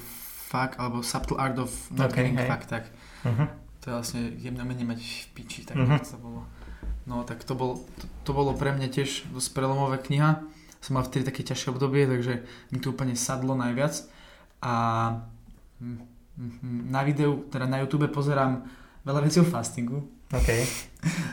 fuck, 0.46 0.78
alebo 0.78 1.02
Subtle 1.02 1.38
Art 1.38 1.58
of 1.58 1.70
not 1.90 2.10
okay, 2.10 2.30
giving 2.30 2.38
a 2.38 2.46
fuck, 2.46 2.66
tak 2.66 2.90
uh-huh. 3.26 3.50
to 3.82 3.84
je 3.90 3.94
vlastne 3.94 4.22
jemné 4.38 4.62
mať 4.62 4.98
v 5.02 5.28
piči, 5.34 5.66
tak 5.66 5.78
uh-huh. 5.78 5.98
to 5.98 6.18
bolo. 6.18 6.46
No 7.06 7.22
tak 7.22 7.42
to, 7.46 7.54
bol, 7.54 7.86
to, 7.98 8.04
to 8.26 8.30
bolo 8.34 8.54
pre 8.54 8.74
mňa 8.74 8.90
tiež 8.90 9.30
dosť 9.30 9.54
prelomová 9.54 9.98
kniha. 10.02 10.42
Som 10.82 10.98
mal 10.98 11.06
vtedy 11.06 11.26
také 11.26 11.46
ťažšie 11.46 11.70
obdobie, 11.74 12.06
takže 12.06 12.46
mi 12.74 12.78
to 12.82 12.94
úplne 12.94 13.14
sadlo 13.14 13.54
najviac. 13.54 14.06
A 14.62 14.74
hm, 15.78 16.02
hm, 16.34 16.52
hm, 16.62 16.82
na 16.90 17.02
videu, 17.06 17.46
teda 17.50 17.70
na 17.70 17.82
YouTube 17.82 18.10
pozerám 18.10 18.66
veľa 19.06 19.22
vecí 19.22 19.38
o 19.38 19.46
fastingu, 19.46 20.06
OK. 20.32 20.48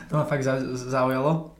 to 0.08 0.12
ma 0.14 0.24
fakt 0.24 0.46
zaujalo. 0.74 1.54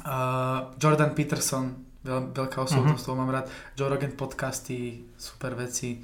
Uh, 0.00 0.72
Jordan 0.80 1.12
Peterson, 1.14 1.76
veľ, 2.02 2.32
veľká 2.32 2.58
osobnosť, 2.64 3.04
uh-huh. 3.04 3.06
toho 3.12 3.20
mám 3.20 3.30
rád. 3.30 3.46
Joe 3.76 3.92
Rogan 3.92 4.16
podcasty, 4.16 5.04
super 5.14 5.54
veci. 5.54 6.00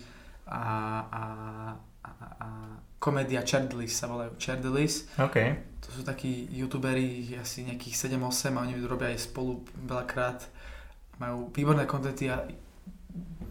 A, 0.47 0.62
a, 1.10 1.24
a, 2.05 2.10
a 2.39 2.48
komédia 3.01 3.43
Cherdelis 3.43 3.97
sa 3.97 4.06
volajú 4.06 4.39
Cherdelis. 4.39 5.10
OK. 5.18 5.36
To 5.82 5.89
sú 5.90 6.02
takí 6.06 6.47
youtuberi, 6.55 7.35
asi 7.39 7.66
nejakých 7.66 8.14
7-8 8.14 8.55
a 8.55 8.60
oni 8.66 8.74
robia 8.85 9.10
aj 9.10 9.27
spolu 9.32 9.64
veľakrát. 9.86 10.47
Majú 11.18 11.51
výborné 11.51 11.89
kontenty 11.89 12.28
a 12.28 12.44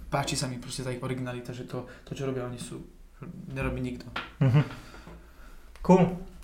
páči 0.07 0.37
sa 0.37 0.45
mi 0.47 0.61
proste 0.61 0.85
tá 0.85 0.93
ich 0.93 1.01
originalita, 1.01 1.51
že 1.51 1.65
to, 1.65 1.89
to 2.05 2.13
čo 2.13 2.29
robia 2.29 2.45
oni 2.45 2.61
sú, 2.61 2.79
nerobí 3.51 3.81
nikto. 3.81 4.07
Uh-huh. 4.39 4.63
Cool. 5.81 6.34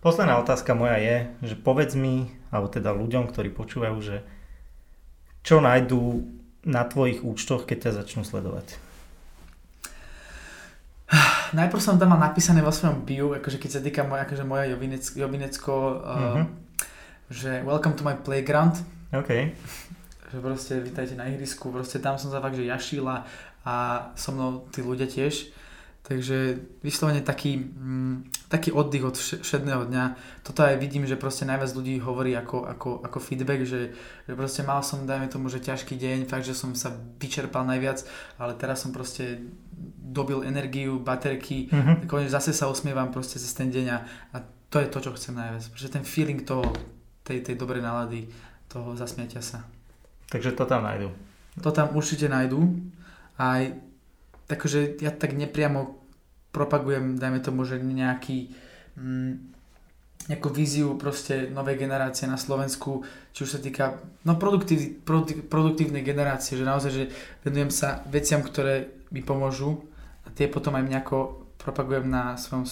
Posledná 0.00 0.40
otázka 0.40 0.72
moja 0.72 0.96
je, 0.96 1.16
že 1.44 1.60
povedz 1.60 1.92
mi, 1.92 2.32
alebo 2.48 2.72
teda 2.72 2.96
ľuďom, 2.96 3.28
ktorí 3.28 3.52
počúvajú, 3.52 3.96
že 4.00 4.24
čo 5.44 5.60
nájdú 5.60 6.24
na 6.64 6.88
tvojich 6.88 7.20
účtoch, 7.20 7.68
keď 7.68 7.78
ťa 7.84 7.96
začnú 8.00 8.24
sledovať? 8.24 8.80
Najprv 11.52 11.82
som 11.84 12.00
tam 12.00 12.16
mal 12.16 12.20
napísané 12.32 12.64
vo 12.64 12.72
svojom 12.72 13.04
bio, 13.04 13.36
akože 13.36 13.60
keď 13.60 13.70
sa 13.76 13.84
týka 13.84 14.00
moja, 14.08 14.24
akože 14.24 14.44
moja 14.48 14.72
Jovinec, 14.72 15.04
Jovinecko, 15.04 16.00
uh-huh. 16.00 16.48
že 17.28 17.60
welcome 17.68 17.92
to 17.92 18.00
my 18.00 18.16
playground. 18.16 18.80
OK. 19.12 19.52
Že 20.32 20.38
proste 20.40 20.72
vítajte 20.80 21.12
na 21.12 21.28
ihrisku, 21.28 21.68
proste 21.68 22.00
tam 22.00 22.16
som 22.16 22.32
sa 22.32 22.40
fakt, 22.40 22.56
že 22.56 22.64
jašila 22.64 23.28
a 23.68 23.74
so 24.16 24.32
mnou 24.32 24.64
tí 24.72 24.80
ľudia 24.80 25.04
tiež. 25.04 25.52
Takže 26.00 26.58
vyslovene 26.82 27.20
taký, 27.20 27.60
mm, 27.60 28.48
taký 28.48 28.72
oddych 28.72 29.04
od 29.04 29.14
všedného 29.20 29.86
dňa. 29.86 30.04
Toto 30.42 30.64
aj 30.64 30.80
vidím, 30.80 31.06
že 31.06 31.20
proste 31.20 31.46
najviac 31.46 31.70
ľudí 31.76 32.00
hovorí 32.00 32.34
ako, 32.34 32.66
ako, 32.66 32.90
ako 33.04 33.18
feedback, 33.20 33.62
že, 33.68 33.94
že 34.26 34.32
proste 34.32 34.64
mal 34.64 34.80
som, 34.82 35.06
dajme 35.06 35.28
tomu, 35.28 35.52
že 35.52 35.62
ťažký 35.62 35.94
deň, 35.94 36.18
fakt, 36.26 36.48
že 36.48 36.56
som 36.56 36.72
sa 36.74 36.90
vyčerpal 37.20 37.62
najviac, 37.68 38.02
ale 38.40 38.56
teraz 38.56 38.82
som 38.82 38.96
proste 38.96 39.44
dobil 40.00 40.42
energiu, 40.42 40.98
baterky, 40.98 41.68
mm-hmm. 41.70 42.26
zase 42.26 42.56
sa 42.56 42.66
usmievam 42.66 43.12
proste 43.12 43.38
cez 43.38 43.52
ten 43.54 43.70
deň 43.70 43.86
a, 43.92 43.98
a 44.34 44.36
to 44.72 44.80
je 44.80 44.88
to, 44.88 44.98
čo 45.04 45.14
chcem 45.14 45.36
najviac. 45.36 45.62
Pretože 45.68 45.94
ten 45.94 46.04
feeling 46.06 46.40
toho, 46.42 46.64
tej, 47.22 47.44
tej 47.44 47.54
dobrej 47.60 47.84
nálady, 47.84 48.26
toho 48.72 48.96
zasmiatia 48.96 49.42
sa. 49.42 49.66
Takže 50.30 50.54
to 50.56 50.64
tam 50.64 50.86
nájdu. 50.86 51.10
To 51.60 51.70
tam 51.74 51.90
určite 51.92 52.30
nájdu. 52.30 52.62
Aj 53.34 53.66
takže 54.50 54.98
ja 54.98 55.14
tak 55.14 55.38
nepriamo 55.38 55.94
propagujem, 56.50 57.14
dajme 57.14 57.38
tomu, 57.38 57.62
že 57.62 57.78
nejaký 57.78 58.50
mm, 58.98 59.50
nejakú 60.28 60.52
víziu 60.52 60.94
proste 61.00 61.48
novej 61.48 61.80
generácie 61.80 62.28
na 62.28 62.36
Slovensku, 62.36 63.02
či 63.32 63.46
už 63.46 63.50
sa 63.56 63.60
týka 63.62 64.04
no, 64.22 64.36
produktív, 64.36 65.00
produktívnej 65.48 66.04
generácie, 66.04 66.60
že 66.60 66.68
naozaj, 66.68 66.90
že 66.92 67.04
venujem 67.42 67.72
sa 67.72 68.04
veciam, 68.06 68.44
ktoré 68.44 68.92
mi 69.10 69.24
pomôžu 69.24 69.80
a 70.22 70.30
tie 70.30 70.46
potom 70.46 70.76
aj 70.76 70.86
nejako 70.86 71.18
propagujem 71.56 72.06
na 72.06 72.36
svojom 72.36 72.68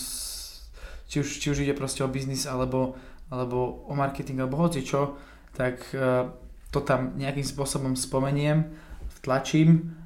či 1.09 1.25
už, 1.25 1.29
či 1.41 1.47
už 1.49 1.65
ide 1.65 1.73
proste 1.73 2.05
o 2.05 2.13
biznis 2.13 2.45
alebo, 2.45 2.95
alebo 3.33 3.89
o 3.89 3.97
marketing 3.97 4.45
alebo 4.45 4.61
hoci 4.61 4.85
čo, 4.85 5.17
tak 5.57 5.81
uh, 5.97 6.29
to 6.69 6.85
tam 6.85 7.17
nejakým 7.17 7.49
spôsobom 7.49 7.97
spomeniem, 7.97 8.69
vtlačím 9.19 9.98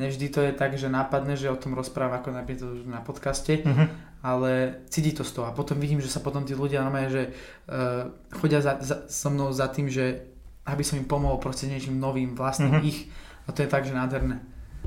Nevždy 0.00 0.26
to 0.32 0.40
je 0.40 0.52
tak, 0.56 0.72
že 0.80 0.88
nápadne, 0.88 1.36
že 1.36 1.52
o 1.52 1.60
tom 1.60 1.76
rozpráva 1.76 2.24
ako 2.24 2.32
napríklad 2.32 2.88
na 2.88 3.04
podcaste, 3.04 3.60
uh-huh. 3.60 3.86
ale 4.24 4.80
cíti 4.88 5.12
to 5.12 5.20
z 5.20 5.36
toho. 5.36 5.44
A 5.44 5.52
potom 5.52 5.76
vidím, 5.76 6.00
že 6.00 6.08
sa 6.08 6.24
potom 6.24 6.48
tí 6.48 6.56
ľudia 6.56 6.80
normálne, 6.80 7.12
že 7.12 7.22
uh, 7.28 8.08
chodia 8.40 8.64
za, 8.64 8.80
za, 8.80 9.04
so 9.04 9.28
mnou 9.28 9.52
za 9.52 9.68
tým, 9.68 9.92
že 9.92 10.32
aby 10.64 10.80
som 10.80 10.96
im 10.96 11.04
pomohol 11.04 11.36
proste 11.36 11.68
niečím 11.68 12.00
novým, 12.00 12.32
vlastným 12.32 12.80
uh-huh. 12.80 12.88
ich. 12.88 13.12
A 13.44 13.52
to 13.52 13.60
je 13.60 13.68
tak, 13.68 13.84
že 13.84 13.92
nádherné. 13.92 14.40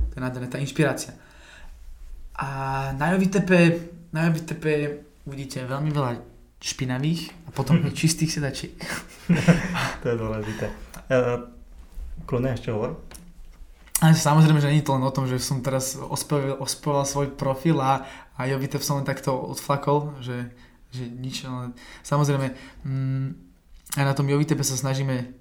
To 0.10 0.14
je 0.18 0.22
nádherné, 0.26 0.50
tá 0.50 0.58
inšpirácia. 0.58 1.14
A 2.36 2.48
na 2.98 3.14
JoviTP, 3.14 3.52
na 4.10 4.26
JoviTP 4.28 4.66
uvidíte 5.30 5.70
veľmi 5.70 5.94
veľa 5.94 6.18
špinavých 6.58 7.46
a 7.46 7.50
potom 7.54 7.78
čistých 7.94 8.42
sedačiek. 8.42 8.74
to 10.02 10.06
je 10.10 10.18
dôležité. 10.18 10.66
Uh, 11.14 11.46
kľudne 12.26 12.58
ešte 12.58 12.74
hovor. 12.74 13.05
Ale 14.04 14.12
samozrejme, 14.12 14.60
že 14.60 14.72
nie 14.76 14.84
je 14.84 14.88
to 14.92 14.96
len 15.00 15.08
o 15.08 15.16
tom, 15.16 15.24
že 15.24 15.40
som 15.40 15.64
teraz 15.64 15.96
ospevil, 15.96 16.60
ospevil 16.60 17.08
svoj 17.08 17.28
profil 17.32 17.80
a, 17.80 18.04
a 18.36 18.44
Jovitev 18.44 18.84
som 18.84 19.00
len 19.00 19.08
takto 19.08 19.32
odflakol, 19.32 20.20
že, 20.20 20.52
že 20.92 21.08
nič, 21.08 21.48
ale 21.48 21.72
samozrejme 22.04 22.52
mm, 22.84 23.28
aj 23.96 24.04
na 24.04 24.14
tom 24.14 24.28
Jovitepe 24.28 24.68
sa 24.68 24.76
snažíme 24.76 25.32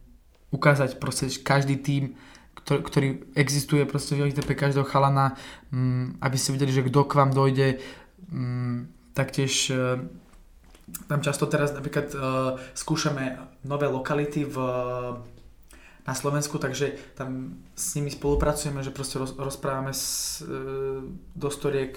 ukázať 0.55 1.02
proste 1.02 1.26
každý 1.43 1.82
tým, 1.82 2.14
ktorý, 2.55 2.81
ktorý 2.86 3.09
existuje 3.35 3.82
proste 3.90 4.14
v 4.14 4.22
Jovitepe 4.26 4.55
každého 4.55 4.86
chalana, 4.86 5.35
mm, 5.74 6.22
aby 6.22 6.36
ste 6.39 6.55
videli, 6.55 6.70
že 6.70 6.86
kto 6.86 7.10
k 7.10 7.18
vám 7.18 7.35
dojde, 7.35 7.82
mm, 8.31 9.10
taktiež 9.18 9.74
e, 9.74 9.98
tam 11.10 11.20
často 11.26 11.51
teraz 11.51 11.74
napríklad 11.74 12.14
e, 12.14 12.16
skúšame 12.78 13.35
nové 13.66 13.90
lokality 13.90 14.47
v 14.47 14.56
na 16.05 16.14
Slovensku, 16.14 16.60
takže 16.60 17.16
tam 17.16 17.60
s 17.72 17.97
nimi 17.97 18.12
spolupracujeme, 18.12 18.85
že 18.85 18.93
proste 18.93 19.16
roz, 19.16 19.32
rozprávame 19.40 19.97
s, 19.97 20.40
e, 20.44 21.01
do 21.32 21.48
storiek, 21.48 21.97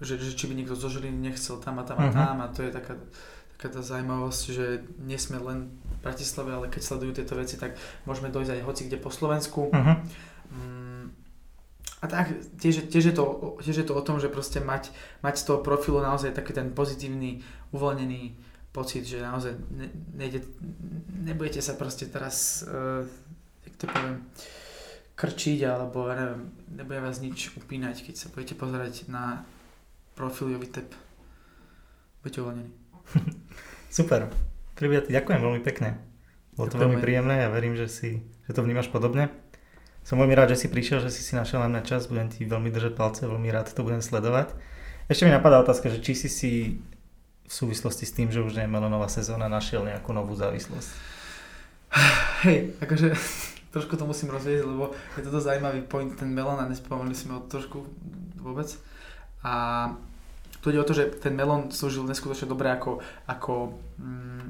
že, 0.00 0.16
že 0.16 0.32
či 0.32 0.48
by 0.48 0.56
niekto 0.56 0.72
zo 0.72 0.88
Žiliny 0.88 1.28
nechcel 1.28 1.60
tam 1.60 1.78
a 1.78 1.84
tam 1.84 2.00
a 2.00 2.08
uh-huh. 2.08 2.16
tam 2.16 2.36
a 2.40 2.48
to 2.48 2.64
je 2.64 2.72
taká, 2.72 2.96
taká 3.56 3.68
tá 3.76 3.80
zaujímavosť, 3.84 4.42
že 4.48 4.66
nie 5.04 5.20
sme 5.20 5.36
len 5.36 5.68
v 5.68 5.96
Bratislave, 6.00 6.56
ale 6.56 6.72
keď 6.72 6.80
sledujú 6.80 7.12
tieto 7.20 7.36
veci, 7.36 7.60
tak 7.60 7.76
môžeme 8.08 8.32
dojsť 8.32 8.56
aj 8.56 8.64
hoci 8.64 8.82
kde 8.88 8.96
po 8.96 9.12
Slovensku. 9.12 9.68
Uh-huh. 9.68 10.00
A 12.00 12.04
tak, 12.08 12.32
tiež, 12.56 12.88
tiež, 12.88 13.12
je 13.12 13.14
to, 13.14 13.24
tiež 13.60 13.84
je 13.84 13.86
to 13.86 13.92
o 13.92 14.00
tom, 14.00 14.16
že 14.16 14.32
proste 14.32 14.64
mať, 14.64 14.88
mať 15.20 15.34
z 15.36 15.44
toho 15.44 15.60
profilu 15.60 16.00
naozaj 16.00 16.32
taký 16.32 16.56
ten 16.56 16.72
pozitívny, 16.72 17.44
uvoľnený 17.76 18.48
pocit, 18.70 19.02
že 19.06 19.18
naozaj 19.18 19.58
ne, 19.74 19.90
nejde, 20.14 20.46
nebudete 21.26 21.58
sa 21.58 21.74
proste 21.74 22.06
teraz, 22.06 22.62
uh, 22.66 23.02
jak 23.66 23.74
to 23.76 23.84
poviem, 23.90 24.18
krčiť, 25.18 25.58
alebo 25.66 26.08
ja 26.08 26.14
neviem, 26.16 26.42
nebude 26.70 27.00
vás 27.02 27.20
nič 27.20 27.52
upínať, 27.58 28.06
keď 28.06 28.14
sa 28.16 28.26
budete 28.32 28.54
pozerať 28.56 29.10
na 29.10 29.44
profil 30.16 30.56
Jovitep. 30.56 30.88
Budete 32.24 32.40
uvoľnení. 32.40 32.72
Super. 34.00 34.30
Priviat, 34.78 35.12
ďakujem 35.12 35.40
veľmi 35.44 35.60
pekne. 35.60 36.00
Bolo 36.56 36.72
to 36.72 36.80
veľmi 36.80 37.00
príjemné 37.00 37.40
a 37.40 37.42
ja 37.46 37.48
verím, 37.52 37.76
že, 37.76 37.88
si, 37.88 38.24
že 38.48 38.52
to 38.56 38.64
vnímaš 38.64 38.88
podobne. 38.88 39.28
Som 40.00 40.16
veľmi 40.20 40.32
rád, 40.32 40.56
že 40.56 40.64
si 40.64 40.68
prišiel, 40.72 41.04
že 41.04 41.12
si 41.12 41.20
si 41.20 41.36
našiel 41.36 41.60
na 41.68 41.84
čas, 41.84 42.08
budem 42.08 42.32
ti 42.32 42.48
veľmi 42.48 42.72
držať 42.72 42.96
palce, 42.96 43.28
veľmi 43.28 43.52
rád 43.52 43.68
to 43.72 43.84
budem 43.84 44.00
sledovať. 44.00 44.56
Ešte 45.12 45.28
mi 45.28 45.32
napadá 45.32 45.60
otázka, 45.60 45.92
že 45.92 46.00
či 46.00 46.16
si 46.16 46.28
si 46.32 46.52
v 47.50 47.52
súvislosti 47.52 48.06
s 48.06 48.14
tým, 48.14 48.30
že 48.30 48.46
už 48.46 48.62
je 48.62 48.70
melonová 48.70 49.10
sezóna, 49.10 49.50
našiel 49.50 49.82
nejakú 49.82 50.14
novú 50.14 50.38
závislosť? 50.38 50.90
Hej, 52.46 52.78
akože 52.78 53.10
trošku 53.74 53.98
to 53.98 54.06
musím 54.06 54.30
rozvieť, 54.30 54.62
lebo 54.62 54.94
je 55.18 55.26
to 55.26 55.42
zaujímavý 55.42 55.82
point, 55.82 56.14
ten 56.14 56.30
melón 56.30 56.62
a 56.62 56.70
nespomenuli 56.70 57.18
sme 57.18 57.34
ho 57.34 57.50
trošku 57.50 57.82
vôbec. 58.38 58.70
A 59.42 59.54
tu 60.62 60.70
ide 60.70 60.78
o 60.78 60.86
to, 60.86 60.94
že 60.94 61.18
ten 61.18 61.34
melón 61.34 61.74
slúžil 61.74 62.06
neskutočne 62.06 62.46
dobre 62.46 62.70
ako, 62.70 63.02
ako 63.26 63.74
mm, 63.98 64.46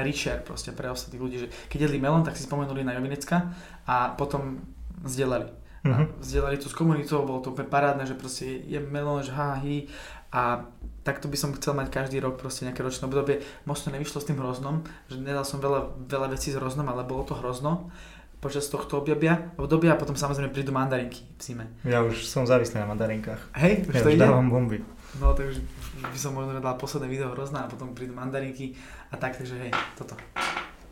richer 0.00 0.40
proste 0.40 0.72
pre 0.72 0.88
ostatných 0.88 1.20
ľudí, 1.20 1.36
že 1.44 1.52
keď 1.68 1.90
jedli 1.92 2.00
melón, 2.00 2.24
tak 2.24 2.40
si 2.40 2.48
spomenuli 2.48 2.80
na 2.80 2.96
Jovinecka 2.96 3.52
a 3.84 4.16
potom 4.16 4.64
zdieľali. 5.04 5.48
Uh-huh. 5.84 6.08
A 6.08 6.24
zdieľali 6.24 6.56
to 6.56 6.72
s 6.72 6.78
komunitou, 6.78 7.28
bolo 7.28 7.44
to 7.44 7.52
úplne 7.52 7.68
parádne, 7.68 8.08
že 8.08 8.16
proste 8.16 8.64
je 8.64 8.80
melón, 8.80 9.20
že 9.20 9.36
ha, 9.36 9.58
hi, 9.60 9.90
a 10.36 10.68
takto 11.00 11.32
by 11.32 11.36
som 11.40 11.56
chcel 11.56 11.72
mať 11.72 11.88
každý 11.88 12.20
rok 12.20 12.36
proste 12.36 12.68
nejaké 12.68 12.84
ročné 12.84 13.08
obdobie. 13.08 13.40
Možno 13.64 13.96
nevyšlo 13.96 14.20
s 14.20 14.28
tým 14.28 14.36
hroznom, 14.36 14.84
že 15.08 15.16
nedal 15.16 15.48
som 15.48 15.64
veľa, 15.64 16.04
veľa 16.04 16.36
vecí 16.36 16.52
s 16.52 16.60
hroznom, 16.60 16.84
ale 16.92 17.08
bolo 17.08 17.24
to 17.24 17.32
hrozno 17.40 17.88
počas 18.36 18.68
tohto 18.68 19.00
obdobia, 19.00 19.56
obdobia 19.56 19.96
a 19.96 19.98
potom 19.98 20.12
samozrejme 20.12 20.52
prídu 20.52 20.68
mandarinky 20.68 21.24
v 21.24 21.40
zime. 21.40 21.64
Ja 21.88 22.04
už 22.04 22.28
som 22.28 22.44
závislý 22.44 22.84
na 22.84 22.86
mandarinkách. 22.92 23.56
Hej, 23.56 23.88
už 23.88 23.94
ja 23.96 24.02
to 24.04 24.10
už 24.12 24.16
ide? 24.20 24.22
dávam 24.28 24.52
bomby. 24.52 24.84
No, 25.16 25.32
tak 25.32 25.56
už 25.56 25.64
by 26.04 26.18
som 26.20 26.36
možno 26.36 26.60
dal 26.60 26.76
posledné 26.76 27.08
video 27.08 27.32
hrozná 27.32 27.64
a 27.64 27.70
potom 27.72 27.96
prídu 27.96 28.12
mandarinky 28.12 28.76
a 29.08 29.16
tak, 29.16 29.40
takže 29.40 29.56
hej, 29.56 29.72
toto. 29.96 30.20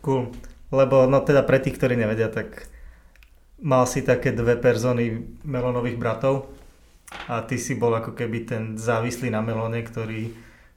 Cool. 0.01 0.33
Lebo, 0.73 1.05
no 1.05 1.21
teda 1.21 1.45
pre 1.45 1.61
tých, 1.61 1.77
ktorí 1.77 2.01
nevedia, 2.01 2.33
tak 2.33 2.65
mal 3.61 3.85
si 3.85 4.01
také 4.01 4.33
dve 4.33 4.57
persony 4.57 5.37
melónových 5.45 6.01
bratov 6.01 6.49
a 7.29 7.41
ty 7.45 7.57
si 7.57 7.79
bol 7.79 7.95
ako 7.97 8.13
keby 8.13 8.45
ten 8.45 8.63
závislý 8.77 9.33
na 9.33 9.41
melóne, 9.41 9.81
ktorý 9.81 10.35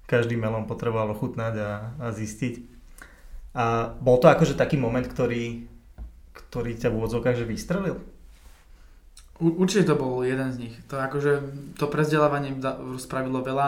každý 0.08 0.40
melón 0.40 0.66
potreboval 0.66 1.12
ochutnať 1.12 1.54
a, 1.60 1.72
a 2.00 2.08
zistiť. 2.16 2.56
A 3.58 3.92
bol 4.00 4.22
to 4.22 4.32
akože 4.32 4.56
taký 4.56 4.80
moment, 4.80 5.04
ktorý, 5.04 5.68
ktorý 6.32 6.72
ťa 6.80 6.94
v 6.94 6.98
úvodzovkách 6.98 7.44
že 7.44 7.50
vystrelil? 7.50 7.98
Určite 9.38 9.94
to 9.94 10.00
bol 10.00 10.26
jeden 10.26 10.50
z 10.50 10.58
nich. 10.66 10.76
To 10.90 10.98
akože 10.98 11.32
to 11.78 11.86
prezdelávanie 11.92 12.58
spravilo 12.98 13.46
veľa. 13.46 13.68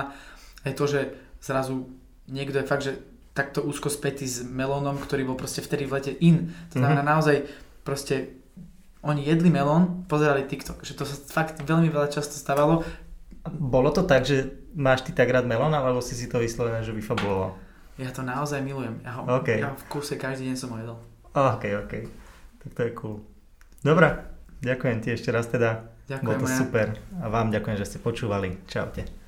Aj 0.65 0.73
to, 0.73 0.85
že 0.89 1.13
zrazu 1.43 1.85
niekto 2.25 2.61
je 2.61 2.69
fakt, 2.69 2.85
že 2.85 2.97
takto 3.37 3.61
úzko 3.61 3.93
spätý 3.93 4.25
s 4.25 4.41
melónom, 4.41 4.97
ktorý 4.97 5.29
bol 5.29 5.37
proste 5.37 5.61
vtedy 5.61 5.85
v 5.85 5.93
lete 5.93 6.13
in. 6.19 6.49
To 6.73 6.81
znamená 6.81 7.05
mm-hmm. 7.05 7.13
naozaj 7.13 7.37
proste 7.85 8.38
oni 8.99 9.23
jedli 9.23 9.47
melón, 9.47 10.03
pozerali 10.11 10.43
TikTok. 10.43 10.83
Že 10.83 10.93
to 10.99 11.03
sa 11.07 11.15
fakt 11.31 11.63
veľmi 11.63 11.87
veľa 11.87 12.11
často 12.11 12.35
stávalo. 12.35 12.83
Bolo 13.47 13.95
to 13.95 14.03
tak, 14.03 14.27
že 14.27 14.51
máš 14.75 15.07
ty 15.07 15.15
tak 15.15 15.31
rád 15.31 15.47
melón, 15.47 15.71
alebo 15.71 16.03
si 16.03 16.13
si 16.13 16.27
to 16.27 16.43
vyslovené, 16.43 16.83
že 16.83 16.91
vyfabuloval? 16.91 17.55
Ja 17.99 18.11
to 18.11 18.23
naozaj 18.23 18.63
milujem. 18.63 18.99
Ja, 19.03 19.19
ho, 19.19 19.27
okay. 19.39 19.59
ja 19.59 19.75
v 19.75 19.83
kuse 19.91 20.15
každý 20.15 20.51
deň 20.51 20.55
som 20.55 20.71
ho 20.71 20.77
jedol. 20.79 20.97
OK, 21.35 21.63
OK. 21.83 21.93
Tak 22.63 22.71
to 22.75 22.81
je 22.87 22.91
cool. 22.99 23.17
Dobre, 23.79 24.19
ďakujem 24.59 24.97
ti 24.99 25.15
ešte 25.15 25.31
raz 25.31 25.47
teda. 25.47 25.87
Ďakujem. 26.07 26.25
Bolo 26.25 26.39
to 26.43 26.47
super. 26.47 26.87
A 27.19 27.25
vám 27.27 27.51
ďakujem, 27.51 27.77
že 27.79 27.87
ste 27.95 27.97
počúvali. 27.99 28.59
Čaute. 28.67 29.18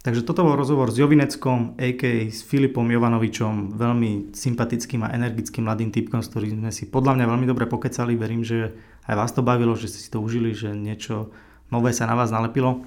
Takže 0.00 0.24
toto 0.24 0.48
bol 0.48 0.56
rozhovor 0.56 0.88
s 0.88 0.96
Jovineckom, 0.96 1.76
a.k.a. 1.76 2.32
s 2.32 2.40
Filipom 2.40 2.88
Jovanovičom, 2.88 3.76
veľmi 3.76 4.32
sympatickým 4.32 5.04
a 5.04 5.12
energickým 5.12 5.68
mladým 5.68 5.92
typkom, 5.92 6.24
s 6.24 6.32
ktorým 6.32 6.56
sme 6.56 6.72
si 6.72 6.88
podľa 6.88 7.20
mňa 7.20 7.26
veľmi 7.28 7.44
dobre 7.44 7.68
pokecali. 7.68 8.16
Verím, 8.16 8.40
že 8.40 8.72
aj 9.04 9.14
vás 9.20 9.36
to 9.36 9.44
bavilo, 9.44 9.76
že 9.76 9.92
ste 9.92 10.00
si 10.00 10.08
to 10.08 10.24
užili, 10.24 10.56
že 10.56 10.72
niečo 10.72 11.28
nové 11.68 11.92
sa 11.92 12.08
na 12.08 12.16
vás 12.16 12.32
nalepilo. 12.32 12.80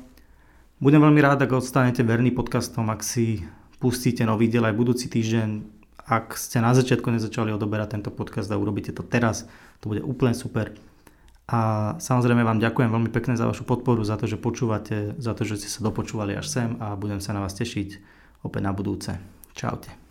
Budem 0.81 1.05
veľmi 1.05 1.21
rád, 1.21 1.45
ak 1.45 1.53
ostanete 1.53 2.01
verný 2.01 2.33
podcastom, 2.33 2.89
ak 2.89 3.05
si 3.05 3.45
pustíte 3.77 4.25
nový 4.25 4.49
diel 4.49 4.65
aj 4.65 4.73
budúci 4.73 5.05
týždeň. 5.05 5.49
Ak 6.09 6.33
ste 6.33 6.65
na 6.65 6.73
začiatku 6.73 7.13
nezačali 7.13 7.53
odoberať 7.53 7.93
tento 7.93 8.09
podcast 8.09 8.49
a 8.49 8.57
urobíte 8.57 8.89
to 8.89 9.05
teraz, 9.05 9.45
to 9.85 9.93
bude 9.93 10.01
úplne 10.01 10.33
super. 10.33 10.73
A 11.43 11.93
samozrejme 11.99 12.45
vám 12.47 12.63
ďakujem 12.63 12.87
veľmi 12.87 13.11
pekne 13.11 13.35
za 13.35 13.43
vašu 13.43 13.67
podporu, 13.67 13.99
za 14.07 14.15
to, 14.15 14.31
že 14.31 14.39
počúvate, 14.39 15.19
za 15.19 15.35
to, 15.35 15.43
že 15.43 15.59
ste 15.59 15.69
sa 15.69 15.83
dopočúvali 15.83 16.39
až 16.39 16.47
sem 16.47 16.69
a 16.79 16.95
budem 16.95 17.19
sa 17.19 17.35
na 17.35 17.43
vás 17.43 17.51
tešiť 17.59 17.99
opäť 18.47 18.61
na 18.63 18.71
budúce. 18.71 19.11
Čaute. 19.51 20.02